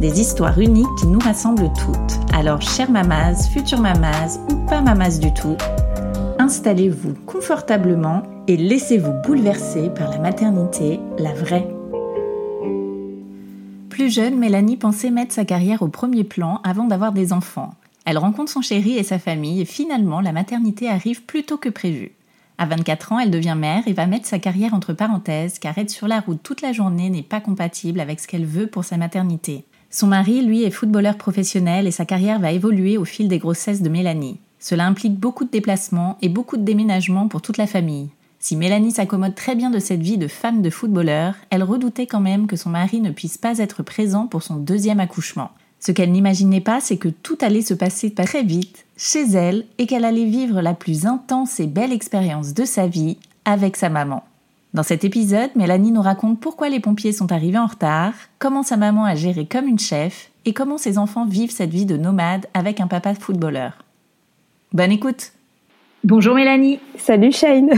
Des 0.00 0.20
histoires 0.20 0.58
uniques 0.58 0.94
qui 0.98 1.06
nous 1.06 1.18
rassemblent 1.18 1.72
toutes. 1.72 2.20
Alors, 2.32 2.60
chère 2.62 2.90
mamas, 2.90 3.48
future 3.48 3.80
mamas 3.80 4.38
ou 4.50 4.56
pas 4.66 4.80
mamas 4.80 5.18
du 5.18 5.32
tout, 5.32 5.56
installez-vous 6.38 7.14
confortablement 7.26 8.22
et 8.48 8.56
laissez-vous 8.56 9.12
bouleverser 9.24 9.90
par 9.90 10.10
la 10.10 10.18
maternité, 10.18 11.00
la 11.18 11.32
vraie. 11.32 11.68
Plus 13.88 14.10
jeune, 14.10 14.38
Mélanie 14.38 14.76
pensait 14.76 15.10
mettre 15.10 15.32
sa 15.32 15.44
carrière 15.44 15.82
au 15.82 15.88
premier 15.88 16.24
plan 16.24 16.60
avant 16.64 16.84
d'avoir 16.84 17.12
des 17.12 17.32
enfants. 17.32 17.74
Elle 18.04 18.18
rencontre 18.18 18.50
son 18.50 18.60
chéri 18.60 18.98
et 18.98 19.02
sa 19.04 19.18
famille 19.18 19.60
et 19.60 19.64
finalement 19.64 20.20
la 20.20 20.32
maternité 20.32 20.88
arrive 20.90 21.22
plus 21.22 21.44
tôt 21.44 21.56
que 21.56 21.68
prévu. 21.68 22.12
À 22.58 22.66
24 22.66 23.12
ans, 23.12 23.18
elle 23.18 23.30
devient 23.30 23.56
mère 23.56 23.86
et 23.86 23.92
va 23.92 24.06
mettre 24.06 24.26
sa 24.26 24.38
carrière 24.38 24.74
entre 24.74 24.92
parenthèses 24.92 25.58
car 25.58 25.76
être 25.78 25.90
sur 25.90 26.06
la 26.06 26.20
route 26.20 26.42
toute 26.42 26.60
la 26.60 26.72
journée 26.72 27.08
n'est 27.08 27.22
pas 27.22 27.40
compatible 27.40 28.00
avec 28.00 28.20
ce 28.20 28.28
qu'elle 28.28 28.44
veut 28.44 28.66
pour 28.66 28.84
sa 28.84 28.96
maternité. 28.96 29.64
Son 29.94 30.08
mari, 30.08 30.42
lui, 30.42 30.64
est 30.64 30.72
footballeur 30.72 31.16
professionnel 31.16 31.86
et 31.86 31.92
sa 31.92 32.04
carrière 32.04 32.40
va 32.40 32.50
évoluer 32.50 32.98
au 32.98 33.04
fil 33.04 33.28
des 33.28 33.38
grossesses 33.38 33.80
de 33.80 33.88
Mélanie. 33.88 34.40
Cela 34.58 34.86
implique 34.86 35.14
beaucoup 35.14 35.44
de 35.44 35.52
déplacements 35.52 36.18
et 36.20 36.28
beaucoup 36.28 36.56
de 36.56 36.64
déménagements 36.64 37.28
pour 37.28 37.42
toute 37.42 37.58
la 37.58 37.68
famille. 37.68 38.08
Si 38.40 38.56
Mélanie 38.56 38.90
s'accommode 38.90 39.36
très 39.36 39.54
bien 39.54 39.70
de 39.70 39.78
cette 39.78 40.02
vie 40.02 40.18
de 40.18 40.26
femme 40.26 40.62
de 40.62 40.70
footballeur, 40.70 41.36
elle 41.50 41.62
redoutait 41.62 42.08
quand 42.08 42.18
même 42.18 42.48
que 42.48 42.56
son 42.56 42.70
mari 42.70 43.00
ne 43.00 43.12
puisse 43.12 43.38
pas 43.38 43.58
être 43.58 43.84
présent 43.84 44.26
pour 44.26 44.42
son 44.42 44.56
deuxième 44.56 44.98
accouchement. 44.98 45.52
Ce 45.78 45.92
qu'elle 45.92 46.10
n'imaginait 46.10 46.60
pas, 46.60 46.80
c'est 46.80 46.96
que 46.96 47.08
tout 47.08 47.38
allait 47.40 47.62
se 47.62 47.74
passer 47.74 48.12
très 48.12 48.42
vite 48.42 48.86
chez 48.96 49.22
elle 49.22 49.64
et 49.78 49.86
qu'elle 49.86 50.04
allait 50.04 50.24
vivre 50.24 50.60
la 50.60 50.74
plus 50.74 51.06
intense 51.06 51.60
et 51.60 51.68
belle 51.68 51.92
expérience 51.92 52.52
de 52.52 52.64
sa 52.64 52.88
vie 52.88 53.16
avec 53.44 53.76
sa 53.76 53.90
maman. 53.90 54.24
Dans 54.74 54.82
cet 54.82 55.04
épisode, 55.04 55.50
Mélanie 55.54 55.92
nous 55.92 56.02
raconte 56.02 56.40
pourquoi 56.40 56.68
les 56.68 56.80
pompiers 56.80 57.12
sont 57.12 57.30
arrivés 57.30 57.58
en 57.58 57.66
retard, 57.66 58.12
comment 58.40 58.64
sa 58.64 58.76
maman 58.76 59.04
a 59.04 59.14
géré 59.14 59.46
comme 59.46 59.68
une 59.68 59.78
chef 59.78 60.32
et 60.46 60.52
comment 60.52 60.78
ses 60.78 60.98
enfants 60.98 61.26
vivent 61.26 61.52
cette 61.52 61.70
vie 61.70 61.86
de 61.86 61.96
nomade 61.96 62.46
avec 62.54 62.80
un 62.80 62.88
papa 62.88 63.14
footballeur. 63.14 63.84
Bonne 64.72 64.90
écoute 64.90 65.30
Bonjour 66.02 66.34
Mélanie 66.34 66.80
Salut 66.96 67.30
Shane 67.30 67.70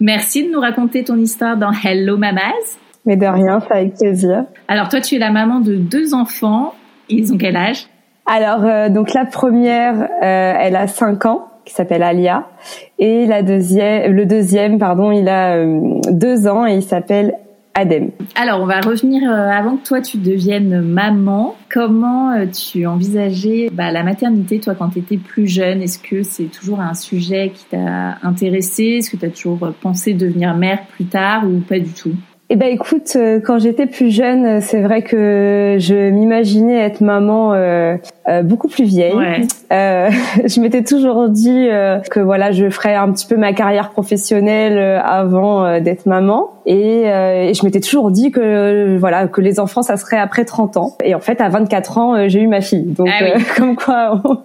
Merci 0.00 0.44
de 0.44 0.52
nous 0.52 0.58
raconter 0.58 1.04
ton 1.04 1.16
histoire 1.16 1.56
dans 1.56 1.70
Hello 1.70 2.16
Mamas. 2.16 2.78
Mais 3.06 3.16
de 3.16 3.26
rien, 3.26 3.60
c'est 3.60 3.72
avec 3.72 3.94
plaisir. 3.94 4.44
Alors 4.66 4.88
toi, 4.88 5.00
tu 5.00 5.14
es 5.14 5.18
la 5.18 5.30
maman 5.30 5.60
de 5.60 5.76
deux 5.76 6.14
enfants. 6.14 6.74
Ils 7.08 7.32
ont 7.32 7.38
quel 7.38 7.56
âge? 7.56 7.86
Alors, 8.26 8.64
euh, 8.64 8.88
donc 8.88 9.14
la 9.14 9.24
première, 9.24 10.02
euh, 10.02 10.54
elle 10.58 10.74
a 10.74 10.88
5 10.88 11.26
ans 11.26 11.48
qui 11.68 11.74
s'appelle 11.74 12.02
Alia 12.02 12.48
et 12.98 13.26
la 13.26 13.42
deuxième 13.42 14.12
le 14.12 14.24
deuxième 14.24 14.78
pardon 14.78 15.12
il 15.12 15.28
a 15.28 15.56
euh, 15.56 16.00
deux 16.10 16.48
ans 16.48 16.66
et 16.66 16.76
il 16.76 16.82
s'appelle 16.82 17.34
Adem. 17.74 18.10
Alors 18.34 18.60
on 18.62 18.66
va 18.66 18.80
revenir 18.80 19.30
euh, 19.30 19.50
avant 19.50 19.76
que 19.76 19.86
toi 19.86 20.00
tu 20.00 20.16
deviennes 20.16 20.80
maman. 20.80 21.54
Comment 21.70 22.32
euh, 22.32 22.46
tu 22.46 22.86
envisageais 22.86 23.68
bah, 23.70 23.92
la 23.92 24.02
maternité 24.02 24.58
toi 24.58 24.74
quand 24.74 24.88
tu 24.88 25.00
étais 25.00 25.18
plus 25.18 25.46
jeune? 25.46 25.82
Est-ce 25.82 25.98
que 25.98 26.22
c'est 26.22 26.46
toujours 26.46 26.80
un 26.80 26.94
sujet 26.94 27.52
qui 27.54 27.66
t'a 27.66 28.16
intéressé? 28.22 28.96
Est-ce 28.98 29.10
que 29.10 29.16
tu 29.18 29.26
as 29.26 29.30
toujours 29.30 29.72
pensé 29.80 30.14
devenir 30.14 30.56
mère 30.56 30.86
plus 30.86 31.04
tard 31.04 31.44
ou 31.46 31.60
pas 31.60 31.78
du 31.78 31.92
tout? 31.92 32.14
Eh 32.50 32.56
ben 32.56 32.68
écoute, 32.68 33.12
euh, 33.16 33.40
quand 33.44 33.58
j'étais 33.58 33.84
plus 33.84 34.10
jeune, 34.10 34.46
euh, 34.46 34.58
c'est 34.62 34.80
vrai 34.80 35.02
que 35.02 35.76
je 35.78 36.08
m'imaginais 36.08 36.78
être 36.78 37.02
maman 37.02 37.52
euh, 37.52 37.96
euh 38.26 38.42
beaucoup 38.42 38.68
plus 38.68 38.84
vieille. 38.84 39.14
Ouais. 39.14 39.42
Euh, 39.70 40.08
je 40.46 40.60
m'étais 40.62 40.82
toujours 40.82 41.28
dit 41.28 41.68
que 42.10 42.20
voilà, 42.20 42.52
je 42.52 42.70
ferais 42.70 42.94
un 42.94 43.12
petit 43.12 43.26
peu 43.26 43.36
ma 43.36 43.52
carrière 43.52 43.90
professionnelle 43.90 44.78
avant 45.04 45.78
d'être 45.80 46.06
maman. 46.06 46.50
Et, 46.64 47.02
et 47.02 47.54
je 47.54 47.64
m'étais 47.64 47.80
toujours 47.80 48.10
dit 48.10 48.30
que 48.30 48.96
voilà 48.98 49.26
que 49.26 49.40
les 49.40 49.58
enfants 49.58 49.80
ça 49.80 49.96
serait 49.96 50.18
après 50.18 50.44
30 50.44 50.76
ans. 50.76 50.96
Et 51.02 51.14
en 51.14 51.20
fait, 51.20 51.40
à 51.40 51.48
24 51.48 51.98
ans, 51.98 52.28
j'ai 52.28 52.40
eu 52.40 52.46
ma 52.46 52.60
fille. 52.60 52.84
Donc 52.84 53.08
ah 53.10 53.24
oui. 53.24 53.42
comme 53.56 53.76
quoi, 53.76 54.20
on, 54.24 54.38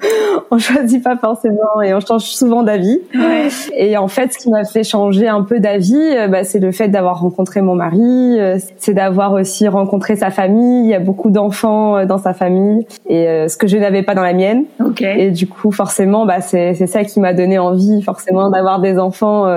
on 0.51 0.57
choisit 0.57 1.03
pas 1.03 1.17
forcément 1.17 1.81
et 1.83 1.93
on 1.93 1.99
change 1.99 2.23
souvent 2.23 2.63
d'avis. 2.63 2.99
Ouais. 3.13 3.47
Et 3.75 3.97
en 3.97 4.07
fait, 4.07 4.33
ce 4.33 4.37
qui 4.37 4.49
m'a 4.49 4.63
fait 4.63 4.83
changer 4.83 5.27
un 5.27 5.43
peu 5.43 5.59
d'avis, 5.59 6.27
bah, 6.29 6.43
c'est 6.43 6.59
le 6.59 6.71
fait 6.71 6.87
d'avoir 6.87 7.19
rencontré 7.19 7.61
mon 7.61 7.75
mari 7.75 7.92
euh, 8.01 8.57
c'est 8.77 8.93
d'avoir 8.93 9.33
aussi 9.33 9.67
rencontré 9.67 10.15
sa 10.15 10.29
famille. 10.31 10.85
Il 10.85 10.89
y 10.89 10.93
a 10.93 10.99
beaucoup 10.99 11.29
d'enfants 11.29 11.97
euh, 11.97 12.05
dans 12.05 12.17
sa 12.17 12.33
famille 12.33 12.85
et 13.07 13.27
euh, 13.27 13.47
ce 13.47 13.57
que 13.57 13.67
je 13.67 13.77
n'avais 13.77 14.03
pas 14.03 14.15
dans 14.15 14.23
la 14.23 14.33
mienne. 14.33 14.65
Et 15.01 15.31
du 15.31 15.47
coup, 15.47 15.71
forcément, 15.71 16.25
bah, 16.25 16.41
c'est 16.41 16.73
ça 16.87 17.03
qui 17.03 17.19
m'a 17.19 17.33
donné 17.33 17.59
envie, 17.59 18.01
forcément, 18.01 18.49
d'avoir 18.49 18.79
des 18.79 18.99
enfants 18.99 19.47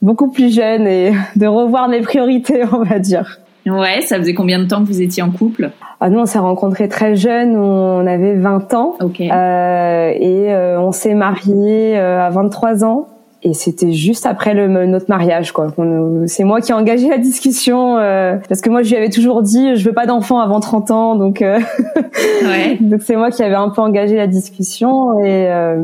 beaucoup 0.00 0.30
plus 0.30 0.54
jeunes 0.54 0.86
et 0.86 1.12
de 1.36 1.46
revoir 1.46 1.88
mes 1.88 2.00
priorités, 2.00 2.62
on 2.72 2.82
va 2.82 2.98
dire. 2.98 3.38
Ouais, 3.64 4.00
ça 4.00 4.18
faisait 4.18 4.34
combien 4.34 4.58
de 4.58 4.64
temps 4.64 4.80
que 4.80 4.88
vous 4.88 5.02
étiez 5.02 5.22
en 5.22 5.30
couple? 5.30 5.70
Ah, 6.00 6.10
Nous, 6.10 6.18
on 6.18 6.26
s'est 6.26 6.40
rencontrés 6.40 6.88
très 6.88 7.14
jeunes, 7.14 7.56
on 7.56 8.04
avait 8.06 8.34
20 8.34 8.74
ans. 8.74 8.96
Euh, 9.00 10.12
et 10.18 10.76
on 10.78 10.90
s'est 10.90 11.14
mariés 11.14 11.96
à 11.96 12.28
23 12.30 12.84
ans 12.84 13.06
et 13.44 13.54
c'était 13.54 13.92
juste 13.92 14.24
après 14.24 14.54
le, 14.54 14.68
notre 14.86 15.06
mariage 15.08 15.52
quoi. 15.52 15.68
C'est 16.26 16.44
moi 16.44 16.60
qui 16.60 16.70
ai 16.70 16.74
engagé 16.74 17.08
la 17.08 17.18
discussion 17.18 17.98
euh, 17.98 18.36
parce 18.48 18.60
que 18.60 18.70
moi 18.70 18.82
je 18.82 18.90
lui 18.90 18.96
avais 18.96 19.10
toujours 19.10 19.42
dit 19.42 19.74
je 19.74 19.84
veux 19.84 19.94
pas 19.94 20.06
d'enfant 20.06 20.38
avant 20.38 20.60
30 20.60 20.90
ans 20.92 21.16
donc 21.16 21.42
euh, 21.42 21.58
ouais. 22.44 22.78
donc 22.80 23.02
c'est 23.02 23.16
moi 23.16 23.30
qui 23.30 23.42
avais 23.42 23.56
un 23.56 23.70
peu 23.70 23.80
engagé 23.80 24.16
la 24.16 24.28
discussion 24.28 25.18
et 25.20 25.50
euh, 25.50 25.82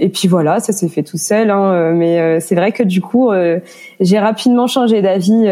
et 0.00 0.08
puis 0.08 0.26
voilà 0.26 0.58
ça 0.58 0.72
s'est 0.72 0.88
fait 0.88 1.04
tout 1.04 1.18
seul 1.18 1.50
hein, 1.50 1.92
mais 1.92 2.40
c'est 2.40 2.54
vrai 2.54 2.72
que 2.72 2.82
du 2.82 3.00
coup 3.00 3.30
j'ai 3.98 4.18
rapidement 4.18 4.68
changé 4.68 5.02
d'avis 5.02 5.46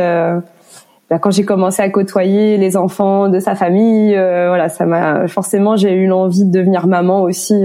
bah, 1.10 1.18
quand 1.18 1.32
j'ai 1.32 1.44
commencé 1.44 1.82
à 1.82 1.90
côtoyer 1.90 2.56
les 2.56 2.76
enfants 2.76 3.28
de 3.28 3.40
sa 3.40 3.56
famille 3.56 4.14
voilà 4.14 4.68
ça 4.68 4.86
m'a 4.86 5.26
forcément 5.26 5.74
j'ai 5.74 5.94
eu 5.94 6.06
l'envie 6.06 6.44
de 6.44 6.52
devenir 6.52 6.86
maman 6.86 7.22
aussi 7.22 7.64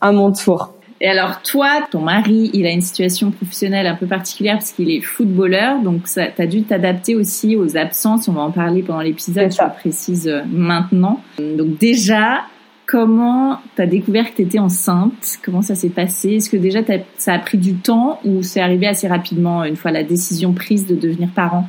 à 0.00 0.12
mon 0.12 0.32
tour. 0.32 0.72
Et 1.00 1.08
alors 1.08 1.42
toi, 1.42 1.86
ton 1.90 2.00
mari, 2.00 2.50
il 2.52 2.66
a 2.66 2.70
une 2.70 2.80
situation 2.80 3.30
professionnelle 3.30 3.86
un 3.86 3.94
peu 3.94 4.06
particulière 4.06 4.54
parce 4.54 4.72
qu'il 4.72 4.90
est 4.90 5.00
footballeur, 5.00 5.80
donc 5.80 6.04
tu 6.04 6.20
as 6.20 6.46
dû 6.46 6.62
t'adapter 6.62 7.14
aussi 7.14 7.56
aux 7.56 7.76
absences, 7.76 8.26
on 8.26 8.32
va 8.32 8.40
en 8.40 8.50
parler 8.50 8.82
pendant 8.82 9.00
l'épisode, 9.00 9.52
je 9.52 9.62
le 9.62 9.70
précise 9.74 10.26
euh, 10.26 10.42
maintenant. 10.50 11.22
Donc 11.38 11.78
déjà, 11.78 12.42
comment 12.86 13.60
tu 13.76 13.82
as 13.82 13.86
découvert 13.86 14.30
que 14.30 14.36
tu 14.36 14.42
étais 14.42 14.58
enceinte? 14.58 15.38
Comment 15.44 15.62
ça 15.62 15.76
s'est 15.76 15.90
passé? 15.90 16.36
Est-ce 16.36 16.50
que 16.50 16.56
déjà 16.56 16.80
ça 17.16 17.34
a 17.34 17.38
pris 17.38 17.58
du 17.58 17.74
temps 17.74 18.18
ou 18.24 18.42
c'est 18.42 18.60
arrivé 18.60 18.88
assez 18.88 19.06
rapidement 19.06 19.64
une 19.64 19.76
fois 19.76 19.92
la 19.92 20.02
décision 20.02 20.52
prise 20.52 20.86
de 20.86 20.96
devenir 20.96 21.28
parent? 21.28 21.68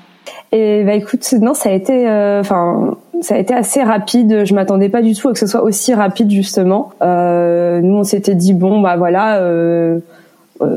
Et 0.52 0.84
bah 0.84 0.94
écoute, 0.94 1.32
non, 1.42 1.54
ça 1.54 1.70
a 1.70 1.74
été, 1.74 2.08
euh, 2.08 2.40
enfin, 2.40 2.98
ça 3.22 3.36
a 3.36 3.38
été 3.38 3.54
assez 3.54 3.84
rapide. 3.84 4.46
Je 4.46 4.54
m'attendais 4.56 4.90
pas 4.90 5.02
du 5.02 5.14
tout 5.14 5.30
à 5.30 5.34
que 5.34 5.40
ce 5.40 5.48
soit 5.48 5.62
aussi 5.62 5.94
rapide 5.94 6.32
justement. 6.32 6.92
Euh, 7.02 7.82
nous, 7.82 7.98
on 7.98 8.04
s'était 8.04 8.36
dit 8.36 8.54
bon, 8.54 8.82
bah 8.82 8.96
voilà, 8.98 9.40
euh, 9.40 10.00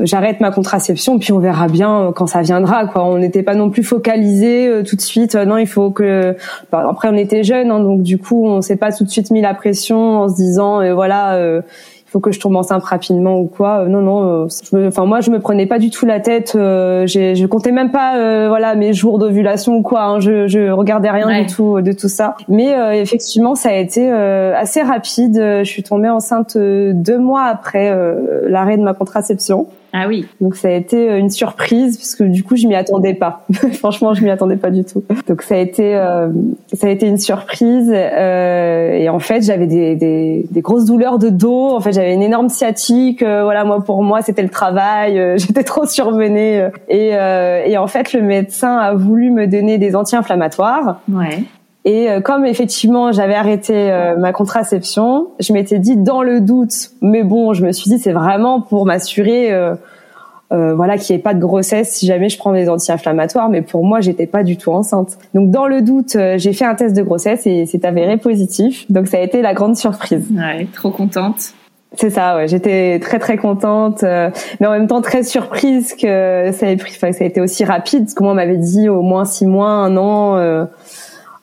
j'arrête 0.03 0.39
ma 0.39 0.51
contraception 0.51 1.19
puis 1.19 1.33
on 1.33 1.39
verra 1.39 1.67
bien 1.67 2.13
quand 2.15 2.25
ça 2.25 2.41
viendra 2.41 2.85
quoi 2.85 3.03
on 3.03 3.17
n'était 3.17 3.43
pas 3.43 3.53
non 3.53 3.69
plus 3.69 3.83
focalisé 3.83 4.81
tout 4.87 4.95
de 4.95 5.01
suite 5.01 5.35
non 5.35 5.57
il 5.57 5.67
faut 5.67 5.91
que 5.91 6.37
bah, 6.71 6.87
après 6.89 7.09
on 7.09 7.17
était 7.17 7.43
jeunes 7.43 7.69
hein, 7.69 7.81
donc 7.81 8.01
du 8.01 8.17
coup 8.17 8.47
on 8.47 8.61
s'est 8.61 8.77
pas 8.77 8.93
tout 8.93 9.03
de 9.03 9.09
suite 9.09 9.29
mis 9.29 9.41
la 9.41 9.53
pression 9.53 10.19
en 10.21 10.29
se 10.29 10.35
disant 10.35 10.93
voilà 10.93 11.37
faut 12.13 12.19
que 12.19 12.31
je 12.31 12.39
tombe 12.39 12.55
enceinte 12.55 12.83
rapidement 12.83 13.39
ou 13.39 13.47
quoi. 13.47 13.79
Euh, 13.79 13.87
non, 13.87 14.01
non. 14.01 14.45
Euh, 14.73 14.87
enfin, 14.87 15.05
moi, 15.05 15.19
je 15.21 15.31
me 15.31 15.39
prenais 15.39 15.65
pas 15.65 15.79
du 15.79 15.89
tout 15.89 16.05
la 16.05 16.19
tête. 16.19 16.53
Euh, 16.55 17.07
je 17.07 17.45
comptais 17.47 17.71
même 17.71 17.89
pas, 17.89 18.47
voilà, 18.47 18.75
mes 18.75 18.93
jours 18.93 19.17
d'ovulation 19.17 19.77
ou 19.77 19.81
quoi. 19.81 20.03
Hein. 20.03 20.19
Je, 20.19 20.47
je 20.47 20.69
regardais 20.69 21.09
rien 21.09 21.41
du 21.41 21.47
tout 21.47 21.81
de 21.81 21.91
tout 21.91 22.07
ça. 22.07 22.35
Mais 22.47 22.75
effectivement, 22.99 23.55
ça 23.55 23.69
a 23.69 23.73
été 23.73 24.11
assez 24.11 24.81
rapide. 24.81 25.35
Je 25.35 25.63
suis 25.63 25.81
tombée 25.81 26.09
enceinte 26.09 26.55
deux 26.55 27.17
mois 27.17 27.45
après 27.45 27.91
l'arrêt 28.47 28.77
de 28.77 28.83
ma 28.83 28.93
contraception. 28.93 29.67
Ah 29.95 30.07
oui. 30.07 30.25
Donc 30.41 30.55
ça 30.55 30.69
a 30.69 30.71
été 30.71 31.07
euh, 31.07 31.19
une 31.19 31.29
surprise 31.29 31.97
parce 31.97 32.15
que 32.15 32.23
du 32.23 32.43
coup 32.43 32.55
je 32.55 32.65
m'y 32.65 32.73
attendais 32.73 33.13
pas. 33.13 33.45
Franchement, 33.73 34.15
je 34.15 34.23
m'y 34.23 34.31
attendais 34.31 34.57
pas 34.57 34.71
du 34.71 34.83
tout. 34.83 35.03
Donc 35.27 35.43
ça 35.43 35.53
a 35.53 35.59
été 35.59 35.95
euh, 35.95 36.29
ça 36.73 36.87
a 36.87 36.89
été 36.89 37.05
une 37.05 37.19
surprise 37.19 37.93
euh, 37.93 38.93
et 38.93 39.07
en 39.07 39.19
fait 39.19 39.43
j'avais 39.43 39.67
des, 39.67 39.95
des, 39.95 40.47
des, 40.49 40.61
grosses 40.61 40.85
douleurs 40.85 41.19
de 41.19 41.29
dos. 41.29 41.69
En 41.69 41.79
fait 41.79 41.93
j'avais 41.93 42.15
une 42.15 42.23
énorme 42.23 42.49
sciatique. 42.49 43.21
Euh, 43.21 43.43
voilà 43.43 43.65
moi 43.65 43.83
pour 43.83 44.01
moi 44.01 44.23
c'était 44.23 44.41
le 44.41 44.49
travail. 44.49 45.19
Euh, 45.19 45.37
j'étais 45.37 45.63
trop 45.63 45.85
surmenée 45.85 46.69
et, 46.89 47.09
et 47.09 47.77
en 47.77 47.87
fait 47.87 48.13
le 48.13 48.21
médecin 48.23 48.75
a 48.77 48.95
voulu 48.95 49.29
me 49.29 49.45
donner 49.45 49.77
des 49.77 49.95
anti-inflammatoires. 49.95 51.01
Ouais. 51.07 51.43
Et 51.85 52.07
comme 52.23 52.45
effectivement 52.45 53.11
j'avais 53.11 53.35
arrêté 53.35 53.91
ma 54.17 54.31
contraception, 54.31 55.27
je 55.39 55.51
m'étais 55.51 55.79
dit 55.79 55.97
dans 55.97 56.23
le 56.23 56.39
doute, 56.39 56.91
mais 57.01 57.23
bon, 57.23 57.53
je 57.53 57.65
me 57.65 57.71
suis 57.73 57.89
dit 57.89 57.99
c'est 57.99 58.13
vraiment 58.13 58.61
pour 58.61 58.85
m'assurer 58.85 59.51
euh, 60.53 60.75
voilà, 60.75 60.97
qu'il 60.97 61.15
n'y 61.15 61.19
ait 61.19 61.23
pas 61.23 61.33
de 61.33 61.39
grossesse 61.39 61.89
si 61.93 62.05
jamais 62.05 62.29
je 62.29 62.37
prends 62.37 62.53
des 62.53 62.69
anti-inflammatoires. 62.69 63.49
Mais 63.49 63.61
pour 63.61 63.83
moi, 63.83 64.01
j'étais 64.01 64.27
pas 64.27 64.43
du 64.43 64.55
tout 64.57 64.71
enceinte. 64.71 65.17
Donc 65.33 65.49
dans 65.49 65.67
le 65.67 65.81
doute, 65.81 66.15
euh, 66.15 66.37
j'ai 66.37 66.53
fait 66.53 66.65
un 66.65 66.75
test 66.75 66.95
de 66.95 67.01
grossesse 67.01 67.47
et 67.47 67.65
c'est 67.65 67.85
avéré 67.85 68.17
positif. 68.17 68.89
Donc 68.91 69.07
ça 69.07 69.17
a 69.17 69.21
été 69.21 69.41
la 69.41 69.53
grande 69.53 69.75
surprise. 69.75 70.27
Ouais, 70.31 70.67
trop 70.73 70.91
contente. 70.91 71.53
C'est 71.95 72.09
ça, 72.09 72.35
ouais. 72.35 72.47
J'étais 72.47 72.99
très 72.99 73.19
très 73.19 73.37
contente, 73.37 74.03
euh, 74.03 74.29
mais 74.59 74.67
en 74.67 74.71
même 74.71 74.87
temps 74.87 75.01
très 75.01 75.23
surprise 75.23 75.93
que 75.93 76.49
ça 76.51 76.69
ait 76.69 76.75
pris, 76.75 76.93
ça 76.93 77.07
a 77.07 77.23
été 77.23 77.39
aussi 77.39 77.65
rapide. 77.65 78.05
Parce 78.05 78.13
que 78.15 78.23
moi, 78.23 78.31
on 78.31 78.35
m'avait 78.35 78.57
dit 78.57 78.89
au 78.89 79.01
moins 79.01 79.25
six 79.25 79.45
mois, 79.45 79.69
un 79.69 79.97
an. 79.97 80.67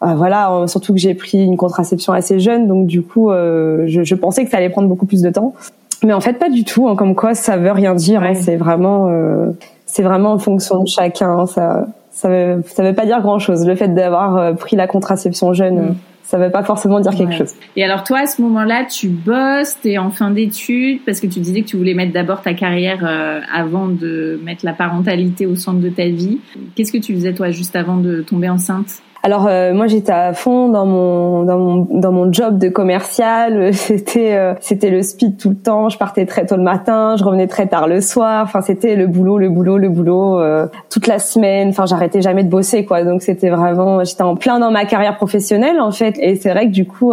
Euh, 0.02 0.14
voilà, 0.14 0.64
surtout 0.66 0.94
que 0.94 0.98
j'ai 0.98 1.14
pris 1.14 1.44
une 1.44 1.56
contraception 1.56 2.12
assez 2.12 2.40
jeune, 2.40 2.66
donc 2.66 2.86
du 2.86 3.02
coup, 3.02 3.30
je, 3.30 4.00
je, 4.02 4.14
pensais 4.14 4.44
que 4.44 4.50
ça 4.50 4.56
allait 4.56 4.70
prendre 4.70 4.88
beaucoup 4.88 5.06
plus 5.06 5.22
de 5.22 5.30
temps. 5.30 5.54
Mais 6.02 6.12
en 6.12 6.20
fait, 6.20 6.34
pas 6.34 6.48
du 6.48 6.64
tout. 6.64 6.88
Hein, 6.88 6.96
comme 6.96 7.14
quoi, 7.14 7.34
ça 7.34 7.56
veut 7.56 7.72
rien 7.72 7.94
dire. 7.94 8.22
Hein, 8.22 8.34
c'est 8.34 8.56
vraiment, 8.56 9.08
euh, 9.08 9.50
c'est 9.86 10.02
vraiment 10.02 10.32
en 10.32 10.38
fonction 10.38 10.82
de 10.82 10.88
chacun. 10.88 11.46
Ça, 11.46 11.86
ça 12.10 12.28
veut, 12.28 12.62
ça 12.66 12.82
veut 12.82 12.94
pas 12.94 13.06
dire 13.06 13.20
grand 13.20 13.38
chose. 13.38 13.66
Le 13.66 13.74
fait 13.74 13.88
d'avoir 13.88 14.36
euh, 14.36 14.52
pris 14.52 14.76
la 14.76 14.86
contraception 14.86 15.52
jeune. 15.52 15.80
Mm. 15.80 15.96
Ça 16.22 16.38
veut 16.38 16.50
pas 16.50 16.62
forcément 16.62 17.00
dire 17.00 17.12
quelque 17.12 17.34
chose. 17.34 17.54
Et 17.74 17.82
alors 17.82 18.04
toi, 18.04 18.20
à 18.20 18.26
ce 18.26 18.40
moment-là, 18.42 18.84
tu 18.84 19.08
bosses, 19.08 19.76
t'es 19.82 19.98
en 19.98 20.10
fin 20.10 20.30
d'études, 20.30 21.00
parce 21.04 21.18
que 21.18 21.26
tu 21.26 21.40
disais 21.40 21.62
que 21.62 21.66
tu 21.66 21.76
voulais 21.76 21.94
mettre 21.94 22.12
d'abord 22.12 22.40
ta 22.40 22.54
carrière 22.54 23.00
euh, 23.02 23.40
avant 23.52 23.88
de 23.88 24.38
mettre 24.44 24.64
la 24.64 24.72
parentalité 24.72 25.46
au 25.46 25.56
centre 25.56 25.80
de 25.80 25.88
ta 25.88 26.04
vie. 26.04 26.38
Qu'est-ce 26.76 26.92
que 26.92 26.98
tu 26.98 27.14
faisais 27.14 27.32
toi 27.32 27.50
juste 27.50 27.74
avant 27.74 27.96
de 27.96 28.22
tomber 28.22 28.48
enceinte? 28.48 29.02
Alors 29.22 29.46
euh, 29.46 29.74
moi 29.74 29.86
j'étais 29.86 30.12
à 30.12 30.32
fond 30.32 30.70
dans 30.70 30.86
mon 30.86 31.42
dans 31.44 31.58
mon 31.58 31.86
dans 31.90 32.12
mon 32.12 32.32
job 32.32 32.58
de 32.58 32.68
commercial. 32.68 33.74
C'était 33.90 34.34
euh, 34.34 34.54
c'était 34.60 34.88
le 34.88 35.02
speed 35.02 35.36
tout 35.36 35.50
le 35.50 35.56
temps. 35.56 35.90
Je 35.90 35.98
partais 35.98 36.24
très 36.24 36.46
tôt 36.46 36.56
le 36.56 36.62
matin, 36.62 37.16
je 37.18 37.24
revenais 37.24 37.46
très 37.46 37.66
tard 37.66 37.86
le 37.86 38.00
soir. 38.00 38.44
Enfin 38.44 38.62
c'était 38.62 38.96
le 38.96 39.06
boulot, 39.06 39.36
le 39.36 39.50
boulot, 39.50 39.76
le 39.76 39.90
boulot 39.90 40.40
euh, 40.40 40.66
toute 40.88 41.06
la 41.06 41.18
semaine. 41.18 41.68
Enfin 41.68 41.84
j'arrêtais 41.84 42.22
jamais 42.22 42.44
de 42.44 42.48
bosser 42.48 42.86
quoi. 42.86 43.04
Donc 43.04 43.20
c'était 43.20 43.50
vraiment 43.50 44.02
j'étais 44.04 44.22
en 44.22 44.36
plein 44.36 44.58
dans 44.58 44.70
ma 44.70 44.86
carrière 44.86 45.16
professionnelle 45.16 45.80
en 45.80 45.90
fait. 45.90 46.16
Et 46.18 46.36
c'est 46.36 46.50
vrai 46.50 46.66
que 46.66 46.72
du 46.72 46.86
coup 46.86 47.12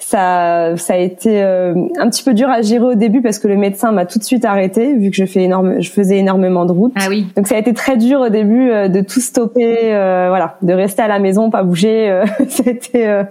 ça, 0.00 0.76
ça 0.76 0.94
a 0.94 0.96
été 0.96 1.42
euh, 1.42 1.74
un 1.98 2.08
petit 2.08 2.22
peu 2.22 2.34
dur 2.34 2.48
à 2.48 2.62
gérer 2.62 2.84
au 2.84 2.94
début 2.94 3.22
parce 3.22 3.38
que 3.38 3.48
le 3.48 3.56
médecin 3.56 3.92
m'a 3.92 4.06
tout 4.06 4.18
de 4.18 4.24
suite 4.24 4.44
arrêté 4.44 4.94
vu 4.94 5.10
que 5.10 5.16
je 5.16 5.26
fais 5.26 5.42
énorme, 5.42 5.80
je 5.80 5.90
faisais 5.90 6.18
énormément 6.18 6.64
de 6.64 6.72
routes. 6.72 6.92
Ah 6.96 7.06
oui. 7.08 7.26
Donc 7.36 7.46
ça 7.46 7.56
a 7.56 7.58
été 7.58 7.74
très 7.74 7.96
dur 7.96 8.20
au 8.20 8.28
début 8.28 8.70
euh, 8.70 8.88
de 8.88 9.02
tout 9.02 9.20
stopper, 9.20 9.94
euh, 9.94 10.26
voilà, 10.28 10.56
de 10.62 10.72
rester 10.72 11.02
à 11.02 11.08
la 11.08 11.18
maison, 11.18 11.50
pas 11.50 11.62
bouger. 11.62 12.22
C'était, 12.48 13.26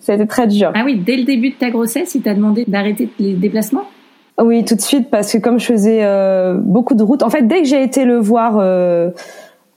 ça 0.00 0.12
a 0.12 0.14
été 0.16 0.26
très 0.26 0.46
dur. 0.46 0.72
Ah 0.74 0.82
oui, 0.84 1.00
dès 1.04 1.16
le 1.16 1.24
début 1.24 1.50
de 1.50 1.56
ta 1.56 1.70
grossesse, 1.70 2.14
il 2.14 2.22
t'a 2.22 2.34
demandé 2.34 2.64
d'arrêter 2.66 3.08
les 3.18 3.34
déplacements? 3.34 3.84
Oui, 4.40 4.64
tout 4.64 4.76
de 4.76 4.80
suite 4.80 5.10
parce 5.10 5.32
que 5.32 5.38
comme 5.38 5.58
je 5.58 5.66
faisais 5.66 6.02
beaucoup 6.62 6.94
de 6.94 7.02
routes, 7.02 7.22
en 7.22 7.30
fait, 7.30 7.42
dès 7.42 7.62
que 7.62 7.68
j'ai 7.68 7.82
été 7.82 8.04
le 8.04 8.18
voir 8.18 8.60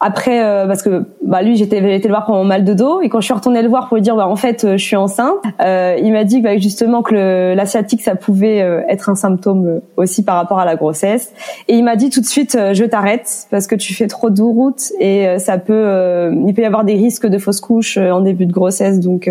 après, 0.04 0.44
euh, 0.44 0.66
parce 0.66 0.82
que 0.82 1.06
bah, 1.24 1.44
lui, 1.44 1.56
j'étais 1.56 1.78
été 1.96 2.08
le 2.08 2.12
voir 2.12 2.26
pour 2.26 2.34
mon 2.34 2.44
mal 2.44 2.66
de 2.66 2.74
dos, 2.74 3.02
et 3.02 3.10
quand 3.10 3.22
je 3.22 3.26
suis 3.26 3.34
retournée 3.34 3.62
le 3.62 3.70
voir 3.70 3.88
pour 3.88 3.98
lui 3.98 4.02
dire, 4.02 4.16
bah, 4.16 4.28
en 4.28 4.36
fait, 4.36 4.64
euh, 4.64 4.76
je 4.76 4.84
suis 4.84 4.96
enceinte, 4.96 5.36
euh, 5.62 5.96
il 6.02 6.12
m'a 6.12 6.24
dit 6.24 6.42
bah, 6.42 6.58
justement 6.58 7.04
que 7.04 7.54
l'asiatique, 7.54 8.02
ça 8.02 8.16
pouvait 8.16 8.62
euh, 8.62 8.82
être 8.90 9.10
un 9.10 9.16
symptôme 9.16 9.80
aussi 9.98 10.26
par 10.26 10.38
rapport 10.38 10.60
à 10.60 10.66
la 10.66 10.76
grossesse. 10.76 11.32
Et 11.68 11.76
il 11.76 11.84
m'a 11.84 11.96
dit 11.96 12.10
tout 12.10 12.20
de 12.20 12.26
suite, 12.26 12.58
je 12.74 12.84
t'arrête 12.84 13.48
parce 13.52 13.68
que 13.68 13.76
tu 13.76 13.94
fais 13.94 14.08
trop 14.08 14.32
de 14.32 14.42
route 14.42 14.92
et 15.00 15.38
ça 15.38 15.60
peut, 15.60 16.32
il 16.48 16.54
peut 16.54 16.64
y 16.64 16.66
avoir 16.66 16.84
des 16.84 16.96
risques 16.96 17.28
de 17.28 17.38
fausse 17.38 17.62
couche 17.62 17.98
en 17.98 18.22
début 18.22 18.48
de 18.48 18.52
grossesse, 18.52 19.00
donc 19.00 19.30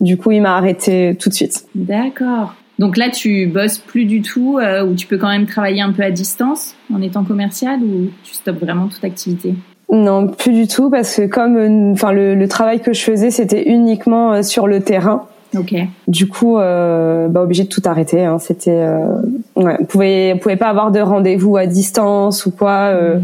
du 0.00 0.16
coup, 0.16 0.32
il 0.32 0.42
m'a 0.42 0.56
arrêté 0.56 1.16
tout 1.18 1.28
de 1.28 1.34
suite. 1.34 1.64
D'accord. 1.74 2.54
Donc 2.78 2.96
là, 2.96 3.10
tu 3.10 3.46
bosses 3.46 3.78
plus 3.78 4.04
du 4.04 4.22
tout, 4.22 4.58
euh, 4.58 4.86
ou 4.86 4.94
tu 4.94 5.06
peux 5.06 5.18
quand 5.18 5.28
même 5.28 5.46
travailler 5.46 5.82
un 5.82 5.92
peu 5.92 6.02
à 6.02 6.10
distance 6.10 6.76
en 6.94 7.02
étant 7.02 7.24
commercial, 7.24 7.80
ou 7.82 8.10
tu 8.22 8.34
stoppes 8.34 8.60
vraiment 8.60 8.86
toute 8.86 9.04
activité? 9.04 9.54
Non, 9.90 10.28
plus 10.28 10.52
du 10.52 10.68
tout, 10.68 10.88
parce 10.88 11.16
que 11.16 11.26
comme, 11.26 11.56
euh, 11.56 11.92
enfin, 11.92 12.12
le, 12.12 12.46
travail 12.46 12.80
que 12.80 12.92
je 12.92 13.02
faisais, 13.02 13.30
c'était 13.30 13.68
uniquement 13.68 14.32
euh, 14.32 14.42
sur 14.42 14.68
le 14.68 14.80
terrain. 14.80 15.24
Ok. 15.56 15.74
Du 16.06 16.28
coup, 16.28 16.56
bah, 16.56 17.40
obligé 17.42 17.64
de 17.64 17.68
tout 17.68 17.80
arrêter. 17.86 18.22
Hein. 18.22 18.38
C'était, 18.38 18.86
ouais, 19.56 19.76
on 19.80 19.84
pouvait, 19.86 20.32
on 20.34 20.38
pouvait 20.38 20.56
pas 20.56 20.68
avoir 20.68 20.90
de 20.90 21.00
rendez-vous 21.00 21.56
à 21.56 21.64
distance 21.64 22.44
ou 22.44 22.50
quoi. 22.50 22.92
Mm. 22.92 23.22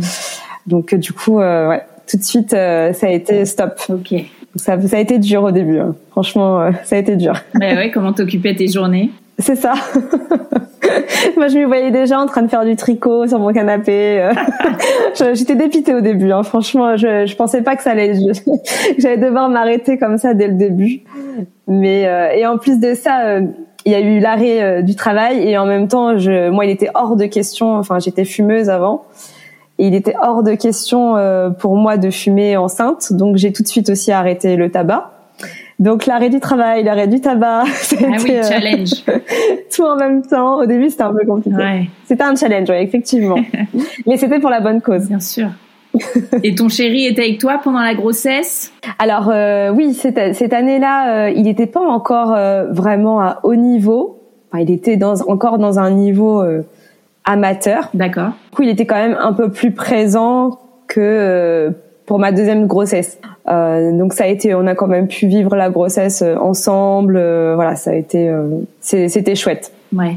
Donc 0.67 0.95
du 0.95 1.13
coup, 1.13 1.37
ouais, 1.37 1.83
tout 2.11 2.17
de 2.17 2.23
suite, 2.23 2.53
ça 2.53 2.93
a 3.03 3.11
été 3.11 3.45
stop. 3.45 3.79
Ok. 3.91 4.15
Ça, 4.57 4.81
ça 4.81 4.97
a 4.97 5.01
été 5.01 5.19
dur 5.19 5.43
au 5.43 5.51
début. 5.51 5.79
Hein. 5.81 5.95
Franchement, 6.13 6.73
ça 6.85 6.97
a 6.97 6.99
été 6.99 7.17
dur. 7.17 7.35
Mais 7.61 7.77
ouais, 7.77 7.91
comment 7.91 8.15
t'occupais 8.15 8.55
tes 8.55 8.69
journées? 8.69 9.11
C'est 9.39 9.57
ça. 9.57 9.75
Moi, 11.37 11.49
je 11.49 11.59
me 11.59 11.67
voyais 11.67 11.91
déjà 11.91 12.21
en 12.21 12.27
train 12.27 12.43
de 12.43 12.49
faire 12.49 12.65
du 12.65 12.77
tricot 12.77 13.27
sur 13.27 13.39
mon 13.39 13.53
canapé. 13.53 14.31
J'étais 15.33 15.57
dépitée 15.57 15.95
au 15.95 16.01
début. 16.01 16.31
Hein. 16.31 16.43
Franchement, 16.43 16.97
je, 16.97 17.27
je 17.27 17.37
pensais 17.37 17.63
pas 17.63 17.75
que 17.75 17.83
ça 17.83 17.93
allait. 17.93 18.15
J'allais 18.99 19.17
devoir 19.17 19.49
m'arrêter 19.49 19.99
comme 19.99 20.19
ça 20.19 20.35
dès 20.35 20.47
le 20.47 20.55
début. 20.55 21.03
Mais 21.67 22.07
euh, 22.07 22.31
et 22.31 22.47
en 22.47 22.59
plus 22.59 22.79
de 22.79 22.95
ça, 22.95 23.27
euh, 23.27 23.41
il 23.85 23.93
y 23.93 23.95
a 23.95 24.01
eu 24.01 24.19
l'arrêt 24.19 24.63
euh, 24.63 24.83
du 24.83 24.95
travail 24.95 25.49
et 25.49 25.59
en 25.59 25.67
même 25.67 25.89
temps, 25.89 26.19
je, 26.19 26.51
moi, 26.51 26.65
il 26.65 26.71
était 26.71 26.91
hors 26.95 27.17
de 27.17 27.27
question. 27.27 27.77
Enfin, 27.77 27.99
j'étais 27.99 28.25
fumeuse 28.25 28.69
avant. 28.69 29.05
Et 29.79 29.89
il 29.89 29.95
était 29.95 30.15
hors 30.23 30.45
de 30.45 30.55
question 30.55 31.17
pour 31.59 31.75
moi 31.75 31.97
de 31.97 32.09
fumer 32.09 32.57
enceinte, 32.57 33.13
donc 33.13 33.35
j'ai 33.35 33.53
tout 33.53 33.65
de 33.65 33.67
suite 33.67 33.91
aussi 33.91 34.13
arrêté 34.13 34.55
le 34.55 34.71
tabac. 34.71 35.14
Donc 35.79 36.07
l'arrêt 36.07 36.31
du 36.31 36.41
travail, 36.41 36.85
l'arrêt 36.85 37.09
du 37.09 37.21
tabac, 37.21 37.65
c'était 37.75 38.07
ah 38.07 38.17
oui, 38.23 38.31
challenge. 38.43 39.05
tout 39.75 39.83
en 39.83 39.97
même 39.97 40.23
temps. 40.23 40.59
Au 40.59 40.67
début, 40.67 40.91
c'était 40.91 41.03
un 41.03 41.13
peu 41.13 41.27
compliqué. 41.27 41.57
Ouais. 41.57 41.91
C'était 42.05 42.23
un 42.23 42.37
challenge, 42.37 42.71
ouais, 42.71 42.83
effectivement. 42.85 43.39
Mais 44.07 44.17
c'était 44.17 44.39
pour 44.39 44.51
la 44.51 44.61
bonne 44.61 44.81
cause. 44.81 45.09
Bien 45.09 45.21
sûr. 45.21 45.49
Et 46.43 46.55
ton 46.55 46.69
chéri 46.69 47.07
était 47.07 47.23
avec 47.23 47.39
toi 47.39 47.61
pendant 47.63 47.81
la 47.81 47.95
grossesse? 47.95 48.73
Alors 48.99 49.31
euh, 49.31 49.71
oui, 49.71 49.95
cette, 49.95 50.35
cette 50.35 50.53
année-là, 50.53 51.27
euh, 51.27 51.31
il 51.31 51.43
n'était 51.43 51.67
pas 51.67 51.81
encore 51.81 52.33
euh, 52.33 52.67
vraiment 52.71 53.21
à 53.21 53.41
haut 53.43 53.55
niveau. 53.55 54.21
Enfin, 54.51 54.63
il 54.63 54.71
était 54.71 54.97
dans, 54.97 55.23
encore 55.29 55.59
dans 55.59 55.79
un 55.79 55.91
niveau 55.91 56.43
euh, 56.43 56.63
amateur. 57.25 57.91
D'accord. 57.95 58.31
Du 58.51 58.57
coup, 58.57 58.63
il 58.63 58.69
était 58.71 58.87
quand 58.87 58.97
même 58.97 59.17
un 59.21 59.33
peu 59.33 59.51
plus 59.51 59.73
présent 59.73 60.59
que 60.89 61.73
pour 62.07 62.19
ma 62.19 62.33
deuxième 62.33 62.67
grossesse. 62.67 63.19
Euh, 63.49 63.93
donc 63.93 64.13
ça 64.13 64.25
a 64.25 64.27
été, 64.27 64.55
on 64.55 64.67
a 64.67 64.75
quand 64.75 64.87
même 64.87 65.09
pu 65.09 65.27
vivre 65.27 65.55
la 65.57 65.71
grossesse 65.71 66.23
euh, 66.23 66.37
ensemble. 66.37 67.17
Euh, 67.17 67.55
voilà, 67.55 67.77
ça 67.77 67.91
a 67.91 67.95
été, 67.95 68.29
euh, 68.29 68.49
c'était 68.81 69.35
chouette. 69.35 69.73
Ouais. 69.95 70.17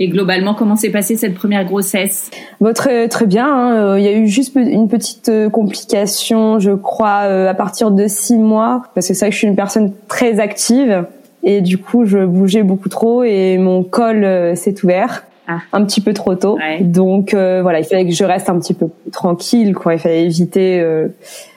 Et 0.00 0.08
globalement, 0.08 0.54
comment 0.54 0.74
s'est 0.74 0.90
passée 0.90 1.16
cette 1.16 1.34
première 1.34 1.64
grossesse? 1.64 2.30
Bon, 2.60 2.72
très, 2.72 3.08
très 3.08 3.26
bien. 3.26 3.46
Hein. 3.46 3.98
Il 3.98 4.04
y 4.04 4.08
a 4.08 4.12
eu 4.12 4.26
juste 4.26 4.56
une 4.56 4.88
petite 4.88 5.30
complication, 5.52 6.58
je 6.58 6.72
crois, 6.72 7.20
à 7.48 7.54
partir 7.54 7.92
de 7.92 8.08
six 8.08 8.36
mois, 8.36 8.82
parce 8.94 9.06
que 9.06 9.14
c'est 9.14 9.26
vrai 9.26 9.30
que 9.30 9.34
je 9.34 9.38
suis 9.38 9.46
une 9.46 9.54
personne 9.54 9.92
très 10.08 10.40
active 10.40 11.06
et 11.44 11.60
du 11.60 11.78
coup, 11.78 12.06
je 12.06 12.24
bougeais 12.24 12.64
beaucoup 12.64 12.88
trop 12.88 13.22
et 13.22 13.56
mon 13.56 13.84
col 13.84 14.26
s'est 14.56 14.74
ouvert. 14.82 15.22
Ah. 15.46 15.58
un 15.72 15.84
petit 15.84 16.00
peu 16.00 16.12
trop 16.14 16.34
tôt. 16.34 16.58
Donc 16.80 17.34
euh, 17.34 17.60
voilà, 17.62 17.80
il 17.80 17.84
fallait 17.84 18.06
que 18.06 18.12
je 18.12 18.24
reste 18.24 18.48
un 18.48 18.58
petit 18.58 18.74
peu 18.74 18.86
tranquille, 19.12 19.74
quoi. 19.74 19.94
Il 19.94 19.98
fallait 19.98 20.24
éviter 20.24 20.80
euh, 20.80 21.08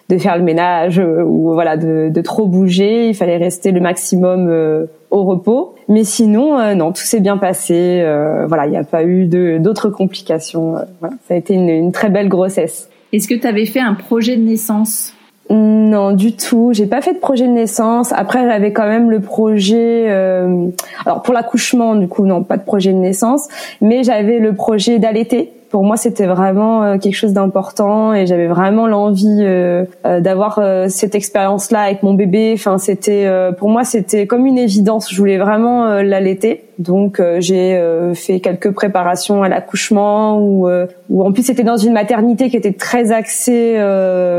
de 0.09 0.17
faire 0.17 0.37
le 0.37 0.43
ménage 0.43 0.99
euh, 0.99 1.23
ou 1.23 1.53
voilà 1.53 1.77
de, 1.77 2.09
de, 2.09 2.21
trop 2.21 2.47
bouger. 2.47 3.09
Il 3.09 3.15
fallait 3.15 3.37
rester 3.37 3.71
le 3.71 3.79
maximum 3.79 4.87
au 5.09 5.23
repos. 5.23 5.75
Mais 5.87 6.03
sinon, 6.03 6.75
non, 6.75 6.91
tout 6.91 7.03
s'est 7.03 7.21
bien 7.21 7.37
passé. 7.37 8.03
voilà, 8.47 8.65
il 8.65 8.71
n'y 8.71 8.77
a 8.77 8.83
pas 8.83 9.03
eu 9.03 9.25
d'autres 9.59 9.89
complications. 9.89 10.75
Voilà, 10.99 11.15
ça 11.27 11.33
a 11.33 11.37
été 11.37 11.53
une, 11.53 11.69
une 11.69 11.91
très 11.91 12.09
belle 12.09 12.27
grossesse. 12.27 12.89
Est-ce 13.13 13.27
que 13.29 13.35
tu 13.35 13.47
avais 13.47 13.65
fait 13.65 13.79
un 13.79 13.93
projet 13.93 14.35
de 14.35 14.43
naissance? 14.43 15.13
Non, 15.49 16.11
du 16.11 16.35
tout. 16.35 16.71
J'ai 16.73 16.87
pas 16.87 17.01
fait 17.01 17.13
de 17.13 17.19
projet 17.19 17.45
de 17.47 17.51
naissance. 17.51 18.11
Après, 18.11 18.45
j'avais 18.47 18.73
quand 18.73 18.87
même 18.87 19.09
le 19.09 19.21
projet. 19.21 20.07
Euh... 20.09 20.67
Alors 21.05 21.21
pour 21.21 21.33
l'accouchement, 21.33 21.95
du 21.95 22.07
coup, 22.07 22.25
non, 22.25 22.43
pas 22.43 22.57
de 22.57 22.63
projet 22.63 22.91
de 22.91 22.97
naissance, 22.97 23.47
mais 23.81 24.03
j'avais 24.03 24.39
le 24.39 24.53
projet 24.53 24.99
d'allaiter 24.99 25.53
pour 25.69 25.83
moi 25.83 25.97
c'était 25.97 26.25
vraiment 26.25 26.83
euh, 26.83 26.97
quelque 26.97 27.15
chose 27.15 27.33
d'important 27.33 28.13
et 28.13 28.25
j'avais 28.25 28.47
vraiment 28.47 28.87
l'envie 28.87 29.39
euh, 29.41 29.85
euh, 30.05 30.21
d'avoir 30.21 30.61
cette 30.89 31.15
expérience 31.15 31.71
là 31.71 31.81
avec 31.81 32.03
mon 32.03 32.13
bébé. 32.13 32.53
Enfin 32.55 32.77
c'était 32.77 33.29
pour 33.57 33.69
moi 33.69 33.83
c'était 33.83 34.27
comme 34.27 34.45
une 34.45 34.57
évidence. 34.57 35.11
Je 35.11 35.17
voulais 35.17 35.37
vraiment 35.37 36.01
l'allaiter. 36.01 36.63
Donc 36.79 37.21
j'ai 37.39 37.81
fait 38.13 38.39
quelques 38.39 38.71
préparations 38.71 39.43
à 39.43 39.49
l'accouchement 39.49 40.39
ou 40.39 40.67
ou 41.09 41.23
en 41.23 41.31
plus 41.31 41.43
c'était 41.43 41.63
dans 41.63 41.77
une 41.77 41.93
maternité 41.93 42.49
qui 42.49 42.57
était 42.57 42.73
très 42.73 43.11
axée 43.11 43.77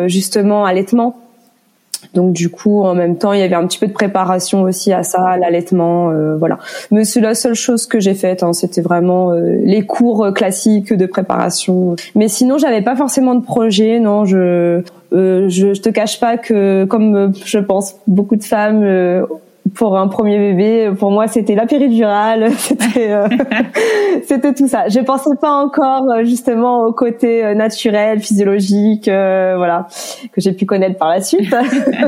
justement 0.07 0.65
allaitement 0.65 1.17
donc 2.15 2.33
du 2.33 2.49
coup, 2.49 2.83
en 2.83 2.95
même 2.95 3.17
temps, 3.17 3.33
il 3.33 3.41
y 3.41 3.43
avait 3.43 3.55
un 3.55 3.67
petit 3.67 3.79
peu 3.79 3.87
de 3.87 3.93
préparation 3.93 4.63
aussi 4.63 4.93
à 4.93 5.03
ça, 5.03 5.27
à 5.27 5.37
l'allaitement, 5.37 6.11
euh, 6.11 6.37
voilà. 6.37 6.59
Mais 6.91 7.05
c'est 7.05 7.21
la 7.21 7.35
seule 7.35 7.55
chose 7.55 7.87
que 7.87 8.01
j'ai 8.01 8.15
faite. 8.15 8.43
Hein, 8.43 8.53
C'était 8.53 8.81
vraiment 8.81 9.33
euh, 9.33 9.59
les 9.63 9.83
cours 9.83 10.33
classiques 10.35 10.93
de 10.93 11.07
préparation. 11.07 11.97
Mais 12.15 12.29
sinon, 12.29 12.59
j'avais 12.59 12.83
pas 12.83 12.97
forcément 12.97 13.35
de 13.35 13.45
projet. 13.45 14.01
Non, 14.01 14.25
je, 14.25 14.83
euh, 15.13 15.49
je, 15.49 15.75
je 15.75 15.81
te 15.81 15.89
cache 15.91 16.21
pas 16.21 16.37
que, 16.37 16.85
comme 16.85 17.33
je 17.45 17.59
pense 17.59 17.97
beaucoup 18.07 18.37
de 18.37 18.45
femmes 18.45 18.85
pour 19.75 19.99
un 19.99 20.09
premier 20.09 20.39
bébé, 20.39 20.93
pour 20.99 21.11
moi, 21.11 21.27
c'était 21.27 21.55
la 21.55 21.67
péridurale, 21.67 22.51
c'était 22.57 23.11
euh, 23.11 23.29
c'était 24.27 24.55
tout 24.55 24.69
ça. 24.69 24.89
Je 24.89 25.01
pensais 25.01 25.37
pas 25.41 25.53
encore 25.53 26.11
euh, 26.11 26.25
justement 26.25 26.85
au 26.85 26.93
côté 26.93 27.45
euh, 27.45 27.55
naturel, 27.55 28.21
physiologique, 28.21 29.07
voilà, 29.07 29.87
que 30.33 30.41
j'ai 30.41 30.53
pu 30.53 30.67
connaître 30.67 30.99
par 30.99 31.09
la 31.09 31.21
suite. 31.21 31.55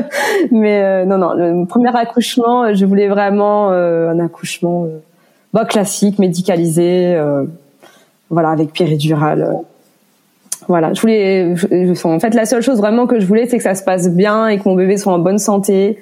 Mais 0.51 1.05
non, 1.05 1.17
non, 1.17 1.33
le 1.33 1.65
premier 1.65 1.95
accouchement, 1.95 2.73
je 2.73 2.85
voulais 2.85 3.07
vraiment 3.07 3.69
un 3.69 4.19
accouchement 4.19 4.87
bah, 5.53 5.65
classique, 5.65 6.19
médicalisé, 6.19 7.19
voilà, 8.29 8.49
avec 8.49 8.73
péridurale. 8.73 9.57
Voilà, 10.67 10.93
je 10.93 11.01
voulais. 11.01 11.53
en 12.03 12.19
fait, 12.19 12.33
la 12.33 12.45
seule 12.45 12.61
chose 12.61 12.77
vraiment 12.77 13.07
que 13.07 13.19
je 13.19 13.25
voulais, 13.25 13.47
c'est 13.47 13.57
que 13.57 13.63
ça 13.63 13.75
se 13.75 13.83
passe 13.83 14.09
bien 14.09 14.47
et 14.47 14.59
que 14.59 14.69
mon 14.69 14.75
bébé 14.75 14.97
soit 14.97 15.13
en 15.13 15.19
bonne 15.19 15.39
santé 15.39 15.97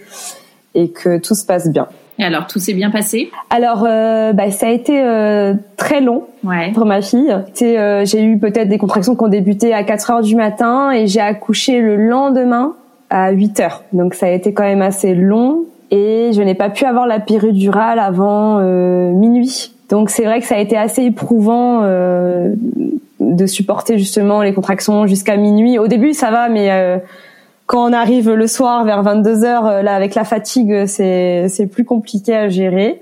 et 0.75 0.89
que 0.89 1.17
tout 1.19 1.35
se 1.35 1.45
passe 1.45 1.69
bien. 1.69 1.87
Et 2.19 2.23
alors, 2.23 2.47
tout 2.47 2.59
s'est 2.59 2.73
bien 2.73 2.91
passé? 2.91 3.31
Alors, 3.49 3.85
euh, 3.87 4.33
bah, 4.33 4.51
ça 4.51 4.67
a 4.67 4.71
été 4.71 5.01
euh, 5.01 5.53
très 5.77 6.01
long 6.01 6.25
ouais. 6.43 6.73
pour 6.73 6.85
ma 6.85 7.01
fille. 7.01 7.33
Euh, 7.61 8.05
j'ai 8.05 8.23
eu 8.23 8.37
peut-être 8.37 8.67
des 8.67 8.77
contractions 8.77 9.15
qui 9.15 9.23
ont 9.23 9.29
débuté 9.29 9.73
à 9.73 9.83
4 9.83 10.11
heures 10.11 10.21
du 10.21 10.35
matin 10.35 10.91
et 10.91 11.07
j'ai 11.07 11.21
accouché 11.21 11.79
le 11.79 11.95
lendemain 11.95 12.73
à 13.09 13.31
8 13.31 13.61
heures. 13.61 13.83
Donc, 13.93 14.15
ça 14.15 14.25
a 14.25 14.29
été 14.31 14.53
quand 14.53 14.63
même 14.63 14.81
assez 14.81 15.15
long 15.15 15.63
et 15.91 16.31
je 16.33 16.41
n'ai 16.41 16.55
pas 16.55 16.69
pu 16.69 16.83
avoir 16.83 17.07
la 17.07 17.21
péridurale 17.21 17.99
avant 17.99 18.59
minuit. 18.59 19.73
Donc, 19.89 20.09
c'est 20.09 20.25
vrai 20.25 20.41
que 20.41 20.45
ça 20.45 20.55
a 20.55 20.59
été 20.59 20.77
assez 20.77 21.03
éprouvant 21.03 21.81
de 21.83 23.45
supporter 23.47 23.97
justement 23.97 24.43
les 24.43 24.53
contractions 24.53 25.07
jusqu'à 25.07 25.37
minuit. 25.37 25.79
Au 25.79 25.87
début, 25.87 26.13
ça 26.13 26.29
va, 26.29 26.49
mais 26.49 27.01
quand 27.69 27.87
on 27.87 27.93
arrive 27.93 28.31
le 28.31 28.47
soir 28.47 28.83
vers 28.83 29.03
22 29.03 29.43
heures, 29.43 29.67
euh, 29.67 29.81
là 29.83 29.93
avec 29.93 30.15
la 30.15 30.23
fatigue, 30.23 30.87
c'est 30.87 31.45
c'est 31.49 31.67
plus 31.67 31.85
compliqué 31.85 32.35
à 32.35 32.49
gérer. 32.49 32.99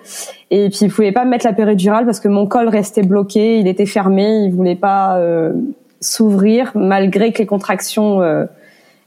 Et 0.52 0.68
puis 0.68 0.80
il 0.82 0.90
pouvait 0.90 1.14
pas 1.14 1.24
mettre 1.24 1.46
la 1.46 1.54
péridurale 1.54 2.06
parce 2.06 2.20
que 2.20 2.28
mon 2.28 2.48
col 2.48 2.68
restait 2.68 3.04
bloqué, 3.04 3.60
il 3.60 3.68
était 3.70 3.86
fermé, 3.86 4.44
il 4.44 4.52
voulait 4.52 4.76
pas 4.76 5.20
euh, 5.20 5.54
s'ouvrir 6.02 6.74
malgré 6.76 7.32
que 7.32 7.38
les 7.38 7.46
contractions 7.46 8.22
euh, 8.22 8.44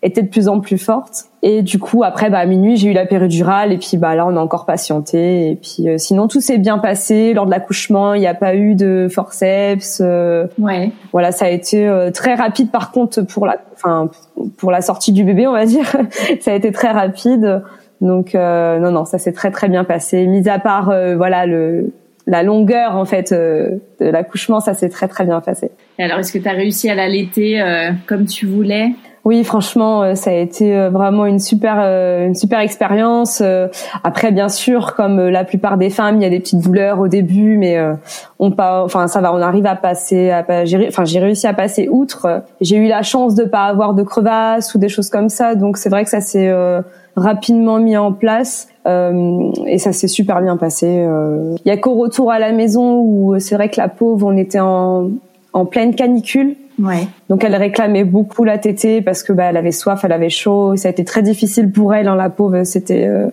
était 0.03 0.23
de 0.23 0.29
plus 0.29 0.49
en 0.49 0.61
plus 0.61 0.79
forte. 0.79 1.27
Et 1.43 1.63
du 1.63 1.79
coup, 1.79 2.05
après, 2.05 2.31
bah, 2.31 2.39
à 2.39 2.47
minuit, 2.47 2.77
j'ai 2.77 2.91
eu 2.91 2.93
la 2.93 3.07
péridurale 3.07 3.73
et 3.73 3.79
puis 3.79 3.97
bah 3.97 4.15
là, 4.15 4.27
on 4.27 4.37
a 4.37 4.41
encore 4.41 4.65
patienté. 4.65 5.51
Et 5.51 5.57
puis 5.57 5.89
euh, 5.89 5.99
sinon, 5.99 6.29
tout 6.29 6.41
s'est 6.41 6.59
bien 6.59 6.79
passé 6.79 7.35
lors 7.35 7.47
de 7.47 7.51
l'accouchement. 7.51 8.15
Il 8.15 8.21
n'y 8.21 8.27
a 8.27 8.35
pas 8.35 8.55
eu 8.55 8.75
de 8.75 9.09
forceps. 9.11 10.01
Euh, 10.03 10.47
ouais. 10.59 10.91
Voilà, 11.13 11.33
ça 11.33 11.47
a 11.47 11.49
été 11.49 11.87
euh, 11.87 12.11
très 12.11 12.35
rapide. 12.35 12.71
Par 12.71 12.93
contre, 12.93 13.23
pour 13.23 13.47
la, 13.47 13.57
enfin, 13.75 14.11
pour 14.57 14.71
la 14.71 14.81
sortie 14.81 15.13
du 15.13 15.25
bébé, 15.25 15.47
on 15.47 15.53
va 15.53 15.67
dire, 15.67 15.85
ça 16.41 16.53
a 16.53 16.55
été 16.55 16.73
très 16.73 16.91
rapide. 16.91 17.63
Donc 18.01 18.33
non, 18.33 18.91
non, 18.91 19.05
ça 19.05 19.19
s'est 19.19 19.33
très 19.33 19.51
très 19.51 19.69
bien 19.69 19.85
passé. 19.85 20.27
Mis 20.27 20.49
à 20.49 20.59
part, 20.59 20.91
voilà, 21.19 21.45
le 21.45 21.93
la 22.27 22.43
longueur 22.43 22.97
en 22.97 23.05
fait 23.05 23.31
de 23.35 23.81
l'accouchement, 24.01 24.61
ça 24.61 24.73
s'est 24.73 24.89
très 24.89 25.07
très 25.07 25.27
bien 25.27 25.41
passé. 25.43 25.71
Et 25.99 26.05
alors, 26.05 26.19
est-ce 26.19 26.33
que 26.33 26.39
tu 26.39 26.49
as 26.49 26.53
réussi 26.53 26.89
à 26.89 26.95
l'allaiter 26.95 27.63
comme 28.07 28.25
tu 28.25 28.47
voulais? 28.47 28.93
Oui, 29.25 29.45
franchement, 29.45 30.03
euh, 30.03 30.15
ça 30.15 30.31
a 30.31 30.35
été 30.35 30.75
euh, 30.75 30.89
vraiment 30.89 31.27
une 31.27 31.39
super, 31.39 31.77
euh, 31.79 32.27
une 32.27 32.35
super 32.35 32.61
expérience. 32.61 33.43
Après, 34.03 34.33
bien 34.33 34.49
sûr, 34.49 34.95
comme 34.95 35.21
la 35.21 35.45
plupart 35.45 35.77
des 35.77 35.91
femmes, 35.91 36.17
il 36.17 36.23
y 36.23 36.27
a 36.27 36.31
des 36.31 36.41
petites 36.41 36.61
douleurs 36.61 37.01
au 37.01 37.09
début, 37.09 37.59
mais 37.59 37.79
on 38.39 38.51
pas, 38.51 38.83
enfin 38.83 39.09
ça 39.09 39.21
va, 39.21 39.33
on 39.35 39.41
arrive 39.41 39.67
à 39.67 39.77
passer, 39.77 40.31
à, 40.31 40.45
enfin 40.89 41.05
j'ai 41.05 41.19
réussi 41.19 41.47
à 41.47 41.53
passer 41.53 41.89
outre. 41.91 42.43
J'ai 42.61 42.77
eu 42.77 42.89
la 42.89 43.03
chance 43.03 43.35
de 43.35 43.45
pas 43.45 43.65
avoir 43.65 43.95
de 43.95 44.03
crevasses 44.03 44.75
ou 44.75 44.79
des 44.79 44.89
choses 44.89 45.11
comme 45.11 45.29
ça, 45.29 45.55
donc 45.55 45.77
c'est 45.77 45.91
vrai 45.91 46.05
que 46.05 46.11
ça 46.11 46.21
s'est 46.21 46.53
rapidement 47.17 47.79
mis 47.79 47.97
en 47.97 48.13
place. 48.13 48.69
et 48.87 49.79
ça 49.79 49.93
s'est 49.93 50.09
super 50.09 50.41
bien 50.41 50.57
passé. 50.57 51.07
Il 51.65 51.69
y 51.69 51.73
a 51.73 51.77
qu'au 51.77 51.95
retour 51.95 52.33
à 52.33 52.39
la 52.39 52.53
maison 52.53 53.01
où 53.01 53.39
c'est 53.39 53.55
vrai 53.55 53.69
que 53.69 53.81
la 53.81 53.89
pauvre, 53.89 54.27
on 54.27 54.37
était 54.37 54.61
en, 54.61 55.11
en 55.53 55.67
pleine 55.67 55.95
canicule. 55.95 56.57
Ouais. 56.79 57.07
Donc 57.29 57.45
elle 57.45 57.55
réclamait 57.57 58.05
beaucoup 58.05 58.45
la 58.45 58.59
tétée 58.59 59.03
parce 59.03 59.23
que 59.23 59.33
bah 59.33 59.45
elle 59.45 59.57
avait 59.57 59.73
soif, 59.73 60.05
elle 60.05 60.13
avait 60.13 60.31
chaud. 60.31 60.77
Ça 60.77 60.89
a 60.89 60.91
été 60.91 61.05
très 61.05 61.23
difficile 61.23 61.71
pour 61.71 61.95
elle, 61.95 62.09
hein, 62.09 62.17
la 62.17 62.31
pauvre. 62.31 62.65
C'était, 62.65 63.07
euh, 63.07 63.29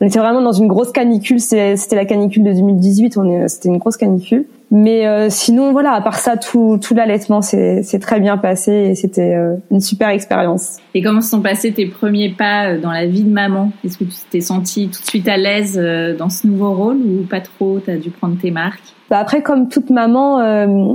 on 0.00 0.06
était 0.06 0.18
vraiment 0.18 0.42
dans 0.42 0.52
une 0.52 0.66
grosse 0.66 0.90
canicule. 0.90 1.40
C'était 1.40 1.76
la 1.92 2.04
canicule 2.04 2.42
de 2.42 2.52
2018. 2.52 3.16
On 3.16 3.30
est, 3.30 3.48
c'était 3.48 3.68
une 3.68 3.78
grosse 3.78 3.96
canicule. 3.96 4.46
Mais 4.70 5.06
euh, 5.06 5.28
sinon 5.30 5.72
voilà, 5.72 5.92
à 5.92 6.00
part 6.02 6.18
ça, 6.18 6.36
tout, 6.36 6.78
tout 6.82 6.94
l'allaitement 6.94 7.40
c'est 7.40 7.98
très 8.00 8.20
bien 8.20 8.36
passé 8.36 8.72
et 8.72 8.94
c'était 8.94 9.34
euh, 9.34 9.54
une 9.70 9.80
super 9.80 10.10
expérience. 10.10 10.76
Et 10.92 11.02
comment 11.02 11.22
se 11.22 11.30
sont 11.30 11.40
passés 11.40 11.72
tes 11.72 11.86
premiers 11.86 12.30
pas 12.30 12.76
dans 12.76 12.90
la 12.90 13.06
vie 13.06 13.22
de 13.22 13.32
maman? 13.32 13.70
Est-ce 13.84 13.96
que 13.96 14.04
tu 14.04 14.16
t'es 14.28 14.40
sentie 14.40 14.88
tout 14.88 15.00
de 15.00 15.06
suite 15.06 15.28
à 15.28 15.36
l'aise 15.38 15.80
dans 16.18 16.28
ce 16.28 16.46
nouveau 16.46 16.72
rôle 16.74 16.96
ou 16.96 17.24
pas 17.24 17.40
trop? 17.40 17.78
T'as 17.78 17.96
dû 17.96 18.10
prendre 18.10 18.36
tes 18.38 18.50
marques? 18.50 18.94
Bah 19.10 19.18
après, 19.18 19.40
comme 19.40 19.68
toute 19.68 19.88
maman, 19.88 20.40
euh, 20.40 20.92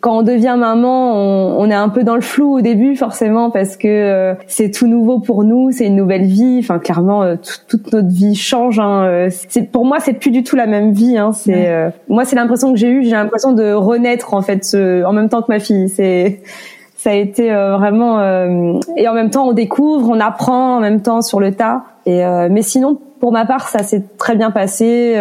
quand 0.00 0.18
on 0.18 0.22
devient 0.22 0.56
maman, 0.58 1.12
on, 1.14 1.60
on, 1.60 1.70
est 1.70 1.74
un 1.74 1.90
peu 1.90 2.04
dans 2.04 2.14
le 2.14 2.22
flou 2.22 2.56
au 2.56 2.60
début, 2.62 2.96
forcément, 2.96 3.50
parce 3.50 3.76
que 3.76 3.86
euh, 3.86 4.34
c'est 4.46 4.70
tout 4.70 4.86
nouveau 4.86 5.18
pour 5.18 5.44
nous, 5.44 5.70
c'est 5.70 5.86
une 5.86 5.96
nouvelle 5.96 6.24
vie. 6.24 6.60
Enfin, 6.60 6.78
clairement, 6.78 7.22
euh, 7.22 7.36
toute 7.68 7.92
notre 7.92 8.08
vie 8.08 8.34
change. 8.34 8.80
Hein. 8.80 9.28
C'est 9.48 9.70
pour 9.70 9.84
moi, 9.84 9.98
c'est 10.00 10.14
plus 10.14 10.30
du 10.30 10.42
tout 10.42 10.56
la 10.56 10.66
même 10.66 10.92
vie. 10.92 11.18
Hein. 11.18 11.32
C'est 11.32 11.92
moi, 12.08 12.24
c'est 12.24 12.36
l'impression 12.36 12.72
que 12.72 12.78
j'ai 12.78 12.88
eue. 12.88 13.04
J'ai 13.04 13.10
l'impression 13.10 13.52
de 13.52 13.72
renaître 13.72 14.32
en 14.32 14.40
fait, 14.40 14.74
en 14.74 15.12
même 15.12 15.28
temps 15.28 15.42
que 15.42 15.52
ma 15.52 15.58
fille. 15.58 15.90
C'est 15.90 16.40
ça 16.96 17.10
a 17.10 17.14
été 17.14 17.50
vraiment 17.50 18.20
et 18.96 19.08
en 19.08 19.14
même 19.14 19.30
temps, 19.30 19.48
on 19.48 19.52
découvre, 19.52 20.10
on 20.10 20.20
apprend 20.20 20.76
en 20.76 20.80
même 20.80 21.02
temps 21.02 21.20
sur 21.20 21.40
le 21.40 21.52
tas. 21.52 21.84
Et 22.06 22.22
mais 22.50 22.62
sinon, 22.62 22.98
pour 23.20 23.32
ma 23.32 23.44
part, 23.44 23.68
ça 23.68 23.82
s'est 23.82 24.04
très 24.18 24.34
bien 24.36 24.50
passé 24.50 25.14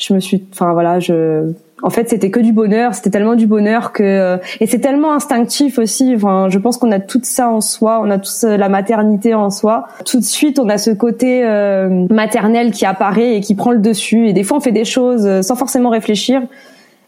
je 0.00 0.14
me 0.14 0.20
suis, 0.20 0.44
enfin 0.52 0.72
voilà, 0.72 0.98
je, 0.98 1.52
en 1.82 1.90
fait, 1.90 2.08
c'était 2.08 2.30
que 2.30 2.40
du 2.40 2.52
bonheur. 2.52 2.94
C'était 2.94 3.10
tellement 3.10 3.34
du 3.34 3.46
bonheur 3.46 3.92
que, 3.92 4.38
et 4.60 4.66
c'est 4.66 4.80
tellement 4.80 5.12
instinctif 5.12 5.78
aussi. 5.78 6.12
Enfin, 6.14 6.48
je 6.48 6.58
pense 6.58 6.78
qu'on 6.78 6.92
a 6.92 7.00
tout 7.00 7.20
ça 7.22 7.48
en 7.48 7.60
soi. 7.60 8.00
On 8.02 8.10
a 8.10 8.18
tous 8.18 8.44
la 8.44 8.68
maternité 8.68 9.34
en 9.34 9.50
soi. 9.50 9.86
Tout 10.04 10.18
de 10.18 10.24
suite, 10.24 10.58
on 10.58 10.68
a 10.68 10.78
ce 10.78 10.90
côté 10.90 11.42
euh, 11.44 12.06
maternel 12.10 12.70
qui 12.70 12.84
apparaît 12.84 13.36
et 13.36 13.40
qui 13.40 13.54
prend 13.54 13.72
le 13.72 13.78
dessus. 13.78 14.28
Et 14.28 14.32
des 14.32 14.42
fois, 14.42 14.58
on 14.58 14.60
fait 14.60 14.72
des 14.72 14.84
choses 14.84 15.26
euh, 15.26 15.42
sans 15.42 15.56
forcément 15.56 15.90
réfléchir. 15.90 16.42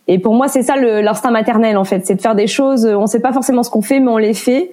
Et 0.09 0.19
pour 0.19 0.35
moi, 0.35 0.49
c'est 0.49 0.63
ça 0.63 0.77
l'instinct 0.77 1.31
maternel 1.31 1.77
en 1.77 1.85
fait, 1.85 2.05
c'est 2.05 2.17
de 2.17 2.21
faire 2.21 2.35
des 2.35 2.49
choses. 2.49 2.87
On 2.87 3.07
sait 3.07 3.21
pas 3.21 3.33
forcément 3.33 3.63
ce 3.63 3.71
qu'on 3.71 3.83
fait, 3.83 4.01
mais 4.01 4.11
on 4.11 4.19
les 4.19 4.35
fait. 4.35 4.73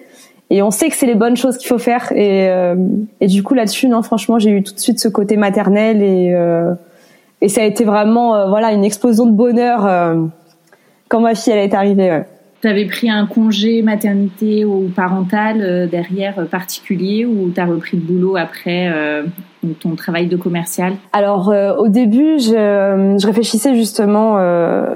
Et 0.50 0.64
on 0.64 0.72
sait 0.72 0.90
que 0.90 0.96
c'est 0.96 1.06
les 1.06 1.14
bonnes 1.14 1.38
choses 1.38 1.60
qu'il 1.60 1.68
faut 1.68 1.78
faire. 1.78 2.12
Et, 2.14 2.50
euh, 2.50 2.76
et 3.22 3.28
du 3.28 3.44
coup, 3.44 3.54
là-dessus, 3.54 3.88
non, 3.88 4.02
franchement, 4.02 4.40
j'ai 4.40 4.50
eu 4.50 4.64
tout 4.64 4.74
de 4.74 4.80
suite 4.80 5.00
ce 5.00 5.08
côté 5.08 5.38
maternel 5.38 6.02
et 6.02 6.34
et 7.42 7.50
ça 7.50 7.62
a 7.62 7.64
été 7.64 7.84
vraiment 7.84 8.36
euh, 8.36 8.48
voilà 8.48 8.72
une 8.72 8.84
explosion 8.84 9.26
de 9.26 9.32
bonheur 9.32 9.86
euh, 9.86 10.26
quand 11.08 11.22
ma 11.22 11.36
fille 11.36 11.54
elle 11.54 11.70
est 11.70 11.74
arrivée. 11.74 12.12
Ouais. 12.12 12.26
Tu 12.62 12.68
avais 12.68 12.86
pris 12.86 13.10
un 13.10 13.26
congé 13.26 13.82
maternité 13.82 14.66
ou 14.66 14.92
parental 14.94 15.62
euh, 15.62 15.88
derrière 15.88 16.46
particulier 16.48 17.26
ou 17.26 17.52
tu 17.52 17.62
as 17.62 17.66
repris 17.66 17.96
le 17.96 18.04
boulot 18.04 18.36
après 18.36 18.92
ton 19.80 19.96
travail 19.96 20.28
de 20.28 20.36
commercial? 20.36 20.94
Alors 21.14 21.54
au 21.78 21.88
début, 21.88 22.38
je, 22.40 23.16
je, 23.20 23.26
réfléchissais 23.26 23.76
justement 23.76 24.38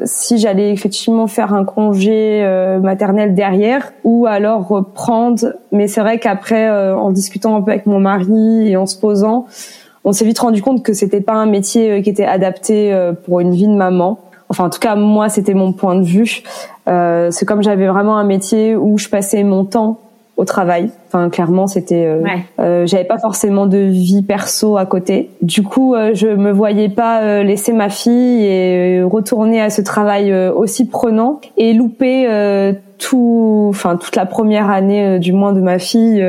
si 0.03 0.37
j'allais 0.37 0.71
effectivement 0.71 1.27
faire 1.27 1.53
un 1.53 1.63
congé 1.63 2.45
maternel 2.81 3.33
derrière 3.33 3.91
ou 4.03 4.25
alors 4.25 4.67
reprendre. 4.67 5.53
Mais 5.71 5.87
c'est 5.87 6.01
vrai 6.01 6.19
qu'après, 6.19 6.69
en 6.91 7.11
discutant 7.11 7.55
un 7.55 7.61
peu 7.61 7.71
avec 7.71 7.85
mon 7.85 7.99
mari 7.99 8.69
et 8.69 8.77
en 8.77 8.85
se 8.85 8.97
posant, 8.97 9.47
on 10.03 10.11
s'est 10.11 10.25
vite 10.25 10.39
rendu 10.39 10.61
compte 10.61 10.83
que 10.83 10.93
c'était 10.93 11.21
pas 11.21 11.33
un 11.33 11.45
métier 11.45 12.01
qui 12.01 12.09
était 12.09 12.25
adapté 12.25 12.93
pour 13.25 13.39
une 13.39 13.51
vie 13.51 13.67
de 13.67 13.75
maman. 13.75 14.19
Enfin, 14.49 14.65
en 14.65 14.69
tout 14.69 14.79
cas, 14.79 14.95
moi, 14.95 15.29
c'était 15.29 15.55
mon 15.55 15.73
point 15.73 15.95
de 15.95 16.03
vue. 16.03 16.43
Euh, 16.87 17.31
c'est 17.31 17.45
comme 17.45 17.63
j'avais 17.63 17.87
vraiment 17.87 18.17
un 18.17 18.23
métier 18.23 18.75
où 18.75 18.99
je 18.99 19.09
passais 19.09 19.43
mon 19.43 19.65
temps 19.65 19.99
au 20.37 20.45
travail. 20.45 20.89
Enfin, 21.07 21.29
clairement, 21.29 21.67
c'était. 21.67 22.05
Euh, 22.05 22.23
euh, 22.59 22.85
J'avais 22.85 23.03
pas 23.03 23.17
forcément 23.17 23.65
de 23.65 23.77
vie 23.77 24.23
perso 24.23 24.77
à 24.77 24.85
côté. 24.85 25.29
Du 25.41 25.63
coup, 25.63 25.95
euh, 25.95 26.11
je 26.13 26.27
me 26.27 26.51
voyais 26.51 26.89
pas 26.89 27.21
euh, 27.21 27.43
laisser 27.43 27.73
ma 27.73 27.89
fille 27.89 28.43
et 28.43 29.01
retourner 29.03 29.61
à 29.61 29.69
ce 29.69 29.81
travail 29.81 30.33
aussi 30.33 30.87
prenant 30.87 31.39
et 31.57 31.73
louper 31.73 32.27
tout, 33.09 33.67
enfin 33.69 33.97
toute 33.97 34.15
la 34.15 34.25
première 34.25 34.69
année 34.69 35.19
du 35.19 35.33
moins 35.33 35.53
de 35.53 35.61
ma 35.61 35.79
fille 35.79 36.23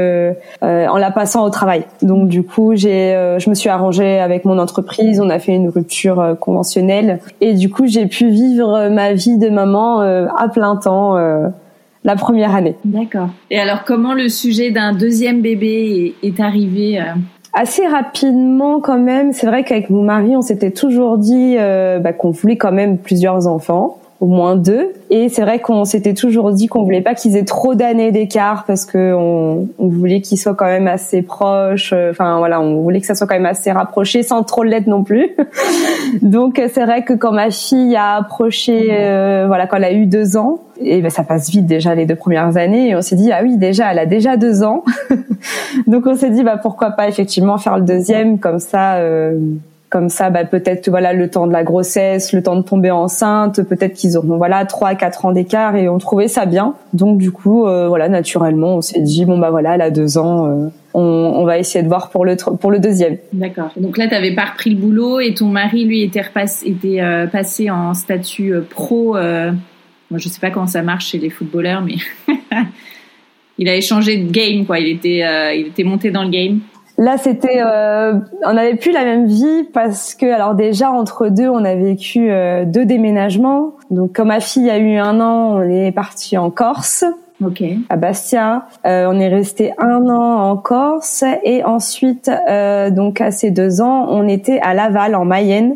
en 0.62 0.96
la 0.96 1.10
passant 1.10 1.44
au 1.44 1.50
travail. 1.50 1.84
Donc 2.02 2.28
du 2.28 2.42
coup, 2.42 2.74
j'ai, 2.74 3.36
je 3.38 3.50
me 3.50 3.54
suis 3.54 3.68
arrangée 3.68 4.18
avec 4.18 4.44
mon 4.44 4.58
entreprise. 4.58 5.20
On 5.20 5.30
a 5.30 5.38
fait 5.38 5.54
une 5.54 5.68
rupture 5.68 6.36
conventionnelle 6.40 7.20
et 7.40 7.54
du 7.54 7.70
coup, 7.70 7.86
j'ai 7.86 8.06
pu 8.06 8.28
vivre 8.28 8.88
ma 8.88 9.12
vie 9.12 9.38
de 9.38 9.48
maman 9.48 10.00
à 10.00 10.48
plein 10.48 10.76
temps 10.76 11.16
la 12.04 12.16
première 12.16 12.54
année. 12.54 12.76
D'accord. 12.84 13.30
Et 13.50 13.58
alors, 13.58 13.84
comment 13.84 14.12
le 14.12 14.28
sujet 14.28 14.70
d'un 14.70 14.92
deuxième 14.92 15.40
bébé 15.40 16.14
est, 16.22 16.40
arrivé 16.40 17.00
euh? 17.00 17.14
Assez 17.54 17.86
rapidement 17.86 18.80
quand 18.80 18.98
même. 18.98 19.32
C'est 19.32 19.46
vrai 19.46 19.64
qu'avec 19.64 19.88
mon 19.88 20.02
mari, 20.02 20.36
on 20.36 20.42
s'était 20.42 20.72
toujours 20.72 21.18
dit 21.18 21.56
euh, 21.58 21.98
bah, 21.98 22.12
qu'on 22.12 22.30
voulait 22.30 22.56
quand 22.56 22.72
même 22.72 22.98
plusieurs 22.98 23.46
enfants 23.46 23.98
au 24.20 24.26
moins 24.26 24.56
deux. 24.56 24.92
Et 25.10 25.28
c'est 25.28 25.42
vrai 25.42 25.58
qu'on 25.58 25.84
s'était 25.84 26.14
toujours 26.14 26.52
dit 26.52 26.66
qu'on 26.66 26.82
voulait 26.82 27.00
pas 27.00 27.14
qu'ils 27.14 27.36
aient 27.36 27.44
trop 27.44 27.74
d'années 27.74 28.12
d'écart 28.12 28.64
parce 28.64 28.86
que 28.86 29.12
on, 29.14 29.68
on 29.78 29.88
voulait 29.88 30.20
qu'ils 30.20 30.38
soient 30.38 30.54
quand 30.54 30.66
même 30.66 30.86
assez 30.86 31.22
proches. 31.22 31.92
Euh, 31.92 32.10
enfin 32.10 32.38
voilà, 32.38 32.60
on 32.60 32.80
voulait 32.80 33.00
que 33.00 33.06
ça 33.06 33.14
soit 33.14 33.26
quand 33.26 33.34
même 33.34 33.46
assez 33.46 33.72
rapproché 33.72 34.22
sans 34.22 34.42
trop 34.42 34.62
l'être 34.62 34.86
non 34.86 35.02
plus. 35.02 35.30
Donc 36.22 36.60
c'est 36.72 36.84
vrai 36.84 37.04
que 37.04 37.12
quand 37.12 37.32
ma 37.32 37.50
fille 37.50 37.96
a 37.96 38.16
approché, 38.16 38.88
euh, 38.92 39.44
voilà, 39.46 39.66
quand 39.66 39.76
elle 39.76 39.84
a 39.84 39.92
eu 39.92 40.06
deux 40.06 40.36
ans, 40.36 40.60
et 40.80 41.02
ben 41.02 41.10
ça 41.10 41.22
passe 41.22 41.50
vite 41.50 41.66
déjà 41.66 41.94
les 41.94 42.06
deux 42.06 42.16
premières 42.16 42.56
années. 42.56 42.90
Et 42.90 42.96
on 42.96 43.02
s'est 43.02 43.16
dit 43.16 43.32
ah 43.32 43.40
oui 43.42 43.56
déjà 43.56 43.92
elle 43.92 43.98
a 43.98 44.06
déjà 44.06 44.36
deux 44.36 44.62
ans. 44.62 44.84
Donc 45.86 46.06
on 46.06 46.14
s'est 46.14 46.30
dit 46.30 46.42
bah 46.42 46.56
pourquoi 46.56 46.90
pas 46.90 47.08
effectivement 47.08 47.58
faire 47.58 47.78
le 47.78 47.84
deuxième 47.84 48.38
comme 48.38 48.58
ça. 48.58 48.96
Euh, 48.96 49.38
comme 49.94 50.08
ça, 50.08 50.28
bah, 50.28 50.44
peut-être 50.44 50.88
voilà 50.88 51.12
le 51.12 51.30
temps 51.30 51.46
de 51.46 51.52
la 51.52 51.62
grossesse, 51.62 52.32
le 52.32 52.42
temps 52.42 52.56
de 52.56 52.62
tomber 52.62 52.90
enceinte, 52.90 53.62
peut-être 53.62 53.94
qu'ils 53.94 54.18
auront 54.18 54.38
voilà 54.38 54.64
trois 54.64 54.96
quatre 54.96 55.24
ans 55.24 55.30
d'écart 55.30 55.76
et 55.76 55.88
on 55.88 55.98
trouvait 55.98 56.26
ça 56.26 56.46
bien. 56.46 56.74
Donc 56.94 57.18
du 57.18 57.30
coup, 57.30 57.64
euh, 57.64 57.86
voilà, 57.86 58.08
naturellement, 58.08 58.78
on 58.78 58.80
s'est 58.80 59.02
dit 59.02 59.24
bon 59.24 59.38
bah 59.38 59.50
voilà, 59.52 59.76
elle 59.76 59.82
a 59.82 59.92
deux 59.92 60.18
ans, 60.18 60.46
euh, 60.48 60.66
on, 60.94 61.44
va 61.44 61.58
essayer 61.58 61.84
de 61.84 61.86
voir 61.86 62.10
pour 62.10 62.24
le 62.24 62.34
pour 62.34 62.72
le 62.72 62.80
deuxième. 62.80 63.18
D'accord. 63.32 63.70
Donc 63.76 63.96
là, 63.96 64.08
tu 64.08 64.16
avais 64.16 64.34
pas 64.34 64.46
repris 64.46 64.70
le 64.70 64.80
boulot 64.80 65.20
et 65.20 65.32
ton 65.32 65.46
mari 65.46 65.84
lui 65.84 66.02
était 66.02 66.22
repassé, 66.22 66.70
était 66.70 67.00
euh, 67.00 67.28
passé 67.28 67.70
en 67.70 67.94
statut 67.94 68.52
pro. 68.68 69.12
moi, 69.12 70.18
je 70.18 70.28
sais 70.28 70.40
pas 70.40 70.50
comment 70.50 70.66
ça 70.66 70.82
marche 70.82 71.10
chez 71.10 71.18
les 71.18 71.30
footballeurs, 71.30 71.82
mais 71.82 71.94
il 73.58 73.68
a 73.68 73.76
échangé 73.76 74.16
de 74.16 74.28
game 74.28 74.66
quoi. 74.66 74.80
Il 74.80 74.88
était 74.88 75.22
il 75.56 75.68
était 75.68 75.84
monté 75.84 76.10
dans 76.10 76.24
le 76.24 76.30
game. 76.30 76.58
Là, 76.96 77.16
c'était, 77.18 77.60
euh, 77.64 78.14
on 78.46 78.52
n'avait 78.52 78.76
plus 78.76 78.92
la 78.92 79.04
même 79.04 79.26
vie 79.26 79.64
parce 79.72 80.14
que, 80.14 80.26
alors 80.26 80.54
déjà 80.54 80.90
entre 80.90 81.28
deux, 81.28 81.48
on 81.48 81.64
a 81.64 81.74
vécu 81.74 82.30
euh, 82.30 82.64
deux 82.64 82.84
déménagements. 82.84 83.72
Donc, 83.90 84.12
comme 84.12 84.28
ma 84.28 84.40
fille 84.40 84.70
a 84.70 84.78
eu 84.78 84.96
un 84.96 85.20
an, 85.20 85.56
on 85.56 85.62
est 85.62 85.92
parti 85.92 86.38
en 86.38 86.50
Corse. 86.50 87.04
Okay. 87.44 87.78
à 87.88 87.96
Bastia. 87.96 88.66
Euh, 88.86 89.06
on 89.08 89.18
est 89.18 89.28
resté 89.28 89.72
un 89.78 90.08
an 90.08 90.50
en 90.50 90.56
Corse 90.56 91.24
et 91.42 91.64
ensuite, 91.64 92.30
euh, 92.48 92.90
donc 92.90 93.20
à 93.20 93.32
ces 93.32 93.50
deux 93.50 93.80
ans, 93.80 94.06
on 94.08 94.28
était 94.28 94.60
à 94.60 94.72
Laval 94.72 95.16
en 95.16 95.24
Mayenne. 95.24 95.74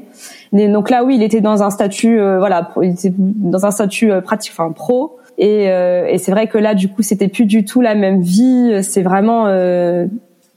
Et 0.52 0.68
donc 0.68 0.88
là, 0.88 1.04
oui, 1.04 1.16
il 1.16 1.22
était 1.22 1.40
dans 1.40 1.64
un 1.64 1.70
statut, 1.70 2.20
euh, 2.20 2.38
voilà, 2.38 2.70
il 2.80 2.90
était 2.90 3.12
dans 3.16 3.66
un 3.66 3.72
statut 3.72 4.10
euh, 4.10 4.20
pratique, 4.20 4.52
enfin 4.52 4.70
pro. 4.70 5.16
Et, 5.36 5.66
et 5.66 6.18
c'est 6.18 6.32
vrai 6.32 6.48
que 6.48 6.58
là, 6.58 6.74
du 6.74 6.88
coup, 6.88 7.02
c'était 7.02 7.28
plus 7.28 7.44
du 7.44 7.64
tout 7.64 7.80
la 7.80 7.94
même 7.94 8.20
vie. 8.20 8.80
C'est 8.82 9.02
vraiment 9.02 9.46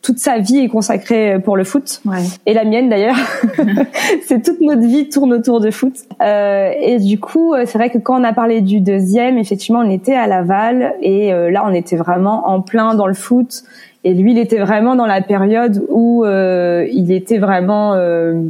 toute 0.02 0.18
sa 0.18 0.40
vie 0.40 0.60
est 0.60 0.68
consacrée 0.68 1.38
pour 1.44 1.56
le 1.56 1.64
foot 1.64 2.02
ouais. 2.06 2.24
et 2.46 2.54
la 2.54 2.64
mienne 2.64 2.90
d'ailleurs. 2.90 3.18
c'est 4.26 4.44
toute 4.44 4.62
notre 4.62 4.82
vie 4.82 5.10
tourne 5.10 5.34
autour 5.34 5.60
de 5.60 5.72
foot. 5.72 5.94
Euh, 6.22 6.72
et 6.80 6.98
du 7.00 7.20
coup, 7.20 7.54
euh, 7.54 7.64
c'est 7.66 7.78
vrai 7.78 7.90
que 7.90 7.98
quand 7.98 8.20
on 8.20 8.24
a 8.24 8.34
parlé 8.34 8.62
du 8.62 8.80
deuxième, 8.80 9.38
effectivement, 9.38 9.80
on 9.80 9.90
était 9.90 10.16
à 10.16 10.28
Laval 10.28 10.96
et 11.02 11.34
euh, 11.34 11.52
là, 11.52 11.64
on 11.66 11.74
était 11.74 11.96
vraiment 11.96 12.48
en 12.48 12.62
plein 12.62 12.96
dans 12.96 13.08
le 13.08 13.14
foot. 13.14 13.64
Et 14.04 14.14
lui, 14.14 14.32
il 14.32 14.40
était 14.40 14.60
vraiment 14.60 14.96
dans 14.96 15.06
la 15.06 15.22
période 15.22 15.86
où 15.90 16.26
euh, 16.26 16.88
il 16.92 17.12
était 17.12 17.38
vraiment 17.38 17.94
euh, 17.94 18.42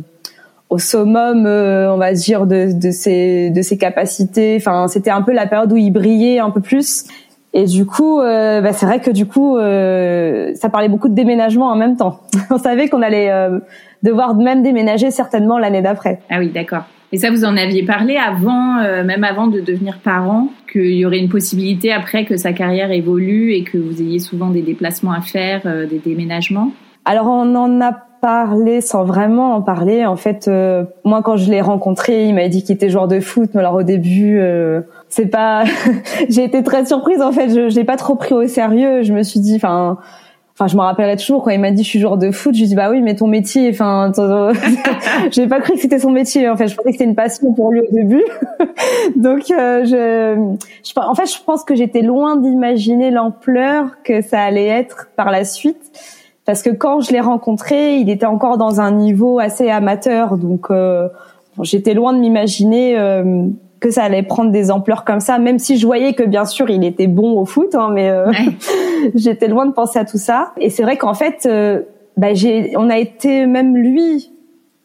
au 0.69 0.77
summum, 0.77 1.45
on 1.45 1.97
va 1.97 2.13
dire, 2.13 2.45
de, 2.45 2.71
de, 2.73 2.91
ses 2.91 3.49
de 3.49 3.61
ses 3.61 3.77
capacités. 3.77 4.55
Enfin, 4.57 4.87
c'était 4.87 5.09
un 5.09 5.21
peu 5.21 5.33
la 5.33 5.47
période 5.47 5.73
où 5.73 5.77
il 5.77 5.91
brillait 5.91 6.39
un 6.39 6.51
peu 6.51 6.61
plus. 6.61 7.03
Et 7.53 7.65
du 7.65 7.85
coup, 7.85 8.19
euh, 8.19 8.61
bah, 8.61 8.71
c'est 8.73 8.85
vrai 8.85 9.01
que 9.01 9.11
du 9.11 9.25
coup, 9.25 9.57
euh, 9.57 10.53
ça 10.55 10.69
parlait 10.69 10.87
beaucoup 10.87 11.09
de 11.09 11.15
déménagement 11.15 11.69
en 11.69 11.75
même 11.75 11.97
temps. 11.97 12.21
On 12.49 12.57
savait 12.57 12.87
qu'on 12.87 13.01
allait 13.01 13.31
euh, 13.31 13.59
devoir 14.03 14.35
même 14.35 14.63
déménager 14.63 15.11
certainement 15.11 15.59
l'année 15.59 15.81
d'après. 15.81 16.21
Ah 16.29 16.39
oui, 16.39 16.49
d'accord. 16.49 16.83
Et 17.13 17.17
ça, 17.17 17.29
vous 17.29 17.43
en 17.43 17.57
aviez 17.57 17.83
parlé 17.83 18.15
avant, 18.15 18.77
euh, 18.77 19.03
même 19.03 19.25
avant 19.25 19.47
de 19.47 19.59
devenir 19.59 19.99
parent, 19.99 20.47
qu'il 20.71 20.93
y 20.93 21.05
aurait 21.05 21.19
une 21.19 21.27
possibilité 21.27 21.91
après 21.91 22.23
que 22.23 22.37
sa 22.37 22.53
carrière 22.53 22.89
évolue 22.91 23.51
et 23.51 23.63
que 23.63 23.77
vous 23.77 24.01
ayez 24.01 24.19
souvent 24.19 24.49
des 24.49 24.61
déplacements 24.61 25.11
à 25.11 25.19
faire, 25.19 25.61
euh, 25.65 25.85
des 25.85 25.99
déménagements? 25.99 26.71
Alors, 27.05 27.27
on 27.27 27.55
en 27.55 27.81
a 27.81 27.93
parlé 28.21 28.81
sans 28.81 29.03
vraiment 29.03 29.55
en 29.55 29.61
parler. 29.61 30.05
En 30.05 30.15
fait, 30.15 30.49
moi, 31.03 31.21
quand 31.23 31.37
je 31.37 31.49
l'ai 31.49 31.61
rencontré, 31.61 32.27
il 32.27 32.35
m'a 32.35 32.47
dit 32.47 32.63
qu'il 32.63 32.75
était 32.75 32.89
joueur 32.89 33.07
de 33.07 33.19
foot. 33.19 33.49
Mais 33.53 33.61
alors, 33.61 33.75
au 33.75 33.83
début 33.83 34.39
c'est 35.11 35.27
pas 35.27 35.65
j'ai 36.29 36.43
été 36.43 36.63
très 36.63 36.85
surprise 36.85 37.21
en 37.21 37.31
fait. 37.31 37.49
Je, 37.49 37.69
je 37.69 37.75
l'ai 37.75 37.83
pas 37.83 37.97
trop 37.97 38.15
pris 38.15 38.33
au 38.33 38.47
sérieux. 38.47 39.03
Je 39.03 39.13
me 39.13 39.21
suis 39.21 39.39
dit 39.39 39.57
enfin 39.57 39.97
enfin 40.53 40.67
je 40.67 40.75
me 40.75 40.81
rappellerai 40.81 41.17
toujours 41.17 41.43
quand 41.43 41.51
il 41.51 41.59
m'a 41.59 41.71
dit 41.71 41.83
je 41.83 41.89
suis 41.89 41.99
joueur 41.99 42.17
de 42.17 42.31
foot. 42.31 42.55
Je 42.55 42.61
lui 42.61 42.67
dis 42.67 42.75
bah 42.75 42.89
oui 42.89 43.01
mais 43.01 43.15
ton 43.15 43.27
métier 43.27 43.69
enfin 43.71 44.11
j'ai 45.31 45.47
pas 45.47 45.59
cru 45.59 45.73
que 45.73 45.79
c'était 45.79 45.99
son 45.99 46.11
métier. 46.11 46.49
En 46.49 46.55
fait 46.55 46.69
je 46.69 46.75
pensais 46.75 46.89
que 46.89 46.93
c'était 46.93 47.09
une 47.09 47.15
passion 47.15 47.53
pour 47.53 47.71
lui 47.71 47.81
au 47.81 47.91
début. 47.91 48.23
Donc 49.17 49.51
euh, 49.51 49.83
je, 49.83 50.55
je 50.83 50.93
en 50.95 51.13
fait 51.13 51.25
je 51.25 51.43
pense 51.43 51.63
que 51.63 51.75
j'étais 51.75 52.01
loin 52.01 52.37
d'imaginer 52.37 53.11
l'ampleur 53.11 54.01
que 54.03 54.21
ça 54.21 54.41
allait 54.41 54.67
être 54.67 55.09
par 55.17 55.29
la 55.29 55.43
suite 55.43 55.91
parce 56.45 56.61
que 56.61 56.69
quand 56.69 57.01
je 57.01 57.11
l'ai 57.11 57.19
rencontré 57.19 57.97
il 57.97 58.09
était 58.09 58.25
encore 58.25 58.57
dans 58.57 58.81
un 58.81 58.91
niveau 58.91 59.39
assez 59.39 59.69
amateur. 59.69 60.37
Donc 60.37 60.67
euh, 60.69 61.07
j'étais 61.61 61.93
loin 61.93 62.13
de 62.13 62.19
m'imaginer 62.19 62.97
euh, 62.97 63.47
que 63.81 63.89
ça 63.89 64.03
allait 64.03 64.23
prendre 64.23 64.51
des 64.51 64.71
ampleurs 64.71 65.03
comme 65.03 65.19
ça, 65.19 65.39
même 65.39 65.59
si 65.59 65.77
je 65.77 65.85
voyais 65.85 66.13
que 66.13 66.23
bien 66.23 66.45
sûr 66.45 66.69
il 66.69 66.83
était 66.85 67.07
bon 67.07 67.39
au 67.39 67.45
foot, 67.45 67.75
hein, 67.75 67.89
mais 67.91 68.09
euh, 68.09 68.31
j'étais 69.15 69.47
loin 69.47 69.65
de 69.65 69.73
penser 69.73 69.99
à 69.99 70.05
tout 70.05 70.19
ça. 70.19 70.53
Et 70.57 70.69
c'est 70.69 70.83
vrai 70.83 70.97
qu'en 70.97 71.15
fait, 71.15 71.45
euh, 71.45 71.81
bah, 72.15 72.33
j'ai, 72.33 72.77
on 72.77 72.89
a 72.89 72.97
été 72.97 73.47
même 73.47 73.75
lui 73.75 74.31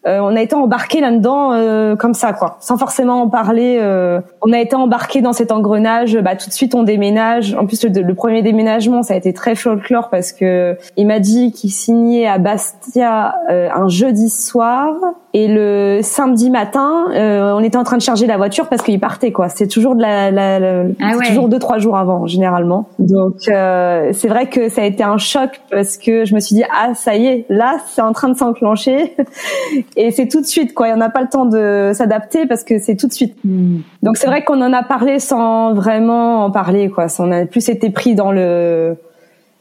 euh, 0.06 0.20
on 0.20 0.36
a 0.36 0.40
été 0.40 0.54
embarqué 0.54 1.00
là-dedans 1.00 1.52
euh, 1.52 1.96
comme 1.96 2.14
ça, 2.14 2.32
quoi, 2.32 2.58
sans 2.60 2.76
forcément 2.76 3.22
en 3.22 3.28
parler. 3.28 3.78
Euh, 3.80 4.20
on 4.42 4.52
a 4.52 4.60
été 4.60 4.76
embarqué 4.76 5.20
dans 5.20 5.32
cet 5.32 5.50
engrenage. 5.50 6.16
Bah, 6.18 6.36
tout 6.36 6.48
de 6.48 6.54
suite, 6.54 6.74
on 6.74 6.84
déménage. 6.84 7.54
En 7.54 7.66
plus, 7.66 7.84
le, 7.84 8.14
premier 8.14 8.42
déménagement, 8.42 9.02
ça 9.02 9.14
a 9.14 9.16
été 9.16 9.32
très 9.32 9.54
folklore 9.54 10.08
parce 10.08 10.32
que 10.32 10.76
il 10.96 11.06
m'a 11.06 11.18
dit 11.18 11.52
qu'il 11.52 11.70
signait 11.70 12.26
à 12.26 12.38
Bastia 12.38 13.34
un 13.48 13.88
jeudi 13.88 14.30
soir 14.30 14.94
et 15.38 15.48
le 15.48 16.00
samedi 16.02 16.48
matin, 16.48 17.06
on 17.12 17.62
était 17.62 17.76
en 17.76 17.84
train 17.84 17.98
de 17.98 18.02
charger 18.02 18.26
la 18.26 18.38
voiture 18.38 18.68
parce 18.68 18.80
qu'il 18.80 18.98
partait, 18.98 19.32
quoi. 19.32 19.50
C'est 19.50 19.66
toujours 19.66 19.94
de 19.94 20.00
la, 20.00 20.30
la, 20.30 20.84
ah 20.98 21.12
toujours 21.26 21.50
deux 21.50 21.58
trois 21.58 21.76
jours 21.78 21.98
avant, 21.98 22.26
généralement. 22.26 22.88
Donc, 22.98 23.34
c'est 23.42 24.28
vrai 24.28 24.48
que 24.48 24.70
ça 24.70 24.80
a 24.80 24.84
été 24.84 25.02
un 25.02 25.18
choc 25.18 25.60
parce 25.70 25.98
que 25.98 26.24
je 26.24 26.34
me 26.34 26.40
suis 26.40 26.56
dit 26.56 26.64
ah 26.72 26.94
ça 26.94 27.16
y 27.16 27.26
est, 27.26 27.46
là, 27.50 27.76
c'est 27.88 28.00
en 28.00 28.12
train 28.12 28.28
de 28.28 28.36
s'enclencher 28.38 29.14
et 29.96 30.10
c'est 30.10 30.28
tout 30.28 30.40
de 30.40 30.46
suite 30.46 30.74
quoi. 30.74 30.88
On 30.94 30.96
n'a 30.96 31.10
pas 31.10 31.22
le 31.22 31.28
temps 31.28 31.44
de 31.44 31.92
s'adapter 31.94 32.46
parce 32.46 32.64
que 32.64 32.78
c'est 32.78 32.96
tout 32.96 33.06
de 33.06 33.12
suite. 33.12 33.36
Hmm. 33.44 33.80
Donc 34.02 34.16
c'est 34.16 34.26
vrai 34.26 34.44
qu'on 34.44 34.60
en 34.62 34.72
a 34.72 34.82
parlé 34.82 35.18
sans 35.18 35.74
vraiment 35.74 36.44
en 36.44 36.50
parler 36.50 36.90
quoi. 36.90 37.06
On 37.18 37.30
a 37.32 37.46
plus 37.46 37.68
été 37.68 37.90
pris 37.90 38.14
dans 38.14 38.32
le 38.32 38.96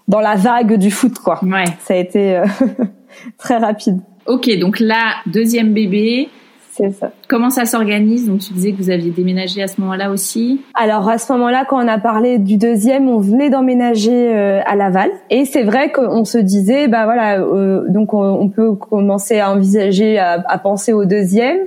dans 0.08 0.20
la 0.20 0.36
vague 0.36 0.76
du 0.76 0.92
foot 0.92 1.18
quoi. 1.20 1.40
Ouais. 1.44 1.66
Ça 1.80 1.94
a 1.94 1.98
été 1.98 2.38
euh, 2.38 2.46
très 3.38 3.58
rapide. 3.58 4.00
Ok, 4.26 4.50
donc 4.60 4.80
là 4.80 5.16
deuxième 5.28 5.74
bébé. 5.74 6.30
C'est 6.78 6.92
ça. 6.92 7.12
Comment 7.30 7.52
ça 7.52 7.64
s'organise? 7.64 8.28
Donc 8.28 8.40
tu 8.40 8.52
disais 8.52 8.74
que 8.74 8.78
vous 8.78 8.90
aviez 8.90 9.10
déménagé 9.10 9.64
à 9.64 9.68
ce 9.68 9.80
moment-là 9.80 10.12
aussi. 10.12 10.60
Alors 10.74 11.08
à 11.08 11.18
ce 11.18 11.32
moment-là, 11.32 11.64
quand 11.66 11.82
on 11.82 11.88
a 11.88 12.00
parlé 12.00 12.38
du 12.38 12.58
deuxième, 12.58 13.08
on 13.08 13.20
venait 13.20 13.50
d'emménager 13.50 14.36
euh, 14.36 14.60
à 14.66 14.76
Laval, 14.76 15.10
et 15.30 15.46
c'est 15.46 15.64
vrai 15.64 15.94
qu'on 15.94 16.26
se 16.26 16.38
disait, 16.38 16.90
bah 16.90 17.06
voilà, 17.06 17.40
euh, 17.40 17.86
donc 17.88 18.14
on, 18.14 18.50
peut 18.50 18.74
commencer 18.74 19.40
à 19.40 19.54
envisager, 19.54 20.18
à, 20.18 20.44
à, 20.46 20.58
penser 20.58 20.92
au 20.92 21.06
deuxième, 21.06 21.60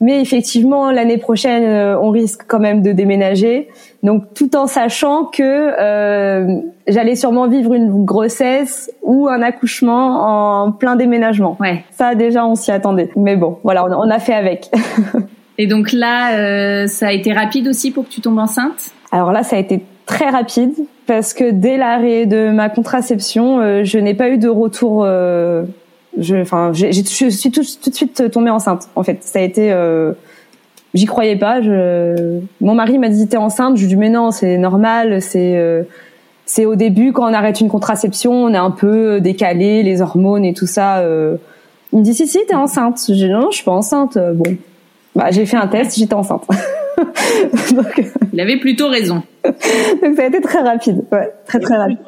mais 0.00 0.20
effectivement 0.20 0.90
l'année 0.90 1.18
prochaine, 1.18 1.62
euh, 1.62 2.00
on 2.00 2.10
risque 2.10 2.42
quand 2.48 2.58
même 2.58 2.82
de 2.82 2.90
déménager. 2.90 3.68
Donc 4.02 4.32
tout 4.34 4.54
en 4.54 4.66
sachant 4.66 5.24
que 5.24 5.42
euh, 5.42 6.60
j'allais 6.86 7.16
sûrement 7.16 7.48
vivre 7.48 7.74
une 7.74 8.04
grossesse 8.04 8.92
ou 9.02 9.28
un 9.28 9.42
accouchement 9.42 10.64
en 10.64 10.72
plein 10.72 10.96
déménagement. 10.96 11.56
Ouais. 11.60 11.84
Ça 11.90 12.14
déjà 12.14 12.46
on 12.46 12.54
s'y 12.54 12.70
attendait. 12.70 13.10
Mais 13.16 13.36
bon, 13.36 13.58
voilà, 13.64 13.84
on, 13.84 14.10
a 14.10 14.18
fait 14.18 14.34
avec. 14.34 14.70
Et 15.58 15.66
donc 15.66 15.92
là, 15.92 16.34
euh, 16.34 16.86
ça 16.86 17.08
a 17.08 17.12
été 17.12 17.32
rapide 17.32 17.66
aussi 17.66 17.90
pour 17.90 18.04
que 18.04 18.10
tu 18.10 18.20
tombes 18.20 18.38
enceinte? 18.38 18.92
Alors 19.10 19.32
là, 19.32 19.42
ça 19.42 19.56
a 19.56 19.58
été 19.58 19.82
très 20.06 20.30
rapide 20.30 20.74
parce 21.06 21.34
que 21.34 21.50
dès 21.50 21.76
l'arrêt 21.76 22.26
de 22.26 22.50
ma 22.50 22.68
contraception, 22.68 23.60
euh, 23.60 23.84
je 23.84 23.98
n'ai 23.98 24.14
pas 24.14 24.30
eu 24.30 24.38
de 24.38 24.48
retour. 24.48 25.02
Euh, 25.04 25.64
je, 26.18 26.36
enfin, 26.36 26.72
je 26.72 26.90
suis 26.90 27.50
tout, 27.50 27.62
tout, 27.82 27.90
de 27.90 27.94
suite 27.94 28.30
tombée 28.30 28.50
enceinte. 28.50 28.88
En 28.96 29.02
fait, 29.02 29.22
ça 29.22 29.38
a 29.38 29.42
été 29.42 29.70
euh, 29.72 30.12
j'y 30.94 31.06
croyais 31.06 31.36
pas. 31.36 31.60
Je... 31.60 32.40
Mon 32.60 32.74
mari 32.74 32.98
m'a 32.98 33.08
dit 33.08 33.28
t'es 33.28 33.36
enceinte. 33.36 33.76
Je 33.76 33.82
lui 33.82 33.86
ai 33.86 33.94
dit 33.94 33.96
mais 33.96 34.10
non, 34.10 34.30
c'est 34.30 34.58
normal. 34.58 35.20
C'est 35.22 35.56
euh, 35.56 35.82
c'est 36.46 36.64
au 36.64 36.76
début 36.76 37.12
quand 37.12 37.28
on 37.28 37.34
arrête 37.34 37.60
une 37.60 37.68
contraception, 37.68 38.32
on 38.32 38.54
est 38.54 38.58
un 38.58 38.70
peu 38.70 39.20
décalé, 39.20 39.82
les 39.82 40.00
hormones 40.00 40.44
et 40.44 40.54
tout 40.54 40.66
ça. 40.66 40.98
Euh... 40.98 41.36
Il 41.92 42.00
me 42.00 42.04
dit 42.04 42.14
si 42.14 42.26
si 42.26 42.38
t'es 42.46 42.54
enceinte. 42.54 43.00
J'ai 43.06 43.14
dit 43.14 43.30
non, 43.30 43.50
je 43.50 43.56
suis 43.56 43.64
pas 43.64 43.72
enceinte. 43.72 44.16
Euh, 44.16 44.32
bon, 44.34 44.56
bah 45.14 45.30
j'ai 45.30 45.46
fait 45.46 45.56
un 45.56 45.66
test, 45.66 45.98
j'étais 45.98 46.14
enceinte. 46.14 46.46
Donc... 47.72 48.02
Il 48.32 48.40
avait 48.40 48.58
plutôt 48.58 48.88
raison. 48.88 49.22
Donc 49.44 50.16
ça 50.16 50.22
a 50.22 50.26
été 50.26 50.40
très 50.40 50.60
rapide, 50.60 51.04
ouais, 51.12 51.32
très 51.46 51.60
très 51.60 51.76
rapide. 51.76 51.98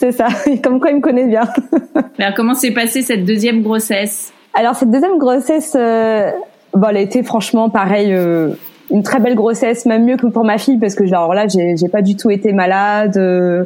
C'est 0.00 0.12
ça. 0.12 0.28
Comme 0.62 0.80
quoi 0.80 0.90
il 0.90 0.96
me 0.96 1.00
connaît 1.00 1.26
bien. 1.26 1.42
Alors 2.18 2.34
comment 2.34 2.54
s'est 2.54 2.70
passée 2.70 3.02
cette 3.02 3.24
deuxième 3.24 3.62
grossesse? 3.62 4.32
Alors 4.54 4.74
cette 4.74 4.90
deuxième 4.90 5.18
grossesse. 5.18 5.74
Euh 5.76 6.30
Bon, 6.74 6.88
elle 6.88 6.96
a 6.96 7.00
été 7.00 7.22
franchement 7.22 7.68
pareil, 7.68 8.12
euh, 8.12 8.50
une 8.90 9.02
très 9.02 9.20
belle 9.20 9.34
grossesse, 9.34 9.86
même 9.86 10.04
mieux 10.04 10.16
que 10.16 10.26
pour 10.26 10.44
ma 10.44 10.58
fille, 10.58 10.78
parce 10.78 10.94
que 10.94 11.06
genre 11.06 11.34
là, 11.34 11.48
j'ai, 11.48 11.76
j'ai 11.76 11.88
pas 11.88 12.02
du 12.02 12.16
tout 12.16 12.30
été 12.30 12.52
malade, 12.52 13.16
euh, 13.16 13.64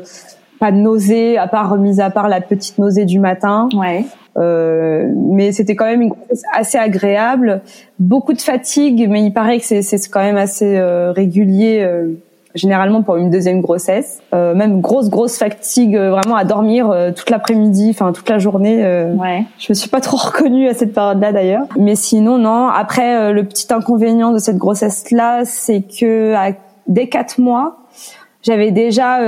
pas 0.58 0.72
de 0.72 0.76
nausée, 0.76 1.38
à 1.38 1.46
part 1.46 1.76
mise 1.76 2.00
à 2.00 2.10
part 2.10 2.28
la 2.28 2.40
petite 2.40 2.78
nausée 2.78 3.04
du 3.04 3.18
matin. 3.18 3.68
Ouais. 3.74 4.04
Euh, 4.36 5.06
mais 5.16 5.52
c'était 5.52 5.76
quand 5.76 5.84
même 5.84 6.02
une 6.02 6.08
grossesse 6.08 6.42
assez 6.52 6.78
agréable, 6.78 7.62
beaucoup 7.98 8.32
de 8.32 8.40
fatigue, 8.40 9.06
mais 9.08 9.22
il 9.22 9.32
paraît 9.32 9.58
que 9.58 9.64
c'est, 9.64 10.08
quand 10.10 10.22
même 10.22 10.36
assez 10.36 10.76
euh, 10.76 11.12
régulier 11.12 11.86
généralement 12.54 13.02
pour 13.02 13.16
une 13.16 13.30
deuxième 13.30 13.60
grossesse. 13.60 14.20
Euh, 14.32 14.54
même 14.54 14.80
grosse 14.80 15.10
grosse 15.10 15.38
fatigue, 15.38 15.96
euh, 15.96 16.10
vraiment 16.10 16.36
à 16.36 16.44
dormir 16.44 16.90
euh, 16.90 17.10
toute 17.10 17.30
l'après-midi, 17.30 17.88
enfin 17.90 18.12
toute 18.12 18.28
la 18.28 18.38
journée. 18.38 18.84
Euh, 18.84 19.12
ouais. 19.14 19.44
Je 19.58 19.66
me 19.70 19.74
suis 19.74 19.90
pas 19.90 20.00
trop 20.00 20.16
reconnue 20.26 20.68
à 20.68 20.74
cette 20.74 20.92
période-là 20.92 21.32
d'ailleurs. 21.32 21.66
Mais 21.76 21.96
sinon 21.96 22.38
non. 22.38 22.68
Après 22.68 23.32
le 23.32 23.44
petit 23.44 23.72
inconvénient 23.72 24.32
de 24.32 24.38
cette 24.38 24.56
grossesse-là, 24.56 25.44
c'est 25.44 25.82
que 25.82 26.34
à, 26.34 26.52
dès 26.86 27.08
quatre 27.08 27.38
mois, 27.38 27.78
j'avais 28.42 28.70
déjà 28.70 29.20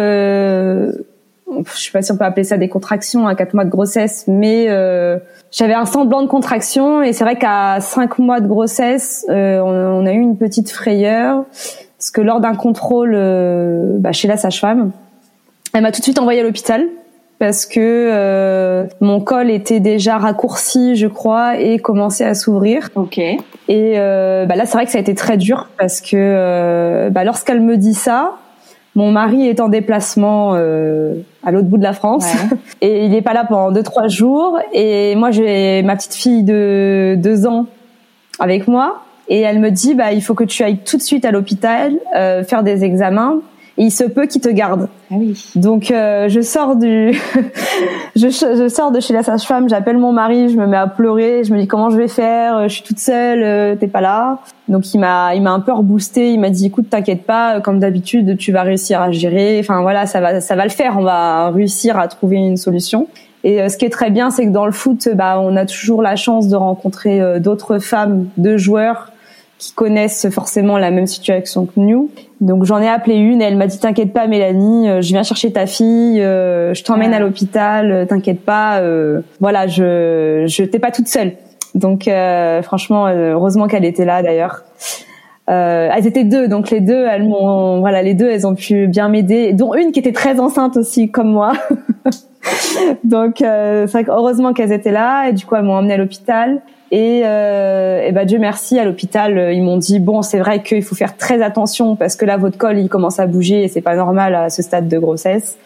je 1.48 1.80
sais 1.80 1.92
pas 1.92 2.02
si 2.02 2.12
on 2.12 2.16
peut 2.16 2.24
appeler 2.24 2.44
ça 2.44 2.56
des 2.56 2.68
contractions 2.68 3.26
à 3.26 3.34
quatre 3.34 3.54
mois 3.54 3.64
de 3.64 3.70
grossesse, 3.70 4.24
mais 4.26 4.66
euh, 4.68 5.18
j'avais 5.50 5.74
un 5.74 5.86
semblant 5.86 6.22
de 6.22 6.26
contraction 6.26 7.02
et 7.02 7.12
c'est 7.12 7.24
vrai 7.24 7.36
qu'à 7.36 7.80
cinq 7.80 8.18
mois 8.18 8.40
de 8.40 8.48
grossesse, 8.48 9.24
euh, 9.30 9.60
on, 9.60 10.02
on, 10.02 10.06
a 10.06 10.12
eu 10.12 10.18
une 10.18 10.36
petite 10.36 10.70
frayeur 10.70 11.44
parce 12.06 12.12
que 12.12 12.20
lors 12.20 12.38
d'un 12.38 12.54
contrôle 12.54 13.14
euh, 13.16 13.96
bah, 13.98 14.12
chez 14.12 14.28
la 14.28 14.36
sage-femme, 14.36 14.92
elle 15.74 15.82
m'a 15.82 15.90
tout 15.90 15.98
de 15.98 16.04
suite 16.04 16.20
envoyée 16.20 16.38
à 16.38 16.44
l'hôpital 16.44 16.86
parce 17.40 17.66
que 17.66 17.80
euh, 17.80 18.84
mon 19.00 19.18
col 19.18 19.50
était 19.50 19.80
déjà 19.80 20.16
raccourci, 20.16 20.94
je 20.94 21.08
crois, 21.08 21.58
et 21.58 21.80
commençait 21.80 22.24
à 22.24 22.34
s'ouvrir. 22.34 22.90
Ok. 22.94 23.18
Et 23.18 23.40
euh, 23.68 24.46
bah 24.46 24.54
là, 24.54 24.66
c'est 24.66 24.74
vrai 24.74 24.84
que 24.84 24.92
ça 24.92 24.98
a 24.98 25.00
été 25.00 25.16
très 25.16 25.36
dur 25.36 25.68
parce 25.80 26.00
que 26.00 26.14
euh, 26.14 27.10
bah, 27.10 27.24
lorsqu'elle 27.24 27.60
me 27.60 27.76
dit 27.76 27.94
ça, 27.94 28.34
mon 28.94 29.10
mari 29.10 29.48
est 29.48 29.58
en 29.58 29.68
déplacement 29.68 30.52
euh, 30.54 31.14
à 31.44 31.50
l'autre 31.50 31.66
bout 31.66 31.76
de 31.76 31.82
la 31.82 31.92
France 31.92 32.24
ouais. 32.24 32.56
et 32.82 33.04
il 33.04 33.10
n'est 33.10 33.20
pas 33.20 33.34
là 33.34 33.44
pendant 33.44 33.72
deux 33.72 33.82
trois 33.82 34.06
jours. 34.06 34.60
Et 34.72 35.16
moi, 35.16 35.32
j'ai 35.32 35.82
ma 35.82 35.96
petite 35.96 36.14
fille 36.14 36.44
de 36.44 37.16
deux 37.18 37.48
ans 37.48 37.66
avec 38.38 38.68
moi 38.68 39.02
et 39.28 39.40
elle 39.40 39.60
me 39.60 39.70
dit 39.70 39.94
bah 39.94 40.12
il 40.12 40.22
faut 40.22 40.34
que 40.34 40.44
tu 40.44 40.62
ailles 40.62 40.78
tout 40.78 40.96
de 40.96 41.02
suite 41.02 41.24
à 41.24 41.30
l'hôpital 41.30 41.94
euh, 42.16 42.44
faire 42.44 42.62
des 42.62 42.84
examens 42.84 43.40
et 43.78 43.84
il 43.84 43.90
se 43.90 44.04
peut 44.04 44.26
qu'il 44.26 44.40
te 44.40 44.48
garde. 44.48 44.88
Ah 45.10 45.16
oui. 45.18 45.50
Donc 45.54 45.90
euh, 45.90 46.28
je 46.28 46.40
sors 46.40 46.76
du 46.76 47.12
je, 48.16 48.28
je, 48.28 48.68
sors 48.68 48.90
de 48.90 49.00
chez 49.00 49.12
la 49.12 49.22
sage-femme, 49.22 49.68
j'appelle 49.68 49.98
mon 49.98 50.12
mari, 50.12 50.48
je 50.48 50.56
me 50.56 50.66
mets 50.66 50.78
à 50.78 50.86
pleurer, 50.86 51.44
je 51.44 51.52
me 51.52 51.60
dis 51.60 51.66
comment 51.66 51.90
je 51.90 51.98
vais 51.98 52.08
faire, 52.08 52.68
je 52.68 52.74
suis 52.74 52.82
toute 52.82 52.98
seule, 52.98 53.42
euh, 53.42 53.76
t'es 53.76 53.86
pas 53.86 54.00
là. 54.00 54.38
Donc 54.68 54.94
il 54.94 54.98
m'a 54.98 55.34
il 55.34 55.42
m'a 55.42 55.52
un 55.52 55.60
peu 55.60 55.72
reboosté, 55.72 56.32
il 56.32 56.40
m'a 56.40 56.50
dit 56.50 56.66
écoute 56.66 56.88
t'inquiète 56.88 57.24
pas, 57.24 57.60
comme 57.60 57.78
d'habitude 57.78 58.38
tu 58.38 58.50
vas 58.50 58.62
réussir 58.62 59.02
à 59.02 59.10
gérer. 59.10 59.58
Enfin 59.60 59.82
voilà, 59.82 60.06
ça 60.06 60.20
va 60.20 60.40
ça 60.40 60.56
va 60.56 60.64
le 60.64 60.70
faire, 60.70 60.96
on 60.98 61.02
va 61.02 61.50
réussir 61.50 61.98
à 61.98 62.08
trouver 62.08 62.36
une 62.36 62.56
solution. 62.56 63.08
Et 63.46 63.62
euh, 63.62 63.68
ce 63.68 63.76
qui 63.76 63.84
est 63.84 63.90
très 63.90 64.10
bien, 64.10 64.30
c'est 64.30 64.44
que 64.44 64.50
dans 64.50 64.66
le 64.66 64.72
foot, 64.72 65.08
bah, 65.14 65.38
on 65.40 65.54
a 65.54 65.66
toujours 65.66 66.02
la 66.02 66.16
chance 66.16 66.48
de 66.48 66.56
rencontrer 66.56 67.20
euh, 67.20 67.38
d'autres 67.38 67.78
femmes, 67.78 68.26
de 68.36 68.56
joueurs 68.56 69.12
qui 69.58 69.72
connaissent 69.72 70.28
forcément 70.30 70.78
la 70.78 70.90
même 70.90 71.06
situation 71.06 71.66
que 71.66 71.72
nous. 71.76 72.10
Donc 72.40 72.64
j'en 72.64 72.80
ai 72.80 72.88
appelé 72.88 73.16
une 73.16 73.40
et 73.40 73.46
elle 73.46 73.56
m'a 73.56 73.66
dit 73.66 73.78
t'inquiète 73.78 74.12
pas 74.12 74.26
Mélanie, 74.26 74.88
euh, 74.88 75.00
je 75.00 75.08
viens 75.08 75.22
chercher 75.22 75.52
ta 75.52 75.66
fille, 75.66 76.20
euh, 76.20 76.74
je 76.74 76.84
t'emmène 76.84 77.14
à 77.14 77.18
l'hôpital, 77.18 77.90
euh, 77.90 78.04
t'inquiète 78.04 78.40
pas, 78.40 78.82
voilà 79.40 79.66
je 79.66 80.44
je 80.46 80.62
t'ai 80.64 80.78
pas 80.78 80.90
toute 80.90 81.08
seule. 81.08 81.32
Donc 81.74 82.08
franchement 82.62 83.06
heureusement 83.08 83.66
qu'elle 83.66 83.84
était 83.84 84.04
là 84.04 84.22
d'ailleurs. 84.22 84.62
elles 85.46 86.06
étaient 86.06 86.24
deux, 86.24 86.48
donc 86.48 86.70
les 86.70 86.80
deux, 86.80 87.06
elles 87.06 87.24
m'ont, 87.24 87.80
voilà, 87.80 88.02
les 88.02 88.14
deux, 88.14 88.28
elles 88.28 88.46
ont 88.46 88.54
pu 88.54 88.86
bien 88.88 89.08
m'aider, 89.08 89.52
dont 89.52 89.74
une 89.74 89.92
qui 89.92 90.00
était 90.00 90.12
très 90.12 90.40
enceinte 90.40 90.76
aussi, 90.76 91.10
comme 91.10 91.30
moi. 91.30 91.52
donc 93.04 93.36
c'est 93.38 93.86
vrai 93.86 94.04
heureusement 94.08 94.52
qu'elles 94.52 94.72
étaient 94.72 94.92
là, 94.92 95.28
et 95.28 95.32
du 95.32 95.44
coup 95.46 95.54
elles 95.54 95.64
m'ont 95.64 95.76
emmenée 95.76 95.94
à 95.94 95.98
l'hôpital. 95.98 96.60
Et, 96.92 97.22
euh, 97.24 98.06
et 98.06 98.12
bah 98.12 98.24
Dieu 98.24 98.38
merci, 98.38 98.78
à 98.78 98.84
l'hôpital, 98.84 99.36
euh, 99.36 99.52
ils 99.52 99.62
m'ont 99.62 99.76
dit 99.76 99.98
bon, 99.98 100.22
c'est 100.22 100.38
vrai 100.38 100.62
qu'il 100.62 100.82
faut 100.82 100.94
faire 100.94 101.16
très 101.16 101.42
attention 101.42 101.96
parce 101.96 102.14
que 102.14 102.24
là 102.24 102.36
votre 102.36 102.58
col 102.58 102.78
il 102.78 102.88
commence 102.88 103.18
à 103.18 103.26
bouger 103.26 103.64
et 103.64 103.68
c'est 103.68 103.80
pas 103.80 103.96
normal 103.96 104.34
à 104.34 104.50
ce 104.50 104.62
stade 104.62 104.88
de 104.88 104.98
grossesse. 104.98 105.58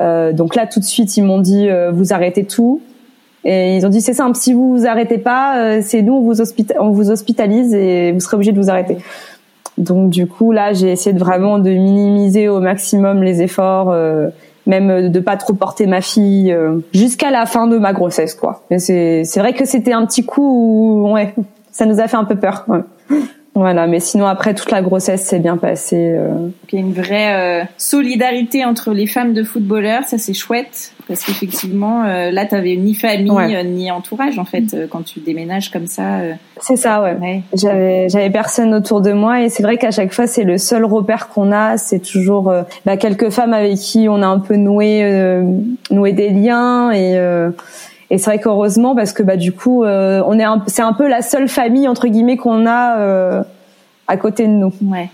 Euh, 0.00 0.32
donc 0.32 0.54
là 0.54 0.66
tout 0.66 0.80
de 0.80 0.84
suite 0.84 1.16
ils 1.16 1.24
m'ont 1.24 1.40
dit 1.40 1.68
euh, 1.68 1.90
vous 1.92 2.12
arrêtez 2.12 2.44
tout. 2.44 2.80
Et 3.44 3.76
ils 3.76 3.86
ont 3.86 3.88
dit 3.90 4.00
c'est 4.00 4.14
simple, 4.14 4.36
si 4.36 4.52
vous 4.52 4.76
vous 4.76 4.86
arrêtez 4.86 5.18
pas, 5.18 5.58
euh, 5.58 5.80
c'est 5.82 6.02
nous 6.02 6.14
on 6.14 6.20
vous, 6.22 6.40
on 6.80 6.90
vous 6.90 7.10
hospitalise 7.10 7.74
et 7.74 8.12
vous 8.12 8.20
serez 8.20 8.36
obligé 8.36 8.52
de 8.52 8.60
vous 8.60 8.70
arrêter. 8.70 8.96
Donc 9.76 10.08
du 10.08 10.26
coup 10.26 10.50
là 10.50 10.72
j'ai 10.72 10.90
essayé 10.90 11.12
de 11.12 11.20
vraiment 11.20 11.58
de 11.58 11.70
minimiser 11.70 12.48
au 12.48 12.60
maximum 12.60 13.22
les 13.22 13.42
efforts 13.42 13.94
même 14.68 15.08
de 15.08 15.20
pas 15.20 15.36
trop 15.36 15.54
porter 15.54 15.86
ma 15.86 16.00
fille 16.00 16.52
euh, 16.52 16.78
jusqu'à 16.92 17.30
la 17.30 17.46
fin 17.46 17.66
de 17.66 17.78
ma 17.78 17.92
grossesse 17.92 18.34
quoi. 18.34 18.62
Mais 18.70 18.78
c'est 18.78 19.24
c'est 19.24 19.40
vrai 19.40 19.54
que 19.54 19.64
c'était 19.64 19.92
un 19.92 20.06
petit 20.06 20.24
coup 20.24 20.42
où 20.42 21.12
ouais, 21.14 21.34
ça 21.72 21.86
nous 21.86 21.98
a 21.98 22.06
fait 22.06 22.16
un 22.16 22.24
peu 22.24 22.36
peur. 22.36 22.64
Ouais. 22.68 22.80
Voilà, 23.58 23.88
mais 23.88 23.98
sinon 23.98 24.26
après 24.26 24.54
toute 24.54 24.70
la 24.70 24.82
grossesse 24.82 25.24
s'est 25.24 25.40
bien 25.40 25.56
passée. 25.56 26.14
Euh... 26.16 26.48
Il 26.72 26.78
y 26.78 26.82
a 26.82 26.84
une 26.84 26.92
vraie 26.92 27.62
euh, 27.62 27.64
solidarité 27.76 28.64
entre 28.64 28.92
les 28.92 29.08
femmes 29.08 29.34
de 29.34 29.42
footballeurs, 29.42 30.04
ça 30.04 30.16
c'est 30.16 30.32
chouette 30.32 30.92
parce 31.08 31.24
qu'effectivement 31.24 32.04
euh, 32.04 32.30
là 32.30 32.44
t'avais 32.44 32.76
ni 32.76 32.94
famille 32.94 33.30
ouais. 33.30 33.56
Euh, 33.56 33.62
ni 33.62 33.90
entourage 33.90 34.38
en 34.38 34.44
fait 34.44 34.74
euh, 34.74 34.86
quand 34.88 35.02
tu 35.02 35.20
déménages 35.20 35.70
comme 35.70 35.86
ça. 35.86 36.20
C'est 36.60 36.76
ça 36.76 37.02
ouais. 37.02 37.16
ouais. 37.20 37.42
J'avais 37.54 38.08
j'avais 38.10 38.30
personne 38.30 38.74
autour 38.74 39.00
de 39.00 39.12
moi 39.12 39.42
et 39.42 39.48
c'est 39.48 39.62
vrai 39.62 39.78
qu'à 39.78 39.90
chaque 39.90 40.12
fois 40.12 40.26
c'est 40.26 40.44
le 40.44 40.58
seul 40.58 40.84
repère 40.84 41.28
qu'on 41.28 41.50
a, 41.50 41.78
c'est 41.78 42.00
toujours 42.00 42.52
bah, 42.84 42.96
quelques 42.96 43.30
femmes 43.30 43.54
avec 43.54 43.76
qui 43.78 44.06
on 44.08 44.22
a 44.22 44.26
un 44.26 44.38
peu 44.38 44.56
noué 44.56 45.42
noué 45.90 46.12
des 46.12 46.28
liens 46.28 46.92
et 46.92 47.18
et 48.10 48.18
c'est 48.18 48.30
vrai 48.30 48.38
qu'heureusement 48.38 48.94
parce 48.94 49.12
que 49.12 49.22
bah 49.22 49.36
du 49.36 49.52
coup 49.52 49.84
euh, 49.84 50.22
on 50.26 50.38
est 50.38 50.44
c'est 50.66 50.82
un 50.82 50.92
peu 50.92 51.08
la 51.08 51.22
seule 51.22 51.48
famille 51.48 51.88
entre 51.88 52.08
guillemets 52.08 52.36
qu'on 52.36 52.66
a 52.66 52.98
euh, 52.98 53.42
à 54.06 54.16
côté 54.16 54.46
de 54.46 54.52
nous. 54.52 54.72
Ouais. 54.82 55.10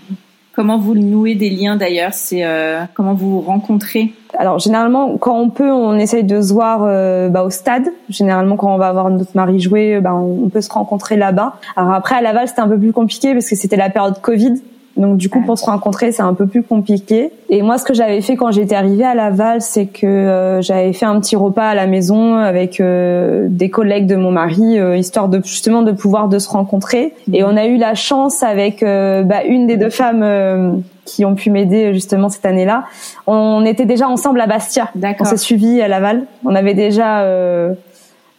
Comment 0.55 0.77
vous 0.77 0.95
nouez 0.95 1.35
des 1.35 1.49
liens 1.49 1.75
d'ailleurs? 1.75 2.13
C'est 2.13 2.45
euh, 2.45 2.83
comment 2.93 3.13
vous 3.13 3.29
vous 3.29 3.41
rencontrez? 3.41 4.13
Alors 4.39 4.59
généralement 4.59 5.17
quand 5.17 5.37
on 5.37 5.49
peut, 5.49 5.69
on 5.69 5.95
essaye 5.95 6.23
de 6.23 6.41
se 6.41 6.53
voir 6.53 6.83
euh, 6.83 7.27
bah, 7.27 7.43
au 7.43 7.49
stade. 7.49 7.89
Généralement 8.07 8.55
quand 8.55 8.73
on 8.73 8.77
va 8.77 8.93
voir 8.93 9.09
notre 9.09 9.35
mari 9.35 9.59
jouer, 9.59 9.99
bah, 9.99 10.13
on, 10.13 10.47
peut 10.47 10.61
se 10.61 10.71
rencontrer 10.71 11.17
là-bas. 11.17 11.57
Alors 11.75 11.91
après 11.91 12.15
à 12.15 12.21
Laval 12.21 12.47
c'était 12.47 12.61
un 12.61 12.69
peu 12.69 12.79
plus 12.79 12.93
compliqué 12.93 13.33
parce 13.33 13.49
que 13.49 13.55
c'était 13.57 13.75
la 13.75 13.89
période 13.89 14.21
Covid. 14.21 14.61
Donc 14.97 15.17
du 15.17 15.29
coup, 15.29 15.41
pour 15.41 15.59
se 15.59 15.65
rencontrer, 15.65 16.11
c'est 16.11 16.21
un 16.21 16.33
peu 16.33 16.47
plus 16.47 16.63
compliqué. 16.63 17.31
Et 17.49 17.61
moi, 17.61 17.77
ce 17.77 17.83
que 17.83 17.93
j'avais 17.93 18.21
fait 18.21 18.37
quand 18.37 18.51
j'étais 18.51 18.75
arrivée 18.75 19.03
à 19.03 19.13
Laval, 19.13 19.61
c'est 19.61 19.87
que 19.87 20.05
euh, 20.05 20.61
j'avais 20.61 20.93
fait 20.93 21.05
un 21.05 21.19
petit 21.19 21.35
repas 21.35 21.67
à 21.67 21.75
la 21.75 21.85
maison 21.85 22.35
avec 22.35 22.79
euh, 22.79 23.47
des 23.49 23.69
collègues 23.69 24.07
de 24.07 24.15
mon 24.15 24.31
mari, 24.31 24.79
euh, 24.79 24.95
histoire 24.95 25.27
de 25.27 25.41
justement 25.43 25.81
de 25.81 25.91
pouvoir 25.91 26.29
de 26.29 26.39
se 26.39 26.49
rencontrer. 26.49 27.13
Et 27.33 27.43
on 27.43 27.57
a 27.57 27.65
eu 27.65 27.77
la 27.77 27.93
chance 27.93 28.41
avec 28.41 28.83
euh, 28.83 29.23
bah, 29.23 29.43
une 29.43 29.67
des 29.67 29.75
deux 29.75 29.89
femmes 29.89 30.23
euh, 30.23 30.71
qui 31.03 31.25
ont 31.25 31.35
pu 31.35 31.49
m'aider 31.49 31.93
justement 31.93 32.29
cette 32.29 32.45
année-là. 32.45 32.85
On 33.27 33.65
était 33.65 33.85
déjà 33.85 34.07
ensemble 34.07 34.39
à 34.39 34.47
Bastia. 34.47 34.91
On 35.19 35.25
s'est 35.25 35.37
suivis 35.37 35.81
à 35.81 35.89
Laval. 35.89 36.23
On 36.45 36.55
avait 36.55 36.73
déjà 36.73 37.25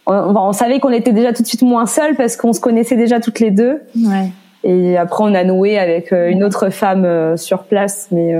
on, 0.05 0.35
on, 0.35 0.53
savait 0.53 0.79
qu'on 0.79 0.89
était 0.89 1.11
déjà 1.11 1.33
tout 1.33 1.43
de 1.43 1.47
suite 1.47 1.61
moins 1.61 1.85
seuls 1.85 2.15
parce 2.15 2.35
qu'on 2.35 2.53
se 2.53 2.59
connaissait 2.59 2.95
déjà 2.95 3.19
toutes 3.19 3.39
les 3.39 3.51
deux. 3.51 3.81
Ouais. 3.95 4.31
Et 4.69 4.97
après, 4.97 5.23
on 5.23 5.33
a 5.33 5.45
noué 5.45 5.79
avec 5.79 6.11
une 6.11 6.43
autre 6.43 6.69
femme 6.69 7.37
sur 7.37 7.63
place, 7.63 8.09
mais 8.11 8.35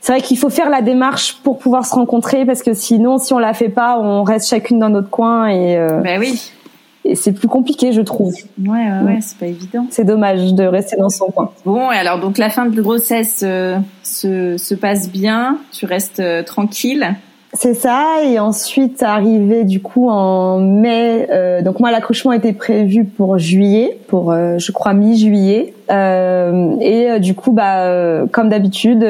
c'est 0.00 0.12
vrai 0.12 0.22
qu'il 0.22 0.38
faut 0.38 0.48
faire 0.48 0.70
la 0.70 0.80
démarche 0.80 1.36
pour 1.42 1.58
pouvoir 1.58 1.84
se 1.84 1.94
rencontrer 1.94 2.46
parce 2.46 2.62
que 2.62 2.72
sinon, 2.72 3.18
si 3.18 3.34
on 3.34 3.38
la 3.38 3.52
fait 3.52 3.68
pas, 3.68 3.98
on 4.00 4.22
reste 4.22 4.48
chacune 4.48 4.78
dans 4.78 4.88
notre 4.88 5.10
coin 5.10 5.48
et. 5.48 5.76
Ben 6.02 6.18
oui. 6.18 6.52
Et 7.04 7.14
c'est 7.14 7.32
plus 7.32 7.48
compliqué, 7.48 7.92
je 7.92 8.00
trouve. 8.00 8.34
Ouais, 8.58 8.68
ouais, 8.68 9.02
ouais 9.04 9.18
c'est 9.20 9.38
pas 9.38 9.46
évident. 9.46 9.86
C'est 9.90 10.04
dommage 10.04 10.54
de 10.54 10.64
rester 10.64 10.96
dans 10.96 11.10
son 11.10 11.26
coin. 11.26 11.52
Bon, 11.64 11.92
et 11.92 11.96
alors 11.96 12.18
donc 12.18 12.38
la 12.38 12.48
fin 12.48 12.66
de 12.66 12.80
grossesse 12.80 13.44
se, 14.02 14.56
se 14.56 14.74
passe 14.74 15.10
bien, 15.10 15.58
tu 15.70 15.84
restes 15.84 16.22
tranquille. 16.46 17.14
C'est 17.52 17.74
ça, 17.74 18.22
et 18.24 18.38
ensuite 18.38 19.02
arrivé 19.02 19.64
du 19.64 19.80
coup 19.80 20.08
en 20.08 20.58
mai. 20.58 21.26
Euh, 21.30 21.62
donc 21.62 21.80
moi 21.80 21.90
l'accouchement 21.90 22.32
était 22.32 22.52
prévu 22.52 23.04
pour 23.04 23.38
juillet, 23.38 23.98
pour 24.08 24.32
euh, 24.32 24.58
je 24.58 24.72
crois 24.72 24.92
mi-juillet, 24.92 25.72
euh, 25.90 26.76
et 26.80 27.10
euh, 27.10 27.18
du 27.18 27.34
coup 27.34 27.52
bah 27.52 27.82
euh, 27.82 28.26
comme 28.26 28.48
d'habitude 28.48 29.06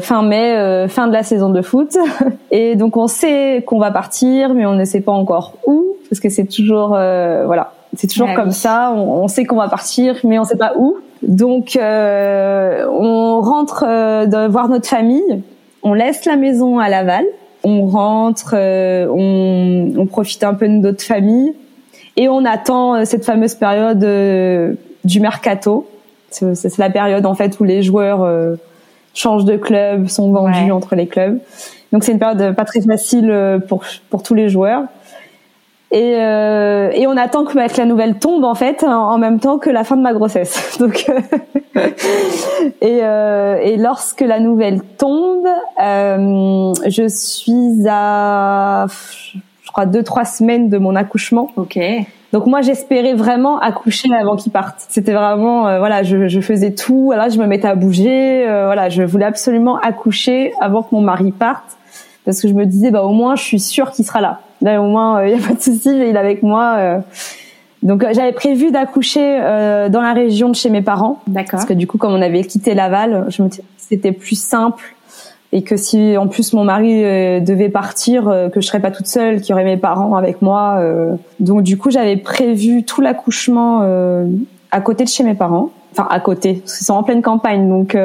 fin 0.00 0.22
mai, 0.22 0.86
fin 0.88 1.06
de 1.06 1.12
la 1.12 1.22
saison 1.22 1.48
de 1.48 1.62
foot, 1.62 1.96
et 2.50 2.76
donc 2.76 2.96
on 2.96 3.06
sait 3.06 3.62
qu'on 3.66 3.78
va 3.78 3.90
partir, 3.90 4.52
mais 4.52 4.66
on 4.66 4.74
ne 4.74 4.84
sait 4.84 5.00
pas 5.00 5.12
encore 5.12 5.54
où, 5.66 5.96
parce 6.10 6.20
que 6.20 6.28
c'est 6.28 6.46
toujours 6.46 6.88
voilà, 6.88 7.72
c'est 7.96 8.08
toujours 8.08 8.34
comme 8.34 8.50
ça. 8.50 8.92
On, 8.94 9.22
on 9.22 9.28
sait 9.28 9.44
qu'on 9.44 9.56
va 9.56 9.68
partir, 9.68 10.16
mais 10.24 10.38
on 10.38 10.44
sait 10.44 10.56
pas 10.56 10.74
où. 10.76 10.96
Donc 11.22 11.78
on 11.80 13.40
rentre 13.40 13.84
de 14.26 14.48
voir 14.48 14.68
notre 14.68 14.88
famille, 14.88 15.42
on 15.82 15.94
laisse 15.94 16.24
la 16.26 16.36
maison 16.36 16.78
à 16.78 16.88
Laval 16.88 17.24
on 17.66 17.86
rentre, 17.86 18.54
euh, 18.54 19.08
on, 19.08 20.06
profite 20.06 20.44
un 20.44 20.54
peu 20.54 20.68
de 20.68 20.74
notre 20.74 21.02
famille 21.02 21.52
et 22.16 22.28
on 22.28 22.44
attend 22.44 22.94
euh, 22.94 23.04
cette 23.04 23.24
fameuse 23.24 23.56
période 23.56 24.04
euh, 24.04 24.74
du 25.02 25.18
mercato. 25.18 25.88
C'est 26.30 26.78
la 26.78 26.90
période 26.90 27.26
en 27.26 27.34
fait 27.34 27.58
où 27.58 27.64
les 27.64 27.82
joueurs 27.82 28.28
changent 29.14 29.46
de 29.46 29.56
club, 29.56 30.06
sont 30.06 30.30
vendus 30.30 30.70
entre 30.70 30.94
les 30.94 31.06
clubs. 31.06 31.38
Donc 31.92 32.04
c'est 32.04 32.12
une 32.12 32.18
période 32.18 32.54
pas 32.54 32.64
très 32.64 32.82
facile 32.82 33.62
pour 33.68 33.84
pour 34.10 34.22
tous 34.22 34.34
les 34.34 34.48
joueurs. 34.50 34.82
Et, 35.92 36.16
euh, 36.16 36.90
et 36.92 37.06
on 37.06 37.16
attend 37.16 37.44
que, 37.44 37.54
bah, 37.54 37.66
la 37.76 37.84
nouvelle 37.84 38.18
tombe 38.18 38.44
en 38.44 38.56
fait 38.56 38.82
en, 38.82 39.18
même 39.18 39.38
temps 39.38 39.58
que 39.58 39.70
la 39.70 39.84
fin 39.84 39.96
de 39.96 40.02
ma 40.02 40.12
grossesse. 40.12 40.76
Donc 40.80 41.06
et, 42.80 43.00
euh, 43.02 43.58
et 43.62 43.76
lorsque 43.76 44.20
la 44.20 44.40
nouvelle 44.40 44.82
tombe, 44.82 45.46
euh, 45.82 46.72
je 46.88 47.08
suis 47.08 47.86
à 47.88 48.86
je 49.62 49.70
crois 49.70 49.86
deux 49.86 50.02
trois 50.02 50.24
semaines 50.24 50.68
de 50.70 50.78
mon 50.78 50.96
accouchement. 50.96 51.50
Ok. 51.56 51.78
Donc 52.32 52.46
moi 52.46 52.60
j'espérais 52.62 53.14
vraiment 53.14 53.58
accoucher 53.60 54.08
avant 54.12 54.36
qu'il 54.36 54.50
parte. 54.50 54.84
C'était 54.88 55.12
vraiment 55.12 55.68
euh, 55.68 55.78
voilà 55.78 56.02
je, 56.02 56.26
je, 56.28 56.40
faisais 56.40 56.72
tout. 56.72 57.12
Là 57.12 57.28
je 57.28 57.38
me 57.38 57.46
mettais 57.46 57.68
à 57.68 57.76
bouger. 57.76 58.46
Euh, 58.48 58.66
voilà 58.66 58.88
je 58.88 59.02
voulais 59.02 59.24
absolument 59.24 59.78
accoucher 59.78 60.52
avant 60.60 60.82
que 60.82 60.88
mon 60.92 61.00
mari 61.00 61.30
parte 61.30 61.76
parce 62.24 62.42
que 62.42 62.48
je 62.48 62.54
me 62.54 62.66
disais 62.66 62.90
bah 62.90 63.04
au 63.04 63.12
moins 63.12 63.36
je 63.36 63.42
suis 63.42 63.60
sûre 63.60 63.92
qu'il 63.92 64.04
sera 64.04 64.20
là. 64.20 64.40
Là, 64.62 64.80
au 64.80 64.86
moins, 64.86 65.22
il 65.22 65.32
euh, 65.32 65.36
n'y 65.36 65.44
a 65.44 65.46
pas 65.46 65.54
de 65.54 65.60
souci, 65.60 65.90
il 65.90 66.02
est 66.02 66.16
avec 66.16 66.42
moi. 66.42 66.74
Euh. 66.78 66.98
Donc, 67.82 68.02
euh, 68.02 68.08
j'avais 68.12 68.32
prévu 68.32 68.70
d'accoucher 68.70 69.38
dans 69.90 70.00
la 70.00 70.12
région 70.12 70.48
de 70.48 70.54
chez 70.54 70.70
mes 70.70 70.82
parents. 70.82 71.20
D'accord. 71.26 71.52
Parce 71.52 71.64
que 71.66 71.74
du 71.74 71.86
coup, 71.86 71.98
comme 71.98 72.12
on 72.12 72.22
avait 72.22 72.44
quitté 72.44 72.74
Laval, 72.74 73.26
je 73.28 73.42
me 73.42 73.48
c'était 73.78 74.12
plus 74.12 74.40
simple 74.40 74.82
et 75.52 75.62
que 75.62 75.76
si 75.76 76.16
en 76.16 76.26
plus 76.26 76.52
mon 76.54 76.64
mari 76.64 77.02
devait 77.40 77.68
partir, 77.68 78.24
que 78.52 78.60
je 78.60 78.66
serais 78.66 78.80
pas 78.80 78.90
toute 78.90 79.06
seule, 79.06 79.40
qu'il 79.40 79.50
y 79.50 79.52
aurait 79.52 79.64
mes 79.64 79.76
parents 79.76 80.16
avec 80.16 80.42
moi. 80.42 80.82
donc 81.38 81.62
du 81.62 81.78
coup, 81.78 81.92
j'avais 81.92 82.16
prévu 82.16 82.82
tout 82.82 83.00
l'accouchement 83.00 83.82
à 84.72 84.80
côté 84.80 85.04
de 85.04 85.08
chez 85.08 85.22
mes 85.22 85.34
parents. 85.34 85.70
Enfin, 85.92 86.08
à 86.10 86.18
côté, 86.18 86.54
parce 86.54 86.78
qu'ils 86.78 86.86
sont 86.86 86.94
en 86.94 87.04
pleine 87.04 87.22
campagne, 87.22 87.68
donc 87.68 87.96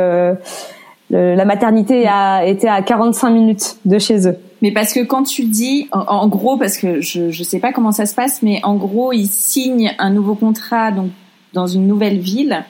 la 1.09 1.45
maternité 1.45 2.07
a 2.07 2.45
été 2.45 2.69
à 2.69 2.83
45 2.83 3.31
minutes 3.31 3.77
de 3.85 3.97
chez 3.97 4.27
eux. 4.27 4.37
Mais 4.62 4.71
parce 4.71 4.93
que 4.93 5.00
quand 5.00 5.24
tu 5.24 5.45
dis, 5.45 5.88
en, 5.91 6.28
gros, 6.28 6.58
parce 6.58 6.78
que 6.78 7.02
je 7.02 7.26
ne 7.26 7.43
sais 7.43 7.60
pas 7.60 7.71
comment 7.71 7.91
ça 7.91 8.06
se 8.06 8.13
passe, 8.13 8.41
mais 8.43 8.60
en 8.63 8.76
gros, 8.76 9.12
il 9.12 9.28
signe 9.28 9.93
un 9.97 10.12
nouveau 10.12 10.36
contrat 10.36 10.91
donc 10.91 11.10
dans 11.54 11.67
une 11.67 11.88
nouvelle 11.88 12.19
ville. 12.19 12.63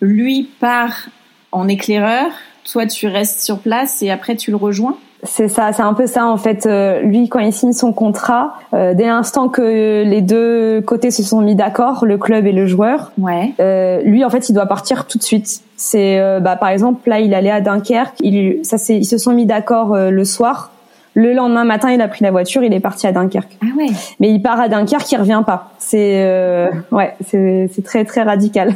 Lui 0.00 0.48
part 0.60 1.08
en 1.52 1.66
éclaireur, 1.68 2.26
toi 2.70 2.86
tu 2.86 3.06
restes 3.06 3.40
sur 3.40 3.58
place 3.58 4.02
et 4.02 4.10
après 4.10 4.36
tu 4.36 4.50
le 4.50 4.56
rejoins? 4.56 4.96
C'est 5.22 5.48
ça, 5.48 5.72
c'est 5.74 5.82
un 5.82 5.92
peu 5.92 6.06
ça 6.06 6.26
en 6.26 6.38
fait. 6.38 6.64
Euh, 6.64 7.02
lui, 7.02 7.28
quand 7.28 7.40
il 7.40 7.52
signe 7.52 7.74
son 7.74 7.92
contrat, 7.92 8.54
euh, 8.72 8.94
dès 8.94 9.06
l'instant 9.06 9.48
que 9.48 10.02
les 10.02 10.22
deux 10.22 10.80
côtés 10.80 11.10
se 11.10 11.22
sont 11.22 11.42
mis 11.42 11.54
d'accord, 11.54 12.06
le 12.06 12.16
club 12.16 12.46
et 12.46 12.52
le 12.52 12.66
joueur, 12.66 13.12
ouais. 13.18 13.52
Euh, 13.60 14.00
lui 14.02 14.24
en 14.24 14.30
fait, 14.30 14.48
il 14.48 14.54
doit 14.54 14.64
partir 14.64 15.06
tout 15.06 15.18
de 15.18 15.22
suite. 15.22 15.60
C'est, 15.76 16.20
bah, 16.40 16.56
par 16.56 16.68
exemple, 16.68 17.08
là, 17.08 17.20
il 17.20 17.32
allait 17.32 17.50
à 17.50 17.62
Dunkerque, 17.62 18.14
il, 18.20 18.60
ça, 18.64 18.76
ils 18.92 19.06
se 19.06 19.16
sont 19.16 19.32
mis 19.32 19.46
d'accord 19.46 19.96
le 19.96 20.24
soir. 20.26 20.72
Le 21.14 21.32
lendemain 21.32 21.64
matin, 21.64 21.90
il 21.90 22.00
a 22.00 22.08
pris 22.08 22.22
la 22.22 22.30
voiture, 22.30 22.62
il 22.62 22.72
est 22.72 22.80
parti 22.80 23.06
à 23.06 23.12
Dunkerque. 23.12 23.58
Ah 23.62 23.66
ouais. 23.76 23.88
Mais 24.20 24.30
il 24.30 24.40
part 24.40 24.60
à 24.60 24.68
Dunkerque, 24.68 25.10
il 25.10 25.16
revient 25.16 25.42
pas. 25.44 25.72
C'est 25.78 26.22
euh, 26.24 26.68
ouais, 26.92 27.14
c'est 27.26 27.68
c'est 27.74 27.82
très 27.82 28.04
très 28.04 28.22
radical. 28.22 28.74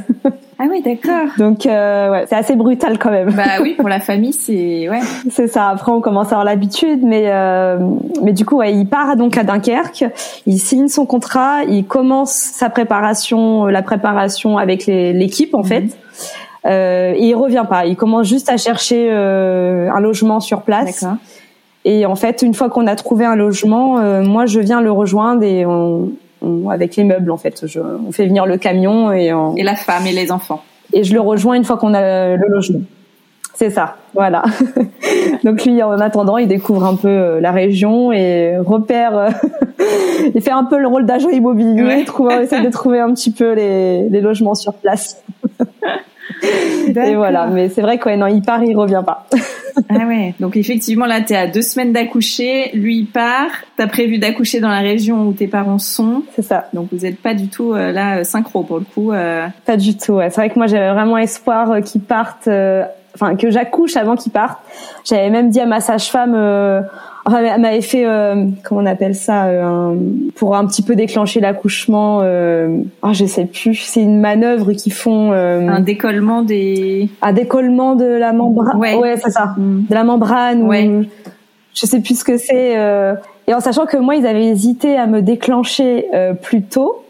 Ah 0.58 0.64
oui, 0.68 0.82
d'accord. 0.82 1.28
Donc 1.38 1.66
euh, 1.66 2.10
ouais, 2.10 2.24
c'est 2.28 2.34
assez 2.34 2.56
brutal 2.56 2.98
quand 2.98 3.10
même. 3.10 3.30
Bah 3.30 3.60
oui, 3.60 3.74
pour 3.74 3.88
la 3.88 4.00
famille, 4.00 4.32
c'est 4.32 4.88
ouais. 4.88 5.00
c'est 5.30 5.46
ça. 5.46 5.68
Après, 5.68 5.92
on 5.92 6.00
commence 6.00 6.28
à 6.28 6.30
avoir 6.30 6.44
l'habitude, 6.44 7.00
mais 7.02 7.24
euh, 7.26 7.78
mais 8.22 8.32
du 8.32 8.44
coup, 8.44 8.56
ouais, 8.56 8.74
il 8.74 8.86
part 8.86 9.16
donc 9.16 9.38
à 9.38 9.44
Dunkerque, 9.44 10.04
il 10.46 10.58
signe 10.58 10.88
son 10.88 11.06
contrat, 11.06 11.62
il 11.68 11.84
commence 11.84 12.32
sa 12.32 12.68
préparation, 12.68 13.66
la 13.66 13.82
préparation 13.82 14.58
avec 14.58 14.86
l'équipe 14.86 15.54
en 15.54 15.62
mhm. 15.62 15.66
fait. 15.66 15.84
Euh, 16.66 17.12
et 17.14 17.28
il 17.28 17.34
revient 17.34 17.64
pas. 17.68 17.86
Il 17.86 17.96
commence 17.96 18.26
juste 18.26 18.48
à 18.48 18.56
chercher 18.56 19.08
euh, 19.10 19.90
un 19.90 20.00
logement 20.00 20.40
sur 20.40 20.62
place. 20.62 21.02
D'accord. 21.02 21.18
Et 21.84 22.06
en 22.06 22.16
fait, 22.16 22.42
une 22.42 22.54
fois 22.54 22.70
qu'on 22.70 22.86
a 22.86 22.96
trouvé 22.96 23.24
un 23.24 23.36
logement, 23.36 23.98
euh, 23.98 24.22
moi, 24.22 24.46
je 24.46 24.60
viens 24.60 24.80
le 24.80 24.90
rejoindre 24.90 25.42
et 25.42 25.66
on, 25.66 26.12
avec 26.70 26.96
les 26.96 27.04
meubles, 27.04 27.30
en 27.30 27.36
fait, 27.36 27.66
je, 27.66 27.80
on 27.80 28.12
fait 28.12 28.26
venir 28.26 28.46
le 28.46 28.56
camion 28.56 29.12
et 29.12 29.32
et 29.56 29.62
la 29.62 29.76
femme 29.76 30.06
et 30.06 30.12
les 30.12 30.32
enfants. 30.32 30.62
Et 30.92 31.04
je 31.04 31.14
le 31.14 31.20
rejoins 31.20 31.54
une 31.54 31.64
fois 31.64 31.76
qu'on 31.76 31.94
a 31.94 32.36
le 32.36 32.48
logement. 32.48 32.80
C'est 33.54 33.70
ça, 33.70 33.96
voilà. 34.14 34.42
Donc 35.44 35.64
lui, 35.64 35.80
en 35.82 36.00
attendant, 36.00 36.38
il 36.38 36.48
découvre 36.48 36.84
un 36.84 36.96
peu 36.96 37.08
euh, 37.08 37.40
la 37.40 37.52
région 37.52 38.10
et 38.10 38.58
repère. 38.58 39.16
Euh, 39.16 39.30
il 40.34 40.42
fait 40.42 40.50
un 40.50 40.64
peu 40.64 40.78
le 40.78 40.88
rôle 40.88 41.06
d'agent 41.06 41.28
immobilier, 41.28 41.84
ouais. 41.84 42.04
trouve, 42.04 42.32
essaie 42.32 42.62
de 42.62 42.70
trouver 42.70 42.98
un 42.98 43.14
petit 43.14 43.30
peu 43.30 43.52
les, 43.52 44.08
les 44.08 44.20
logements 44.20 44.56
sur 44.56 44.74
place. 44.74 45.22
et 46.42 47.14
voilà, 47.14 47.46
mais 47.46 47.68
c'est 47.68 47.82
vrai 47.82 47.98
que 47.98 48.14
non, 48.16 48.26
il 48.26 48.42
part, 48.42 48.62
il 48.62 48.76
revient 48.76 49.02
pas. 49.04 49.26
ah 49.88 50.06
ouais. 50.06 50.34
Donc 50.40 50.56
effectivement, 50.56 51.06
là, 51.06 51.20
t'es 51.20 51.36
à 51.36 51.46
deux 51.46 51.62
semaines 51.62 51.92
d'accoucher. 51.92 52.70
Lui, 52.74 52.98
il 52.98 53.06
part. 53.06 53.50
T'as 53.76 53.86
prévu 53.86 54.18
d'accoucher 54.18 54.60
dans 54.60 54.68
la 54.68 54.80
région 54.80 55.26
où 55.26 55.32
tes 55.32 55.48
parents 55.48 55.78
sont. 55.78 56.22
C'est 56.34 56.42
ça. 56.42 56.68
Donc 56.72 56.88
vous 56.92 57.06
êtes 57.06 57.18
pas 57.18 57.34
du 57.34 57.48
tout 57.48 57.72
euh, 57.72 57.92
là 57.92 58.18
euh, 58.18 58.24
synchro 58.24 58.62
pour 58.62 58.78
le 58.78 58.84
coup. 58.84 59.12
Euh... 59.12 59.46
Pas 59.66 59.76
du 59.76 59.96
tout. 59.96 60.14
Ouais. 60.14 60.30
C'est 60.30 60.40
vrai 60.40 60.50
que 60.50 60.58
moi, 60.58 60.66
j'avais 60.66 60.92
vraiment 60.92 61.18
espoir 61.18 61.80
qu'ils 61.82 62.02
partent. 62.02 62.48
Enfin, 63.14 63.36
que 63.36 63.50
j'accouche 63.50 63.96
avant 63.96 64.16
qu'ils 64.16 64.32
partent. 64.32 64.60
J'avais 65.04 65.30
même 65.30 65.50
dit 65.50 65.60
à 65.60 65.66
ma 65.66 65.80
sage-femme 65.80 66.34
Enfin, 67.26 67.42
elle 67.42 67.60
m'avait 67.60 67.80
fait, 67.80 68.04
euh, 68.06 68.44
comment 68.62 68.82
on 68.82 68.86
appelle 68.86 69.14
ça, 69.14 69.46
euh, 69.46 69.96
pour 70.34 70.56
un 70.56 70.66
petit 70.66 70.82
peu 70.82 70.94
déclencher 70.94 71.40
l'accouchement. 71.40 72.20
Euh, 72.22 72.82
oh, 73.02 73.12
je 73.12 73.24
sais 73.24 73.46
plus. 73.46 73.76
C'est 73.76 74.02
une 74.02 74.20
manœuvre 74.20 74.72
qui 74.74 74.90
font. 74.90 75.32
Euh, 75.32 75.66
un 75.68 75.80
décollement 75.80 76.42
des. 76.42 77.08
Un 77.22 77.32
décollement 77.32 77.94
de 77.94 78.04
la 78.04 78.34
membrane. 78.34 78.76
Ouais, 78.76 78.94
ouais 78.94 79.16
c'est 79.16 79.30
ça. 79.30 79.54
Mm. 79.56 79.86
De 79.88 79.94
la 79.94 80.04
membrane. 80.04 80.62
Ouais. 80.64 80.86
Ou, 80.86 81.06
je 81.72 81.86
sais 81.86 82.00
plus 82.00 82.18
ce 82.18 82.24
que 82.24 82.36
c'est. 82.36 82.76
Euh, 82.76 83.14
et 83.46 83.54
en 83.54 83.60
sachant 83.60 83.86
que 83.86 83.96
moi, 83.96 84.16
ils 84.16 84.26
avaient 84.26 84.46
hésité 84.46 84.96
à 84.96 85.06
me 85.06 85.22
déclencher 85.22 86.06
plus 86.42 86.62
tôt 86.62 87.04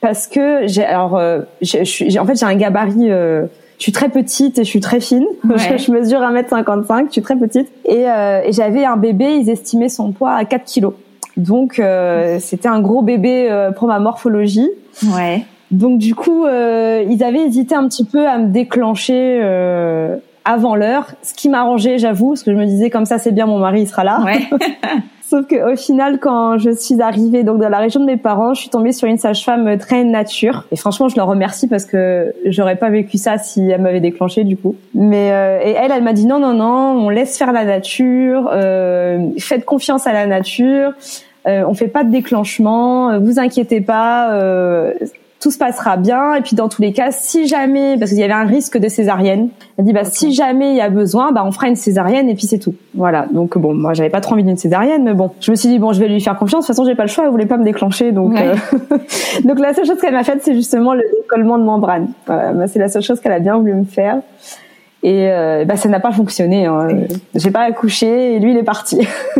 parce 0.00 0.26
que 0.26 0.66
j'ai 0.66 0.84
alors, 0.84 1.20
j'ai, 1.62 2.18
en 2.18 2.26
fait, 2.26 2.34
j'ai 2.34 2.46
un 2.46 2.54
gabarit 2.54 3.10
je 3.80 3.84
suis 3.84 3.92
très 3.92 4.10
petite 4.10 4.58
et 4.58 4.64
je 4.64 4.68
suis 4.68 4.80
très 4.80 5.00
fine. 5.00 5.24
Je, 5.56 5.90
mesure 5.90 6.20
1m55, 6.20 7.06
je 7.06 7.12
suis 7.12 7.22
très 7.22 7.36
petite. 7.36 7.66
Et, 7.86 8.08
euh, 8.10 8.42
et 8.44 8.52
j'avais 8.52 8.84
un 8.84 8.98
bébé, 8.98 9.36
ils 9.36 9.48
estimaient 9.48 9.88
son 9.88 10.12
poids 10.12 10.32
à 10.32 10.44
4 10.44 10.64
kilos. 10.64 10.92
Donc 11.38 11.78
euh, 11.78 12.38
c'était 12.40 12.68
un 12.68 12.80
gros 12.80 13.00
bébé 13.00 13.48
euh, 13.50 13.70
pour 13.72 13.88
ma 13.88 13.98
morphologie. 13.98 14.68
Ouais. 15.16 15.44
Donc 15.70 15.98
du 15.98 16.14
coup, 16.14 16.44
euh, 16.44 17.02
ils 17.08 17.24
avaient 17.24 17.46
hésité 17.46 17.74
un 17.74 17.88
petit 17.88 18.04
peu 18.04 18.28
à 18.28 18.36
me 18.36 18.48
déclencher 18.48 19.40
euh, 19.42 20.16
avant 20.44 20.76
l'heure, 20.76 21.06
ce 21.22 21.32
qui 21.32 21.48
m'arrangeait, 21.48 21.98
j'avoue, 21.98 22.30
parce 22.30 22.42
que 22.42 22.52
je 22.52 22.56
me 22.56 22.66
disais 22.66 22.90
comme 22.90 23.06
ça 23.06 23.16
c'est 23.16 23.32
bien, 23.32 23.46
mon 23.46 23.58
mari 23.58 23.82
il 23.82 23.88
sera 23.88 24.04
là. 24.04 24.20
Ouais. 24.22 24.40
Sauf 25.30 25.46
que 25.46 25.72
au 25.72 25.76
final, 25.76 26.18
quand 26.18 26.58
je 26.58 26.70
suis 26.70 27.00
arrivée 27.00 27.44
donc 27.44 27.60
dans 27.60 27.68
la 27.68 27.78
région 27.78 28.00
de 28.00 28.04
mes 28.04 28.16
parents, 28.16 28.52
je 28.52 28.62
suis 28.62 28.68
tombée 28.68 28.90
sur 28.90 29.06
une 29.06 29.16
sage-femme 29.16 29.78
très 29.78 30.02
nature. 30.02 30.64
Et 30.72 30.76
franchement, 30.76 31.08
je 31.08 31.14
leur 31.14 31.28
remercie 31.28 31.68
parce 31.68 31.84
que 31.84 32.34
j'aurais 32.46 32.74
pas 32.74 32.90
vécu 32.90 33.16
ça 33.16 33.38
si 33.38 33.60
elle 33.70 33.80
m'avait 33.80 34.00
déclenché 34.00 34.42
du 34.42 34.56
coup. 34.56 34.74
Mais 34.92 35.30
euh, 35.30 35.60
et 35.62 35.70
elle, 35.70 35.92
elle 35.92 36.02
m'a 36.02 36.14
dit 36.14 36.26
non, 36.26 36.40
non, 36.40 36.52
non, 36.52 37.06
on 37.06 37.10
laisse 37.10 37.38
faire 37.38 37.52
la 37.52 37.64
nature. 37.64 38.50
Euh, 38.52 39.28
faites 39.38 39.64
confiance 39.64 40.08
à 40.08 40.12
la 40.12 40.26
nature. 40.26 40.94
Euh, 41.46 41.62
on 41.64 41.74
fait 41.74 41.86
pas 41.86 42.02
de 42.02 42.10
déclenchement. 42.10 43.20
Vous 43.20 43.38
inquiétez 43.38 43.80
pas. 43.80 44.36
Tout 45.40 45.50
se 45.50 45.58
passera 45.58 45.96
bien. 45.96 46.34
Et 46.34 46.42
puis 46.42 46.54
dans 46.54 46.68
tous 46.68 46.82
les 46.82 46.92
cas, 46.92 47.10
si 47.10 47.46
jamais, 47.46 47.96
parce 47.98 48.10
qu'il 48.10 48.20
y 48.20 48.24
avait 48.24 48.32
un 48.32 48.44
risque 48.44 48.78
de 48.78 48.88
césarienne, 48.88 49.48
elle 49.78 49.84
dit 49.84 49.92
bah 49.92 50.04
si 50.04 50.32
jamais 50.32 50.70
il 50.70 50.76
y 50.76 50.80
a 50.80 50.90
besoin, 50.90 51.32
bah 51.32 51.42
on 51.44 51.50
fera 51.50 51.68
une 51.68 51.76
césarienne 51.76 52.28
et 52.28 52.34
puis 52.34 52.46
c'est 52.46 52.58
tout. 52.58 52.74
Voilà. 52.94 53.26
Donc 53.32 53.56
bon, 53.56 53.74
moi 53.74 53.94
j'avais 53.94 54.10
pas 54.10 54.20
trop 54.20 54.34
envie 54.34 54.44
d'une 54.44 54.58
césarienne, 54.58 55.02
mais 55.04 55.14
bon, 55.14 55.30
je 55.40 55.50
me 55.50 55.56
suis 55.56 55.68
dit 55.68 55.78
bon, 55.78 55.92
je 55.92 56.00
vais 56.00 56.08
lui 56.08 56.20
faire 56.20 56.36
confiance. 56.36 56.64
De 56.64 56.66
toute 56.66 56.76
façon, 56.76 56.84
j'ai 56.84 56.94
pas 56.94 57.04
le 57.04 57.08
choix. 57.08 57.24
Elle 57.24 57.30
voulait 57.30 57.46
pas 57.46 57.56
me 57.56 57.64
déclencher, 57.64 58.12
donc 58.12 58.38
euh, 58.38 58.54
donc 59.44 59.58
la 59.58 59.74
seule 59.74 59.86
chose 59.86 59.98
qu'elle 60.00 60.14
m'a 60.14 60.24
faite, 60.24 60.40
c'est 60.42 60.54
justement 60.54 60.94
le 60.94 61.04
décollement 61.22 61.58
de 61.58 61.64
membrane. 61.64 62.08
Voilà, 62.26 62.66
c'est 62.66 62.78
la 62.78 62.88
seule 62.88 63.02
chose 63.02 63.20
qu'elle 63.20 63.32
a 63.32 63.40
bien 63.40 63.56
voulu 63.56 63.74
me 63.74 63.84
faire. 63.84 64.20
Et 65.02 65.28
euh, 65.30 65.64
bah, 65.64 65.76
ça 65.76 65.88
n'a 65.88 66.00
pas 66.00 66.12
fonctionné. 66.12 66.66
Hein. 66.66 66.88
J'ai 67.34 67.50
pas 67.50 67.62
accouché 67.62 68.34
et 68.34 68.38
lui 68.38 68.52
il 68.52 68.58
est 68.58 68.64
parti. 68.64 68.98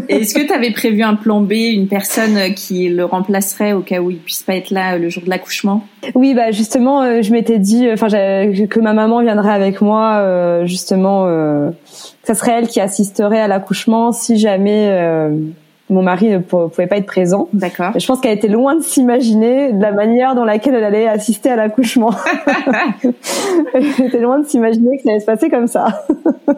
Est-ce 0.08 0.34
que 0.34 0.46
tu 0.46 0.52
avais 0.52 0.70
prévu 0.70 1.02
un 1.02 1.14
plan 1.14 1.42
B, 1.42 1.52
une 1.52 1.86
personne 1.86 2.54
qui 2.54 2.88
le 2.88 3.04
remplacerait 3.04 3.74
au 3.74 3.80
cas 3.80 4.00
où 4.00 4.10
il 4.10 4.18
puisse 4.18 4.42
pas 4.42 4.54
être 4.54 4.70
là 4.70 4.96
le 4.96 5.10
jour 5.10 5.22
de 5.22 5.28
l'accouchement? 5.28 5.84
Oui, 6.14 6.32
bah 6.34 6.50
justement, 6.50 7.02
euh, 7.02 7.20
je 7.20 7.32
m'étais 7.32 7.58
dit, 7.58 7.86
enfin, 7.92 8.08
que 8.08 8.80
ma 8.80 8.94
maman 8.94 9.20
viendrait 9.20 9.52
avec 9.52 9.82
moi, 9.82 10.14
euh, 10.20 10.64
justement, 10.64 11.26
que 11.26 11.72
ça 12.22 12.34
serait 12.34 12.52
elle 12.52 12.68
qui 12.68 12.80
assisterait 12.80 13.40
à 13.40 13.48
l'accouchement 13.48 14.12
si 14.12 14.38
jamais 14.38 14.88
mon 15.90 16.02
mari 16.02 16.28
ne 16.28 16.38
pouvait 16.38 16.86
pas 16.86 16.96
être 16.96 17.06
présent. 17.06 17.48
D'accord. 17.52 17.92
Je 17.98 18.06
pense 18.06 18.20
qu'elle 18.20 18.36
était 18.36 18.48
loin 18.48 18.76
de 18.76 18.82
s'imaginer 18.82 19.72
de 19.72 19.82
la 19.82 19.92
manière 19.92 20.34
dans 20.34 20.44
laquelle 20.44 20.74
elle 20.74 20.84
allait 20.84 21.08
assister 21.08 21.50
à 21.50 21.56
l'accouchement. 21.56 22.12
elle 23.74 23.86
était 23.98 24.20
loin 24.20 24.38
de 24.38 24.46
s'imaginer 24.46 24.96
que 24.96 25.02
ça 25.02 25.10
allait 25.10 25.20
se 25.20 25.26
passer 25.26 25.50
comme 25.50 25.66
ça. 25.66 26.04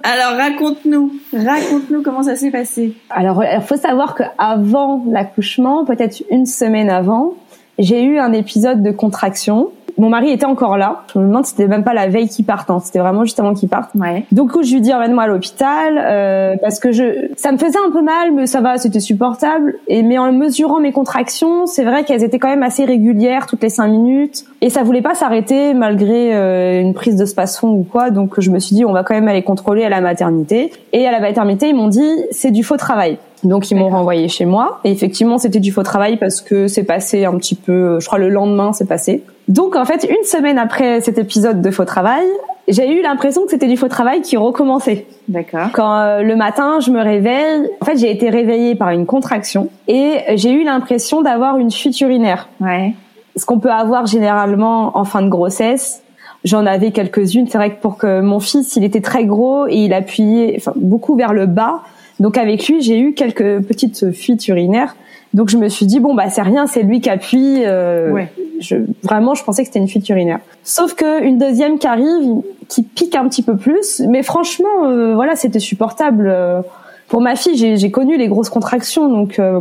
Alors 0.03 0.37
raconte-nous, 0.37 1.13
raconte-nous 1.33 2.03
comment 2.03 2.23
ça 2.23 2.37
s'est 2.37 2.51
passé. 2.51 2.95
Alors 3.11 3.43
il 3.43 3.63
faut 3.63 3.77
savoir 3.77 4.15
que 4.15 4.25
avant 4.39 5.05
l'accouchement, 5.09 5.85
peut-être 5.85 6.23
une 6.31 6.47
semaine 6.47 6.91
avant, 6.91 7.35
j'ai 7.79 8.03
eu 8.03 8.19
un 8.19 8.33
épisode 8.33 8.83
de 8.83 8.91
contraction 8.91 9.71
mon 9.99 10.09
mari 10.09 10.31
était 10.31 10.47
encore 10.47 10.77
là. 10.77 11.03
Je 11.13 11.19
me 11.19 11.27
demande 11.27 11.45
si 11.45 11.53
c'était 11.53 11.69
même 11.69 11.85
pas 11.85 11.95
la 11.95 12.09
veille 12.09 12.29
qu'il 12.29 12.45
parte. 12.45 12.71
Hein. 12.71 12.81
C'était 12.83 12.99
vraiment 12.99 13.25
juste 13.25 13.39
avant 13.41 13.55
qu'il 13.55 13.69
parte. 13.69 13.91
Ouais. 13.95 14.25
Donc 14.33 14.51
je 14.63 14.73
lui 14.73 14.81
dis 14.81 14.93
emmène-moi 14.93 15.25
à 15.25 15.27
l'hôpital 15.27 15.99
euh, 15.99 16.57
parce 16.61 16.79
que 16.79 16.93
je 16.93 17.31
ça 17.37 17.53
me 17.53 17.59
faisait 17.59 17.79
un 17.87 17.91
peu 17.91 18.03
mal, 18.03 18.33
mais 18.33 18.47
ça 18.47 18.61
va, 18.61 18.79
c'était 18.79 19.01
supportable. 19.01 19.75
Et 19.89 20.03
mais 20.03 20.19
en 20.19 20.33
mesurant 20.33 20.81
mes 20.81 20.93
contractions, 20.93 21.67
c'est 21.67 21.85
vrai 21.85 22.05
qu'elles 22.05 22.25
étaient 22.25 22.39
quand 22.39 22.49
même 22.49 22.63
assez 22.63 22.85
régulières 22.85 23.47
toutes 23.47 23.63
les 23.63 23.69
cinq 23.69 23.89
minutes 23.89 24.45
et 24.61 24.71
ça 24.71 24.83
voulait 24.83 25.03
pas 25.03 25.15
s'arrêter 25.15 25.75
malgré 25.75 26.35
euh, 26.35 26.81
une 26.81 26.95
prise 26.95 27.17
de 27.17 27.25
spasfon 27.25 27.69
ou 27.69 27.83
quoi. 27.85 28.11
Donc 28.11 28.41
je 28.41 28.51
me 28.51 28.59
suis 28.59 28.75
dit 28.75 28.85
on 28.85 28.93
va 28.93 29.05
quand 29.05 29.15
même 29.15 29.29
aller 29.29 29.43
contrôler 29.43 29.85
à 29.85 29.89
la 29.89 30.01
maternité. 30.01 30.73
Et 30.93 31.07
à 31.07 31.13
la 31.13 31.21
maternité 31.21 31.69
ils 31.69 31.77
m'ont 31.77 31.89
dit 31.89 32.11
c'est 32.31 32.51
du 32.51 32.63
faux 32.63 32.77
travail. 32.77 33.19
Donc 33.45 33.71
ils 33.71 33.77
m'ont 33.77 33.89
renvoyé 33.89 34.29
chez 34.29 34.45
moi. 34.45 34.81
Et 34.85 34.93
effectivement, 34.93 35.39
c'était 35.39 35.61
du 35.61 35.73
faux 35.73 35.83
travail 35.83 36.17
parce 36.17 36.41
que 36.41 36.69
c'est 36.69 36.85
passé 36.85 37.25
un 37.25 37.37
petit 37.39 37.55
peu, 37.55 37.99
je 37.99 38.07
crois 38.07 38.19
le 38.19 38.29
lendemain, 38.29 38.73
c'est 38.73 38.87
passé. 38.87 39.25
Donc 39.53 39.77
en 39.77 39.85
fait, 39.85 40.07
une 40.09 40.25
semaine 40.25 40.57
après 40.57 41.03
cet 41.03 41.19
épisode 41.19 41.61
de 41.61 41.71
faux 41.71 41.85
travail, 41.85 42.25
j'ai 42.69 42.91
eu 42.91 43.03
l'impression 43.03 43.45
que 43.45 43.51
c'était 43.51 43.69
du 43.69 43.77
faux 43.77 43.89
travail 43.89 44.23
qui 44.23 44.39
recommençait. 44.39 45.05
D'accord. 45.29 45.69
Quand 45.75 45.95
euh, 45.99 46.23
le 46.23 46.37
matin, 46.37 46.81
je 46.81 46.91
me 46.91 47.03
réveille, 47.03 47.69
en 47.83 47.85
fait, 47.85 47.99
j'ai 47.99 48.11
été 48.11 48.31
réveillée 48.31 48.77
par 48.77 48.89
une 48.91 49.05
contraction 49.05 49.69
et 49.89 50.21
j'ai 50.37 50.53
eu 50.53 50.65
l'impression 50.65 51.21
d'avoir 51.21 51.59
une 51.59 51.71
fuite 51.71 52.01
urinaire. 52.01 52.49
Ouais. 52.63 52.95
Ce 53.37 53.45
qu'on 53.45 53.59
peut 53.59 53.71
avoir 53.71 54.07
généralement 54.07 54.97
en 54.97 55.05
fin 55.05 55.21
de 55.21 55.29
grossesse. 55.29 56.03
J'en 56.45 56.65
avais 56.65 56.91
quelques-unes. 56.91 57.47
C'est 57.47 57.59
vrai 57.59 57.75
que 57.75 57.81
pour 57.83 57.99
que 57.99 58.23
mon 58.23 58.41
fils, 58.41 58.75
il 58.77 58.85
était 58.85 59.03
très 59.03 59.27
gros 59.27 59.67
et 59.67 59.77
il 59.77 59.93
appuyait 59.93 60.55
enfin, 60.57 60.73
beaucoup 60.77 61.15
vers 61.15 61.35
le 61.35 61.45
bas. 61.45 61.83
Donc 62.21 62.39
avec 62.39 62.67
lui, 62.69 62.81
j'ai 62.81 62.99
eu 62.99 63.13
quelques 63.13 63.61
petites 63.61 64.13
fuites 64.13 64.49
urinaires. 64.49 64.97
Donc 65.35 65.49
je 65.49 65.57
me 65.57 65.69
suis 65.69 65.87
dit 65.87 66.01
bon 66.01 66.15
bah 66.15 66.29
c'est 66.29 66.43
rien, 66.43 66.67
c'est 66.67 66.83
lui 66.83 67.01
qui 67.01 67.09
appuie. 67.09 67.63
Euh, 67.65 68.11
ouais. 68.11 68.33
je, 68.61 68.77
vraiment, 69.03 69.35
je 69.35 69.43
pensais 69.45 69.63
que 69.63 69.69
c'était 69.69 69.79
une 69.79 69.89
fuite 69.89 70.09
urinaire. 70.09 70.41
Sauf 70.63 70.95
que 70.95 71.23
une 71.23 71.39
deuxième 71.39 71.79
qui 71.79 71.87
arrive, 71.87 72.43
qui 72.69 72.83
pique 72.83 73.15
un 73.15 73.29
petit 73.29 73.43
peu 73.43 73.57
plus. 73.57 74.01
Mais 74.09 74.23
franchement, 74.23 74.87
euh, 74.87 75.15
voilà, 75.15 75.37
c'était 75.37 75.61
supportable. 75.61 76.29
Euh, 76.29 76.63
pour 77.09 77.21
ma 77.21 77.37
fille, 77.37 77.77
j'ai 77.77 77.91
connu 77.91 78.17
les 78.17 78.29
grosses 78.29 78.49
contractions, 78.49 79.11
donc 79.11 79.39
euh, 79.39 79.61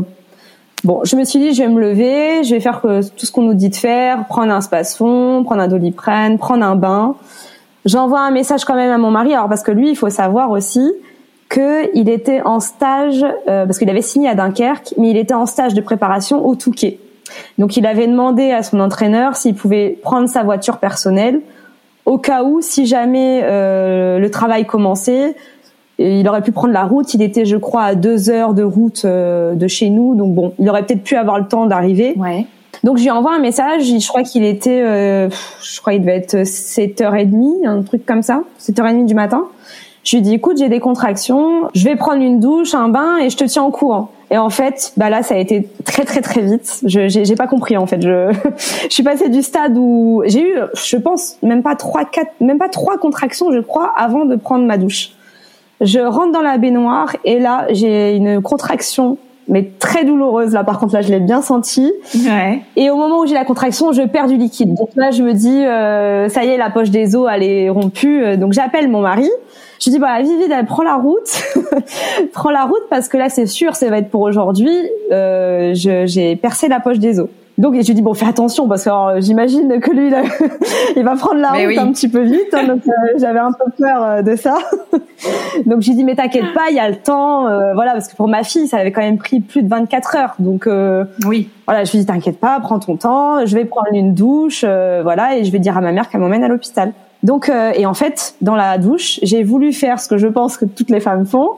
bon, 0.86 1.02
je 1.04 1.18
me 1.18 1.26
suis 1.26 1.38
dit 1.38 1.54
je 1.54 1.64
vais 1.64 1.68
me 1.68 1.82
lever, 1.82 2.46
je 2.46 2.56
vais 2.56 2.62
faire 2.62 2.82
tout 2.82 3.26
ce 3.26 3.32
qu'on 3.32 3.42
nous 3.42 3.56
dit 3.56 3.68
de 3.68 3.76
faire, 3.76 4.26
prendre 4.28 4.54
un 4.54 4.62
spasfon, 4.62 5.44
prendre 5.44 5.62
un 5.62 5.68
doliprane, 5.68 6.38
prendre 6.38 6.64
un 6.64 6.76
bain. 6.78 7.16
J'envoie 7.84 8.22
un 8.22 8.32
message 8.32 8.64
quand 8.64 8.76
même 8.76 8.92
à 8.92 8.98
mon 8.98 9.12
mari, 9.12 9.34
alors 9.34 9.50
parce 9.50 9.64
que 9.64 9.72
lui, 9.72 9.90
il 9.90 9.96
faut 9.98 10.10
savoir 10.10 10.50
aussi 10.50 10.94
qu'il 11.52 12.10
était 12.10 12.42
en 12.42 12.60
stage, 12.60 13.24
euh, 13.24 13.66
parce 13.66 13.78
qu'il 13.78 13.90
avait 13.90 14.02
signé 14.02 14.30
à 14.30 14.36
Dunkerque, 14.36 14.94
mais 14.98 15.10
il 15.10 15.18
était 15.18 15.34
en 15.34 15.46
stage 15.46 15.74
de 15.74 15.82
préparation 15.82 16.46
au 16.46 16.56
Touquet. 16.56 17.00
Donc 17.58 17.78
il 17.78 17.86
avait 17.86 18.08
demandé 18.08 18.52
à 18.52 18.64
son 18.64 18.80
entraîneur 18.80 19.36
s'il 19.36 19.56
pouvait 19.56 19.98
prendre 20.02 20.28
sa 20.28 20.44
voiture 20.44 20.78
personnelle 20.78 21.42
au 22.06 22.18
cas 22.18 22.44
où, 22.44 22.62
si 22.62 22.86
jamais 22.86 23.42
euh, 23.44 24.20
le 24.20 24.32
travail 24.32 24.66
commençait, 24.66 25.36
il 26.00 26.28
aurait 26.28 26.42
pu 26.42 26.52
prendre 26.52 26.74
la 26.74 26.84
route. 26.84 27.14
Il 27.14 27.22
était, 27.22 27.46
je 27.46 27.58
crois, 27.58 27.84
à 27.84 27.96
deux 27.96 28.30
heures 28.30 28.54
de 28.54 28.64
route 28.64 29.04
euh, 29.06 29.54
de 29.54 29.68
chez 29.68 29.90
nous, 29.90 30.16
donc 30.16 30.34
bon, 30.34 30.54
il 30.60 30.68
aurait 30.70 30.86
peut-être 30.86 31.04
pu 31.04 31.16
avoir 31.16 31.40
le 31.40 31.48
temps 31.48 31.68
d'arriver. 31.68 32.14
Ouais. 32.18 32.46
Donc 32.84 32.98
je 32.98 33.04
lui 33.04 33.12
envoie 33.12 33.36
un 33.36 33.40
message, 33.40 33.84
je 33.84 34.08
crois 34.08 34.24
qu'il 34.24 34.44
était, 34.44 34.82
euh, 34.82 35.30
je 35.62 35.82
crois 35.82 35.94
qu'il 35.94 36.02
devait 36.02 36.16
être 36.16 36.38
7h30, 36.38 37.68
un 37.68 37.84
truc 37.84 38.06
comme 38.06 38.24
ça, 38.24 38.42
7h30 38.60 39.06
du 39.06 39.14
matin. 39.14 39.46
Je 40.04 40.16
lui 40.16 40.24
dis 40.24 40.34
écoute, 40.34 40.58
j'ai 40.58 40.70
des 40.70 40.80
contractions, 40.80 41.70
je 41.76 41.84
vais 41.84 41.96
prendre 41.96 42.22
une 42.22 42.40
douche, 42.40 42.74
un 42.74 42.90
bain 42.90 43.18
et 43.18 43.30
je 43.30 43.38
te 43.38 43.44
tiens 43.44 43.64
au 43.64 43.70
courant. 43.70 44.12
Et 44.32 44.38
en 44.38 44.50
fait, 44.50 44.94
bah 44.98 45.10
là, 45.10 45.22
ça 45.22 45.36
a 45.36 45.38
été 45.38 45.68
très 45.86 46.06
très 46.06 46.22
très 46.22 46.42
vite. 46.42 46.82
Je 46.86 47.08
j'ai 47.08 47.36
pas 47.36 47.48
compris 47.48 47.78
en 47.78 47.86
fait. 47.86 48.02
Je 48.02 48.32
je 48.84 48.94
suis 48.94 49.04
passée 49.04 49.30
du 49.30 49.44
stade 49.44 49.78
où 49.78 50.24
j'ai 50.26 50.42
eu, 50.42 50.56
je 50.74 50.98
pense, 50.98 51.38
même 51.44 51.62
pas 51.62 51.76
trois 51.76 52.06
quatre, 52.06 52.32
même 52.40 52.58
pas 52.58 52.70
trois 52.70 52.98
contractions, 52.98 53.52
je 53.52 53.60
crois, 53.60 53.92
avant 53.96 54.26
de 54.26 54.36
prendre 54.36 54.66
ma 54.66 54.78
douche. 54.78 55.12
Je 55.82 56.00
rentre 56.00 56.32
dans 56.32 56.42
la 56.42 56.58
baignoire 56.58 57.16
et 57.26 57.40
là, 57.40 57.68
j'ai 57.70 58.16
une 58.16 58.42
contraction 58.42 59.18
mais 59.48 59.72
très 59.80 60.06
douloureuse. 60.06 60.54
Là, 60.54 60.64
par 60.64 60.80
contre, 60.80 60.94
là, 60.94 61.02
je 61.02 61.10
l'ai 61.10 61.20
bien 61.20 61.42
senti. 61.42 61.92
Ouais. 62.16 62.62
Et 62.76 62.90
au 62.90 62.96
moment 62.96 63.20
où 63.20 63.26
j'ai 63.26 63.34
la 63.34 63.46
contraction, 63.46 63.92
je 63.92 64.04
perds 64.04 64.28
du 64.28 64.38
liquide. 64.38 64.74
Donc 64.74 64.90
là, 64.96 65.12
je 65.12 65.24
me 65.24 65.34
dis, 65.34 65.66
euh, 65.66 66.30
ça 66.30 66.44
y 66.44 66.50
est, 66.50 66.58
la 66.58 66.70
poche 66.70 66.90
des 66.90 67.16
os, 67.16 67.28
elle 67.32 67.44
est 67.44 67.70
rompue. 67.70 68.38
Donc 68.38 68.54
j'appelle 68.54 68.90
mon 68.90 69.02
mari. 69.02 69.30
Je 69.84 69.90
dis 69.90 69.98
bah 69.98 70.22
Vivi, 70.22 70.44
prends 70.68 70.84
la 70.84 70.96
route, 70.96 71.44
prends 72.34 72.52
la 72.52 72.66
route 72.66 72.84
parce 72.92 73.08
que 73.08 73.18
là 73.18 73.30
c'est 73.30 73.48
sûr, 73.48 73.76
ça 73.76 73.90
va 73.90 73.98
être 73.98 74.12
pour 74.12 74.22
aujourd'hui. 74.22 74.88
Euh, 75.12 75.72
j'ai 75.74 76.36
percé 76.36 76.68
la 76.68 76.80
poche 76.80 77.00
des 77.00 77.20
os. 77.20 77.30
Donc 77.58 77.74
je 77.74 77.86
lui 77.86 77.94
dis 77.94 78.02
bon 78.02 78.14
fais 78.14 78.26
attention 78.26 78.68
parce 78.68 78.86
que 78.86 78.90
j'imagine 79.20 79.80
que 79.80 79.92
lui 79.92 80.12
il 80.96 81.04
va 81.04 81.16
prendre 81.16 81.40
la 81.40 81.50
route 81.50 81.78
un 81.78 81.92
petit 81.92 82.08
peu 82.08 82.22
vite. 82.22 82.54
Hein, 82.54 82.68
donc 82.68 82.82
euh, 82.88 82.92
j'avais 83.18 83.40
un 83.40 83.52
peu 83.52 83.70
peur 83.78 84.04
euh, 84.04 84.22
de 84.22 84.36
ça. 84.36 84.58
donc 85.66 85.82
j'ai 85.82 85.94
dit 85.94 86.04
mais 86.04 86.16
t'inquiète 86.16 86.54
pas, 86.54 86.70
il 86.70 86.76
y 86.76 86.80
a 86.80 86.90
le 86.90 86.96
temps. 86.96 87.48
Euh, 87.48 87.74
voilà 87.74 87.92
parce 87.94 88.08
que 88.08 88.16
pour 88.16 88.28
ma 88.28 88.44
fille 88.44 88.68
ça 88.68 88.78
avait 88.78 88.92
quand 88.92 89.02
même 89.02 89.18
pris 89.18 89.42
plus 89.42 89.64
de 89.64 89.70
24 89.70 90.16
heures. 90.16 90.36
Donc 90.40 90.68
oui. 91.26 91.50
Voilà 91.68 91.84
je 91.84 91.92
lui 91.92 92.00
dis 92.00 92.06
t'inquiète 92.06 92.40
pas, 92.40 92.60
prends 92.60 92.80
ton 92.80 92.96
temps. 92.96 93.46
Je 93.46 93.56
vais 93.56 93.66
prendre 93.66 93.94
une 93.94 94.14
douche, 94.14 94.64
voilà 94.64 95.38
et 95.38 95.44
je 95.44 95.52
vais 95.52 95.60
dire 95.60 95.78
à 95.78 95.82
ma 95.82 95.92
mère 95.92 96.10
qu'elle 96.10 96.22
m'emmène 96.22 96.44
à 96.44 96.48
l'hôpital. 96.48 96.94
Donc, 97.24 97.50
euh, 97.50 97.72
et 97.76 97.86
en 97.86 97.94
fait, 97.94 98.36
dans 98.42 98.56
la 98.56 98.78
douche, 98.78 99.20
j'ai 99.22 99.44
voulu 99.44 99.74
faire 99.74 100.00
ce 100.00 100.08
que 100.08 100.18
je 100.18 100.28
pense 100.28 100.58
que 100.58 100.66
toutes 100.66 100.90
les 100.90 101.00
femmes 101.00 101.26
font. 101.26 101.52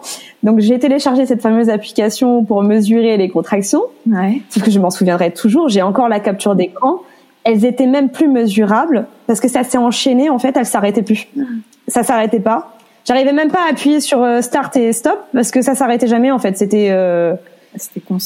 Donc, 0.44 0.60
j'ai 0.60 0.78
téléchargé 0.78 1.26
cette 1.26 1.42
fameuse 1.42 1.70
application 1.70 2.44
pour 2.44 2.64
mesurer 2.64 3.16
les 3.16 3.30
contractions. 3.30 3.84
Ouais. 4.10 4.42
Sauf 4.50 4.64
que 4.64 4.72
je 4.72 4.80
m'en 4.80 4.90
souviendrai 4.90 5.32
toujours. 5.32 5.70
J'ai 5.70 5.82
encore 5.82 6.10
la 6.10 6.20
capture 6.20 6.56
d'écran. 6.56 7.00
Elles 7.46 7.66
étaient 7.66 7.88
même 7.88 8.10
plus 8.10 8.28
mesurables 8.28 9.08
parce 9.28 9.40
que 9.40 9.48
ça 9.48 9.64
s'est 9.64 9.78
enchaîné. 9.78 10.30
En 10.30 10.40
fait, 10.40 10.56
elles 10.58 10.66
s'arrêtaient 10.66 11.02
plus. 11.02 11.28
Ça 11.88 12.04
s'arrêtait 12.04 12.40
pas. 12.40 12.76
J'arrivais 13.06 13.34
même 13.34 13.52
pas 13.52 13.66
à 13.68 13.72
appuyer 13.72 14.00
sur 14.00 14.22
euh, 14.22 14.42
start 14.42 14.76
et 14.78 14.94
stop 14.94 15.20
parce 15.34 15.52
que 15.52 15.62
ça 15.62 15.76
s'arrêtait 15.76 16.08
jamais. 16.08 16.32
En 16.32 16.40
fait, 16.40 16.58
c'était. 16.58 16.90
Euh... 16.92 17.36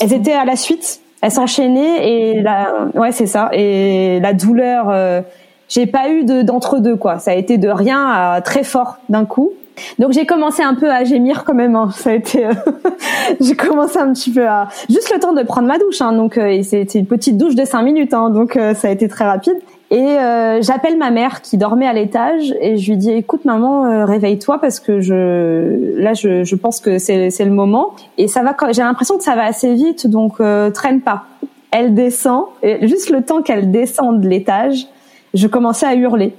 Elles 0.02 0.14
étaient 0.14 0.34
à 0.34 0.46
la 0.46 0.56
suite. 0.56 1.02
Elles 1.22 1.32
s'enchaînaient 1.32 2.08
et 2.08 2.42
la. 2.42 2.90
Ouais, 2.94 3.12
c'est 3.12 3.26
ça. 3.28 3.50
Et 3.54 4.20
la 4.20 4.34
douleur. 4.34 4.90
Euh 4.90 5.22
j'ai 5.70 5.86
pas 5.86 6.10
eu 6.10 6.24
de 6.24 6.42
d'entre 6.42 6.80
deux 6.80 6.96
quoi. 6.96 7.20
Ça 7.20 7.32
a 7.32 7.36
été 7.36 7.58
de 7.58 7.70
rien 7.70 8.06
à 8.08 8.42
très 8.42 8.64
fort 8.64 8.98
d'un 9.10 9.26
coup. 9.26 9.52
Donc 10.00 10.12
j'ai 10.12 10.26
commencé 10.26 10.64
un 10.64 10.76
peu 10.76 10.90
à 10.90 11.04
gémir 11.04 11.44
quand 11.44 11.54
même. 11.54 11.76
Hein. 11.76 11.90
Ça 11.94 12.12
a 12.12 12.14
été, 12.14 12.46
euh, 12.46 12.54
j'ai 13.40 13.56
commencé 13.56 13.98
un 13.98 14.12
petit 14.14 14.32
peu 14.32 14.48
à 14.48 14.68
juste 14.90 15.12
le 15.14 15.20
temps 15.20 15.34
de 15.34 15.44
prendre 15.44 15.68
ma 15.68 15.78
douche. 15.78 16.02
Hein. 16.02 16.14
Donc 16.14 16.38
euh, 16.38 16.62
c'était 16.64 17.00
une 17.00 17.06
petite 17.06 17.38
douche 17.38 17.56
de 17.56 17.66
cinq 17.66 17.84
minutes. 17.84 18.14
Hein. 18.14 18.30
Donc 18.30 18.58
euh, 18.58 18.74
ça 18.74 18.88
a 18.88 18.92
été 18.92 19.08
très 19.08 19.26
rapide. 19.26 19.58
Et 19.90 20.18
j'appelle 20.60 20.98
ma 20.98 21.12
mère 21.12 21.42
qui 21.42 21.56
dormait 21.56 21.88
à 21.88 21.94
l'étage 21.94 22.54
et 22.60 22.76
je 22.76 22.92
lui 22.92 22.98
dis 22.98 23.10
écoute 23.10 23.46
maman 23.46 24.06
réveille-toi 24.06 24.60
parce 24.60 24.82
que 24.82 25.00
je 25.00 25.96
là 25.98 26.14
je, 26.14 26.44
je 26.44 26.56
pense 26.58 26.82
que 26.82 26.98
c'est 26.98 27.30
c'est 27.30 27.46
le 27.46 27.52
moment 27.52 27.92
et 28.18 28.28
ça 28.28 28.44
va 28.44 28.54
j'ai 28.74 28.82
l'impression 28.82 29.18
que 29.18 29.24
ça 29.24 29.36
va 29.36 29.46
assez 29.46 29.74
vite 29.76 30.08
donc 30.08 30.42
traîne 30.74 31.00
pas. 31.00 31.24
Elle 31.72 31.96
descend 31.96 32.48
juste 32.82 33.12
le 33.12 33.22
temps 33.22 33.42
qu'elle 33.42 33.72
descende 33.72 34.20
de 34.20 34.28
l'étage 34.28 34.88
je 35.38 35.48
commençais 35.48 35.86
à 35.86 35.96
hurler. 35.96 36.34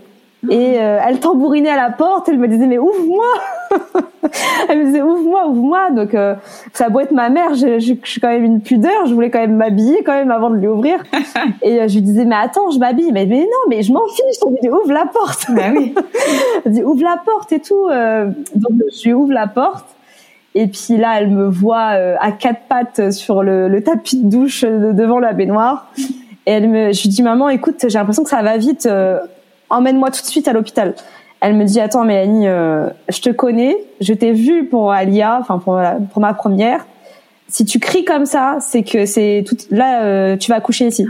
Et 0.48 0.78
euh, 0.78 1.00
elle 1.04 1.18
tambourinait 1.18 1.70
à 1.70 1.76
la 1.76 1.90
porte, 1.90 2.28
elle 2.28 2.38
me 2.38 2.46
disait 2.46 2.68
mais 2.68 2.78
ouvre-moi 2.78 3.26
elle 4.68 4.78
me 4.78 4.84
disait 4.84 5.02
ouvre-moi, 5.02 5.48
ouvre-moi. 5.48 5.90
Donc 5.90 6.14
euh, 6.14 6.36
ça 6.72 6.86
a 6.86 6.88
beau 6.90 7.00
être 7.00 7.10
ma 7.10 7.28
mère, 7.28 7.54
je, 7.54 7.80
je, 7.80 7.94
suis 8.04 8.20
quand 8.20 8.28
même 8.28 8.44
une 8.44 8.60
pudeur, 8.60 9.06
je 9.06 9.14
voulais 9.14 9.30
quand 9.30 9.40
même 9.40 9.56
m'habiller 9.56 10.04
quand 10.04 10.12
même 10.12 10.30
avant 10.30 10.50
de 10.50 10.56
lui 10.56 10.68
ouvrir. 10.68 11.02
Et 11.62 11.80
euh, 11.80 11.88
je 11.88 11.94
lui 11.94 12.02
disais 12.02 12.24
mais 12.24 12.36
attends, 12.36 12.70
je 12.70 12.78
m'habille. 12.78 13.10
Mais, 13.10 13.26
mais 13.26 13.40
non, 13.40 13.68
mais 13.68 13.82
je 13.82 13.92
m'en 13.92 14.06
fiche. 14.06 14.36
On 14.46 14.50
me 14.50 14.60
dit 14.62 14.70
ouvre 14.70 14.92
la 14.92 15.06
porte. 15.06 15.46
Bah 15.50 15.72
oui. 15.76 15.92
elle 16.64 16.72
dit 16.72 16.84
ouvre 16.84 17.02
la 17.02 17.16
porte 17.24 17.50
et 17.52 17.60
tout. 17.60 17.88
Donc 18.54 18.72
je 18.94 19.04
lui 19.04 19.14
ouvre 19.14 19.32
la 19.32 19.48
porte. 19.48 19.86
Et 20.54 20.68
puis 20.68 20.96
là, 20.96 21.20
elle 21.20 21.30
me 21.30 21.48
voit 21.48 21.90
à 22.20 22.32
quatre 22.32 22.62
pattes 22.68 23.10
sur 23.10 23.42
le, 23.42 23.68
le 23.68 23.82
tapis 23.82 24.22
de 24.22 24.30
douche 24.30 24.64
devant 24.64 25.18
la 25.18 25.32
baignoire. 25.32 25.90
Et 26.48 26.52
elle 26.52 26.68
me, 26.68 26.92
je 26.92 27.02
lui 27.02 27.10
dis 27.10 27.22
maman, 27.22 27.50
écoute, 27.50 27.84
j'ai 27.86 27.98
l'impression 27.98 28.24
que 28.24 28.30
ça 28.30 28.40
va 28.40 28.56
vite. 28.56 28.88
Emmène-moi 29.70 30.10
tout 30.10 30.22
de 30.22 30.26
suite 30.26 30.48
à 30.48 30.52
l'hôpital. 30.52 30.94
Elle 31.40 31.54
me 31.54 31.64
dit 31.64 31.80
attends 31.80 32.04
Mélanie, 32.04 32.48
euh, 32.48 32.88
je 33.08 33.20
te 33.20 33.30
connais, 33.30 33.76
je 34.00 34.12
t'ai 34.12 34.32
vu 34.32 34.64
pour 34.64 34.90
Alia, 34.90 35.38
enfin 35.40 35.58
pour, 35.58 35.80
pour 36.12 36.20
ma 36.20 36.34
première. 36.34 36.86
Si 37.46 37.64
tu 37.64 37.78
cries 37.78 38.04
comme 38.04 38.26
ça, 38.26 38.58
c'est 38.60 38.82
que 38.82 39.06
c'est 39.06 39.44
tout 39.46 39.56
là 39.70 40.02
euh, 40.02 40.36
tu 40.36 40.50
vas 40.50 40.56
accoucher 40.56 40.86
ici. 40.86 41.06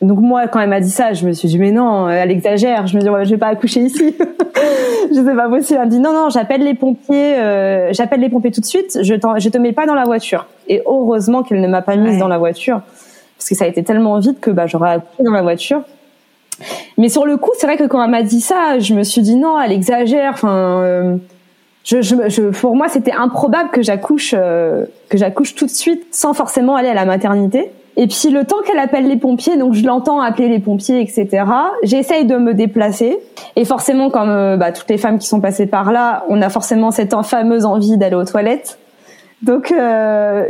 Donc 0.00 0.20
moi 0.20 0.48
quand 0.48 0.60
elle 0.60 0.70
m'a 0.70 0.80
dit 0.80 0.90
ça, 0.90 1.12
je 1.12 1.26
me 1.26 1.32
suis 1.32 1.48
dit 1.48 1.58
mais 1.58 1.72
non, 1.72 2.08
elle 2.08 2.30
exagère. 2.30 2.86
Je 2.86 2.96
me 2.96 3.02
dis 3.02 3.10
ouais, 3.10 3.26
je 3.26 3.30
vais 3.30 3.36
pas 3.36 3.48
accoucher 3.48 3.80
ici. 3.80 4.14
je 5.10 5.14
sais 5.14 5.36
pas 5.36 5.48
possible. 5.48 5.80
Elle 5.80 5.86
me 5.86 5.90
dit 5.90 6.00
non 6.00 6.12
non, 6.12 6.30
j'appelle 6.30 6.62
les 6.62 6.74
pompiers, 6.74 7.36
euh, 7.36 7.92
j'appelle 7.92 8.20
les 8.20 8.30
pompiers 8.30 8.52
tout 8.52 8.62
de 8.62 8.66
suite. 8.66 8.98
Je 9.02 9.14
je 9.14 9.48
te 9.50 9.58
mets 9.58 9.72
pas 9.72 9.84
dans 9.84 9.94
la 9.94 10.04
voiture. 10.04 10.46
Et 10.68 10.82
heureusement 10.86 11.42
qu'elle 11.42 11.60
ne 11.60 11.68
m'a 11.68 11.82
pas 11.82 11.96
mise 11.96 12.18
dans 12.18 12.28
la 12.28 12.38
voiture 12.38 12.80
parce 13.36 13.48
que 13.48 13.54
ça 13.54 13.64
a 13.64 13.68
été 13.68 13.84
tellement 13.84 14.18
vite 14.18 14.40
que 14.40 14.50
bah 14.50 14.66
j'aurais 14.66 14.92
accouché 14.92 15.22
dans 15.22 15.32
la 15.32 15.42
voiture. 15.42 15.82
Mais 16.98 17.08
sur 17.08 17.26
le 17.26 17.36
coup, 17.36 17.50
c'est 17.58 17.66
vrai 17.66 17.76
que 17.76 17.84
quand 17.84 18.02
elle 18.02 18.10
m'a 18.10 18.22
dit 18.22 18.40
ça, 18.40 18.78
je 18.78 18.94
me 18.94 19.02
suis 19.02 19.20
dit 19.20 19.36
non, 19.36 19.60
elle 19.60 19.72
exagère. 19.72 20.32
Enfin, 20.32 20.82
euh, 20.82 21.16
je, 21.84 22.00
je, 22.00 22.50
pour 22.50 22.74
moi, 22.74 22.88
c'était 22.88 23.12
improbable 23.12 23.70
que 23.70 23.82
j'accouche, 23.82 24.34
euh, 24.36 24.86
que 25.08 25.18
j'accouche 25.18 25.54
tout 25.54 25.66
de 25.66 25.70
suite, 25.70 26.06
sans 26.10 26.32
forcément 26.32 26.76
aller 26.76 26.88
à 26.88 26.94
la 26.94 27.04
maternité. 27.04 27.70
Et 27.98 28.08
puis 28.08 28.28
le 28.30 28.44
temps 28.44 28.56
qu'elle 28.66 28.78
appelle 28.78 29.08
les 29.08 29.16
pompiers, 29.16 29.56
donc 29.56 29.72
je 29.72 29.84
l'entends 29.84 30.20
appeler 30.20 30.48
les 30.48 30.58
pompiers, 30.58 31.00
etc. 31.00 31.44
J'essaye 31.82 32.26
de 32.26 32.36
me 32.36 32.52
déplacer. 32.52 33.18
Et 33.56 33.64
forcément, 33.64 34.10
comme 34.10 34.28
euh, 34.28 34.56
bah, 34.56 34.72
toutes 34.72 34.90
les 34.90 34.98
femmes 34.98 35.18
qui 35.18 35.26
sont 35.26 35.40
passées 35.40 35.66
par 35.66 35.92
là, 35.92 36.24
on 36.28 36.42
a 36.42 36.50
forcément 36.50 36.90
cette 36.90 37.14
fameuse 37.24 37.64
envie 37.64 37.96
d'aller 37.96 38.16
aux 38.16 38.24
toilettes. 38.24 38.78
Donc, 39.42 39.70
euh, 39.70 40.44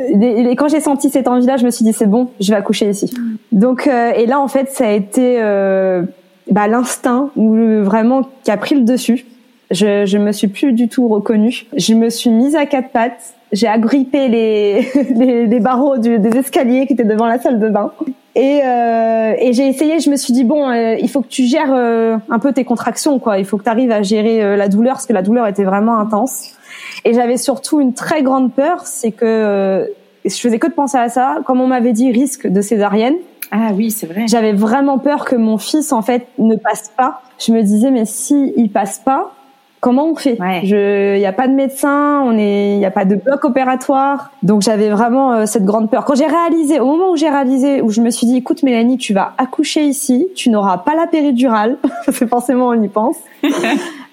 quand 0.56 0.68
j'ai 0.68 0.80
senti 0.80 1.10
cette 1.10 1.28
envie-là, 1.28 1.56
je 1.56 1.64
me 1.64 1.70
suis 1.70 1.84
dit 1.84 1.92
c'est 1.92 2.06
bon, 2.06 2.30
je 2.40 2.50
vais 2.50 2.56
accoucher 2.56 2.88
ici. 2.88 3.12
Mm. 3.12 3.58
Donc, 3.58 3.86
euh, 3.86 4.12
et 4.12 4.26
là 4.26 4.40
en 4.40 4.48
fait, 4.48 4.70
ça 4.70 4.86
a 4.86 4.92
été 4.92 5.38
euh, 5.40 6.02
bah, 6.50 6.68
l'instinct 6.68 7.30
vraiment 7.36 8.28
qui 8.44 8.50
a 8.50 8.56
pris 8.56 8.74
le 8.74 8.82
dessus. 8.82 9.26
Je, 9.72 10.06
je 10.06 10.18
me 10.18 10.30
suis 10.30 10.46
plus 10.46 10.72
du 10.72 10.88
tout 10.88 11.08
reconnue. 11.08 11.66
Je 11.76 11.94
me 11.94 12.08
suis 12.08 12.30
mise 12.30 12.54
à 12.54 12.66
quatre 12.66 12.90
pattes. 12.90 13.34
J'ai 13.50 13.66
agrippé 13.66 14.28
les, 14.28 14.88
les, 15.14 15.46
les 15.46 15.60
barreaux 15.60 15.98
du, 15.98 16.18
des 16.20 16.38
escaliers 16.38 16.86
qui 16.86 16.92
étaient 16.92 17.04
devant 17.04 17.26
la 17.26 17.38
salle 17.38 17.58
de 17.58 17.68
bain. 17.68 17.90
Et, 18.36 18.60
euh, 18.62 19.32
et 19.38 19.54
j'ai 19.54 19.66
essayé. 19.66 19.98
Je 19.98 20.10
me 20.10 20.16
suis 20.16 20.34
dit 20.34 20.44
bon, 20.44 20.68
euh, 20.68 20.94
il 21.00 21.08
faut 21.08 21.22
que 21.22 21.28
tu 21.28 21.44
gères 21.44 21.72
euh, 21.72 22.18
un 22.28 22.38
peu 22.38 22.52
tes 22.52 22.64
contractions, 22.64 23.18
quoi. 23.18 23.38
Il 23.38 23.46
faut 23.46 23.56
que 23.56 23.64
tu 23.64 23.70
arrives 23.70 23.90
à 23.90 24.02
gérer 24.02 24.56
la 24.56 24.68
douleur 24.68 24.94
parce 24.94 25.06
que 25.06 25.14
la 25.14 25.22
douleur 25.22 25.46
était 25.46 25.64
vraiment 25.64 25.98
intense. 25.98 26.55
Et 27.04 27.14
j'avais 27.14 27.36
surtout 27.36 27.80
une 27.80 27.94
très 27.94 28.22
grande 28.22 28.52
peur, 28.52 28.86
c'est 28.86 29.12
que 29.12 29.24
euh, 29.24 29.86
je 30.24 30.36
faisais 30.36 30.58
que 30.58 30.66
de 30.66 30.72
penser 30.72 30.98
à 30.98 31.08
ça. 31.08 31.38
Comme 31.44 31.60
on 31.60 31.66
m'avait 31.66 31.92
dit, 31.92 32.10
risque 32.10 32.46
de 32.46 32.60
césarienne. 32.60 33.16
Ah 33.50 33.70
oui, 33.74 33.90
c'est 33.90 34.06
vrai. 34.06 34.26
J'avais 34.26 34.52
vraiment 34.52 34.98
peur 34.98 35.24
que 35.24 35.36
mon 35.36 35.58
fils 35.58 35.92
en 35.92 36.02
fait 36.02 36.26
ne 36.38 36.56
passe 36.56 36.90
pas. 36.96 37.22
Je 37.38 37.52
me 37.52 37.62
disais 37.62 37.90
mais 37.90 38.04
si 38.04 38.52
il 38.56 38.70
passe 38.70 38.98
pas, 38.98 39.34
comment 39.80 40.08
on 40.08 40.16
fait? 40.16 40.36
Il 40.64 41.18
n'y 41.18 41.26
a 41.26 41.32
pas 41.32 41.46
de 41.46 41.52
médecin, 41.52 42.20
on 42.24 42.36
est, 42.36 42.74
il 42.74 42.80
y 42.80 42.84
a 42.84 42.90
pas 42.90 43.04
de 43.04 43.14
bloc 43.14 43.44
opératoire. 43.44 44.32
Donc 44.42 44.62
j'avais 44.62 44.90
vraiment 44.90 45.32
euh, 45.32 45.46
cette 45.46 45.64
grande 45.64 45.90
peur. 45.90 46.04
Quand 46.04 46.16
j'ai 46.16 46.26
réalisé, 46.26 46.80
au 46.80 46.86
moment 46.86 47.12
où 47.12 47.16
j'ai 47.16 47.30
réalisé, 47.30 47.82
où 47.82 47.90
je 47.90 48.00
me 48.00 48.10
suis 48.10 48.26
dit, 48.26 48.36
écoute 48.38 48.64
Mélanie, 48.64 48.98
tu 48.98 49.14
vas 49.14 49.34
accoucher 49.38 49.84
ici, 49.84 50.26
tu 50.34 50.50
n'auras 50.50 50.78
pas 50.78 50.96
la 50.96 51.06
péridurale, 51.06 51.78
c'est 52.12 52.28
forcément 52.28 52.68
on 52.68 52.82
y 52.82 52.88
pense. 52.88 53.16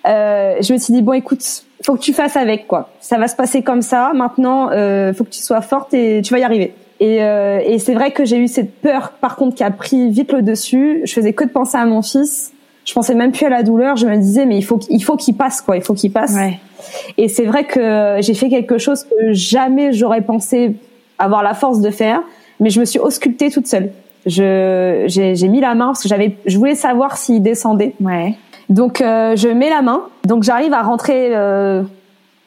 euh, 0.07 0.57
je 0.61 0.73
me 0.73 0.77
suis 0.77 0.93
dit 0.93 1.01
bon 1.01 1.13
écoute, 1.13 1.65
faut 1.85 1.95
que 1.95 2.01
tu 2.01 2.13
fasses 2.13 2.37
avec 2.37 2.67
quoi. 2.67 2.89
Ça 2.99 3.17
va 3.17 3.27
se 3.27 3.35
passer 3.35 3.61
comme 3.61 3.81
ça. 3.81 4.11
Maintenant, 4.13 4.69
euh, 4.71 5.13
faut 5.13 5.23
que 5.23 5.29
tu 5.29 5.41
sois 5.41 5.61
forte 5.61 5.93
et 5.93 6.21
tu 6.23 6.33
vas 6.33 6.39
y 6.39 6.43
arriver. 6.43 6.73
Et, 6.99 7.23
euh, 7.23 7.59
et 7.65 7.79
c'est 7.79 7.93
vrai 7.93 8.11
que 8.11 8.23
j'ai 8.23 8.37
eu 8.37 8.47
cette 8.47 8.73
peur, 8.79 9.13
par 9.19 9.35
contre, 9.35 9.55
qui 9.55 9.63
a 9.63 9.71
pris 9.71 10.09
vite 10.09 10.31
le 10.31 10.41
dessus. 10.41 11.01
Je 11.03 11.13
faisais 11.13 11.33
que 11.33 11.43
de 11.43 11.49
penser 11.49 11.77
à 11.77 11.85
mon 11.85 12.01
fils. 12.01 12.53
Je 12.85 12.93
pensais 12.93 13.15
même 13.15 13.31
plus 13.31 13.45
à 13.45 13.49
la 13.49 13.63
douleur. 13.63 13.97
Je 13.97 14.07
me 14.07 14.15
disais, 14.15 14.45
mais 14.45 14.57
il 14.57 14.63
faut, 14.63 14.79
il 14.89 15.03
faut 15.03 15.17
qu'il 15.17 15.35
passe, 15.35 15.61
quoi. 15.61 15.75
Il 15.75 15.83
faut 15.83 15.93
qu'il 15.93 16.11
passe. 16.11 16.33
Ouais. 16.33 16.59
Et 17.17 17.27
c'est 17.27 17.45
vrai 17.45 17.65
que 17.65 18.17
j'ai 18.19 18.33
fait 18.33 18.49
quelque 18.49 18.77
chose 18.77 19.03
que 19.03 19.33
jamais 19.33 19.93
j'aurais 19.93 20.21
pensé 20.21 20.75
avoir 21.17 21.43
la 21.43 21.53
force 21.53 21.79
de 21.79 21.89
faire, 21.89 22.21
mais 22.59 22.69
je 22.69 22.79
me 22.79 22.85
suis 22.85 22.99
auscultée 22.99 23.49
toute 23.49 23.67
seule. 23.67 23.91
Je, 24.25 25.03
j'ai, 25.07 25.35
j'ai 25.35 25.47
mis 25.47 25.59
la 25.59 25.75
main 25.75 25.87
parce 25.87 26.03
que 26.03 26.09
j'avais, 26.09 26.37
je 26.45 26.57
voulais 26.57 26.75
savoir 26.75 27.17
s'il 27.17 27.41
descendait. 27.41 27.93
Ouais. 27.99 28.35
Donc 28.69 29.01
euh, 29.01 29.35
je 29.35 29.49
mets 29.49 29.69
la 29.69 29.81
main, 29.81 30.07
donc 30.25 30.43
j'arrive 30.43 30.73
à 30.73 30.81
rentrer. 30.81 31.35
Euh, 31.35 31.83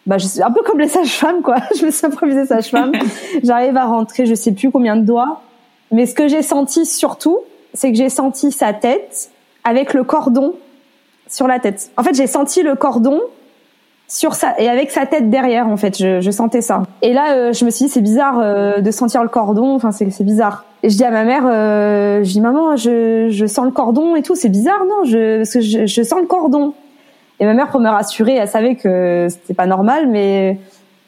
bah, 0.07 0.19
je 0.19 0.27
suis 0.27 0.43
un 0.43 0.51
peu 0.51 0.63
comme 0.63 0.79
les 0.79 0.89
sages-femmes, 0.89 1.43
quoi. 1.43 1.57
je 1.79 1.87
me 1.87 1.91
suis 1.91 2.07
improvisée 2.07 2.47
sage-femme. 2.47 2.93
j'arrive 3.43 3.77
à 3.77 3.85
rentrer, 3.85 4.27
je 4.27 4.35
sais 4.35 4.53
plus 4.53 4.71
combien 4.71 4.97
de 4.97 5.03
doigts. 5.03 5.43
Mais 5.93 6.07
ce 6.07 6.15
que 6.15 6.29
j'ai 6.29 6.43
senti 6.43 6.87
surtout, 6.87 7.41
c'est 7.75 7.91
que 7.91 7.99
j'ai 7.99 8.09
senti 8.09 8.53
sa 8.53 8.73
tête 8.73 9.31
avec 9.65 9.95
le 9.95 10.05
cordon 10.05 10.55
sur 11.29 11.47
la 11.47 11.59
tête. 11.59 11.91
En 11.97 12.03
fait, 12.03 12.15
j'ai 12.15 12.27
senti 12.27 12.63
le 12.63 12.75
cordon 12.77 13.21
sur 14.09 14.35
sa 14.35 14.59
et 14.59 14.69
avec 14.69 14.91
sa 14.91 15.07
tête 15.07 15.31
derrière 15.31 15.69
en 15.69 15.77
fait. 15.77 15.99
Je, 15.99 16.21
je 16.21 16.31
sentais 16.31 16.61
ça. 16.61 16.83
Et 17.03 17.13
là 17.13 17.33
euh, 17.33 17.53
je 17.53 17.65
me 17.65 17.71
suis 17.71 17.87
dit 17.87 17.91
c'est 17.91 18.01
bizarre 18.01 18.39
euh, 18.41 18.81
de 18.81 18.91
sentir 18.91 19.23
le 19.23 19.29
cordon. 19.29 19.75
Enfin 19.75 19.93
c'est 19.93 20.11
c'est 20.11 20.25
bizarre. 20.25 20.65
Et 20.83 20.91
je 20.91 20.97
dis 20.97 21.05
à 21.05 21.11
ma 21.11 21.25
mère 21.25 21.45
euh, 21.47 22.23
je 22.23 22.31
dis 22.31 22.41
maman 22.41 22.77
je, 22.77 23.29
je 23.31 23.47
sens 23.47 23.65
le 23.65 23.73
cordon 23.73 24.15
et 24.17 24.23
tout. 24.23 24.35
C'est 24.35 24.49
bizarre 24.49 24.85
non? 24.89 25.05
Je 25.05 25.39
parce 25.39 25.53
que 25.53 25.61
je, 25.61 25.87
je, 25.87 26.03
sens 26.03 26.21
le 26.21 26.27
cordon. 26.27 26.75
Et 27.41 27.45
ma 27.45 27.55
mère 27.55 27.69
pour 27.69 27.81
me 27.81 27.89
rassurer 27.89 28.37
elle 28.37 28.49
savait 28.49 28.77
que 28.77 29.27
c'était 29.29 29.55
pas 29.55 29.67
normal 29.67 30.07
mais 30.09 30.59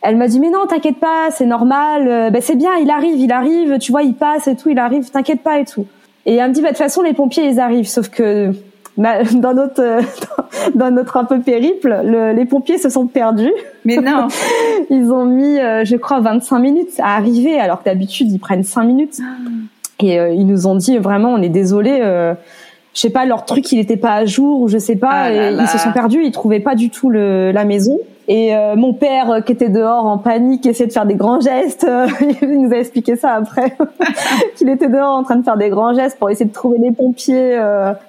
elle 0.03 0.17
m'a 0.17 0.29
dit 0.29 0.41
mais 0.41 0.51
non 0.51 0.67
t'inquiète 0.67 0.99
pas 0.99 1.31
c'est 1.31 1.47
normal. 1.47 2.31
Ben 2.33 2.43
c'est 2.43 2.57
bien 2.57 2.75
il 2.83 2.91
arrive 2.91 3.19
il 3.19 3.31
arrive. 3.31 3.79
Tu 3.79 3.93
vois 3.93 4.03
il 4.03 4.15
passe 4.15 4.49
et 4.49 4.57
tout 4.57 4.71
il 4.71 4.79
arrive. 4.79 5.09
T'inquiète 5.11 5.43
pas 5.43 5.61
et 5.61 5.65
tout. 5.65 5.87
Et 6.27 6.35
elle 6.35 6.49
me 6.49 6.55
dit 6.55 6.63
bah 6.63 6.69
de 6.69 6.75
toute 6.75 6.79
façon 6.79 7.03
les 7.03 7.15
pompiers 7.15 7.49
ils 7.49 7.61
arrivent. 7.61 7.89
Sauf 7.89 8.09
que 8.09 8.53
dans 9.33 9.55
notre 9.55 9.81
euh, 9.81 10.03
dans 10.75 10.91
notre 10.91 11.17
un 11.17 11.25
peu 11.25 11.41
périple, 11.41 12.01
le, 12.05 12.33
les 12.33 12.45
pompiers 12.45 12.79
se 12.79 12.89
sont 12.89 13.07
perdus. 13.07 13.53
Mais 13.85 13.97
non. 13.97 14.29
ils 14.91 15.13
ont 15.13 15.25
mis, 15.25 15.59
euh, 15.59 15.85
je 15.85 15.97
crois, 15.97 16.21
25 16.21 16.59
minutes 16.59 16.99
à 16.99 17.17
arriver, 17.17 17.59
alors 17.59 17.81
que 17.81 17.85
d'habitude 17.85 18.31
ils 18.31 18.41
prennent 18.41 18.65
5 18.65 18.83
minutes. 18.85 19.21
Ah. 19.21 20.05
Et 20.05 20.19
euh, 20.19 20.31
ils 20.31 20.47
nous 20.47 20.67
ont 20.67 20.75
dit 20.75 20.99
vraiment, 20.99 21.31
on 21.31 21.43
est 21.43 21.49
désolé. 21.49 22.01
je 22.01 23.01
sais 23.01 23.11
pas, 23.11 23.25
leur 23.25 23.45
truc 23.45 23.71
il 23.71 23.79
était 23.79 23.97
pas 23.97 24.15
à 24.15 24.25
jour 24.25 24.61
ou 24.61 24.69
je 24.69 24.79
sais 24.79 24.97
pas. 24.97 25.11
Ah 25.13 25.33
et 25.33 25.53
Ils 25.53 25.69
se 25.69 25.79
sont 25.79 25.93
perdus, 25.93 26.25
ils 26.25 26.33
trouvaient 26.33 26.61
pas 26.61 26.75
du 26.75 26.91
tout 26.91 27.09
le, 27.09 27.53
la 27.53 27.65
maison. 27.65 27.99
Et 28.31 28.55
euh, 28.55 28.77
mon 28.77 28.93
père, 28.93 29.31
euh, 29.31 29.41
qui 29.41 29.53
était 29.53 29.71
dehors 29.71 30.05
en 30.05 30.19
panique, 30.19 30.67
essayait 30.67 30.87
de 30.87 30.93
faire 30.93 31.07
des 31.07 31.15
grands 31.15 31.41
gestes. 31.41 31.85
Euh, 31.89 32.07
il 32.43 32.61
nous 32.61 32.73
a 32.75 32.77
expliqué 32.77 33.17
ça 33.17 33.33
après, 33.33 33.75
qu'il 34.57 34.69
était 34.69 34.91
dehors 34.91 35.17
en 35.17 35.23
train 35.23 35.37
de 35.37 35.43
faire 35.43 35.57
des 35.57 35.71
grands 35.71 35.95
gestes 35.95 36.19
pour 36.19 36.29
essayer 36.29 36.45
de 36.45 36.53
trouver 36.53 36.77
les 36.79 36.93
pompiers, 36.93 37.59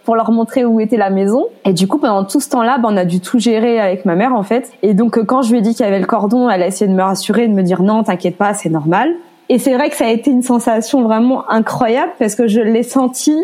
pour 0.04 0.18
leur 0.18 0.32
montrer 0.32 0.66
où 0.66 0.82
était 0.82 0.98
la 0.98 1.10
maison. 1.10 1.46
Et 1.64 1.72
du 1.72 1.88
coup, 1.88 2.00
pendant 2.00 2.26
tout 2.26 2.42
ce 2.42 2.50
temps-là, 2.50 2.78
ben, 2.80 2.90
on 2.92 2.98
a 2.98 3.06
dû 3.06 3.22
tout 3.22 3.40
gérer 3.40 3.80
avec 3.80 4.04
ma 4.04 4.16
mère 4.16 4.36
en 4.36 4.44
fait. 4.44 4.72
Et 4.84 4.94
donc, 4.94 5.24
quand 5.24 5.42
je 5.42 5.52
lui 5.52 5.60
ai 5.60 5.62
dit 5.62 5.74
qu'il 5.74 5.86
y 5.86 5.88
avait 5.88 6.00
le 6.00 6.06
cordon, 6.06 6.50
elle 6.50 6.64
a 6.64 6.68
essayé 6.68 6.92
de 6.92 6.96
me 6.96 7.02
rassurer, 7.02 7.48
de 7.48 7.54
me 7.54 7.64
dire 7.64 7.82
non, 7.82 8.04
t'inquiète 8.04 8.38
pas, 8.38 8.54
c'est 8.54 8.70
normal. 8.70 9.14
Et 9.48 9.58
c'est 9.58 9.74
vrai 9.74 9.90
que 9.90 9.96
ça 9.96 10.06
a 10.06 10.10
été 10.10 10.32
une 10.32 10.44
sensation 10.44 11.02
vraiment 11.04 11.50
incroyable 11.50 12.12
parce 12.20 12.36
que 12.36 12.48
je 12.48 12.60
l'ai 12.60 12.84
senti 12.84 13.38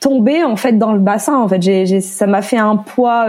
tomber 0.00 0.44
en 0.44 0.56
fait 0.56 0.78
dans 0.78 0.92
le 0.92 0.98
bassin. 0.98 1.36
En 1.36 1.46
fait, 1.46 1.60
j'ai, 1.60 2.00
ça 2.00 2.26
m'a 2.26 2.40
fait 2.40 2.58
un 2.58 2.76
poids 2.76 3.26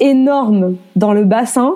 énorme 0.00 0.76
dans 0.96 1.12
le 1.12 1.24
bassin 1.24 1.74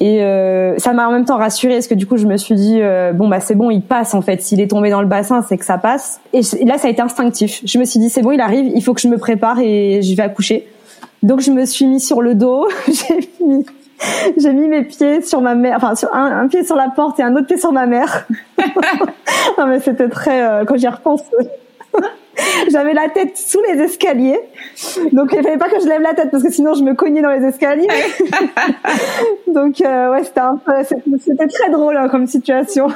et 0.00 0.22
euh, 0.22 0.78
ça 0.78 0.92
m'a 0.92 1.08
en 1.08 1.12
même 1.12 1.24
temps 1.24 1.38
rassurée 1.38 1.74
parce 1.74 1.88
que 1.88 1.94
du 1.94 2.06
coup 2.06 2.16
je 2.18 2.26
me 2.26 2.36
suis 2.36 2.54
dit 2.54 2.78
euh, 2.80 3.12
bon 3.12 3.28
bah 3.28 3.40
c'est 3.40 3.56
bon 3.56 3.70
il 3.70 3.82
passe 3.82 4.14
en 4.14 4.22
fait. 4.22 4.40
S'il 4.42 4.60
est 4.60 4.68
tombé 4.68 4.90
dans 4.90 5.00
le 5.00 5.08
bassin 5.08 5.42
c'est 5.42 5.58
que 5.58 5.64
ça 5.64 5.76
passe. 5.76 6.20
Et 6.32 6.42
là 6.64 6.78
ça 6.78 6.86
a 6.86 6.90
été 6.90 7.02
instinctif. 7.02 7.60
Je 7.64 7.78
me 7.78 7.84
suis 7.84 7.98
dit 7.98 8.08
c'est 8.08 8.22
bon 8.22 8.30
il 8.30 8.40
arrive 8.40 8.70
il 8.72 8.82
faut 8.82 8.94
que 8.94 9.00
je 9.00 9.08
me 9.08 9.18
prépare 9.18 9.58
et 9.58 10.00
je 10.02 10.14
vais 10.14 10.22
accoucher. 10.22 10.68
Donc 11.24 11.40
je 11.40 11.50
me 11.50 11.64
suis 11.64 11.86
mis 11.86 12.00
sur 12.00 12.22
le 12.22 12.34
dos. 12.34 12.68
J'ai 12.86 13.44
mis 13.44 13.66
j'ai 14.36 14.52
mis 14.52 14.68
mes 14.68 14.84
pieds 14.84 15.22
sur 15.22 15.40
ma 15.40 15.56
mère 15.56 15.74
enfin 15.76 15.96
sur 15.96 16.14
un, 16.14 16.46
pied 16.46 16.62
sur 16.62 16.76
la 16.76 16.88
porte 16.88 17.18
et 17.18 17.24
un 17.24 17.34
autre 17.34 17.48
pied 17.48 17.58
sur 17.58 17.72
ma 17.72 17.86
mère. 17.86 18.28
Non 19.58 19.66
mais 19.66 19.80
c'était 19.80 20.08
très 20.08 20.46
euh, 20.46 20.64
quand 20.64 20.76
j'y 20.76 20.86
repense 20.86 21.22
J'avais 22.72 22.94
la 22.94 23.08
tête 23.08 23.36
sous 23.36 23.60
les 23.62 23.82
escaliers. 23.82 24.40
Donc 25.12 25.30
il 25.32 25.42
fallait 25.42 25.58
pas 25.58 25.68
que 25.68 25.80
je 25.80 25.86
lève 25.86 26.02
la 26.02 26.14
tête 26.14 26.30
parce 26.30 26.42
que 26.42 26.50
sinon 26.50 26.74
je 26.74 26.82
me 26.82 26.94
cognais 26.94 27.22
dans 27.22 27.32
les 27.32 27.44
escaliers. 27.44 27.88
Donc 29.46 29.80
euh, 29.80 30.10
ouais, 30.12 30.24
c'était 30.24 30.40
un 30.40 30.56
peu, 30.56 30.72
c'était 31.24 31.46
très 31.46 31.70
drôle 31.70 31.96
hein, 31.96 32.08
comme 32.08 32.26
situation. 32.26 32.88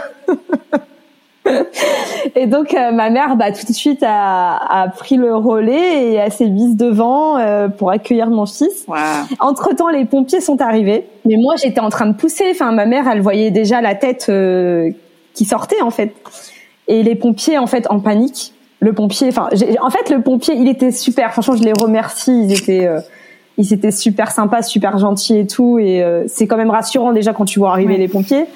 et 2.37 2.47
donc 2.47 2.75
euh, 2.75 2.93
ma 2.93 3.11
mère, 3.11 3.37
bah 3.37 3.51
tout 3.51 3.67
de 3.67 3.73
suite 3.73 4.03
a, 4.03 4.57
a 4.57 4.89
pris 4.89 5.17
le 5.17 5.35
relais 5.35 6.05
et 6.05 6.15
elle 6.15 6.33
s'est 6.33 6.49
mise 6.49 6.77
devant 6.77 7.39
euh, 7.39 7.69
pour 7.69 7.91
accueillir 7.91 8.29
mon 8.29 8.47
fils. 8.47 8.87
Entre 9.41 9.75
temps, 9.75 9.89
les 9.89 10.05
pompiers 10.05 10.41
sont 10.41 10.61
arrivés, 10.61 11.07
mais 11.25 11.37
moi 11.37 11.57
j'étais 11.57 11.81
en 11.81 11.91
train 11.91 12.07
de 12.07 12.15
pousser. 12.15 12.51
Enfin, 12.51 12.73
ma 12.73 12.87
mère, 12.87 13.09
elle 13.09 13.21
voyait 13.21 13.51
déjà 13.51 13.81
la 13.81 13.95
tête 13.95 14.27
euh, 14.29 14.91
qui 15.35 15.45
sortait 15.45 15.83
en 15.83 15.91
fait, 15.91 16.15
et 16.87 17.03
les 17.03 17.15
pompiers 17.15 17.59
en 17.59 17.67
fait 17.67 17.91
en 17.91 18.01
panique. 18.01 18.55
Le 18.83 18.93
pompier, 18.93 19.29
enfin, 19.29 19.49
en 19.81 19.91
fait 19.91 20.11
le 20.11 20.21
pompier, 20.21 20.55
il 20.55 20.69
était 20.69 20.91
super. 20.91 21.33
Franchement, 21.33 21.57
je 21.57 21.63
les 21.63 21.73
remercie. 21.73 22.33
Ils 22.33 22.53
étaient 22.53 22.89
ils 23.57 23.73
étaient 23.73 23.93
super 23.93 24.33
sympas, 24.33 24.63
super 24.63 24.99
gentils 24.99 25.39
et 25.39 25.47
tout. 25.47 25.79
Et 25.79 26.05
c'est 26.27 26.49
quand 26.49 26.57
même 26.57 26.71
rassurant 26.71 27.13
déjà 27.13 27.33
quand 27.33 27.45
tu 27.45 27.61
vois 27.61 27.71
arriver 27.71 27.97
les 27.97 28.09
pompiers. 28.09 28.47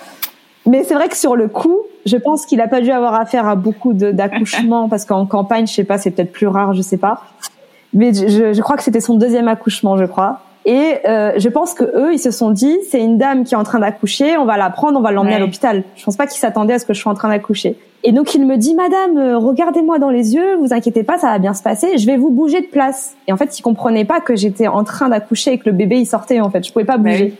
Mais 0.66 0.82
c'est 0.82 0.94
vrai 0.94 1.08
que 1.08 1.16
sur 1.16 1.36
le 1.36 1.46
coup, 1.48 1.82
je 2.04 2.16
pense 2.16 2.44
qu'il 2.44 2.60
a 2.60 2.68
pas 2.68 2.80
dû 2.80 2.90
avoir 2.90 3.14
affaire 3.14 3.46
à 3.46 3.54
beaucoup 3.54 3.92
d'accouchements 3.92 4.88
parce 4.90 5.04
qu'en 5.04 5.24
campagne, 5.24 5.66
je 5.66 5.72
sais 5.72 5.84
pas, 5.84 5.96
c'est 5.96 6.10
peut-être 6.10 6.32
plus 6.32 6.48
rare, 6.48 6.74
je 6.74 6.82
sais 6.82 6.96
pas. 6.96 7.22
Mais 7.94 8.12
je, 8.12 8.52
je 8.52 8.60
crois 8.60 8.76
que 8.76 8.82
c'était 8.82 9.00
son 9.00 9.14
deuxième 9.14 9.48
accouchement, 9.48 9.96
je 9.96 10.04
crois. 10.04 10.40
Et 10.64 10.98
euh, 11.08 11.32
je 11.36 11.48
pense 11.48 11.74
que 11.74 11.84
eux, 11.84 12.12
ils 12.12 12.18
se 12.18 12.32
sont 12.32 12.50
dit, 12.50 12.76
c'est 12.90 13.00
une 13.00 13.18
dame 13.18 13.44
qui 13.44 13.54
est 13.54 13.56
en 13.56 13.62
train 13.62 13.78
d'accoucher, 13.78 14.36
on 14.36 14.44
va 14.44 14.56
la 14.56 14.68
prendre, 14.68 14.98
on 14.98 15.02
va 15.02 15.12
l'emmener 15.12 15.36
à 15.36 15.38
l'hôpital. 15.38 15.84
Je 15.94 16.04
pense 16.04 16.16
pas 16.16 16.26
qu'ils 16.26 16.40
s'attendaient 16.40 16.74
à 16.74 16.78
ce 16.80 16.84
que 16.84 16.92
je 16.92 17.00
sois 17.00 17.12
en 17.12 17.14
train 17.14 17.28
d'accoucher. 17.28 17.76
Et 18.08 18.12
donc 18.12 18.36
il 18.36 18.46
me 18.46 18.56
dit, 18.56 18.76
Madame, 18.76 19.18
euh, 19.18 19.36
regardez-moi 19.36 19.98
dans 19.98 20.10
les 20.10 20.36
yeux, 20.36 20.54
vous 20.60 20.72
inquiétez 20.72 21.02
pas, 21.02 21.18
ça 21.18 21.26
va 21.26 21.40
bien 21.40 21.54
se 21.54 21.62
passer. 21.64 21.98
Je 21.98 22.06
vais 22.06 22.16
vous 22.16 22.30
bouger 22.30 22.60
de 22.60 22.66
place. 22.66 23.16
Et 23.26 23.32
en 23.32 23.36
fait, 23.36 23.58
il 23.58 23.62
comprenait 23.62 24.04
pas 24.04 24.20
que 24.20 24.36
j'étais 24.36 24.68
en 24.68 24.84
train 24.84 25.08
d'accoucher 25.08 25.54
et 25.54 25.58
que 25.58 25.64
le 25.66 25.72
bébé 25.72 25.98
il 25.98 26.06
sortait. 26.06 26.38
En 26.38 26.48
fait, 26.48 26.64
je 26.64 26.72
pouvais 26.72 26.84
pas 26.84 26.98
bouger. 26.98 27.34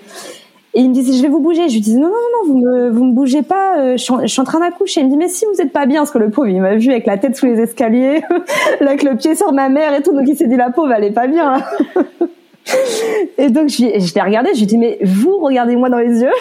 Et 0.75 0.81
il 0.81 0.89
me 0.89 0.93
disait, 0.93 1.13
je 1.13 1.23
vais 1.23 1.29
vous 1.29 1.39
bouger. 1.39 1.69
Je 1.69 1.75
lui 1.75 1.81
disais, 1.81 2.01
non, 2.01 2.09
non, 2.09 2.15
non, 2.15 2.53
vous 2.53 2.59
me, 2.59 2.91
vous 2.91 3.05
me 3.05 3.13
bougez 3.13 3.43
pas. 3.43 3.79
Euh, 3.79 3.93
je 3.93 4.03
suis, 4.03 4.13
en, 4.13 4.23
je 4.23 4.27
suis 4.27 4.41
en 4.41 4.45
train 4.45 4.59
d'accoucher. 4.59 5.03
Il 5.03 5.07
me 5.07 5.11
dit, 5.11 5.17
mais 5.17 5.29
si 5.29 5.45
vous 5.55 5.61
êtes 5.61 5.73
pas 5.73 5.87
bien, 5.87 6.01
parce 6.01 6.11
que 6.11 6.19
le 6.19 6.31
pauvre, 6.31 6.49
il 6.49 6.61
m'a 6.61 6.75
vu 6.75 6.91
avec 6.91 7.07
la 7.07 7.17
tête 7.17 7.37
sous 7.37 7.47
les 7.47 7.61
escaliers, 7.61 8.23
là, 8.81 8.89
avec 8.89 9.05
le 9.05 9.17
pied 9.17 9.37
sur 9.37 9.53
ma 9.53 9.69
mère 9.69 9.95
et 9.95 10.03
tout. 10.03 10.13
Donc 10.13 10.25
il 10.27 10.37
s'est 10.37 10.49
dit, 10.49 10.57
la 10.57 10.71
pauvre, 10.71 10.93
elle 10.93 11.05
est 11.05 11.13
pas 11.13 11.29
bien. 11.29 11.63
et 13.39 13.51
donc 13.51 13.69
je, 13.69 13.77
je 13.77 14.15
l'ai 14.15 14.23
regardé. 14.23 14.51
Je 14.53 14.59
lui 14.59 14.65
ai 14.65 14.67
dit, 14.67 14.79
mais 14.79 14.99
vous, 15.03 15.39
regardez-moi 15.39 15.89
dans 15.89 15.99
les 15.99 16.21
yeux. 16.21 16.33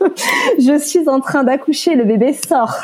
je 0.58 0.78
suis 0.78 1.08
en 1.08 1.20
train 1.20 1.44
d'accoucher. 1.44 1.94
Le 1.94 2.04
bébé 2.04 2.32
sort. 2.32 2.76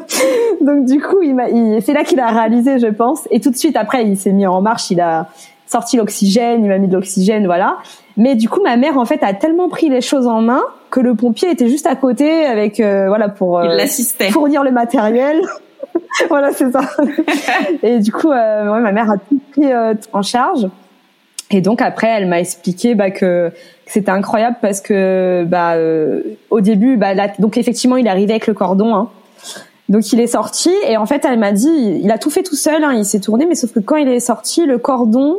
donc 0.60 0.84
du 0.84 1.00
coup, 1.00 1.22
il 1.22 1.34
m'a, 1.34 1.46
c'est 1.80 1.92
là 1.92 2.04
qu'il 2.04 2.20
a 2.20 2.28
réalisé, 2.28 2.78
je 2.78 2.86
pense. 2.86 3.28
Et 3.30 3.40
tout 3.40 3.50
de 3.50 3.56
suite 3.56 3.76
après, 3.76 4.04
il 4.04 4.16
s'est 4.16 4.32
mis 4.32 4.46
en 4.46 4.60
marche. 4.60 4.90
Il 4.90 5.00
a 5.00 5.28
sorti 5.66 5.96
l'oxygène. 5.96 6.64
Il 6.64 6.68
m'a 6.68 6.78
mis 6.78 6.88
de 6.88 6.94
l'oxygène, 6.94 7.46
voilà. 7.46 7.78
Mais 8.16 8.34
du 8.34 8.48
coup, 8.48 8.60
ma 8.62 8.76
mère 8.76 8.98
en 8.98 9.04
fait 9.04 9.22
a 9.22 9.32
tellement 9.32 9.68
pris 9.68 9.88
les 9.88 10.00
choses 10.00 10.26
en 10.26 10.40
main 10.40 10.62
que 10.90 11.00
le 11.00 11.14
pompier 11.14 11.50
était 11.50 11.68
juste 11.68 11.86
à 11.86 11.94
côté 11.94 12.46
avec 12.46 12.80
euh, 12.80 13.06
voilà 13.08 13.28
pour 13.28 13.58
euh, 13.58 13.78
fournir 14.30 14.64
le 14.64 14.72
matériel. 14.72 15.40
voilà, 16.28 16.52
c'est 16.52 16.70
ça. 16.72 16.80
et 17.82 17.98
du 17.98 18.10
coup, 18.10 18.30
euh, 18.30 18.72
ouais, 18.72 18.80
ma 18.80 18.92
mère 18.92 19.10
a 19.10 19.18
tout 19.18 19.38
pris 19.52 19.66
en 20.12 20.22
charge. 20.22 20.66
Et 21.50 21.60
donc 21.60 21.80
après, 21.80 22.08
elle 22.08 22.26
m'a 22.26 22.40
expliqué 22.40 22.94
bah, 22.94 23.10
que, 23.10 23.52
c'était 23.86 24.10
incroyable 24.10 24.56
parce 24.60 24.82
que 24.82 25.44
bah 25.48 25.76
au 26.50 26.60
début, 26.60 26.96
bah 26.96 27.14
donc 27.38 27.56
effectivement, 27.56 27.96
il 27.96 28.06
arrivé 28.06 28.32
avec 28.32 28.46
le 28.46 28.54
cordon. 28.54 28.94
Hein. 28.94 29.08
Donc 29.88 30.12
il 30.12 30.20
est 30.20 30.26
sorti 30.26 30.70
et 30.86 30.98
en 30.98 31.06
fait, 31.06 31.24
elle 31.24 31.38
m'a 31.38 31.52
dit, 31.52 32.00
il 32.02 32.10
a 32.10 32.18
tout 32.18 32.30
fait 32.30 32.42
tout 32.42 32.56
seul. 32.56 32.84
Hein, 32.84 32.92
il 32.92 33.06
s'est 33.06 33.20
tourné, 33.20 33.46
mais 33.46 33.54
sauf 33.54 33.72
que 33.72 33.80
quand 33.80 33.96
il 33.96 34.08
est 34.08 34.20
sorti, 34.20 34.66
le 34.66 34.76
cordon 34.76 35.38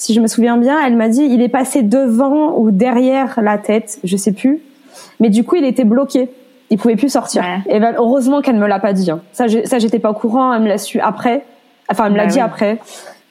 si 0.00 0.14
je 0.14 0.20
me 0.20 0.28
souviens 0.28 0.56
bien, 0.56 0.78
elle 0.84 0.96
m'a 0.96 1.08
dit 1.08 1.22
il 1.22 1.42
est 1.42 1.50
passé 1.50 1.82
devant 1.82 2.56
ou 2.56 2.70
derrière 2.70 3.38
la 3.42 3.58
tête, 3.58 3.98
je 4.02 4.16
sais 4.16 4.32
plus. 4.32 4.62
Mais 5.20 5.28
du 5.28 5.44
coup, 5.44 5.56
il 5.56 5.64
était 5.64 5.84
bloqué. 5.84 6.30
Il 6.70 6.78
pouvait 6.78 6.96
plus 6.96 7.10
sortir. 7.10 7.44
Et 7.68 7.80
ben, 7.80 7.94
heureusement 7.98 8.40
qu'elle 8.40 8.56
me 8.56 8.66
l'a 8.66 8.78
pas 8.78 8.94
dit. 8.94 9.10
Hein. 9.10 9.20
Ça, 9.32 9.46
ça, 9.64 9.78
j'étais 9.78 9.98
pas 9.98 10.10
au 10.10 10.14
courant. 10.14 10.54
Elle 10.54 10.62
me 10.62 10.68
l'a 10.68 10.78
su 10.78 11.00
après. 11.00 11.44
Enfin, 11.90 12.06
elle 12.06 12.12
me 12.12 12.16
l'a 12.16 12.26
bah 12.26 12.32
dit 12.32 12.40
après. 12.40 12.78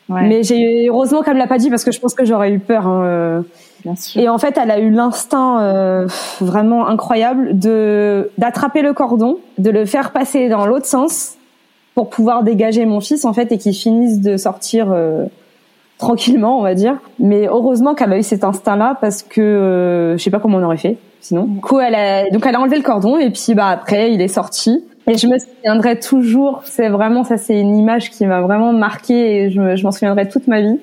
Mais 0.10 0.44
j'ai 0.44 0.88
heureusement 0.90 1.22
qu'elle 1.22 1.36
me 1.36 1.40
l'a 1.40 1.48
pas 1.48 1.58
dit 1.58 1.70
parce 1.70 1.84
que 1.84 1.92
je 1.92 2.00
pense 2.00 2.14
que 2.16 2.26
j'aurais 2.26 2.52
eu 2.52 2.60
peur. 2.60 2.88
Hein, 2.88 3.04
euh. 3.04 3.42
Bien 3.84 3.96
sûr. 3.96 4.22
Et 4.22 4.28
en 4.28 4.38
fait, 4.38 4.58
elle 4.62 4.72
a 4.72 4.80
eu 4.80 4.90
l'instinct 4.90 5.62
euh, 5.62 6.08
vraiment 6.42 6.88
incroyable 6.88 7.58
de 7.58 8.30
d'attraper 8.38 8.82
le 8.82 8.94
cordon, 8.94 9.38
de 9.58 9.70
le 9.70 9.86
faire 9.86 10.12
passer 10.12 10.50
dans 10.50 10.66
l'autre 10.66 10.86
sens 10.86 11.36
pour 11.96 12.10
pouvoir 12.10 12.44
dégager 12.44 12.86
mon 12.86 13.00
fils 13.00 13.24
en 13.26 13.34
fait 13.34 13.52
et 13.52 13.58
qu'il 13.58 13.74
finisse 13.74 14.20
de 14.20 14.36
sortir. 14.38 14.92
Euh, 14.92 15.26
tranquillement, 16.00 16.58
on 16.58 16.64
va 16.64 16.74
dire. 16.74 16.98
Mais 17.20 17.46
heureusement 17.48 17.94
qu'elle 17.94 18.12
a 18.12 18.18
eu 18.18 18.24
cet 18.24 18.44
instinct-là 18.44 18.98
parce 19.00 19.22
que 19.22 19.42
euh, 19.42 20.18
je 20.18 20.24
sais 20.24 20.32
pas 20.32 20.40
comment 20.40 20.58
on 20.58 20.64
aurait 20.64 20.78
fait 20.78 20.98
sinon. 21.22 21.44
Du 21.44 21.60
coup, 21.60 21.80
elle 21.80 21.94
a, 21.94 22.30
donc 22.32 22.46
elle 22.46 22.56
a 22.56 22.62
enlevé 22.62 22.78
le 22.78 22.84
cordon 22.84 23.18
et 23.18 23.30
puis 23.30 23.54
bah 23.54 23.68
après 23.68 24.12
il 24.12 24.22
est 24.22 24.30
sorti. 24.30 24.84
Et 25.10 25.18
je 25.18 25.28
me 25.28 25.40
souviendrai 25.40 26.00
toujours. 26.00 26.62
C'est 26.66 26.88
vraiment 26.88 27.24
ça, 27.24 27.38
c'est 27.38 27.60
une 27.60 27.76
image 27.76 28.12
qui 28.12 28.26
m'a 28.26 28.42
vraiment 28.42 28.72
marqué 28.72 29.44
et 29.44 29.50
je, 29.50 29.84
m'en 29.84 29.92
souviendrai 29.92 30.30
toute 30.30 30.48
ma 30.48 30.62
vie. 30.62 30.80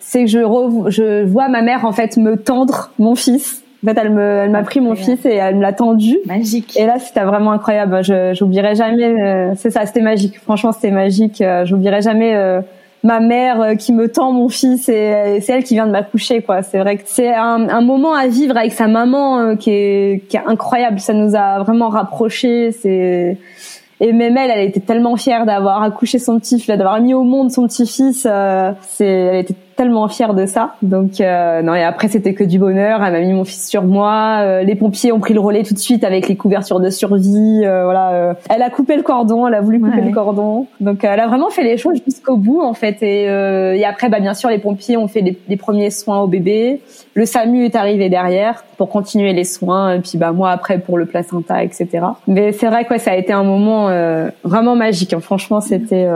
C'est 0.00 0.24
que 0.24 0.30
je, 0.30 0.40
je 0.88 1.24
vois 1.24 1.48
ma 1.48 1.62
mère 1.62 1.84
en 1.84 1.92
fait 1.92 2.16
me 2.16 2.36
tendre 2.36 2.90
mon 2.98 3.14
fils. 3.14 3.62
En 3.82 3.88
fait, 3.88 3.98
elle 3.98 4.10
me, 4.10 4.20
elle 4.20 4.50
m'a 4.50 4.62
pris 4.62 4.80
mon 4.80 4.94
fils 4.94 5.24
et 5.24 5.36
elle 5.36 5.56
me 5.56 5.62
l'a 5.62 5.72
tendu. 5.72 6.18
Magique. 6.26 6.76
Et 6.76 6.84
là, 6.84 6.98
c'était 6.98 7.22
vraiment 7.22 7.52
incroyable. 7.52 8.04
Je, 8.04 8.34
j'oublierai 8.34 8.74
jamais. 8.74 9.04
Euh, 9.04 9.52
c'est 9.56 9.70
ça, 9.70 9.86
c'était 9.86 10.02
magique. 10.02 10.38
Franchement, 10.40 10.72
c'était 10.72 10.90
magique. 10.90 11.40
Euh, 11.40 11.64
j'oublierai 11.64 12.02
jamais 12.02 12.34
ma 13.02 13.20
mère 13.20 13.60
euh, 13.60 13.74
qui 13.74 13.92
me 13.92 14.08
tend 14.08 14.32
mon 14.32 14.48
fils 14.48 14.88
et 14.88 15.40
c'est 15.40 15.52
elle 15.52 15.64
qui 15.64 15.74
vient 15.74 15.86
de 15.86 15.92
m'accoucher 15.92 16.42
quoi. 16.42 16.62
C'est 16.62 16.78
vrai 16.78 16.96
que 16.96 17.04
c'est 17.06 17.32
un, 17.32 17.68
un, 17.68 17.80
moment 17.80 18.14
à 18.14 18.26
vivre 18.26 18.56
avec 18.56 18.72
sa 18.72 18.88
maman 18.88 19.38
euh, 19.38 19.54
qui 19.56 19.70
est 19.70 20.22
qui 20.28 20.36
est 20.36 20.42
incroyable. 20.46 21.00
Ça 21.00 21.14
nous 21.14 21.34
a 21.34 21.62
vraiment 21.62 21.88
rapprochés. 21.88 22.72
C'est 22.72 23.38
et 24.00 24.12
même 24.12 24.36
elle 24.36 24.50
elle 24.50 24.68
était 24.68 24.80
tellement 24.80 25.16
fière 25.16 25.46
d'avoir 25.46 25.82
accouché 25.82 26.18
son 26.18 26.38
petit 26.38 26.64
d'avoir 26.66 27.00
mis 27.00 27.12
au 27.14 27.22
monde 27.22 27.50
son 27.50 27.66
petit 27.66 27.86
fils 27.86 28.26
euh, 28.28 28.72
c'est 28.80 29.04
elle 29.04 29.36
était 29.40 29.56
tellement 29.80 30.08
fière 30.08 30.34
de 30.34 30.44
ça. 30.44 30.74
Donc 30.82 31.22
euh, 31.22 31.62
non 31.62 31.74
et 31.74 31.82
après 31.82 32.08
c'était 32.08 32.34
que 32.34 32.44
du 32.44 32.58
bonheur. 32.58 33.02
Elle 33.02 33.14
m'a 33.14 33.20
mis 33.20 33.32
mon 33.32 33.44
fils 33.44 33.66
sur 33.66 33.82
moi. 33.82 34.40
Euh, 34.42 34.62
les 34.62 34.74
pompiers 34.74 35.10
ont 35.10 35.20
pris 35.20 35.32
le 35.32 35.40
relais 35.40 35.62
tout 35.62 35.72
de 35.72 35.78
suite 35.78 36.04
avec 36.04 36.28
les 36.28 36.36
couvertures 36.36 36.80
de 36.80 36.90
survie. 36.90 37.62
Euh, 37.64 37.84
voilà. 37.84 38.36
elle 38.50 38.60
a 38.60 38.68
coupé 38.68 38.94
le 38.96 39.02
cordon. 39.02 39.46
Elle 39.46 39.54
a 39.54 39.62
voulu 39.62 39.80
couper 39.80 40.02
le 40.02 40.12
cordon. 40.12 40.66
Donc 40.80 41.02
elle 41.02 41.18
a 41.18 41.26
vraiment 41.28 41.48
fait 41.48 41.62
les 41.62 41.78
choses 41.78 41.98
jusqu'au 42.04 42.36
bout 42.36 42.60
en 42.60 42.74
fait. 42.74 43.02
Et, 43.02 43.22
et 43.24 43.84
après 43.86 44.10
bah 44.10 44.20
bien 44.20 44.34
sûr 44.34 44.50
les 44.50 44.58
pompiers 44.58 44.98
ont 44.98 45.08
fait 45.08 45.22
les, 45.22 45.56
premiers 45.56 45.88
soins 45.88 46.20
au 46.20 46.26
bébé. 46.26 46.82
Le 47.14 47.24
SAMU 47.24 47.64
est 47.64 47.74
arrivé 47.74 48.10
derrière 48.10 48.64
pour 48.76 48.90
continuer 48.90 49.32
les 49.32 49.44
soins. 49.44 49.94
Et 49.94 50.00
puis 50.00 50.18
bah 50.18 50.32
moi 50.32 50.50
après 50.50 50.78
pour 50.78 50.98
le 50.98 51.06
placenta 51.06 51.64
etc. 51.64 51.88
Mais 52.26 52.52
c'est 52.52 52.66
vrai 52.66 52.84
que 52.84 52.98
ça 52.98 53.12
a 53.12 53.16
été 53.16 53.32
un 53.32 53.44
moment 53.44 53.88
vraiment 54.44 54.76
magique. 54.76 55.14
Hein. 55.14 55.20
Franchement 55.20 55.62
c'était 55.62 56.06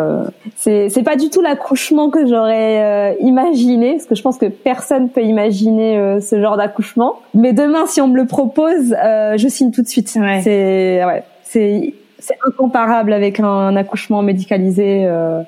c'est 0.54 0.90
c'est 0.90 1.02
pas 1.02 1.16
du 1.16 1.30
tout 1.30 1.40
l'accouchement 1.40 2.10
que 2.10 2.26
j'aurais 2.26 3.16
imaginé 3.20 3.53
parce 3.92 4.06
que 4.06 4.14
je 4.14 4.22
pense 4.22 4.38
que 4.38 4.46
personne 4.46 5.08
peut 5.08 5.22
imaginer 5.22 5.98
euh, 5.98 6.20
ce 6.20 6.40
genre 6.40 6.56
d'accouchement. 6.56 7.20
Mais 7.34 7.52
demain, 7.52 7.86
si 7.86 8.00
on 8.00 8.08
me 8.08 8.16
le 8.16 8.26
propose, 8.26 8.94
euh, 9.02 9.36
je 9.36 9.48
signe 9.48 9.70
tout 9.70 9.82
de 9.82 9.88
suite. 9.88 10.08
C'est 10.08 11.04
ouais, 11.04 11.24
c'est 11.42 11.94
c'est 12.18 12.36
incomparable 12.46 13.12
avec 13.12 13.40
un, 13.40 13.76
accouchement 13.76 14.22
médicalisé. 14.22 15.04
Euh. 15.06 15.42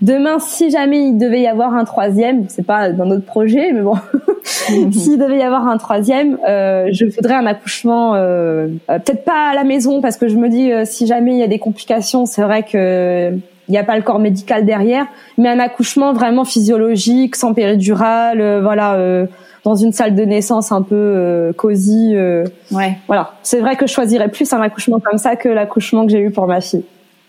Demain, 0.00 0.38
si 0.38 0.70
jamais 0.70 1.08
il 1.08 1.18
devait 1.18 1.40
y 1.40 1.48
avoir 1.48 1.74
un 1.74 1.84
troisième, 1.84 2.48
c'est 2.48 2.64
pas 2.64 2.92
dans 2.92 3.06
notre 3.06 3.24
projet, 3.24 3.72
mais 3.72 3.80
bon, 3.80 3.96
s'il 4.44 5.18
devait 5.18 5.38
y 5.38 5.42
avoir 5.42 5.66
un 5.66 5.76
troisième, 5.78 6.38
je 6.46 7.04
voudrais 7.16 7.34
un 7.34 7.46
accouchement, 7.46 8.12
peut-être 8.86 9.24
pas 9.24 9.48
à 9.50 9.54
la 9.54 9.64
maison, 9.64 10.00
parce 10.00 10.16
que 10.16 10.28
je 10.28 10.36
me 10.36 10.48
dis, 10.48 10.70
si 10.84 11.08
jamais 11.08 11.32
il 11.32 11.38
y 11.38 11.42
a 11.42 11.48
des 11.48 11.58
complications, 11.58 12.24
c'est 12.24 12.42
vrai 12.42 12.62
que 12.62 13.36
il 13.70 13.74
n'y 13.74 13.78
a 13.78 13.84
pas 13.84 13.96
le 13.96 14.02
corps 14.02 14.18
médical 14.18 14.66
derrière, 14.66 15.06
mais 15.38 15.48
un 15.48 15.60
accouchement 15.60 16.12
vraiment 16.12 16.44
physiologique, 16.44 17.36
sans 17.36 17.54
péridurale, 17.54 18.40
euh, 18.40 18.60
voilà, 18.60 18.94
euh, 18.94 19.26
dans 19.62 19.76
une 19.76 19.92
salle 19.92 20.16
de 20.16 20.24
naissance 20.24 20.72
un 20.72 20.82
peu 20.82 20.96
euh, 20.96 21.52
cosy. 21.52 22.16
ouais. 22.72 22.98
Voilà, 23.06 23.34
c'est 23.44 23.60
vrai 23.60 23.76
que 23.76 23.86
je 23.86 23.92
choisirais 23.92 24.28
plus 24.28 24.52
un 24.52 24.60
accouchement 24.60 24.98
comme 24.98 25.18
ça 25.18 25.36
que 25.36 25.48
l'accouchement 25.48 26.04
que 26.04 26.10
j'ai 26.10 26.18
eu 26.18 26.32
pour 26.32 26.48
ma 26.48 26.60
fille. 26.60 26.82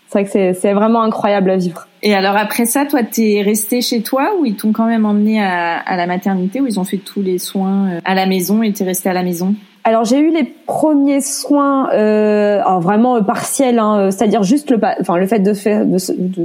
C'est 0.08 0.24
vrai 0.24 0.24
que 0.24 0.58
c'est 0.58 0.72
vraiment 0.72 1.02
incroyable 1.02 1.48
à 1.48 1.56
vivre. 1.56 1.86
Et 2.02 2.12
alors 2.12 2.36
après 2.36 2.64
ça, 2.64 2.86
toi, 2.86 3.04
t'es 3.04 3.40
resté 3.42 3.80
chez 3.80 4.02
toi 4.02 4.32
ou 4.38 4.44
ils 4.44 4.56
t'ont 4.56 4.72
quand 4.72 4.86
même 4.86 5.06
emmené 5.06 5.40
à, 5.40 5.78
à, 5.78 5.96
la 5.96 6.06
maternité 6.06 6.60
où 6.60 6.66
ils 6.66 6.80
ont 6.80 6.84
fait 6.84 6.98
tous 6.98 7.22
les 7.22 7.38
soins 7.38 8.00
à 8.04 8.14
la 8.16 8.26
maison 8.26 8.64
et 8.64 8.72
t'es 8.72 8.84
resté 8.84 9.08
à 9.08 9.12
la 9.12 9.22
maison? 9.22 9.54
Alors 9.84 10.04
j'ai 10.04 10.18
eu 10.18 10.30
les 10.30 10.44
premiers 10.44 11.20
soins 11.20 11.90
euh, 11.92 12.62
vraiment 12.80 13.16
euh, 13.16 13.20
partiels, 13.20 13.80
hein, 13.80 13.98
euh, 13.98 14.10
c'est-à-dire 14.10 14.44
juste 14.44 14.70
le, 14.70 14.78
enfin 15.00 15.16
le 15.16 15.26
fait 15.26 15.40
de, 15.40 15.54
faire, 15.54 15.84
de, 15.84 15.98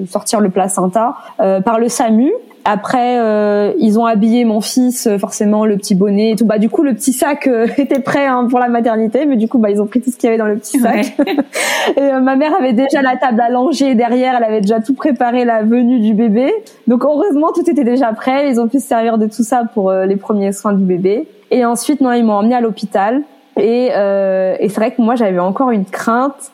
sortir 0.07 0.39
le 0.39 0.49
placenta 0.49 1.15
euh, 1.39 1.61
par 1.61 1.79
le 1.79 1.87
SAMU. 1.87 2.31
Après, 2.65 3.19
euh, 3.19 3.71
ils 3.79 3.97
ont 3.97 4.05
habillé 4.05 4.43
mon 4.43 4.59
fils, 4.59 5.07
forcément 5.19 5.65
le 5.65 5.77
petit 5.77 5.95
bonnet 5.95 6.31
et 6.31 6.35
tout. 6.35 6.45
Bah 6.45 6.57
du 6.57 6.67
coup, 6.67 6.83
le 6.83 6.93
petit 6.93 7.13
sac 7.13 7.47
était 7.77 8.01
prêt 8.01 8.25
hein, 8.25 8.47
pour 8.49 8.59
la 8.59 8.67
maternité, 8.67 9.25
mais 9.25 9.37
du 9.37 9.47
coup, 9.47 9.59
bah 9.59 9.69
ils 9.69 9.81
ont 9.81 9.85
pris 9.85 10.01
tout 10.01 10.11
ce 10.11 10.17
qu'il 10.17 10.27
y 10.27 10.29
avait 10.29 10.39
dans 10.39 10.47
le 10.47 10.57
petit 10.57 10.79
sac. 10.79 11.15
et 11.95 12.11
ma 12.19 12.35
mère 12.35 12.53
avait 12.59 12.73
déjà 12.73 13.01
la 13.01 13.15
table 13.15 13.39
allongée 13.39 13.95
derrière, 13.95 14.35
elle 14.35 14.43
avait 14.43 14.61
déjà 14.61 14.81
tout 14.81 14.95
préparé 14.95 15.45
la 15.45 15.61
venue 15.61 15.99
du 15.99 16.13
bébé. 16.13 16.51
Donc 16.87 17.05
heureusement, 17.05 17.51
tout 17.53 17.69
était 17.69 17.85
déjà 17.85 18.11
prêt. 18.13 18.49
Ils 18.49 18.59
ont 18.59 18.67
pu 18.67 18.79
se 18.79 18.87
servir 18.87 19.17
de 19.17 19.27
tout 19.27 19.43
ça 19.43 19.63
pour 19.73 19.93
les 19.93 20.17
premiers 20.17 20.51
soins 20.51 20.73
du 20.73 20.83
bébé. 20.83 21.27
Et 21.51 21.65
ensuite, 21.65 22.01
non, 22.01 22.11
ils 22.13 22.23
m'ont 22.23 22.33
emmené 22.33 22.55
à 22.55 22.61
l'hôpital. 22.61 23.23
Et, 23.59 23.89
euh, 23.93 24.55
et 24.59 24.69
c'est 24.69 24.79
vrai 24.79 24.91
que 24.91 25.01
moi, 25.01 25.15
j'avais 25.15 25.39
encore 25.39 25.71
une 25.71 25.85
crainte. 25.85 26.51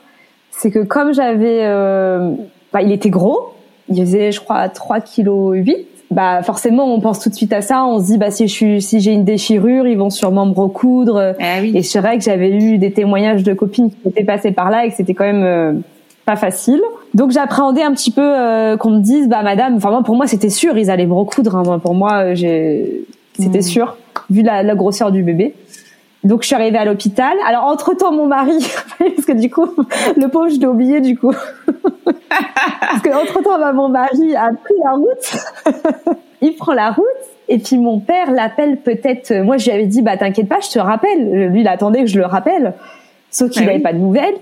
c'est 0.52 0.72
que 0.72 0.80
comme 0.80 1.14
j'avais, 1.14 1.62
euh, 1.64 2.32
bah, 2.72 2.82
il 2.82 2.92
était 2.92 3.10
gros, 3.10 3.54
il 3.90 4.00
faisait 4.00 4.32
je 4.32 4.40
crois 4.40 4.70
3 4.70 5.02
kg 5.02 5.30
8 5.54 5.88
bah 6.12 6.44
forcément 6.44 6.94
on 6.94 7.00
pense 7.00 7.20
tout 7.20 7.30
de 7.30 7.34
suite 7.36 7.54
à 7.54 7.62
ça 7.62 7.86
on 7.86 8.00
se 8.00 8.06
dit 8.06 8.18
bah 8.18 8.32
si 8.32 8.48
je 8.48 8.54
suis 8.54 8.82
si 8.82 9.00
j'ai 9.00 9.12
une 9.12 9.24
déchirure 9.24 9.88
ils 9.88 9.98
vont 9.98 10.10
sûrement 10.10 10.46
me 10.46 10.54
recoudre 10.54 11.34
ah 11.40 11.44
oui. 11.62 11.72
et 11.76 11.82
c'est 11.82 12.00
vrai 12.00 12.18
que 12.18 12.24
j'avais 12.24 12.52
eu 12.52 12.78
des 12.78 12.92
témoignages 12.92 13.44
de 13.44 13.54
copines 13.54 13.90
qui 13.90 14.08
étaient 14.08 14.24
passées 14.24 14.52
par 14.52 14.70
là 14.70 14.86
et 14.86 14.90
que 14.90 14.96
c'était 14.96 15.14
quand 15.14 15.26
même 15.26 15.44
euh, 15.44 15.74
pas 16.26 16.36
facile 16.36 16.82
donc 17.14 17.32
j'appréhendais 17.32 17.84
un 17.84 17.94
petit 17.94 18.12
peu 18.12 18.22
euh, 18.22 18.78
qu'on 18.78 18.92
me 18.92 19.02
dise 19.02 19.28
bah 19.28 19.42
madame 19.44 19.76
enfin 19.76 19.90
moi 19.90 20.04
pour 20.04 20.16
moi 20.16 20.28
c'était 20.28 20.50
sûr 20.50 20.78
ils 20.78 20.92
allaient 20.92 21.08
me 21.08 21.14
recoudre 21.14 21.56
hein. 21.56 21.80
pour 21.80 21.96
moi 21.96 22.24
euh, 22.24 22.36
j'ai 22.36 23.06
c'était 23.34 23.60
mmh. 23.60 23.64
sûr 23.64 23.98
vu 24.30 24.42
la, 24.42 24.64
la 24.64 24.76
grosseur 24.76 25.12
du 25.12 25.24
bébé 25.24 25.56
donc 26.24 26.42
je 26.44 26.48
suis 26.48 26.56
arrivée 26.56 26.78
à 26.78 26.86
l'hôpital. 26.86 27.34
Alors 27.46 27.66
entre 27.66 27.94
temps 27.96 28.12
mon 28.12 28.28
mari, 28.28 28.58
parce 29.00 29.26
que 29.26 29.34
du 29.34 29.50
coup 29.50 29.68
le 30.16 30.28
pauvre 30.28 30.50
je 30.50 30.60
l'ai 30.60 30.68
oublié 30.68 31.02
du 31.02 31.18
coup, 31.18 31.34
parce 31.66 33.02
que 33.02 33.10
entre 33.10 33.42
temps 33.44 33.60
bah, 33.60 33.74
mon 33.74 33.90
mari 33.90 34.36
a 34.36 34.50
pris 34.50 34.76
la 34.84 34.92
route, 34.92 36.16
il 36.42 36.56
prend 36.56 36.74
la 36.74 36.92
route 36.92 37.06
et 37.50 37.60
puis 37.60 37.78
mon 37.78 38.00
père 38.00 38.32
l'appelle 38.32 38.78
peut-être. 38.78 39.34
Moi 39.44 39.58
je 39.58 39.66
lui 39.66 39.72
avais 39.72 39.86
dit 39.86 40.02
bah 40.02 40.18
t'inquiète 40.18 40.48
pas 40.48 40.60
je 40.62 40.70
te 40.70 40.80
rappelle. 40.80 41.50
Lui 41.50 41.62
il 41.62 41.68
attendait 41.68 42.02
que 42.02 42.10
je 42.10 42.20
le 42.20 42.26
rappelle, 42.26 42.74
sauf 43.30 43.50
qu'il 43.50 43.66
n'avait 43.66 43.80
pas 43.80 43.94
de 43.94 44.00
nouvelles. 44.00 44.36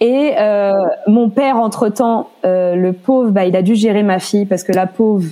Et 0.00 0.32
euh, 0.36 0.72
mon 1.06 1.30
père 1.30 1.58
entre 1.58 1.88
temps, 1.88 2.30
euh, 2.44 2.74
le 2.74 2.92
pauvre, 2.92 3.30
bah 3.30 3.44
il 3.44 3.54
a 3.54 3.62
dû 3.62 3.76
gérer 3.76 4.02
ma 4.02 4.18
fille 4.18 4.46
parce 4.46 4.64
que 4.64 4.72
la 4.72 4.88
pauvre 4.88 5.28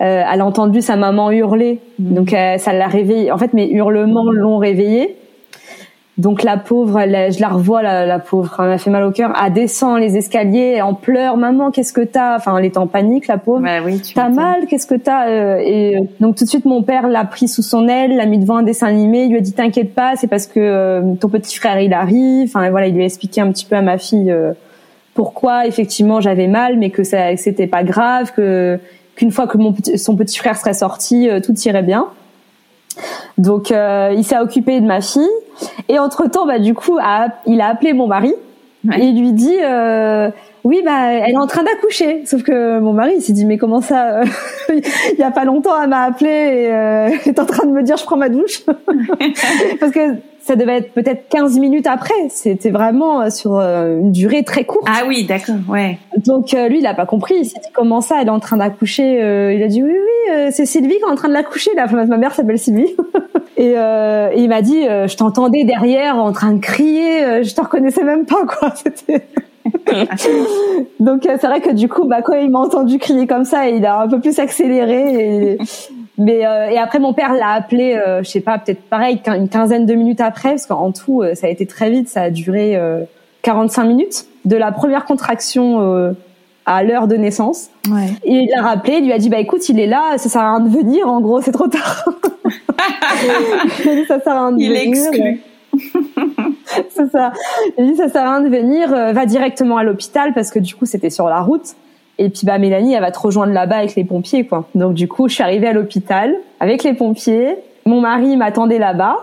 euh, 0.00 0.22
elle 0.32 0.40
a 0.40 0.46
entendu 0.46 0.80
sa 0.80 0.96
maman 0.96 1.30
hurler, 1.30 1.78
mm. 1.98 2.14
donc 2.14 2.32
euh, 2.32 2.56
ça 2.58 2.72
l'a 2.72 2.86
réveillée. 2.86 3.30
En 3.30 3.38
fait, 3.38 3.52
mes 3.52 3.70
hurlements 3.70 4.30
l'ont 4.32 4.58
réveillée. 4.58 5.16
Donc 6.16 6.42
la 6.42 6.58
pauvre, 6.58 7.00
elle, 7.00 7.32
je 7.32 7.40
la 7.40 7.48
revois, 7.48 7.82
la, 7.82 8.04
la, 8.04 8.18
pauvre, 8.18 8.54
elle 8.58 8.66
m'a 8.66 8.78
fait 8.78 8.90
mal 8.90 9.04
au 9.04 9.10
cœur. 9.10 9.32
Elle 9.42 9.54
descend 9.54 9.98
les 9.98 10.18
escaliers, 10.18 10.82
en 10.82 10.92
pleure. 10.92 11.38
Maman, 11.38 11.70
qu'est-ce 11.70 11.94
que 11.94 12.02
t'as? 12.02 12.36
Enfin, 12.36 12.58
elle 12.58 12.66
est 12.66 12.76
en 12.76 12.86
panique, 12.86 13.26
la 13.26 13.38
pauvre. 13.38 13.62
Bah 13.62 13.78
oui, 13.82 14.02
t'as 14.14 14.28
mal? 14.28 14.66
Qu'est-ce 14.66 14.86
que 14.86 14.96
t'as? 14.96 15.28
Euh, 15.28 15.62
Et 15.64 15.96
donc 16.20 16.36
tout 16.36 16.44
de 16.44 16.48
suite, 16.48 16.66
mon 16.66 16.82
père 16.82 17.08
l'a 17.08 17.24
pris 17.24 17.48
sous 17.48 17.62
son 17.62 17.88
aile, 17.88 18.16
l'a 18.16 18.26
mis 18.26 18.38
devant 18.38 18.58
un 18.58 18.62
dessin 18.62 18.88
animé. 18.88 19.24
Il 19.24 19.30
lui 19.30 19.38
a 19.38 19.40
dit 19.40 19.52
t'inquiète 19.52 19.94
pas, 19.94 20.16
c'est 20.16 20.28
parce 20.28 20.46
que 20.46 21.14
ton 21.16 21.28
petit 21.28 21.56
frère 21.56 21.80
il 21.80 21.94
arrive. 21.94 22.50
Enfin 22.54 22.68
voilà, 22.70 22.88
il 22.88 22.94
lui 22.94 23.02
a 23.02 23.06
expliqué 23.06 23.40
un 23.40 23.50
petit 23.50 23.64
peu 23.64 23.76
à 23.76 23.82
ma 23.82 23.96
fille 23.96 24.34
pourquoi 25.14 25.66
effectivement 25.66 26.20
j'avais 26.20 26.46
mal, 26.46 26.78
mais 26.78 26.90
que 26.90 27.02
ça, 27.02 27.36
c'était 27.36 27.66
pas 27.66 27.82
grave, 27.82 28.32
que 28.34 28.78
qu'une 29.20 29.30
fois 29.30 29.46
que 29.46 29.58
mon 29.58 29.74
son 29.96 30.16
petit 30.16 30.38
frère 30.38 30.56
serait 30.56 30.72
sorti, 30.72 31.28
euh, 31.28 31.40
tout 31.40 31.52
irait 31.66 31.82
bien. 31.82 32.06
Donc 33.36 33.70
euh, 33.70 34.14
il 34.16 34.24
s'est 34.24 34.38
occupé 34.38 34.80
de 34.80 34.86
ma 34.86 35.02
fille 35.02 35.28
et 35.90 35.98
entre 35.98 36.26
temps 36.26 36.46
bah 36.46 36.58
du 36.58 36.72
coup 36.72 36.98
il 37.46 37.60
a 37.60 37.66
appelé 37.66 37.92
mon 37.92 38.06
mari 38.06 38.32
et 38.96 39.04
il 39.04 39.20
lui 39.20 39.32
dit 39.34 39.56
euh, 39.62 40.30
oui 40.64 40.82
bah 40.84 41.12
elle 41.12 41.34
est 41.34 41.38
en 41.38 41.46
train 41.46 41.62
d'accoucher 41.62 42.22
sauf 42.26 42.42
que 42.42 42.78
mon 42.78 42.92
mari 42.92 43.14
il 43.16 43.22
s'est 43.22 43.32
dit 43.32 43.46
mais 43.46 43.58
comment 43.58 43.80
ça 43.80 44.22
il 44.68 45.18
y 45.18 45.22
a 45.22 45.30
pas 45.30 45.44
longtemps 45.44 45.80
elle 45.82 45.88
m'a 45.88 46.02
appelé 46.02 46.30
et 46.30 46.62
elle 46.64 47.20
est 47.26 47.38
en 47.38 47.46
train 47.46 47.66
de 47.66 47.72
me 47.72 47.82
dire 47.82 47.96
je 47.96 48.04
prends 48.04 48.16
ma 48.16 48.28
douche 48.28 48.62
parce 49.80 49.92
que 49.92 50.16
ça 50.40 50.56
devait 50.56 50.78
être 50.78 50.92
peut-être 50.92 51.28
15 51.28 51.58
minutes 51.58 51.86
après. 51.86 52.14
C'était 52.28 52.70
vraiment 52.70 53.20
euh, 53.20 53.30
sur 53.30 53.58
euh, 53.58 53.98
une 54.00 54.12
durée 54.12 54.42
très 54.42 54.64
courte. 54.64 54.88
Ah 54.88 55.02
oui, 55.06 55.24
d'accord, 55.24 55.56
ouais. 55.68 55.98
Donc 56.16 56.54
euh, 56.54 56.68
lui, 56.68 56.78
il 56.78 56.86
a 56.86 56.94
pas 56.94 57.06
compris. 57.06 57.34
Il 57.38 57.44
s'est 57.44 57.60
dit 57.62 57.68
comment 57.74 58.00
ça, 58.00 58.16
elle 58.20 58.28
est 58.28 58.30
en 58.30 58.40
train 58.40 58.56
d'accoucher. 58.56 59.18
il 59.54 59.62
a 59.62 59.68
dit 59.68 59.82
oui, 59.82 59.92
oui, 59.92 60.50
c'est 60.50 60.66
Sylvie 60.66 60.96
qui 60.96 61.02
est 61.02 61.10
en 61.10 61.14
train 61.14 61.28
de 61.28 61.34
l'accoucher. 61.34 61.70
Là, 61.74 61.86
ma 61.86 62.16
mère 62.16 62.34
s'appelle 62.34 62.58
Sylvie. 62.58 62.94
et, 63.56 63.74
il 64.36 64.48
m'a 64.48 64.62
dit, 64.62 64.82
je 64.82 65.16
t'entendais 65.16 65.64
derrière 65.64 66.16
en 66.16 66.32
train 66.32 66.52
de 66.52 66.60
crier. 66.60 67.44
je 67.44 67.54
te 67.54 67.60
reconnaissais 67.60 68.04
même 68.04 68.26
pas, 68.26 68.44
quoi. 68.46 68.74
C'était 68.74 69.22
Donc 71.00 71.22
c'est 71.22 71.46
vrai 71.46 71.60
que 71.60 71.72
du 71.72 71.88
coup, 71.88 72.06
bah 72.06 72.22
quand 72.22 72.34
il 72.34 72.50
m'a 72.50 72.60
entendu 72.60 72.98
crier 72.98 73.26
comme 73.26 73.44
ça, 73.44 73.68
il 73.68 73.84
a 73.86 74.02
un 74.02 74.08
peu 74.08 74.20
plus 74.20 74.38
accéléré. 74.38 75.54
Et, 75.54 75.58
mais 76.18 76.46
euh, 76.46 76.68
et 76.68 76.78
après 76.78 76.98
mon 76.98 77.12
père 77.12 77.34
l'a 77.34 77.50
appelé, 77.50 77.94
euh, 77.94 78.22
je 78.22 78.28
sais 78.28 78.40
pas, 78.40 78.58
peut-être 78.58 78.82
pareil, 78.82 79.20
une 79.26 79.48
quinzaine 79.48 79.86
de 79.86 79.94
minutes 79.94 80.20
après, 80.20 80.50
parce 80.50 80.66
qu'en 80.66 80.92
tout 80.92 81.22
euh, 81.22 81.34
ça 81.34 81.46
a 81.46 81.50
été 81.50 81.66
très 81.66 81.90
vite, 81.90 82.08
ça 82.08 82.22
a 82.22 82.30
duré 82.30 82.78
45 83.42 83.84
minutes 83.84 84.26
de 84.44 84.56
la 84.56 84.72
première 84.72 85.04
contraction 85.04 86.14
à 86.66 86.82
l'heure 86.82 87.06
de 87.06 87.16
naissance. 87.16 87.68
Ouais. 87.90 88.06
Et 88.24 88.34
il 88.34 88.50
l'a 88.54 88.62
rappelé, 88.62 88.98
il 88.98 89.06
lui 89.06 89.12
a 89.12 89.18
dit 89.18 89.28
bah 89.28 89.40
écoute, 89.40 89.68
il 89.68 89.80
est 89.80 89.86
là, 89.86 90.18
ça 90.18 90.28
sert 90.28 90.42
à 90.42 90.56
rien 90.56 90.64
de 90.64 90.70
venir, 90.70 91.08
en 91.08 91.20
gros 91.20 91.40
c'est 91.40 91.52
trop 91.52 91.68
tard. 91.68 92.04
ça 94.08 94.20
sert 94.20 94.32
à 94.32 94.48
rien 94.48 94.52
de 94.52 94.60
il 94.60 94.68
venir. 94.68 94.68
Il 94.68 94.76
est 94.76 94.86
exclu. 94.86 95.40
c'est 96.90 97.10
ça. 97.10 97.32
Il 97.78 97.86
dit 97.86 97.96
ça 97.96 98.08
sert 98.08 98.26
à 98.26 98.38
rien 98.38 98.40
de 98.42 98.48
venir, 98.48 98.90
va 98.90 99.26
directement 99.26 99.76
à 99.76 99.84
l'hôpital 99.84 100.32
parce 100.34 100.50
que 100.50 100.58
du 100.58 100.74
coup 100.74 100.86
c'était 100.86 101.10
sur 101.10 101.28
la 101.28 101.40
route. 101.40 101.74
Et 102.18 102.28
puis 102.28 102.42
bah 102.44 102.58
Mélanie, 102.58 102.92
elle 102.92 103.00
va 103.00 103.12
te 103.12 103.18
rejoindre 103.18 103.52
là-bas 103.52 103.76
avec 103.76 103.94
les 103.94 104.04
pompiers 104.04 104.46
quoi. 104.46 104.68
Donc 104.74 104.94
du 104.94 105.08
coup, 105.08 105.28
je 105.28 105.34
suis 105.34 105.42
arrivée 105.42 105.68
à 105.68 105.72
l'hôpital 105.72 106.34
avec 106.60 106.84
les 106.84 106.92
pompiers. 106.92 107.56
Mon 107.86 108.02
mari 108.02 108.36
m'attendait 108.36 108.78
là-bas. 108.78 109.16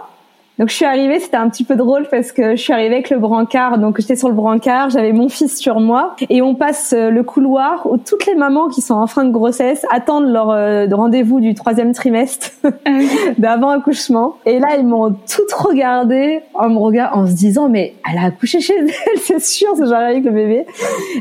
Donc 0.59 0.69
je 0.69 0.73
suis 0.73 0.85
arrivée, 0.85 1.19
c'était 1.19 1.37
un 1.37 1.49
petit 1.49 1.63
peu 1.63 1.75
drôle 1.75 2.07
parce 2.09 2.31
que 2.31 2.55
je 2.55 2.61
suis 2.61 2.73
arrivée 2.73 2.95
avec 2.95 3.11
le 3.11 3.19
brancard. 3.19 3.77
Donc 3.77 4.01
j'étais 4.01 4.15
sur 4.15 4.27
le 4.27 4.33
brancard, 4.33 4.89
j'avais 4.89 5.13
mon 5.13 5.29
fils 5.29 5.59
sur 5.59 5.79
moi 5.79 6.15
et 6.29 6.41
on 6.41 6.55
passe 6.55 6.93
euh, 6.97 7.11
le 7.11 7.21
couloir 7.21 7.85
où 7.85 7.97
toutes 7.97 8.25
les 8.25 8.33
mamans 8.33 8.67
qui 8.67 8.81
sont 8.81 8.95
en 8.95 9.05
fin 9.05 9.23
de 9.23 9.31
grossesse 9.31 9.85
attendent 9.91 10.31
leur 10.31 10.49
euh, 10.49 10.87
rendez-vous 10.91 11.39
du 11.41 11.53
troisième 11.53 11.93
trimestre 11.93 12.49
ah 12.63 12.89
d'avant 13.37 13.69
accouchement. 13.69 14.37
Et 14.47 14.57
là 14.57 14.77
ils 14.79 14.87
m'ont 14.87 15.11
toutes 15.11 15.53
regardé 15.53 16.39
en 16.55 16.69
me 16.69 16.79
regardant, 16.79 17.21
en 17.21 17.27
se 17.27 17.33
disant 17.33 17.69
mais 17.69 17.93
elle 18.11 18.17
a 18.17 18.25
accouché 18.25 18.59
chez 18.59 18.77
elle, 18.79 18.87
c'est 19.21 19.39
sûr, 19.39 19.69
c'est 19.75 19.85
genre 19.85 19.93
avec 19.93 20.23
le 20.23 20.31
bébé. 20.31 20.65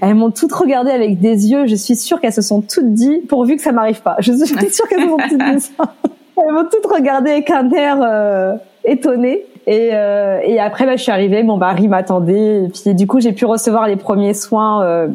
Elles 0.00 0.14
m'ont 0.14 0.30
toutes 0.30 0.52
regardé 0.52 0.90
avec 0.90 1.20
des 1.20 1.50
yeux. 1.50 1.66
Je 1.66 1.74
suis 1.74 1.96
sûre 1.96 2.22
qu'elles 2.22 2.32
se 2.32 2.40
sont 2.40 2.62
toutes 2.62 2.94
dit 2.94 3.20
pourvu 3.28 3.56
que 3.56 3.62
ça 3.62 3.72
m'arrive 3.72 4.00
pas. 4.00 4.16
Je 4.20 4.32
suis 4.32 4.46
sûre 4.72 4.88
qu'elles 4.88 5.02
se 5.02 5.08
sont 5.08 5.18
toutes 5.28 5.44
dit 5.44 5.60
ça. 5.60 5.94
Elles 6.38 6.54
m'ont 6.54 6.64
toutes 6.70 6.90
regardé 6.90 7.30
avec 7.30 7.50
un 7.50 7.70
air 7.70 7.98
euh, 8.02 8.54
étonnée. 8.86 9.44
Et, 9.66 9.90
euh, 9.92 10.38
et 10.44 10.60
après, 10.60 10.86
bah, 10.86 10.96
je 10.96 11.02
suis 11.02 11.12
arrivée, 11.12 11.42
mon 11.42 11.56
mari 11.56 11.88
m'attendait. 11.88 12.64
Et 12.64 12.68
puis, 12.68 12.94
du 12.94 13.06
coup, 13.06 13.20
j'ai 13.20 13.32
pu 13.32 13.44
recevoir 13.44 13.88
les 13.88 13.96
premiers 13.96 14.32
soins, 14.32 14.84
euh, 14.84 15.08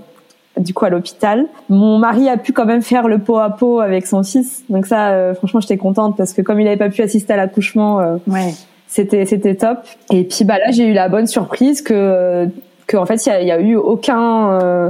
du 0.58 0.74
coup, 0.74 0.86
à 0.86 0.90
l'hôpital. 0.90 1.46
Mon 1.70 1.98
mari 1.98 2.30
a 2.30 2.38
pu 2.38 2.52
quand 2.52 2.66
même 2.66 2.82
faire 2.82 3.08
le 3.08 3.20
pot 3.20 3.38
à 3.38 3.50
pot 3.50 3.80
avec 3.80 4.06
son 4.06 4.24
fils. 4.24 4.64
Donc 4.70 4.86
ça, 4.86 5.12
euh, 5.12 5.34
franchement, 5.34 5.62
j'étais 5.62 5.78
contente 5.78 6.18
parce 6.18 6.34
que 6.34 6.42
comme 6.42 6.60
il 6.60 6.66
n'avait 6.66 6.78
pas 6.78 6.90
pu 6.90 7.02
assister 7.02 7.34
à 7.34 7.38
l'accouchement, 7.38 8.00
euh, 8.00 8.18
ouais. 8.28 8.54
c'était 8.88 9.26
c'était 9.26 9.56
top. 9.56 9.80
Et 10.12 10.26
puis, 10.26 10.44
bah 10.44 10.58
là, 10.58 10.72
j'ai 10.72 10.86
eu 10.86 10.94
la 10.94 11.08
bonne 11.08 11.28
surprise 11.28 11.82
que 11.82 12.48
que 12.88 12.98
en 12.98 13.06
fait, 13.06 13.26
il 13.26 13.30
y 13.30 13.32
a, 13.32 13.42
y 13.42 13.52
a, 13.52 13.60
eu 13.62 13.78
aucun 13.78 14.52
euh, 14.62 14.90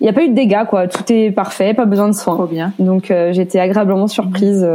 il 0.00 0.04
n'y 0.04 0.08
a 0.08 0.14
pas 0.14 0.22
eu 0.22 0.30
de 0.30 0.34
dégâts 0.34 0.64
quoi 0.68 0.88
tout 0.88 1.04
est 1.12 1.30
parfait 1.30 1.74
pas 1.74 1.84
besoin 1.84 2.08
de 2.08 2.14
soins 2.14 2.34
Trop 2.34 2.46
bien. 2.46 2.72
donc 2.78 3.12
j'étais 3.30 3.60
agréablement 3.60 4.08
surprise 4.08 4.66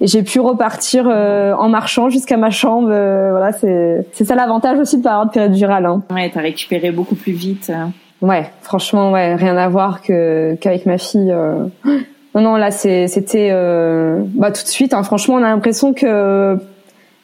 et 0.00 0.06
j'ai 0.06 0.22
pu 0.22 0.40
repartir 0.40 1.06
euh, 1.08 1.52
en 1.54 1.68
marchant 1.68 2.10
jusqu'à 2.10 2.36
ma 2.36 2.50
chambre. 2.50 2.88
Euh, 2.90 3.30
voilà, 3.30 3.52
c'est 3.52 4.06
c'est 4.12 4.24
ça 4.24 4.34
l'avantage 4.34 4.78
aussi 4.78 4.98
de 4.98 5.02
pas 5.02 5.12
avoir 5.12 5.26
de 5.26 5.32
péridurale. 5.32 5.86
Hein. 5.86 6.02
Ouais, 6.10 6.30
t'as 6.32 6.40
récupéré 6.40 6.90
beaucoup 6.90 7.14
plus 7.14 7.32
vite. 7.32 7.72
Ouais, 8.20 8.50
franchement, 8.62 9.12
ouais, 9.12 9.34
rien 9.34 9.56
à 9.56 9.68
voir 9.68 10.02
que 10.02 10.56
qu'avec 10.60 10.86
ma 10.86 10.98
fille. 10.98 11.32
Euh. 11.32 11.66
Non, 12.34 12.42
non, 12.42 12.56
là, 12.56 12.70
c'était 12.70 13.50
bah 13.50 14.52
tout 14.52 14.62
de 14.62 14.68
suite. 14.68 14.94
Hein, 14.94 15.02
franchement, 15.02 15.36
on 15.36 15.42
a 15.42 15.48
l'impression 15.48 15.92
que 15.92 16.56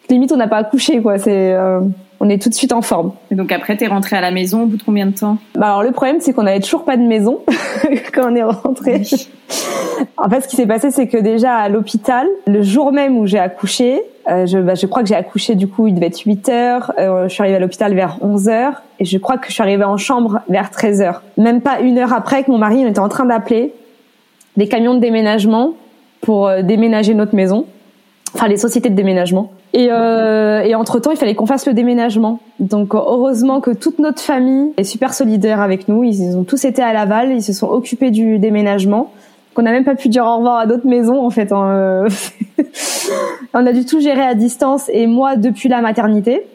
limite 0.09 0.33
on 0.33 0.37
n'a 0.37 0.49
pas 0.49 0.57
accouché, 0.57 1.03
quoi. 1.03 1.19
C'est 1.19 1.55
on 2.25 2.31
est 2.31 2.43
tout 2.43 2.49
de 2.49 2.55
suite 2.55 2.73
en 2.73 2.81
forme. 2.81 3.13
Et 3.31 3.35
donc 3.35 3.53
après, 3.53 3.77
t'es 3.77 3.87
rentrée 3.87 4.17
à 4.17 4.23
la 4.23 4.31
maison 4.31 4.63
au 4.63 4.67
bout 4.67 4.79
de 4.79 4.83
combien 4.83 5.05
de 5.05 5.15
temps? 5.15 5.37
Bah 5.55 5.67
alors 5.67 5.83
le 5.83 5.93
problème, 5.93 6.17
c'est 6.21 6.33
qu'on 6.33 6.47
avait 6.47 6.61
toujours 6.61 6.85
pas 6.85 6.97
de 6.97 7.03
maison 7.03 7.41
quand 8.15 8.33
on 8.33 8.35
est 8.35 8.43
rentré. 8.43 9.03
en 10.17 10.31
fait, 10.31 10.41
ce 10.41 10.49
qui 10.49 10.57
s'est 10.57 10.67
passé, 10.67 10.91
c'est 10.91 11.07
que 11.07 11.19
déjà 11.19 11.55
à 11.55 11.69
l'hôpital, 11.69 12.27
le 12.47 12.63
jour 12.63 12.93
même 12.93 13.19
où 13.19 13.27
j'ai 13.27 13.39
accouché, 13.39 14.03
euh, 14.31 14.47
je, 14.47 14.57
bah, 14.59 14.75
je 14.75 14.87
crois 14.87 15.03
que 15.03 15.09
j'ai 15.09 15.15
accouché 15.15 15.55
du 15.55 15.69
coup, 15.69 15.87
il 15.87 15.95
devait 15.95 16.07
être 16.07 16.21
8 16.21 16.49
heures. 16.49 16.93
Euh, 16.99 17.29
je 17.29 17.35
suis 17.35 17.43
arrivée 17.43 17.57
à 17.57 17.61
l'hôpital 17.61 17.95
vers 17.95 18.17
11 18.23 18.49
heures 18.49 18.83
et 19.01 19.05
je 19.05 19.19
crois 19.19 19.37
que 19.37 19.49
je 19.49 19.53
suis 19.53 19.63
arrivée 19.63 19.85
en 19.85 19.99
chambre 19.99 20.41
vers 20.49 20.71
13 20.71 21.03
heures. 21.03 21.23
Même 21.37 21.61
pas 21.61 21.81
une 21.81 21.99
heure 21.99 22.15
après 22.15 22.43
que 22.43 22.51
mon 22.51 22.59
mari 22.59 22.83
était 22.87 22.99
en 23.01 23.11
train 23.11 23.27
d'appeler 23.27 23.75
des 24.57 24.67
camions 24.67 24.95
de 24.95 25.01
déménagement 25.01 25.75
pour 26.23 26.49
euh, 26.49 26.63
déménager 26.63 27.13
notre 27.13 27.35
maison, 27.35 27.67
enfin 28.35 28.49
les 28.49 28.57
sociétés 28.57 28.89
de 28.89 28.95
déménagement. 28.95 29.53
Et, 29.77 29.89
euh, 29.91 30.63
et 30.63 30.77
entre-temps, 30.77 31.11
il 31.11 31.17
fallait 31.17 31.35
qu'on 31.35 31.47
fasse 31.47 31.67
le 31.67 31.75
déménagement. 31.75 32.39
Donc 32.61 32.95
heureusement 32.95 33.61
que 33.61 33.73
toute 33.73 33.99
notre 33.99 34.23
famille 34.23 34.73
est 34.77 34.85
super 34.85 35.13
solidaire 35.13 35.61
avec 35.61 35.89
nous. 35.89 36.05
Ils 36.05 36.37
ont 36.37 36.45
tous 36.45 36.65
été 36.65 36.81
à 36.81 36.93
Laval, 36.93 37.33
ils 37.33 37.43
se 37.43 37.53
sont 37.53 37.69
occupés 37.69 38.13
du 38.13 38.39
déménagement. 38.39 39.11
Qu'on 39.53 39.63
n'a 39.63 39.73
même 39.73 39.85
pas 39.85 39.97
pu 39.97 40.09
dire 40.09 40.25
au 40.25 40.37
revoir 40.37 40.59
à 40.59 40.67
d'autres 40.67 40.87
maisons 40.87 41.21
en 41.21 41.31
fait. 41.31 41.51
Hein. 41.51 42.05
on 43.55 43.67
a 43.67 43.73
dû 43.73 43.85
tout 43.85 43.99
gérer 43.99 44.23
à 44.23 44.35
distance 44.35 44.89
et 44.93 45.09
moi 45.09 45.35
depuis 45.35 45.69
la 45.69 45.81
maternité. 45.81 46.47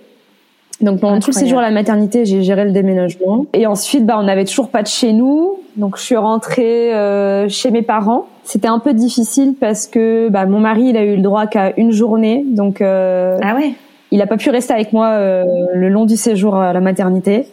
Donc 0.82 1.02
pendant 1.02 1.20
tout 1.20 1.32
le 1.32 1.36
séjour 1.36 1.60
à 1.60 1.62
la 1.62 1.72
maternité, 1.72 2.26
j'ai 2.26 2.42
géré 2.42 2.64
le 2.64 2.72
déménagement. 2.72 3.46
Et 3.54 3.68
ensuite, 3.68 4.06
bah, 4.06 4.18
on 4.18 4.24
n'avait 4.24 4.46
toujours 4.46 4.70
pas 4.70 4.82
de 4.82 4.88
chez 4.88 5.12
nous. 5.12 5.60
Donc 5.76 5.98
je 5.98 6.04
suis 6.04 6.16
rentrée 6.16 6.94
euh, 6.94 7.50
chez 7.50 7.70
mes 7.72 7.82
parents. 7.82 8.28
C'était 8.44 8.68
un 8.68 8.80
peu 8.80 8.94
difficile 8.94 9.56
parce 9.60 9.88
que 9.88 10.30
bah, 10.30 10.46
mon 10.46 10.60
mari, 10.60 10.86
il 10.90 10.98
a 10.98 11.04
eu 11.04 11.18
le 11.18 11.22
droit 11.22 11.48
qu'à 11.48 11.74
une 11.78 11.92
journée. 11.92 12.46
Donc 12.48 12.82
euh, 12.82 13.38
ah 13.42 13.56
ouais. 13.56 13.74
il 14.12 14.22
a 14.22 14.28
pas 14.28 14.38
pu 14.38 14.50
rester 14.50 14.74
avec 14.74 14.94
moi 14.94 15.08
euh, 15.08 15.44
le 15.74 15.90
long 15.90 16.06
du 16.06 16.16
séjour 16.16 16.56
à 16.56 16.72
la 16.72 16.80
maternité. 16.80 17.46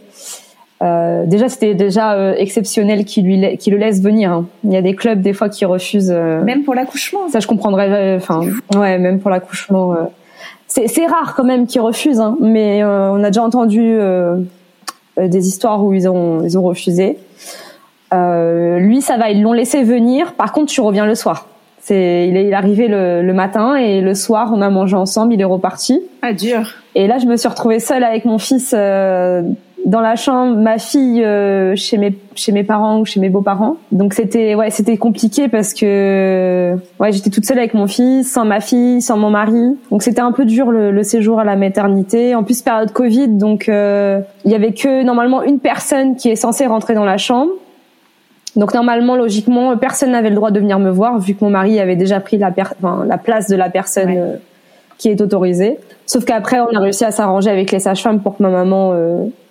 Euh, 0.83 1.25
déjà, 1.27 1.49
c'était 1.49 1.75
déjà 1.75 2.15
euh, 2.15 2.35
exceptionnel 2.37 3.05
qu'il 3.05 3.25
lui 3.25 3.57
qu'il 3.57 3.73
le 3.73 3.79
laisse 3.79 4.03
venir. 4.03 4.31
Hein. 4.31 4.47
Il 4.63 4.73
y 4.73 4.77
a 4.77 4.83
des 4.83 4.95
clubs 4.95 5.21
des 5.21 5.33
fois 5.33 5.49
qui 5.49 5.65
refusent. 5.65 6.13
Euh, 6.15 6.43
même 6.43 6.65
pour 6.65 6.75
l'accouchement. 6.75 7.29
Ça, 7.29 7.41
je 7.41 7.47
comprendrais. 7.47 8.17
Enfin, 8.17 8.41
ouais, 8.77 8.99
même 8.99 9.19
pour 9.19 9.31
l'accouchement. 9.31 9.97
C'est 10.87 11.07
rare 11.07 11.35
quand 11.35 11.45
même 11.45 11.67
qu'ils 11.67 11.81
refusent, 11.81 12.21
hein, 12.21 12.37
mais 12.41 12.85
on 12.85 13.23
a 13.23 13.29
déjà 13.29 13.43
entendu 13.43 13.99
des 15.17 15.49
histoires 15.49 15.85
où 15.85 15.95
ils 15.95 16.09
ont 16.09 16.43
ils 16.43 16.59
ont 16.59 16.63
refusé. 16.63 17.19
lui, 18.13 19.01
ça 19.01 19.17
va, 19.17 19.31
ils 19.31 19.43
l'ont 19.43 19.53
laissé 19.53 19.83
venir. 19.83 20.35
Par 20.35 20.53
contre, 20.53 20.73
tu 20.73 20.81
reviens 20.81 21.07
le 21.07 21.15
soir. 21.15 21.47
C'est, 21.81 22.27
il 22.29 22.37
est, 22.37 22.53
arrivé 22.53 22.89
le, 22.89 23.23
le, 23.23 23.33
matin 23.33 23.77
et 23.77 24.01
le 24.01 24.15
soir, 24.15 24.51
on 24.53 24.61
a 24.61 24.71
mangé 24.71 24.97
ensemble. 24.97 25.35
Il 25.35 25.41
est 25.41 25.45
reparti. 25.45 26.03
Ah 26.21 26.33
dur. 26.33 26.75
Et 26.97 27.07
là, 27.07 27.19
je 27.19 27.27
me 27.27 27.37
suis 27.37 27.49
retrouvée 27.49 27.79
seule 27.79 28.03
avec 28.03 28.25
mon 28.25 28.39
fils 28.39 28.75
dans 29.87 30.01
la 30.01 30.17
chambre, 30.17 30.57
ma 30.57 30.79
fille 30.79 31.23
euh, 31.25 31.77
chez 31.77 31.97
mes 31.97 32.13
chez 32.35 32.51
mes 32.51 32.65
parents 32.65 32.99
ou 32.99 33.05
chez 33.05 33.21
mes 33.21 33.29
beaux-parents. 33.29 33.77
Donc 33.93 34.15
c'était 34.15 34.57
ouais, 34.57 34.71
c'était 34.71 34.97
compliqué 34.97 35.49
parce 35.49 35.73
que 35.73 36.75
ouais, 36.99 37.13
j'étais 37.13 37.31
toute 37.31 37.45
seule 37.45 37.59
avec 37.59 37.73
mon 37.73 37.87
fils, 37.87 38.31
sans 38.31 38.45
ma 38.45 38.61
fille, 38.61 39.01
sans 39.01 39.17
mon 39.17 39.31
mari. 39.31 39.79
Donc 39.93 40.03
c'était 40.03 40.21
un 40.21 40.33
peu 40.33 40.45
dur 40.45 40.73
le, 40.73 40.91
le, 40.91 41.03
séjour 41.05 41.39
à 41.39 41.45
la 41.45 41.55
maternité. 41.55 42.35
En 42.35 42.43
plus 42.43 42.63
période 42.63 42.91
Covid, 42.91 43.29
donc 43.29 43.69
euh, 43.69 44.21
il 44.45 44.51
y 44.51 44.57
avait 44.57 44.73
que 44.73 45.05
normalement 45.05 45.45
une 45.45 45.61
personne 45.61 46.17
qui 46.17 46.31
est 46.31 46.37
censée 46.37 46.67
rentrer 46.67 46.95
dans 46.95 47.05
la 47.05 47.17
chambre. 47.17 47.53
Donc 48.57 48.75
normalement, 48.75 49.17
logiquement, 49.17 49.77
personne 49.77 50.11
n'avait 50.11 50.31
le 50.31 50.35
droit 50.35 50.51
de 50.51 50.59
venir 50.59 50.81
me 50.81 50.91
voir 50.91 51.21
vu 51.21 51.35
que 51.35 51.45
mon 51.45 51.51
mari 51.51 51.79
avait 51.79 51.95
déjà 51.95 52.19
pris 52.21 52.39
la, 52.39 52.51
enfin, 52.51 53.05
la 53.07 53.19
place 53.19 53.49
de 53.49 53.55
la 53.55 53.69
personne 53.69 54.15
euh, 54.17 54.37
qui 54.99 55.11
est 55.11 55.21
autorisée. 55.21 55.79
Sauf 56.07 56.25
qu'après, 56.25 56.61
on 56.61 56.75
a 56.75 56.81
réussi 56.81 57.05
à 57.05 57.11
s'arranger 57.11 57.51
avec 57.51 57.71
les 57.73 57.81
sages-femmes 57.81 58.21
pour 58.21 58.37
que 58.37 58.43
ma 58.43 58.51
maman 58.51 58.95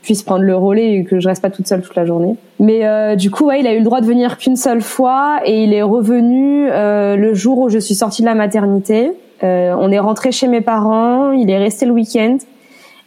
puisse 0.05 0.21
prendre 0.21 0.43
le 0.43 0.55
relais 0.55 0.93
et 0.93 1.03
que 1.03 1.19
je 1.19 1.27
reste 1.27 1.41
pas 1.41 1.49
toute 1.49 1.67
seule 1.67 1.81
toute 1.81 1.95
la 1.95 2.05
journée. 2.05 2.35
Mais 2.59 2.85
euh, 2.85 3.15
du 3.15 3.31
coup, 3.31 3.45
ouais, 3.45 3.59
il 3.59 3.67
a 3.67 3.73
eu 3.73 3.79
le 3.79 3.83
droit 3.83 4.01
de 4.01 4.05
venir 4.05 4.37
qu'une 4.37 4.55
seule 4.55 4.81
fois 4.81 5.39
et 5.45 5.63
il 5.63 5.73
est 5.73 5.81
revenu 5.81 6.69
euh, 6.69 7.15
le 7.15 7.33
jour 7.33 7.57
où 7.57 7.69
je 7.69 7.79
suis 7.79 7.95
sortie 7.95 8.21
de 8.21 8.27
la 8.27 8.35
maternité. 8.35 9.11
Euh, 9.43 9.75
on 9.77 9.91
est 9.91 9.99
rentré 9.99 10.31
chez 10.31 10.47
mes 10.47 10.61
parents, 10.61 11.31
il 11.31 11.49
est 11.49 11.57
resté 11.57 11.87
le 11.87 11.91
week-end 11.91 12.37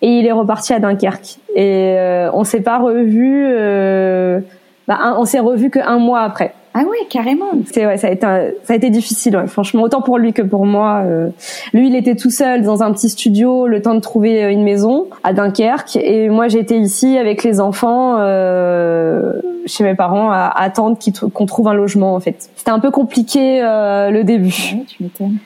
et 0.03 0.19
il 0.19 0.27
est 0.27 0.33
reparti 0.33 0.75
à 0.75 0.81
Dunkerque. 0.81 1.39
Et 1.55 1.95
euh, 1.97 2.31
on 2.33 2.43
s'est 2.43 2.63
pas 2.63 2.79
revu, 2.79 3.47
euh, 3.47 4.41
bah, 4.89 5.15
on 5.17 5.25
s'est 5.25 5.39
revu 5.39 5.71
qu'un 5.71 5.99
mois 5.99 6.21
après. 6.21 6.53
Ah 6.75 6.81
ouais, 6.81 7.07
carrément. 7.11 7.51
C'est 7.73 7.87
ouais, 7.87 7.97
ça 7.97 8.09
a 8.09 8.11
été 8.11 8.27
ça 8.65 8.73
a 8.73 8.77
été 8.77 8.91
difficile, 8.91 9.37
ouais. 9.37 9.47
franchement, 9.47 9.83
autant 9.83 10.03
pour 10.03 10.19
lui 10.19 10.33
que 10.33 10.43
pour 10.43 10.67
moi. 10.67 11.03
Euh. 11.05 11.29
lui, 11.73 11.89
il 11.89 11.97
était 11.97 12.15
tout 12.15 12.31
seul 12.31 12.63
dans 12.63 12.83
un 12.83 12.93
petit 12.93 13.09
studio, 13.09 13.67
le 13.67 13.83
temps 13.83 13.95
de 13.95 14.01
trouver 14.01 14.45
euh, 14.45 14.51
une 14.51 14.63
maison 14.63 15.07
à 15.25 15.33
Dunkerque, 15.33 15.97
et 15.97 16.29
moi 16.29 16.49
j'étais 16.49 16.79
ici 16.79 17.17
avec 17.17 17.43
les 17.43 17.61
enfants 17.61 18.17
euh, 18.19 19.33
chez 19.67 19.85
mes 19.85 19.95
parents 19.95 20.31
à, 20.31 20.53
attendre 20.55 20.99
qu'on 21.33 21.47
trouve 21.47 21.69
un 21.69 21.75
logement 21.75 22.15
en 22.15 22.21
fait. 22.21 22.51
C'était 22.57 22.71
un 22.71 22.81
peu 22.81 22.91
compliqué 22.91 23.63
euh, 23.63 24.11
le 24.11 24.25
début. 24.25 24.55
Ouais, 24.73 24.85
tu 24.87 25.03
m'étonnes. 25.03 25.39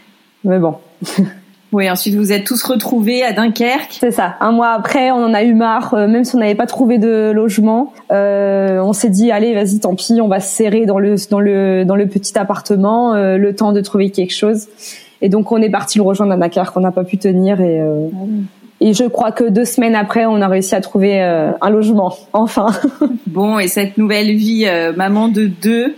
Mais 0.44 0.58
bon. 0.58 0.76
Oui, 1.72 1.90
ensuite 1.90 2.14
vous 2.14 2.32
êtes 2.32 2.44
tous 2.44 2.62
retrouvés 2.62 3.22
à 3.22 3.32
Dunkerque. 3.32 3.96
C'est 3.98 4.10
ça. 4.10 4.36
Un 4.40 4.52
mois 4.52 4.68
après, 4.68 5.10
on 5.10 5.24
en 5.24 5.32
a 5.32 5.42
eu 5.42 5.54
marre, 5.54 5.94
euh, 5.94 6.06
même 6.06 6.22
si 6.22 6.36
on 6.36 6.38
n'avait 6.38 6.54
pas 6.54 6.66
trouvé 6.66 6.98
de 6.98 7.32
logement. 7.34 7.94
Euh, 8.12 8.78
on 8.80 8.92
s'est 8.92 9.08
dit, 9.08 9.30
allez, 9.30 9.54
vas-y, 9.54 9.80
tant 9.80 9.94
pis, 9.94 10.20
on 10.20 10.28
va 10.28 10.40
se 10.40 10.54
serrer 10.54 10.84
dans 10.84 10.98
le 10.98 11.14
dans 11.30 11.40
le 11.40 11.84
dans 11.86 11.96
le 11.96 12.06
petit 12.06 12.38
appartement, 12.38 13.14
euh, 13.14 13.38
le 13.38 13.56
temps 13.56 13.72
de 13.72 13.80
trouver 13.80 14.10
quelque 14.10 14.34
chose. 14.34 14.68
Et 15.22 15.30
donc 15.30 15.50
on 15.50 15.62
est 15.62 15.70
parti 15.70 15.96
le 15.96 16.04
rejoindre 16.04 16.32
à 16.32 16.36
Dunkerque. 16.36 16.76
On 16.76 16.80
n'a 16.80 16.92
pas 16.92 17.04
pu 17.04 17.16
tenir 17.16 17.60
et. 17.60 17.80
Euh, 17.80 18.08
ah 18.12 18.26
et 18.84 18.94
je 18.94 19.04
crois 19.04 19.30
que 19.30 19.44
deux 19.44 19.64
semaines 19.64 19.94
après, 19.94 20.26
on 20.26 20.40
a 20.40 20.48
réussi 20.48 20.74
à 20.74 20.80
trouver 20.80 21.22
euh, 21.22 21.52
un 21.60 21.70
logement, 21.70 22.16
enfin. 22.32 22.66
bon, 23.28 23.60
et 23.60 23.68
cette 23.68 23.96
nouvelle 23.96 24.34
vie, 24.34 24.66
maman 24.96 25.28
de 25.28 25.46
deux, 25.46 25.94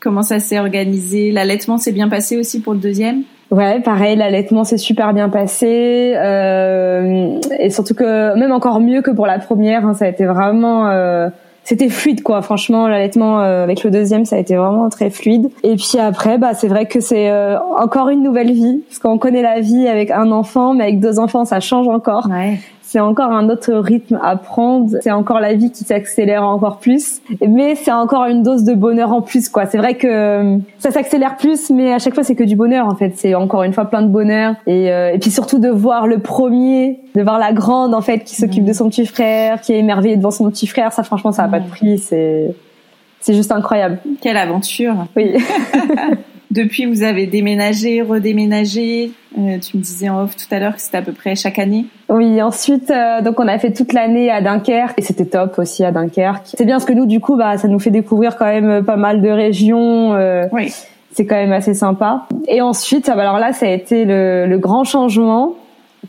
comment 0.00 0.22
ça 0.22 0.38
s'est 0.38 0.58
organisé? 0.58 1.32
L'allaitement 1.32 1.78
s'est 1.78 1.92
bien 1.92 2.10
passé 2.10 2.36
aussi 2.36 2.60
pour 2.60 2.74
le 2.74 2.78
deuxième? 2.78 3.22
Ouais, 3.50 3.80
pareil, 3.80 4.16
l'allaitement 4.16 4.64
s'est 4.64 4.76
super 4.76 5.12
bien 5.12 5.28
passé 5.28 6.14
euh, 6.16 7.38
et 7.58 7.70
surtout 7.70 7.94
que 7.94 8.36
même 8.36 8.50
encore 8.50 8.80
mieux 8.80 9.02
que 9.02 9.12
pour 9.12 9.26
la 9.26 9.38
première, 9.38 9.86
hein, 9.86 9.94
ça 9.94 10.06
a 10.06 10.08
été 10.08 10.26
vraiment, 10.26 10.88
euh, 10.88 11.28
c'était 11.62 11.88
fluide 11.88 12.24
quoi. 12.24 12.42
Franchement, 12.42 12.88
l'allaitement 12.88 13.40
euh, 13.40 13.62
avec 13.62 13.84
le 13.84 13.92
deuxième, 13.92 14.24
ça 14.24 14.34
a 14.34 14.38
été 14.40 14.56
vraiment 14.56 14.88
très 14.88 15.10
fluide. 15.10 15.48
Et 15.62 15.76
puis 15.76 15.98
après, 16.00 16.38
bah 16.38 16.54
c'est 16.54 16.66
vrai 16.66 16.86
que 16.86 16.98
c'est 16.98 17.30
euh, 17.30 17.56
encore 17.78 18.08
une 18.08 18.24
nouvelle 18.24 18.52
vie 18.52 18.82
parce 18.88 18.98
qu'on 18.98 19.18
connaît 19.18 19.42
la 19.42 19.60
vie 19.60 19.86
avec 19.86 20.10
un 20.10 20.32
enfant, 20.32 20.74
mais 20.74 20.82
avec 20.82 20.98
deux 20.98 21.20
enfants, 21.20 21.44
ça 21.44 21.60
change 21.60 21.86
encore. 21.86 22.28
Ouais 22.28 22.58
c'est 22.86 23.00
encore 23.00 23.32
un 23.32 23.48
autre 23.50 23.72
rythme 23.74 24.16
à 24.22 24.36
prendre. 24.36 24.96
C'est 25.00 25.10
encore 25.10 25.40
la 25.40 25.54
vie 25.54 25.72
qui 25.72 25.82
s'accélère 25.82 26.44
encore 26.44 26.78
plus. 26.78 27.20
Mais 27.44 27.74
c'est 27.74 27.90
encore 27.90 28.26
une 28.26 28.44
dose 28.44 28.62
de 28.62 28.74
bonheur 28.74 29.12
en 29.12 29.22
plus, 29.22 29.48
quoi. 29.48 29.66
C'est 29.66 29.76
vrai 29.76 29.96
que 29.96 30.06
euh, 30.06 30.58
ça 30.78 30.92
s'accélère 30.92 31.36
plus, 31.36 31.70
mais 31.70 31.92
à 31.92 31.98
chaque 31.98 32.14
fois, 32.14 32.22
c'est 32.22 32.36
que 32.36 32.44
du 32.44 32.54
bonheur, 32.54 32.86
en 32.86 32.94
fait. 32.94 33.14
C'est 33.16 33.34
encore 33.34 33.64
une 33.64 33.72
fois 33.72 33.86
plein 33.86 34.02
de 34.02 34.08
bonheur. 34.08 34.54
Et, 34.68 34.92
euh, 34.92 35.12
et 35.12 35.18
puis 35.18 35.32
surtout 35.32 35.58
de 35.58 35.68
voir 35.68 36.06
le 36.06 36.20
premier, 36.20 37.00
de 37.16 37.22
voir 37.22 37.40
la 37.40 37.52
grande, 37.52 37.92
en 37.92 38.02
fait, 38.02 38.20
qui 38.20 38.36
s'occupe 38.36 38.64
de 38.64 38.72
son 38.72 38.88
petit 38.88 39.04
frère, 39.04 39.60
qui 39.60 39.72
est 39.72 39.78
émerveillée 39.80 40.16
devant 40.16 40.30
son 40.30 40.48
petit 40.48 40.68
frère. 40.68 40.92
Ça, 40.92 41.02
franchement, 41.02 41.32
ça 41.32 41.42
n'a 41.42 41.48
pas 41.48 41.58
de 41.58 41.68
prix. 41.68 41.98
C'est, 41.98 42.54
c'est 43.18 43.34
juste 43.34 43.50
incroyable. 43.50 43.98
Quelle 44.20 44.36
aventure. 44.36 44.94
Oui. 45.16 45.34
Depuis, 46.50 46.86
vous 46.86 47.02
avez 47.02 47.26
déménagé, 47.26 48.02
redéménagé. 48.02 49.10
Euh, 49.36 49.58
tu 49.58 49.76
me 49.76 49.82
disais 49.82 50.08
en 50.08 50.22
off 50.22 50.36
tout 50.36 50.52
à 50.54 50.60
l'heure 50.60 50.76
que 50.76 50.80
c'était 50.80 50.98
à 50.98 51.02
peu 51.02 51.12
près 51.12 51.34
chaque 51.34 51.58
année. 51.58 51.86
Oui, 52.08 52.40
ensuite, 52.40 52.90
euh, 52.90 53.20
donc 53.20 53.40
on 53.40 53.48
a 53.48 53.58
fait 53.58 53.72
toute 53.72 53.92
l'année 53.92 54.30
à 54.30 54.40
Dunkerque 54.40 54.98
et 54.98 55.02
c'était 55.02 55.24
top 55.24 55.58
aussi 55.58 55.84
à 55.84 55.90
Dunkerque. 55.90 56.46
C'est 56.56 56.64
bien 56.64 56.76
parce 56.76 56.84
que 56.84 56.92
nous, 56.92 57.06
du 57.06 57.20
coup, 57.20 57.36
bah, 57.36 57.58
ça 57.58 57.66
nous 57.66 57.80
fait 57.80 57.90
découvrir 57.90 58.36
quand 58.36 58.46
même 58.46 58.84
pas 58.84 58.96
mal 58.96 59.22
de 59.22 59.28
régions. 59.28 60.14
Euh, 60.14 60.46
oui. 60.52 60.72
C'est 61.12 61.26
quand 61.26 61.36
même 61.36 61.52
assez 61.52 61.74
sympa. 61.74 62.26
Et 62.46 62.60
ensuite, 62.60 63.08
ah, 63.08 63.16
bah, 63.16 63.22
alors 63.22 63.38
là, 63.38 63.52
ça 63.52 63.66
a 63.66 63.70
été 63.70 64.04
le, 64.04 64.46
le 64.46 64.58
grand 64.58 64.84
changement 64.84 65.54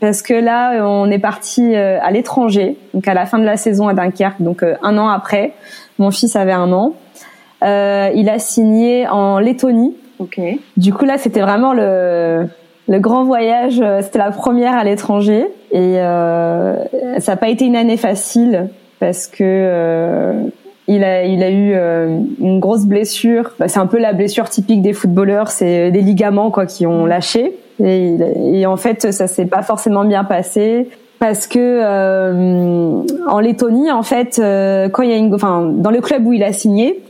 parce 0.00 0.22
que 0.22 0.34
là, 0.34 0.86
on 0.86 1.10
est 1.10 1.18
parti 1.18 1.74
à 1.74 2.08
l'étranger, 2.12 2.76
donc 2.94 3.08
à 3.08 3.14
la 3.14 3.26
fin 3.26 3.40
de 3.40 3.44
la 3.44 3.56
saison 3.56 3.88
à 3.88 3.94
Dunkerque, 3.94 4.40
donc 4.40 4.62
un 4.62 4.96
an 4.96 5.08
après. 5.08 5.54
Mon 5.98 6.12
fils 6.12 6.36
avait 6.36 6.52
un 6.52 6.70
an. 6.72 6.94
il 7.62 8.30
a 8.32 8.38
signé 8.38 9.08
en 9.08 9.40
Lettonie 9.40 9.96
Ok. 10.18 10.40
Du 10.76 10.92
coup 10.92 11.04
là, 11.04 11.18
c'était 11.18 11.40
vraiment 11.40 11.72
le 11.72 12.46
le 12.88 12.98
grand 12.98 13.24
voyage. 13.24 13.80
Euh, 13.80 14.00
c'était 14.02 14.18
la 14.18 14.30
première 14.30 14.74
à 14.74 14.84
l'étranger 14.84 15.46
et 15.70 15.98
euh, 15.98 16.76
ça 17.18 17.32
n'a 17.32 17.36
pas 17.36 17.48
été 17.48 17.66
une 17.66 17.76
année 17.76 17.96
facile 17.96 18.68
parce 18.98 19.26
que 19.26 19.42
euh, 19.42 20.42
il 20.88 21.04
a 21.04 21.24
il 21.24 21.42
a 21.42 21.50
eu 21.50 21.72
euh, 21.74 22.18
une 22.40 22.60
grosse 22.60 22.86
blessure. 22.86 23.52
Bah, 23.58 23.68
c'est 23.68 23.78
un 23.78 23.86
peu 23.86 23.98
la 23.98 24.12
blessure 24.14 24.48
typique 24.48 24.82
des 24.82 24.94
footballeurs, 24.94 25.50
c'est 25.50 25.90
des 25.90 26.00
ligaments 26.00 26.50
quoi 26.50 26.66
qui 26.66 26.86
ont 26.86 27.06
lâché 27.06 27.56
et, 27.82 28.16
et 28.52 28.66
en 28.66 28.76
fait 28.76 29.12
ça 29.12 29.28
s'est 29.28 29.46
pas 29.46 29.62
forcément 29.62 30.04
bien 30.04 30.24
passé 30.24 30.88
parce 31.20 31.46
que 31.46 31.58
euh, 31.58 33.02
en 33.28 33.40
Lettonie 33.40 33.92
en 33.92 34.02
fait 34.02 34.38
euh, 34.38 34.88
quand 34.88 35.02
il 35.02 35.10
y 35.10 35.12
a 35.12 35.16
une 35.16 35.32
enfin 35.34 35.70
dans 35.74 35.90
le 35.90 36.00
club 36.00 36.26
où 36.26 36.32
il 36.32 36.42
a 36.42 36.52
signé 36.52 37.02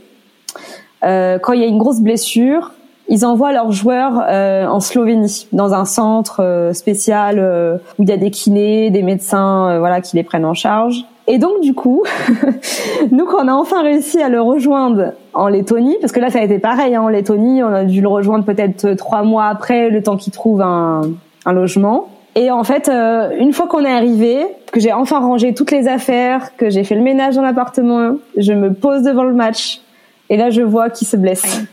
quand 1.01 1.53
il 1.53 1.61
y 1.61 1.63
a 1.63 1.67
une 1.67 1.77
grosse 1.77 2.01
blessure 2.01 2.73
ils 3.09 3.25
envoient 3.25 3.51
leurs 3.51 3.71
joueurs 3.71 4.23
euh, 4.29 4.67
en 4.67 4.79
Slovénie 4.79 5.47
dans 5.51 5.73
un 5.73 5.85
centre 5.85 6.41
euh, 6.43 6.73
spécial 6.73 7.39
euh, 7.39 7.77
où 7.97 8.03
il 8.03 8.09
y 8.09 8.11
a 8.11 8.17
des 8.17 8.29
kinés, 8.29 8.91
des 8.91 9.01
médecins, 9.01 9.79
voilà, 9.79 9.99
qui 9.99 10.15
les 10.15 10.23
prennent 10.23 10.45
en 10.45 10.53
charge. 10.53 11.05
Et 11.27 11.39
donc 11.39 11.61
du 11.61 11.73
coup, 11.73 12.03
nous 13.11 13.25
quand 13.25 13.43
on 13.43 13.47
a 13.47 13.53
enfin 13.53 13.81
réussi 13.81 14.21
à 14.21 14.29
le 14.29 14.41
rejoindre 14.41 15.13
en 15.33 15.47
Lettonie, 15.47 15.97
parce 15.99 16.13
que 16.13 16.19
là 16.19 16.29
ça 16.29 16.39
a 16.39 16.43
été 16.43 16.59
pareil 16.59 16.95
hein, 16.95 17.01
en 17.01 17.07
Lettonie, 17.07 17.63
on 17.63 17.73
a 17.73 17.83
dû 17.83 18.01
le 18.01 18.07
rejoindre 18.07 18.45
peut-être 18.45 18.93
trois 18.93 19.23
mois 19.23 19.45
après, 19.45 19.89
le 19.89 20.01
temps 20.01 20.17
qu'il 20.17 20.33
trouve 20.33 20.61
un, 20.61 21.01
un 21.45 21.53
logement. 21.53 22.09
Et 22.35 22.51
en 22.51 22.63
fait, 22.63 22.89
une 23.39 23.53
fois 23.53 23.67
qu'on 23.67 23.83
est 23.83 23.91
arrivé, 23.91 24.45
que 24.71 24.79
j'ai 24.79 24.93
enfin 24.93 25.19
rangé 25.19 25.53
toutes 25.53 25.71
les 25.71 25.87
affaires, 25.87 26.55
que 26.57 26.69
j'ai 26.69 26.83
fait 26.83 26.95
le 26.95 27.01
ménage 27.01 27.35
dans 27.35 27.41
l'appartement, 27.41 28.15
je 28.37 28.53
me 28.53 28.73
pose 28.73 29.01
devant 29.01 29.23
le 29.23 29.33
match 29.33 29.81
et 30.29 30.37
là 30.37 30.51
je 30.51 30.61
vois 30.61 30.89
qu'il 30.89 31.07
se 31.07 31.17
blesse. 31.17 31.63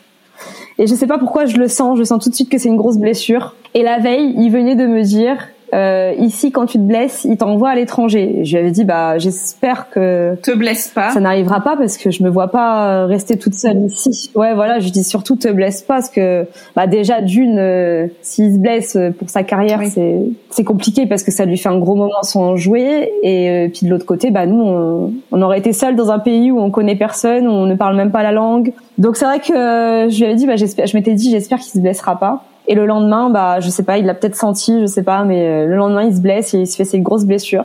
Et 0.78 0.86
je 0.86 0.94
sais 0.94 1.06
pas 1.06 1.18
pourquoi 1.18 1.46
je 1.46 1.56
le 1.56 1.68
sens, 1.68 1.98
je 1.98 2.04
sens 2.04 2.22
tout 2.22 2.28
de 2.28 2.34
suite 2.34 2.50
que 2.50 2.58
c'est 2.58 2.68
une 2.68 2.76
grosse 2.76 2.98
blessure. 2.98 3.54
Et 3.74 3.82
la 3.82 3.98
veille, 3.98 4.34
il 4.36 4.50
venait 4.50 4.76
de 4.76 4.86
me 4.86 5.02
dire, 5.02 5.38
euh, 5.74 6.14
ici 6.18 6.52
quand 6.52 6.66
tu 6.66 6.78
te 6.78 6.82
blesses, 6.82 7.24
il 7.24 7.36
t'envoie 7.36 7.70
à 7.70 7.74
l'étranger. 7.74 8.40
Je 8.44 8.52
lui 8.52 8.58
avais 8.58 8.70
dit 8.70 8.84
bah 8.84 9.18
j'espère 9.18 9.90
que 9.90 10.36
te 10.42 10.52
blesse 10.52 10.88
pas. 10.88 11.10
Ça 11.10 11.20
n'arrivera 11.20 11.60
pas 11.60 11.76
parce 11.76 11.96
que 11.96 12.10
je 12.10 12.22
me 12.22 12.30
vois 12.30 12.48
pas 12.48 12.88
euh, 12.88 13.06
rester 13.06 13.36
toute 13.38 13.54
seule 13.54 13.82
ici. 13.82 14.30
Ouais 14.34 14.54
voilà, 14.54 14.78
je 14.78 14.90
dis 14.90 15.02
surtout 15.02 15.36
te 15.36 15.48
blesse 15.48 15.82
pas 15.82 15.94
parce 15.94 16.10
que 16.10 16.46
bah 16.74 16.86
déjà 16.86 17.20
d'une 17.20 17.58
euh, 17.58 18.06
s'il 18.22 18.54
se 18.54 18.58
blesse 18.58 18.96
euh, 18.96 19.10
pour 19.10 19.28
sa 19.28 19.42
carrière, 19.42 19.80
c'est 19.90 20.20
c'est 20.50 20.64
compliqué 20.64 21.06
parce 21.06 21.22
que 21.22 21.32
ça 21.32 21.44
lui 21.44 21.56
fait 21.56 21.68
un 21.68 21.78
gros 21.78 21.96
moment 21.96 22.22
sans 22.22 22.56
jouer 22.56 23.10
et 23.22 23.70
puis 23.72 23.86
de 23.86 23.90
l'autre 23.90 24.06
côté 24.06 24.30
bah 24.30 24.46
nous 24.46 24.60
on, 24.60 25.12
on 25.32 25.42
aurait 25.42 25.58
été 25.58 25.72
seuls 25.72 25.96
dans 25.96 26.10
un 26.10 26.18
pays 26.18 26.50
où 26.50 26.60
on 26.60 26.70
connaît 26.70 26.96
personne, 26.96 27.46
où 27.46 27.50
on 27.50 27.66
ne 27.66 27.74
parle 27.74 27.96
même 27.96 28.12
pas 28.12 28.22
la 28.22 28.32
langue. 28.32 28.72
Donc 28.98 29.16
c'est 29.16 29.24
vrai 29.24 29.40
que 29.40 29.52
je 29.52 30.16
lui 30.16 30.24
avais 30.24 30.34
dit 30.36 30.46
bah 30.46 30.56
j'espère 30.56 30.86
je 30.86 30.96
m'étais 30.96 31.14
dit 31.14 31.30
j'espère 31.30 31.58
qu'il 31.58 31.72
se 31.72 31.78
blessera 31.78 32.18
pas. 32.18 32.44
Et 32.68 32.74
le 32.74 32.86
lendemain, 32.86 33.30
bah, 33.30 33.60
je 33.60 33.68
sais 33.68 33.84
pas, 33.84 33.98
il 33.98 34.06
l'a 34.06 34.14
peut-être 34.14 34.36
senti, 34.36 34.80
je 34.80 34.86
sais 34.86 35.02
pas, 35.02 35.24
mais 35.24 35.46
euh, 35.46 35.66
le 35.66 35.76
lendemain, 35.76 36.02
il 36.02 36.14
se 36.14 36.20
blesse 36.20 36.54
et 36.54 36.58
il 36.58 36.66
se 36.66 36.76
fait 36.76 36.84
cette 36.84 37.02
grosse 37.02 37.24
blessure. 37.24 37.64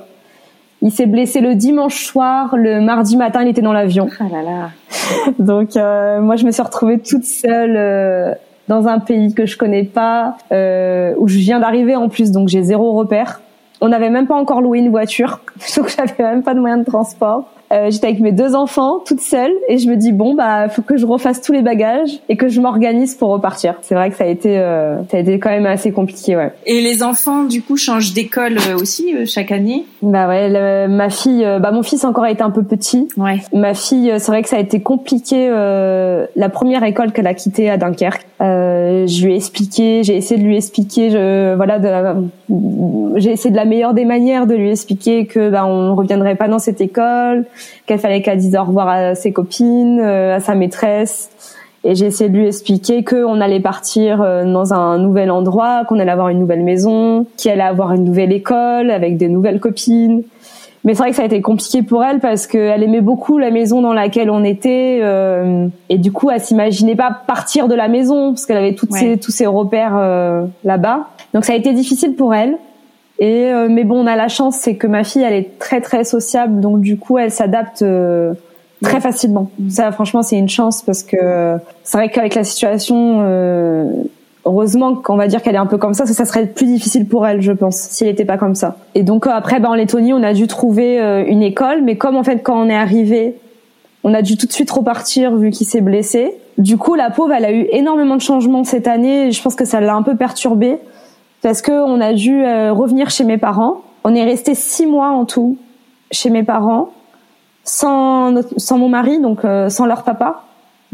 Il 0.83 0.91
s'est 0.91 1.05
blessé 1.05 1.41
le 1.41 1.53
dimanche 1.53 2.05
soir, 2.05 2.55
le 2.57 2.81
mardi 2.81 3.15
matin, 3.15 3.43
il 3.43 3.47
était 3.47 3.61
dans 3.61 3.73
l'avion. 3.73 4.07
Ah 4.19 4.23
là 4.31 4.41
là. 4.41 4.69
Donc 5.39 5.75
euh, 5.75 6.21
moi, 6.21 6.35
je 6.35 6.45
me 6.45 6.51
suis 6.51 6.63
retrouvée 6.63 6.99
toute 6.99 7.23
seule 7.23 7.75
euh, 7.77 8.33
dans 8.67 8.87
un 8.87 8.99
pays 8.99 9.33
que 9.33 9.45
je 9.45 9.57
connais 9.57 9.83
pas, 9.83 10.37
euh, 10.51 11.13
où 11.17 11.27
je 11.27 11.37
viens 11.37 11.59
d'arriver 11.59 11.95
en 11.95 12.09
plus, 12.09 12.31
donc 12.31 12.47
j'ai 12.47 12.63
zéro 12.63 12.93
repère. 12.93 13.41
On 13.79 13.89
n'avait 13.89 14.09
même 14.09 14.27
pas 14.27 14.35
encore 14.35 14.61
loué 14.61 14.79
une 14.79 14.89
voiture, 14.89 15.41
donc 15.77 15.93
j'avais 15.95 16.23
même 16.23 16.41
pas 16.41 16.53
de 16.53 16.59
moyen 16.59 16.77
de 16.77 16.85
transport. 16.85 17.51
Euh, 17.71 17.89
j'étais 17.89 18.07
avec 18.07 18.19
mes 18.19 18.31
deux 18.31 18.53
enfants, 18.55 18.99
toute 18.99 19.21
seule, 19.21 19.51
et 19.69 19.77
je 19.77 19.89
me 19.89 19.95
dis 19.95 20.11
bon 20.11 20.33
bah 20.33 20.67
faut 20.67 20.81
que 20.81 20.97
je 20.97 21.05
refasse 21.05 21.41
tous 21.41 21.53
les 21.53 21.61
bagages 21.61 22.19
et 22.27 22.35
que 22.35 22.49
je 22.49 22.59
m'organise 22.59 23.15
pour 23.15 23.29
repartir. 23.29 23.75
C'est 23.81 23.95
vrai 23.95 24.09
que 24.09 24.17
ça 24.17 24.25
a 24.25 24.27
été 24.27 24.57
euh, 24.57 24.97
ça 25.09 25.17
a 25.17 25.19
été 25.21 25.39
quand 25.39 25.49
même 25.49 25.65
assez 25.65 25.91
compliqué, 25.91 26.35
ouais. 26.35 26.51
Et 26.65 26.81
les 26.81 27.01
enfants 27.01 27.43
du 27.43 27.61
coup 27.61 27.77
changent 27.77 28.13
d'école 28.13 28.57
euh, 28.57 28.77
aussi 28.77 29.15
chaque 29.25 29.51
année? 29.51 29.85
Bah 30.01 30.27
ouais, 30.27 30.87
ma 30.87 31.09
fille, 31.09 31.45
bah 31.61 31.71
mon 31.71 31.83
fils 31.83 32.03
encore 32.03 32.25
a 32.25 32.31
été 32.31 32.41
un 32.41 32.49
peu 32.49 32.63
petit. 32.63 33.07
Ouais. 33.15 33.37
Ma 33.53 33.73
fille, 33.73 34.11
c'est 34.17 34.31
vrai 34.31 34.41
que 34.41 34.49
ça 34.49 34.57
a 34.57 34.59
été 34.59 34.81
compliqué 34.81 35.49
la 35.49 36.49
première 36.49 36.83
école 36.83 37.11
qu'elle 37.11 37.27
a 37.27 37.33
quittée 37.33 37.69
à 37.69 37.77
Dunkerque. 37.77 38.25
je 38.39 39.25
lui 39.25 39.33
ai 39.33 39.35
expliqué, 39.35 40.03
j'ai 40.03 40.17
essayé 40.17 40.41
de 40.41 40.45
lui 40.45 40.57
expliquer, 40.57 41.09
je 41.09 41.55
voilà, 41.55 41.79
j'ai 43.15 43.31
essayé 43.31 43.51
de 43.51 43.55
la 43.55 43.65
meilleure 43.65 43.93
des 43.93 44.05
manières 44.05 44.47
de 44.47 44.55
lui 44.55 44.71
expliquer 44.71 45.25
que 45.25 45.49
bah 45.49 45.65
on 45.65 45.95
reviendrait 45.95 46.35
pas 46.35 46.47
dans 46.47 46.59
cette 46.59 46.81
école 46.81 47.45
qu'elle 47.85 47.99
fallait 47.99 48.21
qu'elle 48.21 48.37
dise 48.37 48.55
au 48.55 48.63
revoir 48.63 48.87
à 48.87 49.15
ses 49.15 49.31
copines, 49.31 49.99
euh, 49.99 50.35
à 50.35 50.39
sa 50.39 50.55
maîtresse. 50.55 51.29
Et 51.83 51.95
j'ai 51.95 52.05
essayé 52.05 52.29
de 52.29 52.37
lui 52.37 52.47
expliquer 52.47 53.03
qu'on 53.03 53.41
allait 53.41 53.59
partir 53.59 54.21
euh, 54.21 54.45
dans 54.45 54.73
un 54.73 54.99
nouvel 54.99 55.31
endroit, 55.31 55.83
qu'on 55.87 55.99
allait 55.99 56.11
avoir 56.11 56.29
une 56.29 56.39
nouvelle 56.39 56.63
maison, 56.63 57.25
qu'elle 57.37 57.53
allait 57.59 57.69
avoir 57.69 57.93
une 57.93 58.03
nouvelle 58.03 58.31
école 58.31 58.91
avec 58.91 59.17
des 59.17 59.29
nouvelles 59.29 59.59
copines. 59.59 60.23
Mais 60.83 60.95
c'est 60.95 61.03
vrai 61.03 61.09
que 61.11 61.15
ça 61.15 61.23
a 61.23 61.25
été 61.25 61.41
compliqué 61.41 61.83
pour 61.83 62.03
elle 62.03 62.19
parce 62.19 62.47
qu'elle 62.47 62.81
aimait 62.81 63.01
beaucoup 63.01 63.37
la 63.37 63.51
maison 63.51 63.81
dans 63.81 63.93
laquelle 63.93 64.31
on 64.31 64.43
était 64.43 64.99
euh, 65.03 65.67
et 65.89 65.99
du 65.99 66.11
coup 66.11 66.31
elle 66.31 66.41
s'imaginait 66.41 66.95
pas 66.95 67.11
partir 67.27 67.67
de 67.67 67.75
la 67.75 67.87
maison 67.87 68.31
parce 68.31 68.47
qu'elle 68.47 68.57
avait 68.57 68.73
toutes 68.73 68.91
ses, 68.91 69.17
tous 69.17 69.29
ses 69.29 69.45
repères 69.45 69.95
là-bas. 70.63 71.07
Donc 71.35 71.45
ça 71.45 71.53
a 71.53 71.55
été 71.55 71.73
difficile 71.73 72.15
pour 72.15 72.33
elle. 72.33 72.57
Et 73.21 73.51
euh, 73.51 73.67
mais 73.69 73.83
bon, 73.83 74.03
on 74.03 74.07
a 74.07 74.15
la 74.15 74.27
chance, 74.27 74.57
c'est 74.57 74.75
que 74.75 74.87
ma 74.87 75.03
fille, 75.03 75.21
elle 75.21 75.35
est 75.35 75.59
très 75.59 75.79
très 75.79 76.03
sociable, 76.03 76.59
donc 76.59 76.81
du 76.81 76.97
coup, 76.97 77.19
elle 77.19 77.29
s'adapte 77.29 77.83
euh, 77.83 78.33
très 78.81 78.99
facilement. 78.99 79.51
Mm. 79.59 79.69
Ça, 79.69 79.91
franchement, 79.91 80.23
c'est 80.23 80.37
une 80.37 80.49
chance 80.49 80.81
parce 80.81 81.03
que 81.03 81.55
c'est 81.83 81.97
vrai 81.99 82.09
qu'avec 82.09 82.33
la 82.33 82.43
situation, 82.43 83.19
euh, 83.21 83.85
heureusement 84.43 84.95
qu'on 84.95 85.17
va 85.17 85.27
dire 85.27 85.43
qu'elle 85.43 85.53
est 85.53 85.59
un 85.59 85.67
peu 85.67 85.77
comme 85.77 85.93
ça, 85.93 86.07
ça 86.07 86.25
serait 86.25 86.47
plus 86.47 86.65
difficile 86.65 87.07
pour 87.07 87.27
elle, 87.27 87.43
je 87.43 87.51
pense, 87.51 87.77
si 87.77 88.03
elle 88.03 88.09
n'était 88.09 88.25
pas 88.25 88.37
comme 88.37 88.55
ça. 88.55 88.77
Et 88.95 89.03
donc 89.03 89.27
après, 89.27 89.59
bah, 89.59 89.69
en 89.69 89.75
Lettonie, 89.75 90.13
on 90.13 90.23
a 90.23 90.33
dû 90.33 90.47
trouver 90.47 90.97
une 91.27 91.43
école, 91.43 91.83
mais 91.83 91.97
comme 91.97 92.15
en 92.15 92.23
fait, 92.23 92.39
quand 92.39 92.59
on 92.59 92.69
est 92.69 92.75
arrivé, 92.75 93.35
on 94.03 94.15
a 94.15 94.23
dû 94.23 94.35
tout 94.35 94.47
de 94.47 94.51
suite 94.51 94.71
repartir 94.71 95.35
vu 95.35 95.51
qu'il 95.51 95.67
s'est 95.67 95.81
blessé. 95.81 96.35
Du 96.57 96.79
coup, 96.79 96.95
la 96.95 97.11
pauvre, 97.11 97.33
elle 97.33 97.45
a 97.45 97.51
eu 97.51 97.67
énormément 97.69 98.15
de 98.15 98.21
changements 98.21 98.63
cette 98.63 98.87
année. 98.87 99.27
Et 99.27 99.31
je 99.31 99.43
pense 99.43 99.53
que 99.53 99.63
ça 99.63 99.79
l'a 99.79 99.93
un 99.93 100.01
peu 100.01 100.15
perturbée 100.15 100.79
parce 101.41 101.61
que 101.61 101.71
on 101.71 101.99
a 102.01 102.13
dû 102.13 102.43
euh, 102.43 102.71
revenir 102.71 103.09
chez 103.09 103.23
mes 103.23 103.37
parents. 103.37 103.81
On 104.03 104.15
est 104.15 104.23
resté 104.23 104.55
six 104.55 104.85
mois 104.85 105.09
en 105.09 105.25
tout 105.25 105.57
chez 106.11 106.29
mes 106.29 106.43
parents, 106.43 106.89
sans 107.63 108.41
sans 108.57 108.77
mon 108.77 108.89
mari, 108.89 109.19
donc 109.19 109.45
euh, 109.45 109.69
sans 109.69 109.85
leur 109.85 110.03
papa. 110.03 110.43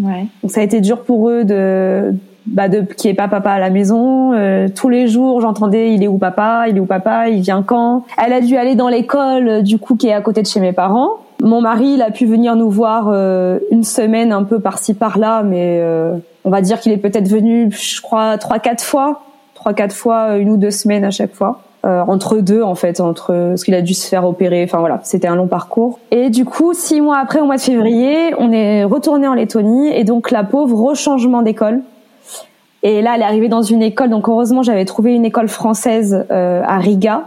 Ouais. 0.02 0.28
Donc 0.44 0.52
ça 0.52 0.62
a 0.62 0.64
été 0.64 0.80
dur 0.80 1.02
pour 1.02 1.30
eux 1.30 1.44
de 1.44 2.14
bah 2.46 2.70
de 2.70 2.82
qu'il 2.82 3.10
n'y 3.10 3.14
ait 3.14 3.18
pas 3.18 3.28
papa 3.28 3.52
à 3.52 3.60
la 3.60 3.70
maison. 3.70 4.34
Euh, 4.34 4.68
tous 4.74 4.90
les 4.90 5.08
jours, 5.08 5.42
j'entendais 5.42 5.94
il 5.94 6.04
est 6.04 6.08
où 6.08 6.18
papa, 6.18 6.66
il 6.70 6.78
est 6.78 6.80
où 6.80 6.86
papa, 6.86 7.30
il 7.30 7.42
vient 7.42 7.64
quand? 7.64 8.04
Elle 8.24 8.32
a 8.32 8.42
dû 8.42 8.56
aller 8.56 8.76
dans 8.76 8.90
l'école 8.90 9.64
du 9.64 9.80
coup 9.80 9.96
qui 9.96 10.08
est 10.08 10.14
à 10.14 10.22
côté 10.22 10.42
de 10.42 10.48
chez 10.48 10.60
mes 10.60 10.74
parents. 10.74 11.12
Mon 11.42 11.62
mari, 11.62 11.94
il 11.96 12.02
a 12.02 12.10
pu 12.10 12.26
venir 12.26 12.56
nous 12.56 12.70
voir 12.70 13.10
une 13.72 13.84
semaine 13.84 14.32
un 14.32 14.44
peu 14.44 14.60
par-ci 14.60 14.96
par-là, 14.96 15.44
mais 15.44 15.84
on 16.46 16.50
va 16.50 16.62
dire 16.62 16.80
qu'il 16.80 16.92
est 16.92 16.98
peut-être 16.98 17.28
venu, 17.28 17.72
je 17.72 18.02
crois, 18.02 18.40
trois 18.40 18.58
quatre 18.58 18.84
fois 18.84 19.27
trois 19.68 19.74
quatre 19.74 19.94
fois 19.94 20.38
une 20.38 20.50
ou 20.50 20.56
deux 20.56 20.72
semaines 20.72 21.04
à 21.04 21.12
chaque 21.12 21.34
fois. 21.34 21.60
Euh, 21.86 22.02
entre 22.08 22.38
deux 22.38 22.64
en 22.64 22.74
fait, 22.74 23.02
entre 23.02 23.54
ce 23.58 23.66
qu'il 23.66 23.74
a 23.76 23.82
dû 23.82 23.94
se 23.94 24.08
faire 24.08 24.26
opérer. 24.26 24.64
Enfin 24.64 24.80
voilà, 24.80 25.02
c'était 25.04 25.28
un 25.28 25.36
long 25.36 25.48
parcours. 25.48 26.00
Et 26.10 26.30
du 26.30 26.46
coup, 26.46 26.74
six 26.74 27.02
mois 27.02 27.18
après, 27.18 27.42
au 27.42 27.46
mois 27.46 27.58
de 27.58 27.62
février, 27.62 28.34
on 28.38 28.54
est 28.54 28.86
retourné 28.86 29.28
en 29.28 29.34
Lettonie 29.34 29.90
et 29.90 30.06
donc 30.06 30.32
la 30.32 30.46
pauvre 30.46 30.78
rechangement 30.80 31.42
d'école. 31.42 31.82
Et 32.82 33.02
là, 33.02 33.16
elle 33.16 33.22
est 33.22 33.26
arrivée 33.26 33.50
dans 33.50 33.62
une 33.62 33.84
école. 33.84 34.10
Donc 34.10 34.30
heureusement, 34.30 34.64
j'avais 34.64 34.86
trouvé 34.86 35.14
une 35.14 35.26
école 35.26 35.50
française 35.50 36.26
euh, 36.32 36.62
à 36.66 36.78
Riga. 36.78 37.24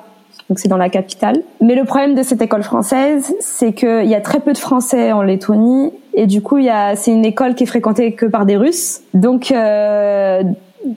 Donc 0.48 0.58
c'est 0.58 0.68
dans 0.68 0.78
la 0.78 0.88
capitale. 0.88 1.42
Mais 1.60 1.74
le 1.74 1.84
problème 1.84 2.14
de 2.14 2.22
cette 2.22 2.40
école 2.40 2.62
française, 2.62 3.34
c'est 3.40 3.74
qu'il 3.74 4.06
y 4.06 4.14
a 4.14 4.20
très 4.22 4.40
peu 4.40 4.54
de 4.54 4.58
Français 4.58 5.12
en 5.12 5.20
Lettonie 5.20 5.92
et 6.14 6.26
du 6.26 6.40
coup, 6.40 6.56
il 6.56 6.64
y 6.64 6.70
a 6.70 6.96
c'est 6.96 7.12
une 7.12 7.26
école 7.26 7.54
qui 7.54 7.64
est 7.64 7.66
fréquentée 7.66 8.12
que 8.12 8.24
par 8.24 8.46
des 8.46 8.56
Russes. 8.56 9.02
Donc 9.14 9.52
euh, 9.52 10.42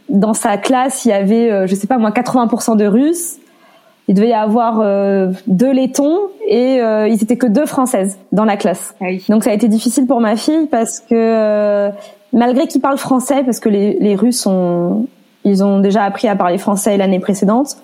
dans 0.10 0.34
sa 0.34 0.58
classe, 0.58 1.06
il 1.06 1.10
y 1.10 1.14
avait, 1.14 1.52
euh, 1.52 1.68
je 1.68 1.76
sais 1.76 1.88
pas 1.88 1.98
moi, 1.98 2.12
80% 2.12 2.78
de 2.78 2.86
Russes. 2.86 3.38
Il 4.08 4.16
devait 4.16 4.30
y 4.30 4.34
avoir 4.34 4.82
euh, 4.82 5.32
deux 5.48 5.72
Lettons 5.72 6.20
et 6.46 6.82
euh, 6.82 7.08
ils 7.08 7.24
étaient 7.24 7.38
que 7.38 7.48
deux 7.48 7.66
Françaises 7.66 8.18
dans 8.34 8.44
la 8.44 8.58
classe. 8.58 8.96
Ah 9.00 9.06
Donc 9.30 9.46
ça 9.46 9.52
a 9.52 9.54
été 9.54 9.70
difficile 9.70 10.08
pour 10.08 10.20
ma 10.20 10.36
fille 10.36 10.68
parce 10.70 11.00
que 11.00 11.14
euh, 11.14 11.90
malgré 12.34 12.68
qu'ils 12.68 12.82
parlent 12.82 12.98
français, 12.98 13.44
parce 13.46 13.62
que 13.62 13.70
les, 13.70 13.98
les 14.00 14.16
Russes 14.16 14.46
ont, 14.46 15.08
ils 15.46 15.64
ont 15.64 15.80
déjà 15.80 16.04
appris 16.04 16.28
à 16.28 16.36
parler 16.36 16.58
français 16.58 16.98
l'année 16.98 17.20
précédente, 17.20 17.78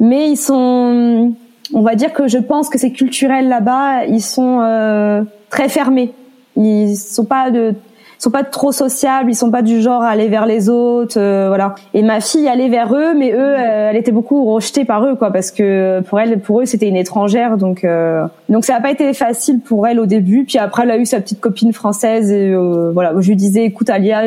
mais 0.00 0.30
ils 0.30 0.36
sont, 0.36 1.32
on 1.72 1.82
va 1.82 1.94
dire 1.94 2.12
que 2.12 2.26
je 2.26 2.38
pense 2.38 2.68
que 2.68 2.78
c'est 2.78 2.90
culturel 2.90 3.48
là-bas. 3.48 4.06
Ils 4.06 4.22
sont 4.22 5.24
très 5.48 5.68
fermés. 5.68 6.12
Ils 6.56 6.96
sont 6.96 7.24
pas 7.24 7.50
de 7.50 7.74
sont 8.18 8.30
pas 8.30 8.44
trop 8.44 8.72
sociables, 8.72 9.30
ils 9.30 9.34
sont 9.34 9.50
pas 9.50 9.62
du 9.62 9.80
genre 9.80 10.02
à 10.02 10.08
aller 10.08 10.28
vers 10.28 10.46
les 10.46 10.68
autres, 10.68 11.18
euh, 11.18 11.48
voilà. 11.48 11.74
Et 11.94 12.02
ma 12.02 12.20
fille 12.20 12.48
allait 12.48 12.68
vers 12.68 12.94
eux, 12.94 13.14
mais 13.14 13.32
eux, 13.32 13.38
euh, 13.38 13.90
elle 13.90 13.96
était 13.96 14.12
beaucoup 14.12 14.44
rejetée 14.44 14.84
par 14.84 15.04
eux, 15.04 15.16
quoi, 15.16 15.30
parce 15.30 15.50
que 15.50 16.00
pour 16.08 16.20
elle, 16.20 16.40
pour 16.40 16.60
eux, 16.60 16.64
c'était 16.64 16.88
une 16.88 16.96
étrangère, 16.96 17.56
donc 17.56 17.84
euh, 17.84 18.26
donc 18.48 18.64
ça 18.64 18.76
a 18.76 18.80
pas 18.80 18.90
été 18.90 19.12
facile 19.12 19.60
pour 19.60 19.86
elle 19.86 20.00
au 20.00 20.06
début. 20.06 20.44
Puis 20.44 20.58
après, 20.58 20.84
elle 20.84 20.90
a 20.90 20.98
eu 20.98 21.06
sa 21.06 21.20
petite 21.20 21.40
copine 21.40 21.72
française 21.72 22.30
et 22.30 22.54
voilà, 22.92 23.12
je 23.18 23.28
lui 23.28 23.36
disais, 23.36 23.64
écoute 23.64 23.90
Alia 23.90 24.22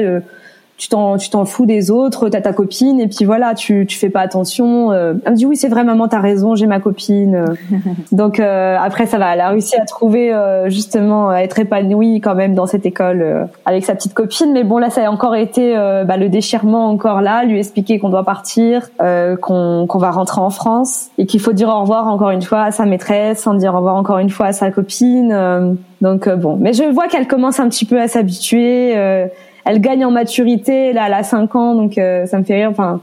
tu 0.79 0.87
t'en 0.87 1.17
tu 1.17 1.29
t'en 1.29 1.43
fous 1.43 1.65
des 1.65 1.91
autres, 1.91 2.29
t'as 2.29 2.39
ta 2.39 2.53
copine 2.53 3.01
et 3.01 3.07
puis 3.07 3.25
voilà, 3.25 3.53
tu 3.53 3.85
tu 3.85 3.99
fais 3.99 4.09
pas 4.09 4.21
attention. 4.21 4.93
Euh. 4.93 5.13
Elle 5.25 5.33
me 5.33 5.37
dit 5.37 5.45
oui 5.45 5.57
c'est 5.57 5.67
vrai 5.67 5.83
maman 5.83 6.07
t'as 6.07 6.21
raison, 6.21 6.55
j'ai 6.55 6.67
ma 6.67 6.79
copine. 6.79 7.43
Donc 8.13 8.39
euh, 8.39 8.77
après 8.79 9.05
ça 9.05 9.17
va, 9.17 9.33
elle 9.33 9.41
a 9.41 9.49
réussi 9.49 9.75
à 9.75 9.83
trouver 9.83 10.33
euh, 10.33 10.69
justement 10.69 11.31
à 11.31 11.39
être 11.39 11.59
épanouie 11.59 12.21
quand 12.21 12.33
même 12.33 12.55
dans 12.55 12.65
cette 12.65 12.85
école 12.85 13.49
avec 13.65 13.83
sa 13.83 13.93
petite 13.93 14.13
copine. 14.13 14.53
Mais 14.53 14.63
bon 14.63 14.77
là 14.77 14.89
ça 14.89 15.05
a 15.05 15.11
encore 15.11 15.35
été 15.35 15.75
bah, 16.07 16.15
le 16.15 16.29
déchirement 16.29 16.87
encore 16.87 17.19
là, 17.19 17.43
lui 17.43 17.59
expliquer 17.59 17.99
qu'on 17.99 18.09
doit 18.09 18.23
partir, 18.23 18.89
qu'on 18.97 19.85
qu'on 19.85 19.97
va 19.97 20.11
rentrer 20.11 20.39
en 20.39 20.49
France 20.49 21.09
et 21.17 21.25
qu'il 21.25 21.41
faut 21.41 21.51
dire 21.51 21.67
au 21.67 21.81
revoir 21.81 22.07
encore 22.07 22.29
une 22.29 22.41
fois 22.41 22.61
à 22.61 22.71
sa 22.71 22.85
maîtresse, 22.85 23.39
sans 23.39 23.53
dire 23.53 23.73
au 23.73 23.77
revoir 23.77 23.97
encore 23.97 24.19
une 24.19 24.29
fois 24.29 24.45
à 24.45 24.53
sa 24.53 24.71
copine. 24.71 25.75
donc 25.99 26.29
bon, 26.29 26.55
mais 26.57 26.71
je 26.71 26.83
vois 26.83 27.09
qu'elle 27.09 27.27
commence 27.27 27.59
un 27.59 27.67
petit 27.67 27.83
peu 27.83 27.99
à 27.99 28.07
s'habituer 28.07 28.95
elle 29.69 29.81
gagne 29.81 30.03
en 30.03 30.11
maturité. 30.11 30.93
Là, 30.93 31.03
elle 31.05 31.13
a 31.13 31.23
5 31.23 31.55
ans, 31.55 31.75
donc 31.75 31.97
euh, 31.97 32.25
ça 32.25 32.39
me 32.39 32.43
fait 32.43 32.55
rire. 32.55 32.69
Enfin, 32.71 33.01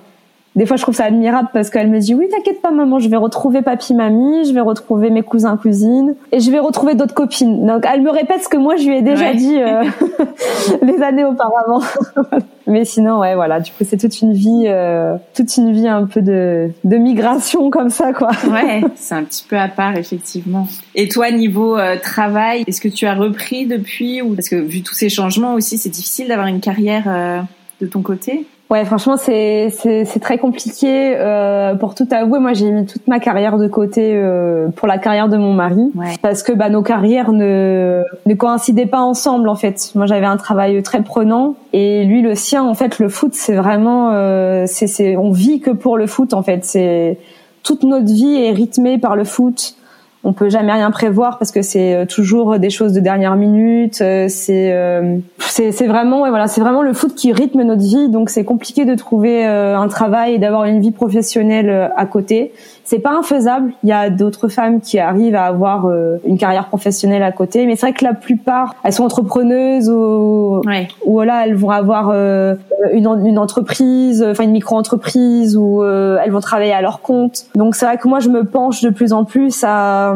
des 0.56 0.64
fois, 0.64 0.78
je 0.78 0.82
trouve 0.82 0.94
ça 0.94 1.04
admirable 1.04 1.50
parce 1.52 1.68
qu'elle 1.68 1.90
me 1.90 1.98
dit 1.98 2.14
oui, 2.14 2.28
t'inquiète 2.30 2.62
pas, 2.62 2.70
maman, 2.70 2.98
je 2.98 3.10
vais 3.10 3.18
retrouver 3.18 3.60
papy, 3.60 3.92
mamie, 3.94 4.46
je 4.46 4.54
vais 4.54 4.60
retrouver 4.60 5.10
mes 5.10 5.22
cousins, 5.22 5.58
cousines, 5.58 6.14
et 6.32 6.40
je 6.40 6.50
vais 6.50 6.58
retrouver 6.58 6.94
d'autres 6.94 7.12
copines. 7.12 7.66
Donc, 7.66 7.84
elle 7.86 8.00
me 8.00 8.10
répète 8.10 8.42
ce 8.42 8.48
que 8.48 8.56
moi 8.56 8.76
je 8.76 8.88
lui 8.88 8.96
ai 8.96 9.02
déjà 9.02 9.34
dit 9.34 9.60
euh, 9.60 9.84
les 10.82 11.02
années 11.02 11.26
auparavant. 11.26 11.82
Mais 12.66 12.86
sinon, 12.86 13.20
ouais, 13.20 13.34
voilà. 13.34 13.60
Du 13.60 13.70
coup, 13.70 13.84
c'est 13.86 13.98
toute 13.98 14.20
une 14.22 14.32
vie, 14.32 14.64
euh, 14.66 15.16
toute 15.34 15.56
une 15.58 15.72
vie 15.72 15.86
un 15.86 16.06
peu 16.06 16.22
de, 16.22 16.70
de 16.84 16.96
migration 16.96 17.70
comme 17.70 17.90
ça, 17.90 18.14
quoi. 18.14 18.30
ouais, 18.50 18.80
c'est 18.96 19.14
un 19.14 19.24
petit 19.24 19.44
peu 19.46 19.58
à 19.58 19.68
part, 19.68 19.96
effectivement. 19.96 20.66
Et 20.94 21.06
toi, 21.08 21.30
niveau 21.30 21.76
euh, 21.76 21.96
travail, 22.02 22.64
est-ce 22.66 22.80
que 22.80 22.88
tu 22.88 23.04
as 23.04 23.14
repris 23.14 23.66
depuis 23.66 24.22
ou 24.22 24.34
parce 24.34 24.48
que 24.48 24.56
vu 24.56 24.82
tous 24.82 24.94
ces 24.94 25.10
changements 25.10 25.52
aussi, 25.52 25.76
c'est 25.76 25.90
difficile 25.90 26.28
d'avoir 26.28 26.46
une 26.46 26.60
carrière 26.60 27.46
de 27.80 27.86
ton 27.86 28.00
côté? 28.00 28.46
Ouais, 28.68 28.84
franchement, 28.84 29.16
c'est 29.16 29.70
c'est 29.70 30.18
très 30.20 30.38
compliqué. 30.38 31.14
Euh, 31.16 31.76
pour 31.76 31.94
tout 31.94 32.08
avouer, 32.10 32.40
moi, 32.40 32.52
j'ai 32.52 32.72
mis 32.72 32.84
toute 32.84 33.06
ma 33.06 33.20
carrière 33.20 33.58
de 33.58 33.68
côté 33.68 34.12
euh, 34.14 34.68
pour 34.70 34.88
la 34.88 34.98
carrière 34.98 35.28
de 35.28 35.36
mon 35.36 35.52
mari, 35.52 35.92
parce 36.20 36.42
que 36.42 36.52
bah 36.52 36.68
nos 36.68 36.82
carrières 36.82 37.30
ne 37.30 38.02
ne 38.26 38.34
coïncidaient 38.34 38.86
pas 38.86 39.00
ensemble 39.00 39.48
en 39.48 39.54
fait. 39.54 39.92
Moi, 39.94 40.06
j'avais 40.06 40.26
un 40.26 40.36
travail 40.36 40.82
très 40.82 41.02
prenant 41.02 41.54
et 41.72 42.04
lui 42.04 42.22
le 42.22 42.34
sien. 42.34 42.64
En 42.64 42.74
fait, 42.74 42.98
le 42.98 43.08
foot, 43.08 43.34
c'est 43.34 43.54
vraiment 43.54 44.10
euh, 44.12 44.64
c'est 44.66 44.88
c'est 44.88 45.16
on 45.16 45.30
vit 45.30 45.60
que 45.60 45.70
pour 45.70 45.96
le 45.96 46.08
foot 46.08 46.34
en 46.34 46.42
fait. 46.42 46.64
C'est 46.64 47.18
toute 47.62 47.84
notre 47.84 48.12
vie 48.12 48.34
est 48.34 48.50
rythmée 48.50 48.98
par 48.98 49.14
le 49.14 49.22
foot 49.22 49.76
on 50.24 50.32
peut 50.32 50.48
jamais 50.48 50.72
rien 50.72 50.90
prévoir 50.90 51.38
parce 51.38 51.52
que 51.52 51.62
c'est 51.62 51.94
euh, 51.94 52.04
toujours 52.04 52.58
des 52.58 52.70
choses 52.70 52.92
de 52.92 53.00
dernière 53.00 53.36
minute. 53.36 54.00
Euh, 54.00 54.26
c'est 54.28 54.72
euh, 54.72 55.18
c'est 55.38 55.86
vraiment 55.86 56.22
ouais, 56.22 56.30
voilà 56.30 56.48
c'est 56.48 56.60
vraiment 56.60 56.82
le 56.82 56.92
foot 56.92 57.14
qui 57.14 57.32
rythme 57.32 57.62
notre 57.62 57.82
vie 57.82 58.08
donc 58.10 58.28
c'est 58.28 58.44
compliqué 58.44 58.84
de 58.84 58.94
trouver 58.94 59.44
un 59.44 59.88
travail 59.88 60.34
et 60.34 60.38
d'avoir 60.38 60.64
une 60.64 60.80
vie 60.80 60.90
professionnelle 60.90 61.90
à 61.96 62.06
côté. 62.06 62.52
C'est 62.86 63.00
pas 63.00 63.18
infaisable. 63.18 63.72
Il 63.82 63.88
y 63.88 63.92
a 63.92 64.10
d'autres 64.10 64.46
femmes 64.46 64.80
qui 64.80 65.00
arrivent 65.00 65.34
à 65.34 65.46
avoir 65.46 65.86
euh, 65.86 66.18
une 66.24 66.38
carrière 66.38 66.68
professionnelle 66.68 67.24
à 67.24 67.32
côté, 67.32 67.66
mais 67.66 67.74
c'est 67.74 67.86
vrai 67.86 67.92
que 67.92 68.04
la 68.04 68.14
plupart, 68.14 68.76
elles 68.84 68.92
sont 68.92 69.02
entrepreneuses 69.02 69.90
ou, 69.90 70.62
ou 71.04 71.12
voilà, 71.12 71.44
elles 71.46 71.56
vont 71.56 71.70
avoir 71.70 72.10
euh, 72.12 72.54
une, 72.92 73.08
une 73.26 73.38
entreprise, 73.38 74.22
enfin 74.22 74.44
une 74.44 74.52
micro-entreprise 74.52 75.56
ou 75.56 75.82
euh, 75.82 76.18
elles 76.24 76.30
vont 76.30 76.40
travailler 76.40 76.72
à 76.72 76.80
leur 76.80 77.00
compte. 77.02 77.46
Donc 77.56 77.74
c'est 77.74 77.86
vrai 77.86 77.98
que 77.98 78.06
moi 78.06 78.20
je 78.20 78.28
me 78.28 78.44
penche 78.44 78.82
de 78.82 78.90
plus 78.90 79.12
en 79.12 79.24
plus 79.24 79.64
à 79.64 80.14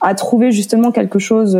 à 0.00 0.14
trouver 0.14 0.52
justement 0.52 0.92
quelque 0.92 1.18
chose 1.18 1.54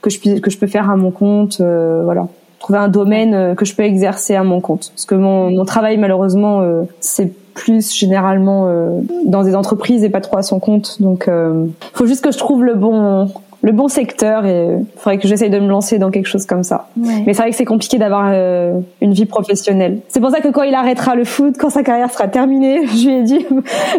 que 0.00 0.08
je 0.08 0.40
que 0.40 0.50
je 0.50 0.58
peux 0.58 0.66
faire 0.66 0.88
à 0.88 0.96
mon 0.96 1.10
compte, 1.10 1.60
voilà 1.60 2.26
trouver 2.58 2.78
un 2.78 2.88
domaine 2.88 3.54
que 3.54 3.66
je 3.66 3.76
peux 3.76 3.82
exercer 3.82 4.34
à 4.34 4.42
mon 4.42 4.60
compte. 4.60 4.90
Parce 4.94 5.04
que 5.04 5.14
mon, 5.14 5.50
mon 5.50 5.66
travail, 5.66 5.98
malheureusement, 5.98 6.62
c'est 7.00 7.32
plus 7.56 7.92
généralement 7.92 8.66
euh, 8.68 9.00
dans 9.24 9.42
des 9.42 9.56
entreprises 9.56 10.04
et 10.04 10.10
pas 10.10 10.20
trop 10.20 10.38
à 10.38 10.42
son 10.42 10.60
compte. 10.60 11.00
Donc, 11.00 11.24
il 11.26 11.32
euh, 11.32 11.66
faut 11.94 12.06
juste 12.06 12.22
que 12.22 12.30
je 12.30 12.38
trouve 12.38 12.62
le 12.62 12.74
bon 12.74 13.28
le 13.62 13.72
bon 13.72 13.88
secteur 13.88 14.44
et 14.46 14.76
il 14.78 14.86
faudrait 15.00 15.18
que 15.18 15.26
j'essaye 15.26 15.50
de 15.50 15.58
me 15.58 15.66
lancer 15.66 15.98
dans 15.98 16.12
quelque 16.12 16.28
chose 16.28 16.46
comme 16.46 16.62
ça. 16.62 16.88
Mais 16.94 17.24
c'est 17.34 17.42
vrai 17.42 17.50
que 17.50 17.56
c'est 17.56 17.64
compliqué 17.64 17.98
d'avoir 17.98 18.30
euh, 18.32 18.78
une 19.00 19.12
vie 19.12 19.26
professionnelle. 19.26 19.98
C'est 20.08 20.20
pour 20.20 20.30
ça 20.30 20.40
que 20.40 20.48
quand 20.48 20.62
il 20.62 20.74
arrêtera 20.74 21.16
le 21.16 21.24
foot, 21.24 21.56
quand 21.58 21.70
sa 21.70 21.82
carrière 21.82 22.12
sera 22.12 22.28
terminée, 22.28 22.86
je 22.94 23.08
lui 23.08 23.14
ai 23.14 23.22
dit 23.24 23.44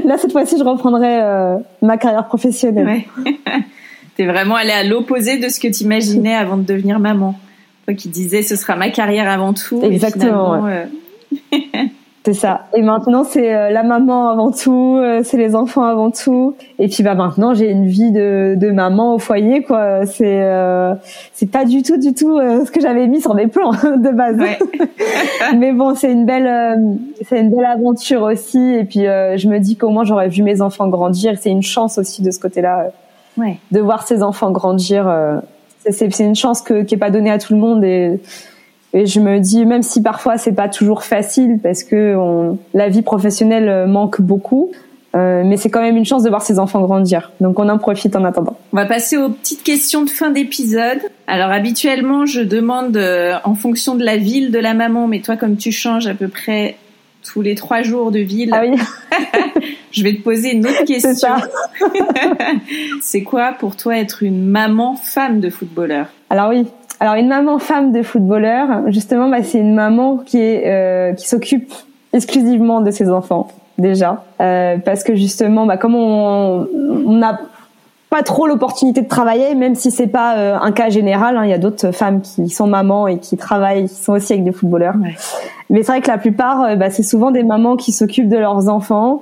là 0.05 0.17
cette 0.17 0.31
fois-ci 0.31 0.57
je 0.57 0.63
reprendrai 0.63 1.19
ma 1.81 1.97
carrière 1.97 2.27
professionnelle. 2.27 3.03
Ouais. 3.25 3.35
T'es 4.15 4.25
vraiment 4.25 4.55
allé 4.55 4.71
à 4.71 4.83
l'opposé 4.83 5.37
de 5.37 5.49
ce 5.49 5.59
que 5.59 5.67
tu 5.67 5.83
imaginais 5.83 6.35
avant 6.35 6.55
de 6.55 6.63
devenir 6.63 6.99
maman. 6.99 7.35
Toi 7.85 7.95
qui 7.95 8.07
disais 8.07 8.43
ce 8.43 8.55
sera 8.55 8.77
ma 8.77 8.89
carrière 8.89 9.29
avant 9.29 9.53
tout. 9.53 9.81
Exactement. 9.83 10.63
C'est 12.27 12.33
ça. 12.33 12.65
Et 12.75 12.81
maintenant, 12.81 13.23
c'est 13.23 13.55
euh, 13.55 13.69
la 13.69 13.83
maman 13.83 14.27
avant 14.27 14.51
tout, 14.51 14.97
euh, 14.97 15.21
c'est 15.23 15.37
les 15.37 15.55
enfants 15.55 15.83
avant 15.83 16.11
tout. 16.11 16.57
Et 16.77 16.89
puis 16.89 17.01
bah 17.01 17.15
maintenant, 17.15 17.53
j'ai 17.53 17.71
une 17.71 17.85
vie 17.85 18.11
de, 18.11 18.55
de 18.57 18.69
maman 18.69 19.15
au 19.15 19.17
foyer, 19.17 19.63
quoi. 19.63 20.05
C'est 20.05 20.41
euh, 20.41 20.93
c'est 21.31 21.49
pas 21.49 21.63
du 21.63 21.83
tout, 21.83 21.95
du 21.95 22.13
tout 22.13 22.37
ce 22.37 22.69
que 22.69 22.81
j'avais 22.81 23.07
mis 23.07 23.21
sur 23.21 23.33
mes 23.33 23.47
plans 23.47 23.71
de 23.71 24.11
base. 24.13 24.35
Mais 25.57 25.71
bon, 25.71 25.95
c'est 25.95 26.11
une 26.11 26.25
belle, 26.25 26.97
c'est 27.25 27.39
une 27.39 27.49
belle 27.49 27.63
aventure 27.65 28.23
aussi. 28.23 28.73
Et 28.73 28.83
puis 28.83 29.05
je 29.05 29.47
me 29.47 29.59
dis 29.59 29.77
qu'au 29.77 29.89
moins 29.89 30.03
j'aurais 30.03 30.27
vu 30.27 30.43
mes 30.43 30.61
enfants 30.61 30.89
grandir. 30.89 31.37
C'est 31.39 31.51
une 31.51 31.63
chance 31.63 31.97
aussi 31.97 32.23
de 32.23 32.31
ce 32.31 32.39
côté-là, 32.41 32.87
ouais. 33.37 33.57
de 33.71 33.79
voir 33.79 34.05
ses 34.05 34.21
enfants 34.21 34.51
grandir. 34.51 35.09
c'est 35.89 36.19
une 36.19 36.35
chance 36.35 36.61
que 36.61 36.83
qui 36.83 36.95
est 36.95 36.97
pas 36.97 37.09
donnée 37.09 37.31
à 37.31 37.37
tout 37.37 37.53
le 37.53 37.59
monde 37.61 37.85
et 37.85 38.19
et 38.93 39.05
je 39.05 39.19
me 39.19 39.39
dis, 39.39 39.65
même 39.65 39.83
si 39.83 40.01
parfois 40.01 40.37
c'est 40.37 40.53
pas 40.53 40.69
toujours 40.69 41.03
facile 41.03 41.59
parce 41.61 41.83
que 41.83 42.15
on, 42.15 42.57
la 42.73 42.89
vie 42.89 43.01
professionnelle 43.01 43.69
euh, 43.69 43.87
manque 43.87 44.21
beaucoup, 44.21 44.71
euh, 45.15 45.43
mais 45.45 45.57
c'est 45.57 45.69
quand 45.69 45.81
même 45.81 45.97
une 45.97 46.05
chance 46.05 46.23
de 46.23 46.29
voir 46.29 46.41
ses 46.41 46.59
enfants 46.59 46.81
grandir. 46.81 47.31
Donc 47.41 47.59
on 47.59 47.67
en 47.69 47.77
profite 47.77 48.15
en 48.15 48.23
attendant. 48.23 48.57
On 48.73 48.77
va 48.77 48.85
passer 48.85 49.17
aux 49.17 49.29
petites 49.29 49.63
questions 49.63 50.03
de 50.03 50.09
fin 50.09 50.29
d'épisode. 50.29 50.99
Alors 51.27 51.51
habituellement, 51.51 52.25
je 52.25 52.41
demande 52.41 52.95
euh, 52.97 53.35
en 53.43 53.55
fonction 53.55 53.95
de 53.95 54.03
la 54.03 54.17
ville 54.17 54.51
de 54.51 54.59
la 54.59 54.73
maman, 54.73 55.07
mais 55.07 55.19
toi 55.19 55.35
comme 55.35 55.57
tu 55.57 55.71
changes 55.71 56.07
à 56.07 56.13
peu 56.13 56.27
près 56.27 56.77
tous 57.23 57.41
les 57.41 57.55
trois 57.55 57.81
jours 57.81 58.11
de 58.11 58.19
ville, 58.19 58.51
ah 58.53 58.61
oui. 58.63 58.77
je 59.91 60.03
vais 60.03 60.13
te 60.13 60.21
poser 60.21 60.53
une 60.53 60.65
autre 60.65 60.85
question. 60.85 61.29
C'est 63.01 63.23
quoi 63.23 63.53
pour 63.53 63.75
toi 63.75 63.97
être 63.97 64.23
une 64.23 64.47
maman 64.47 64.95
femme 64.95 65.39
de 65.39 65.49
footballeur? 65.49 66.07
Alors 66.29 66.49
oui, 66.49 66.65
alors 66.99 67.15
une 67.15 67.27
maman 67.27 67.59
femme 67.59 67.91
de 67.91 68.01
footballeur, 68.01 68.83
justement, 68.87 69.29
bah, 69.29 69.43
c'est 69.43 69.59
une 69.59 69.75
maman 69.75 70.17
qui 70.17 70.39
est 70.39 70.63
euh, 70.65 71.13
qui 71.13 71.27
s'occupe 71.27 71.71
exclusivement 72.13 72.81
de 72.81 72.91
ses 72.91 73.09
enfants 73.09 73.49
déjà, 73.77 74.23
euh, 74.41 74.77
parce 74.83 75.03
que 75.03 75.15
justement, 75.15 75.65
bah, 75.65 75.77
comme 75.77 75.95
on 75.95 76.65
n'a 77.11 77.39
pas 78.09 78.23
trop 78.23 78.47
l'opportunité 78.47 79.01
de 79.01 79.07
travailler, 79.07 79.53
même 79.53 79.75
si 79.75 79.91
c'est 79.91 80.07
pas 80.07 80.37
euh, 80.37 80.57
un 80.59 80.71
cas 80.71 80.89
général. 80.89 81.37
Hein, 81.37 81.43
il 81.43 81.49
y 81.49 81.53
a 81.53 81.57
d'autres 81.57 81.91
femmes 81.91 82.21
qui 82.21 82.49
sont 82.49 82.65
mamans 82.65 83.07
et 83.07 83.19
qui 83.19 83.37
travaillent, 83.37 83.87
qui 83.87 83.95
sont 83.95 84.13
aussi 84.13 84.33
avec 84.33 84.45
des 84.45 84.53
footballeurs. 84.53 84.95
Mais 85.69 85.83
c'est 85.83 85.91
vrai 85.91 86.01
que 86.01 86.07
la 86.07 86.17
plupart, 86.17 86.77
bah, 86.77 86.89
c'est 86.89 87.03
souvent 87.03 87.31
des 87.31 87.43
mamans 87.43 87.75
qui 87.75 87.91
s'occupent 87.91 88.29
de 88.29 88.37
leurs 88.37 88.69
enfants 88.69 89.21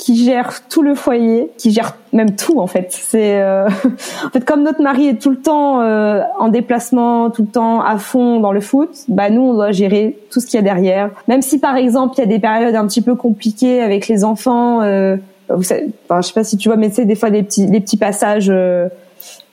qui 0.00 0.16
gère 0.16 0.66
tout 0.70 0.80
le 0.80 0.94
foyer, 0.94 1.50
qui 1.58 1.72
gère 1.72 1.94
même 2.14 2.34
tout 2.34 2.58
en 2.58 2.66
fait. 2.66 2.86
C'est 2.90 3.38
euh, 3.42 3.68
en 4.26 4.30
fait 4.30 4.44
comme 4.46 4.62
notre 4.62 4.82
mari 4.82 5.08
est 5.08 5.20
tout 5.20 5.28
le 5.28 5.36
temps 5.36 5.82
euh, 5.82 6.22
en 6.38 6.48
déplacement, 6.48 7.28
tout 7.28 7.42
le 7.42 7.48
temps 7.48 7.82
à 7.82 7.98
fond 7.98 8.40
dans 8.40 8.50
le 8.50 8.62
foot, 8.62 8.88
bah 9.08 9.28
nous 9.28 9.42
on 9.42 9.52
doit 9.52 9.72
gérer 9.72 10.16
tout 10.30 10.40
ce 10.40 10.46
qu'il 10.46 10.56
y 10.56 10.58
a 10.58 10.62
derrière. 10.62 11.10
Même 11.28 11.42
si 11.42 11.58
par 11.58 11.76
exemple 11.76 12.14
il 12.16 12.20
y 12.20 12.24
a 12.24 12.26
des 12.26 12.38
périodes 12.38 12.74
un 12.74 12.86
petit 12.86 13.02
peu 13.02 13.14
compliquées 13.14 13.82
avec 13.82 14.08
les 14.08 14.24
enfants, 14.24 14.80
euh, 14.80 15.16
vous 15.50 15.64
enfin, 15.64 16.22
je 16.22 16.28
sais 16.28 16.32
pas 16.32 16.44
si 16.44 16.56
tu 16.56 16.70
vois, 16.70 16.78
mais 16.78 16.88
c'est 16.88 17.04
des 17.04 17.14
fois 17.14 17.28
des 17.28 17.42
petits 17.42 17.66
des 17.66 17.80
petits 17.80 17.98
passages 17.98 18.48
euh, 18.48 18.88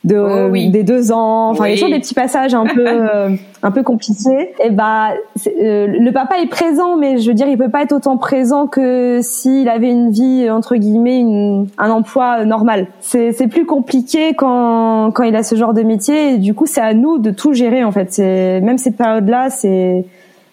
de 0.03 0.17
oh 0.17 0.71
des 0.71 0.83
deux 0.83 1.11
ans. 1.11 1.49
Enfin, 1.49 1.65
il 1.67 1.71
y 1.71 1.73
a 1.73 1.75
toujours 1.75 1.89
des 1.89 1.99
petits 1.99 2.13
passages 2.13 2.53
un 2.53 2.65
peu 2.65 2.85
euh, 2.87 3.29
un 3.61 3.71
peu 3.71 3.83
compliqués. 3.83 4.53
Et 4.63 4.69
bah, 4.69 5.09
euh, 5.47 5.87
le 5.87 6.11
papa 6.11 6.39
est 6.39 6.47
présent, 6.47 6.97
mais 6.97 7.17
je 7.17 7.27
veux 7.27 7.33
dire, 7.33 7.47
il 7.47 7.57
peut 7.57 7.69
pas 7.69 7.83
être 7.83 7.93
autant 7.93 8.17
présent 8.17 8.67
que 8.67 9.19
s'il 9.21 9.67
avait 9.69 9.91
une 9.91 10.11
vie 10.11 10.49
entre 10.49 10.75
guillemets, 10.75 11.19
une, 11.19 11.67
un 11.77 11.89
emploi 11.89 12.45
normal. 12.45 12.87
C'est 13.01 13.31
c'est 13.31 13.47
plus 13.47 13.65
compliqué 13.65 14.33
quand 14.33 15.11
quand 15.11 15.23
il 15.23 15.35
a 15.35 15.43
ce 15.43 15.55
genre 15.55 15.73
de 15.73 15.83
métier. 15.83 16.33
Et 16.33 16.37
du 16.37 16.53
coup, 16.53 16.65
c'est 16.65 16.81
à 16.81 16.93
nous 16.93 17.17
de 17.17 17.31
tout 17.31 17.53
gérer 17.53 17.83
en 17.83 17.91
fait. 17.91 18.11
C'est 18.11 18.61
même 18.61 18.77
cette 18.77 18.97
période-là, 18.97 19.49
c'est 19.49 20.05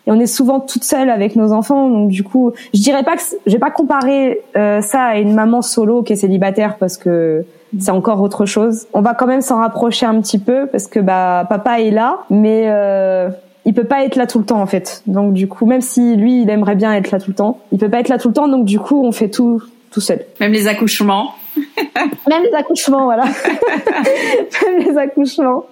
et 0.06 0.10
on 0.10 0.20
est 0.20 0.26
souvent 0.26 0.60
toute 0.60 0.84
seule 0.84 1.10
avec 1.10 1.36
nos 1.36 1.52
enfants 1.52 1.88
donc 1.88 2.10
du 2.10 2.22
coup 2.22 2.52
je 2.74 2.80
dirais 2.80 3.02
pas 3.04 3.16
que 3.16 3.22
je 3.46 3.52
vais 3.52 3.58
pas 3.58 3.70
comparer 3.70 4.42
euh, 4.56 4.80
ça 4.80 5.02
à 5.02 5.18
une 5.18 5.34
maman 5.34 5.62
solo 5.62 6.02
qui 6.02 6.12
est 6.12 6.16
célibataire 6.16 6.76
parce 6.76 6.96
que 6.96 7.44
c'est 7.80 7.90
encore 7.90 8.20
autre 8.20 8.46
chose. 8.46 8.86
On 8.92 9.00
va 9.00 9.14
quand 9.14 9.26
même 9.26 9.40
s'en 9.40 9.58
rapprocher 9.58 10.06
un 10.06 10.20
petit 10.20 10.38
peu 10.38 10.66
parce 10.66 10.86
que 10.86 11.00
bah 11.00 11.46
papa 11.48 11.80
est 11.80 11.90
là, 11.90 12.18
mais 12.30 12.64
euh, 12.66 13.28
il 13.64 13.74
peut 13.74 13.84
pas 13.84 14.04
être 14.04 14.16
là 14.16 14.26
tout 14.26 14.38
le 14.38 14.44
temps 14.44 14.60
en 14.60 14.66
fait. 14.66 15.02
Donc 15.06 15.32
du 15.32 15.48
coup, 15.48 15.66
même 15.66 15.80
si 15.80 16.16
lui 16.16 16.42
il 16.42 16.50
aimerait 16.50 16.76
bien 16.76 16.92
être 16.94 17.10
là 17.10 17.18
tout 17.18 17.30
le 17.30 17.36
temps, 17.36 17.60
il 17.72 17.78
peut 17.78 17.88
pas 17.88 18.00
être 18.00 18.08
là 18.08 18.18
tout 18.18 18.28
le 18.28 18.34
temps. 18.34 18.48
Donc 18.48 18.64
du 18.64 18.78
coup, 18.78 19.04
on 19.04 19.12
fait 19.12 19.28
tout 19.28 19.62
tout 19.90 20.00
seul. 20.00 20.24
Même 20.40 20.52
les 20.52 20.66
accouchements. 20.66 21.34
Même 22.28 22.42
les 22.42 22.54
accouchements, 22.54 23.04
voilà. 23.04 23.24
Même 24.64 24.78
les 24.78 24.96
accouchements. 24.96 25.64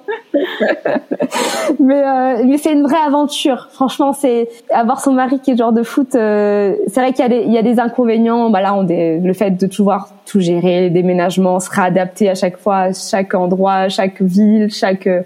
mais 1.81 2.03
euh, 2.03 2.43
mais 2.45 2.59
c'est 2.59 2.73
une 2.73 2.83
vraie 2.83 3.03
aventure. 3.05 3.69
Franchement, 3.73 4.13
c'est 4.13 4.49
avoir 4.71 5.01
son 5.01 5.13
mari 5.13 5.41
qui 5.41 5.53
est 5.53 5.57
genre 5.57 5.73
de 5.73 5.83
foot. 5.83 6.15
Euh, 6.15 6.77
c'est 6.87 7.01
vrai 7.01 7.13
qu'il 7.13 7.33
y 7.33 7.53
y 7.53 7.59
a 7.59 7.63
des 7.63 7.81
inconvénients. 7.81 8.51
Bah 8.51 8.61
là, 8.61 8.75
on 8.75 8.87
le 8.89 9.33
fait 9.33 9.51
de 9.51 9.67
pouvoir 9.67 10.09
tout 10.27 10.41
gérer, 10.41 10.83
les 10.83 10.91
déménagements, 10.91 11.61
se 11.61 11.71
réadapter 11.71 12.29
à 12.31 12.35
chaque 12.35 12.59
fois, 12.59 12.77
à 12.77 12.93
chaque 12.93 13.35
endroit, 13.35 13.89
chaque 13.89 14.23
ville, 14.23 14.71
chaque 14.71 15.07
euh, 15.07 15.23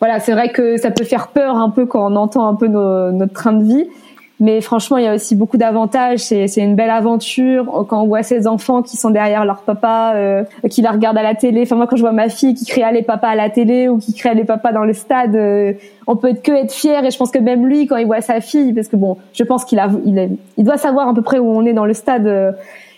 voilà. 0.00 0.20
C'est 0.20 0.32
vrai 0.32 0.50
que 0.50 0.76
ça 0.76 0.90
peut 0.90 1.04
faire 1.04 1.28
peur 1.28 1.56
un 1.56 1.70
peu 1.70 1.86
quand 1.86 2.12
on 2.12 2.16
entend 2.16 2.46
un 2.46 2.54
peu 2.54 2.66
notre 2.68 3.32
train 3.32 3.52
de 3.52 3.64
vie. 3.64 3.86
Mais 4.40 4.60
franchement, 4.60 4.96
il 4.96 5.04
y 5.04 5.06
a 5.06 5.14
aussi 5.14 5.36
beaucoup 5.36 5.56
d'avantages. 5.56 6.18
C'est, 6.18 6.48
c'est 6.48 6.60
une 6.60 6.74
belle 6.74 6.90
aventure 6.90 7.86
quand 7.88 8.02
on 8.02 8.06
voit 8.06 8.22
ces 8.22 8.46
enfants 8.46 8.82
qui 8.82 8.96
sont 8.96 9.10
derrière 9.10 9.44
leur 9.44 9.62
papa, 9.62 10.12
euh, 10.16 10.44
qui 10.70 10.82
la 10.82 10.90
regardent 10.90 11.18
à 11.18 11.22
la 11.22 11.34
télé. 11.34 11.62
Enfin 11.62 11.76
moi, 11.76 11.86
quand 11.86 11.96
je 11.96 12.02
vois 12.02 12.12
ma 12.12 12.28
fille 12.28 12.54
qui 12.54 12.64
crie 12.64 12.82
les 12.92 13.02
papas 13.02 13.28
à 13.28 13.36
la 13.36 13.48
télé 13.48 13.88
ou 13.88 13.98
qui 13.98 14.12
crie 14.12 14.34
les 14.34 14.44
papas 14.44 14.72
dans 14.72 14.84
le 14.84 14.92
stade, 14.92 15.36
euh, 15.36 15.72
on 16.06 16.16
peut 16.16 16.34
que 16.34 16.52
être 16.52 16.72
fier. 16.72 17.04
Et 17.04 17.10
je 17.10 17.16
pense 17.16 17.30
que 17.30 17.38
même 17.38 17.66
lui, 17.66 17.86
quand 17.86 17.96
il 17.96 18.06
voit 18.06 18.20
sa 18.20 18.40
fille, 18.40 18.72
parce 18.72 18.88
que 18.88 18.96
bon, 18.96 19.18
je 19.32 19.44
pense 19.44 19.64
qu'il 19.64 19.78
a, 19.78 19.88
il, 20.04 20.36
il 20.56 20.64
doit 20.64 20.78
savoir 20.78 21.08
à 21.08 21.14
peu 21.14 21.22
près 21.22 21.38
où 21.38 21.48
on 21.48 21.64
est 21.64 21.72
dans 21.72 21.86
le 21.86 21.94
stade. 21.94 22.26
Euh, 22.26 22.52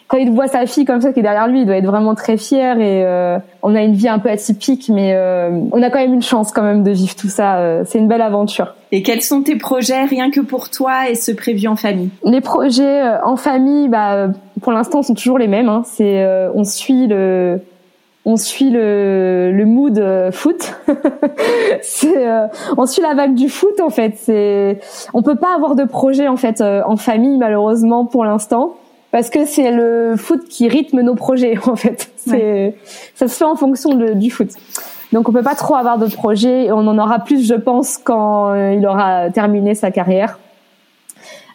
quand 0.09 0.19
il 0.19 0.31
voit 0.31 0.47
sa 0.47 0.67
fille 0.67 0.85
comme 0.85 1.01
ça 1.01 1.13
qui 1.13 1.21
est 1.21 1.23
derrière 1.23 1.49
lui, 1.49 1.63
il 1.63 1.67
doit 1.67 1.77
être 1.77 1.87
vraiment 1.87 2.15
très 2.15 2.37
fier 2.37 2.79
et 2.79 3.05
euh, 3.05 3.39
on 3.63 3.75
a 3.75 3.83
une 3.83 3.95
vie 3.95 4.09
un 4.09 4.21
peu 4.21 4.29
atypique, 4.29 4.89
mais 4.89 5.15
euh, 5.15 5.51
on 5.73 5.83
a 5.83 5.91
quand 5.91 5.99
même 5.99 6.15
une 6.15 6.23
chance 6.23 6.53
quand 6.53 6.63
même 6.63 6.85
de 6.85 6.93
vivre 6.93 7.17
tout 7.17 7.29
ça. 7.29 7.57
Euh, 7.59 7.83
c'est 7.85 7.99
une 7.99 8.07
belle 8.07 8.23
aventure. 8.23 8.75
Et 8.93 9.03
quels 9.03 9.23
sont 9.23 9.43
tes 9.43 9.57
projets 9.57 10.05
rien 10.05 10.31
que 10.31 10.41
pour 10.41 10.71
toi 10.71 11.11
et 11.11 11.17
ce 11.17 11.33
prévu 11.33 11.67
en 11.67 11.75
famille? 11.75 12.11
Les 12.25 12.41
projets 12.41 13.03
en 13.25 13.37
famille, 13.37 13.89
bah 13.89 14.29
pour 14.61 14.71
l'instant 14.71 15.03
sont 15.03 15.15
toujours 15.15 15.39
les 15.39 15.49
mêmes. 15.49 15.69
Hein. 15.69 15.83
C'est 15.85 16.25
on 16.55 16.63
suit 16.63 17.09
le 17.09 17.61
on 18.25 18.37
suit 18.37 18.71
le, 18.71 19.51
le 19.53 19.65
mood 19.65 20.31
foot. 20.33 20.75
c'est 21.83 22.27
on 22.77 22.87
suit 22.87 23.03
la 23.03 23.15
vague 23.15 23.35
du 23.35 23.49
foot 23.49 23.81
en 23.81 23.91
fait. 23.91 24.15
C'est 24.19 24.79
on 25.15 25.23
peut 25.23 25.37
pas 25.37 25.53
avoir 25.53 25.75
de 25.75 25.85
projet 25.85 26.29
en 26.29 26.37
fait 26.37 26.61
en 26.63 26.97
famille 26.97 27.39
malheureusement 27.39 28.05
pour 28.07 28.25
l'instant 28.25 28.77
parce 29.17 29.31
que 29.31 29.47
c'est 29.47 29.71
le 29.71 30.15
foot 30.19 30.47
qui 30.47 30.69
rythme 30.69 31.01
nos 31.01 31.15
projets 31.15 31.57
en 31.67 31.75
fait. 31.75 32.11
C'est 32.19 32.77
ça 33.15 33.29
se 33.29 33.35
fait 33.35 33.45
en 33.45 33.57
fonction 33.57 33.95
de, 33.95 34.13
du 34.13 34.31
foot. 34.31 34.51
Donc 35.11 35.27
on 35.31 35.33
peut 35.33 35.43
pas 35.43 35.55
trop 35.55 35.75
avoir 35.75 35.97
de 35.97 36.07
projets 36.07 36.67
et 36.67 36.73
on 36.73 36.87
en 36.87 36.99
aura 36.99 37.21
plus 37.21 37.49
je 37.49 37.55
pense 37.55 37.97
quand 37.97 38.51
euh, 38.51 38.75
il 38.75 38.87
aura 38.87 39.31
terminé 39.31 39.75
sa 39.75 39.91
carrière. 39.91 40.39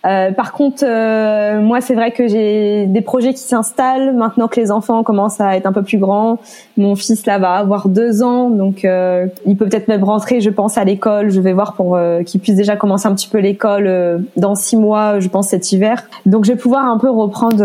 Euh, 0.04 0.32
par 0.32 0.52
contre, 0.52 0.84
euh, 0.84 1.62
moi, 1.62 1.80
c'est 1.80 1.94
vrai 1.94 2.12
que 2.12 2.28
j'ai 2.28 2.88
des 2.88 3.02
projets 3.02 3.34
qui 3.34 3.42
s'installent 3.42 4.16
maintenant 4.16 4.48
que 4.48 4.60
les 4.60 4.72
enfants 4.72 5.04
commencent 5.04 5.40
à 5.40 5.56
être 5.56 5.68
un 5.68 5.74
peu 5.74 5.84
plus 5.84 6.00
grands. 6.00 6.40
Mon 6.76 6.96
fils 6.96 7.28
là 7.28 7.38
va 7.38 7.52
avoir 7.52 7.88
deux 7.88 8.24
ans, 8.24 8.50
donc 8.50 8.84
euh, 8.84 9.28
il 9.46 9.56
peut 9.58 9.68
peut-être 9.68 9.88
même 9.88 10.04
rentrer, 10.04 10.42
je 10.42 10.50
pense, 10.50 10.80
à 10.80 10.84
l'école. 10.86 11.30
Je 11.30 11.40
vais 11.40 11.54
voir 11.54 11.74
pour 11.74 12.00
qu'il 12.26 12.42
puisse 12.42 12.56
déjà 12.56 12.76
commencer 12.76 13.08
un 13.08 13.14
petit 13.14 13.28
peu 13.28 13.38
l'école 13.38 14.26
dans 14.38 14.56
six 14.56 14.76
mois, 14.76 15.20
je 15.20 15.28
pense 15.28 15.50
cet 15.50 15.72
hiver. 15.72 16.04
Donc, 16.26 16.46
je 16.46 16.54
vais 16.54 16.58
pouvoir 16.58 16.86
un 16.86 16.98
peu 16.98 17.10
reprendre 17.10 17.64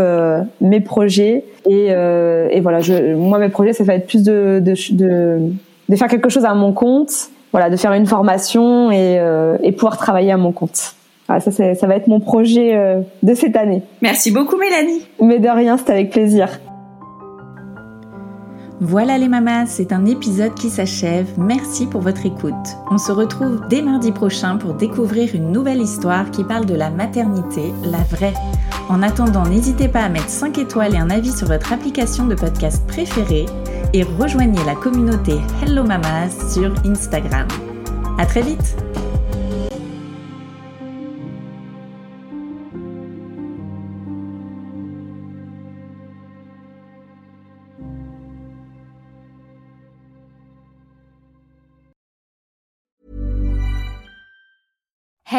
mes 0.60 0.80
projets 0.80 1.44
et, 1.64 1.86
et 1.86 2.60
voilà. 2.60 2.80
Je, 2.80 3.14
moi, 3.14 3.38
mes 3.38 3.48
projets, 3.48 3.72
ça 3.72 3.84
va 3.84 3.94
être 3.94 4.06
plus 4.06 4.22
de, 4.22 4.60
de, 4.62 4.74
de, 4.94 5.38
de 5.88 5.96
faire 5.96 6.08
quelque 6.08 6.28
chose 6.28 6.44
à 6.44 6.54
mon 6.54 6.72
compte, 6.72 7.12
voilà, 7.52 7.70
de 7.70 7.76
faire 7.76 7.94
une 7.94 8.06
formation 8.06 8.90
et, 8.90 9.18
et 9.62 9.72
pouvoir 9.72 9.96
travailler 9.96 10.32
à 10.32 10.36
mon 10.36 10.52
compte. 10.52 10.95
Ah, 11.28 11.40
ça, 11.40 11.50
ça 11.50 11.86
va 11.86 11.96
être 11.96 12.06
mon 12.06 12.20
projet 12.20 12.76
euh, 12.76 13.00
de 13.22 13.34
cette 13.34 13.56
année. 13.56 13.82
Merci 14.00 14.30
beaucoup, 14.30 14.56
Mélanie. 14.56 15.06
Mais 15.20 15.38
de 15.38 15.48
rien, 15.48 15.76
c'est 15.76 15.90
avec 15.90 16.10
plaisir. 16.10 16.48
Voilà 18.80 19.16
les 19.16 19.28
mamas, 19.28 19.64
c'est 19.64 19.90
un 19.92 20.04
épisode 20.04 20.54
qui 20.54 20.68
s'achève. 20.68 21.26
Merci 21.38 21.86
pour 21.86 22.02
votre 22.02 22.26
écoute. 22.26 22.52
On 22.90 22.98
se 22.98 23.10
retrouve 23.10 23.66
dès 23.70 23.80
mardi 23.80 24.12
prochain 24.12 24.58
pour 24.58 24.74
découvrir 24.74 25.34
une 25.34 25.50
nouvelle 25.50 25.80
histoire 25.80 26.30
qui 26.30 26.44
parle 26.44 26.66
de 26.66 26.74
la 26.74 26.90
maternité, 26.90 27.72
la 27.84 28.02
vraie. 28.14 28.34
En 28.90 29.02
attendant, 29.02 29.46
n'hésitez 29.46 29.88
pas 29.88 30.02
à 30.02 30.10
mettre 30.10 30.28
5 30.28 30.58
étoiles 30.58 30.94
et 30.94 30.98
un 30.98 31.08
avis 31.08 31.32
sur 31.32 31.46
votre 31.48 31.72
application 31.72 32.26
de 32.26 32.34
podcast 32.34 32.86
préférée 32.86 33.46
et 33.94 34.02
rejoignez 34.02 34.62
la 34.66 34.74
communauté 34.74 35.36
Hello 35.62 35.82
Mamas 35.82 36.52
sur 36.52 36.74
Instagram. 36.84 37.48
À 38.18 38.26
très 38.26 38.42
vite! 38.42 38.76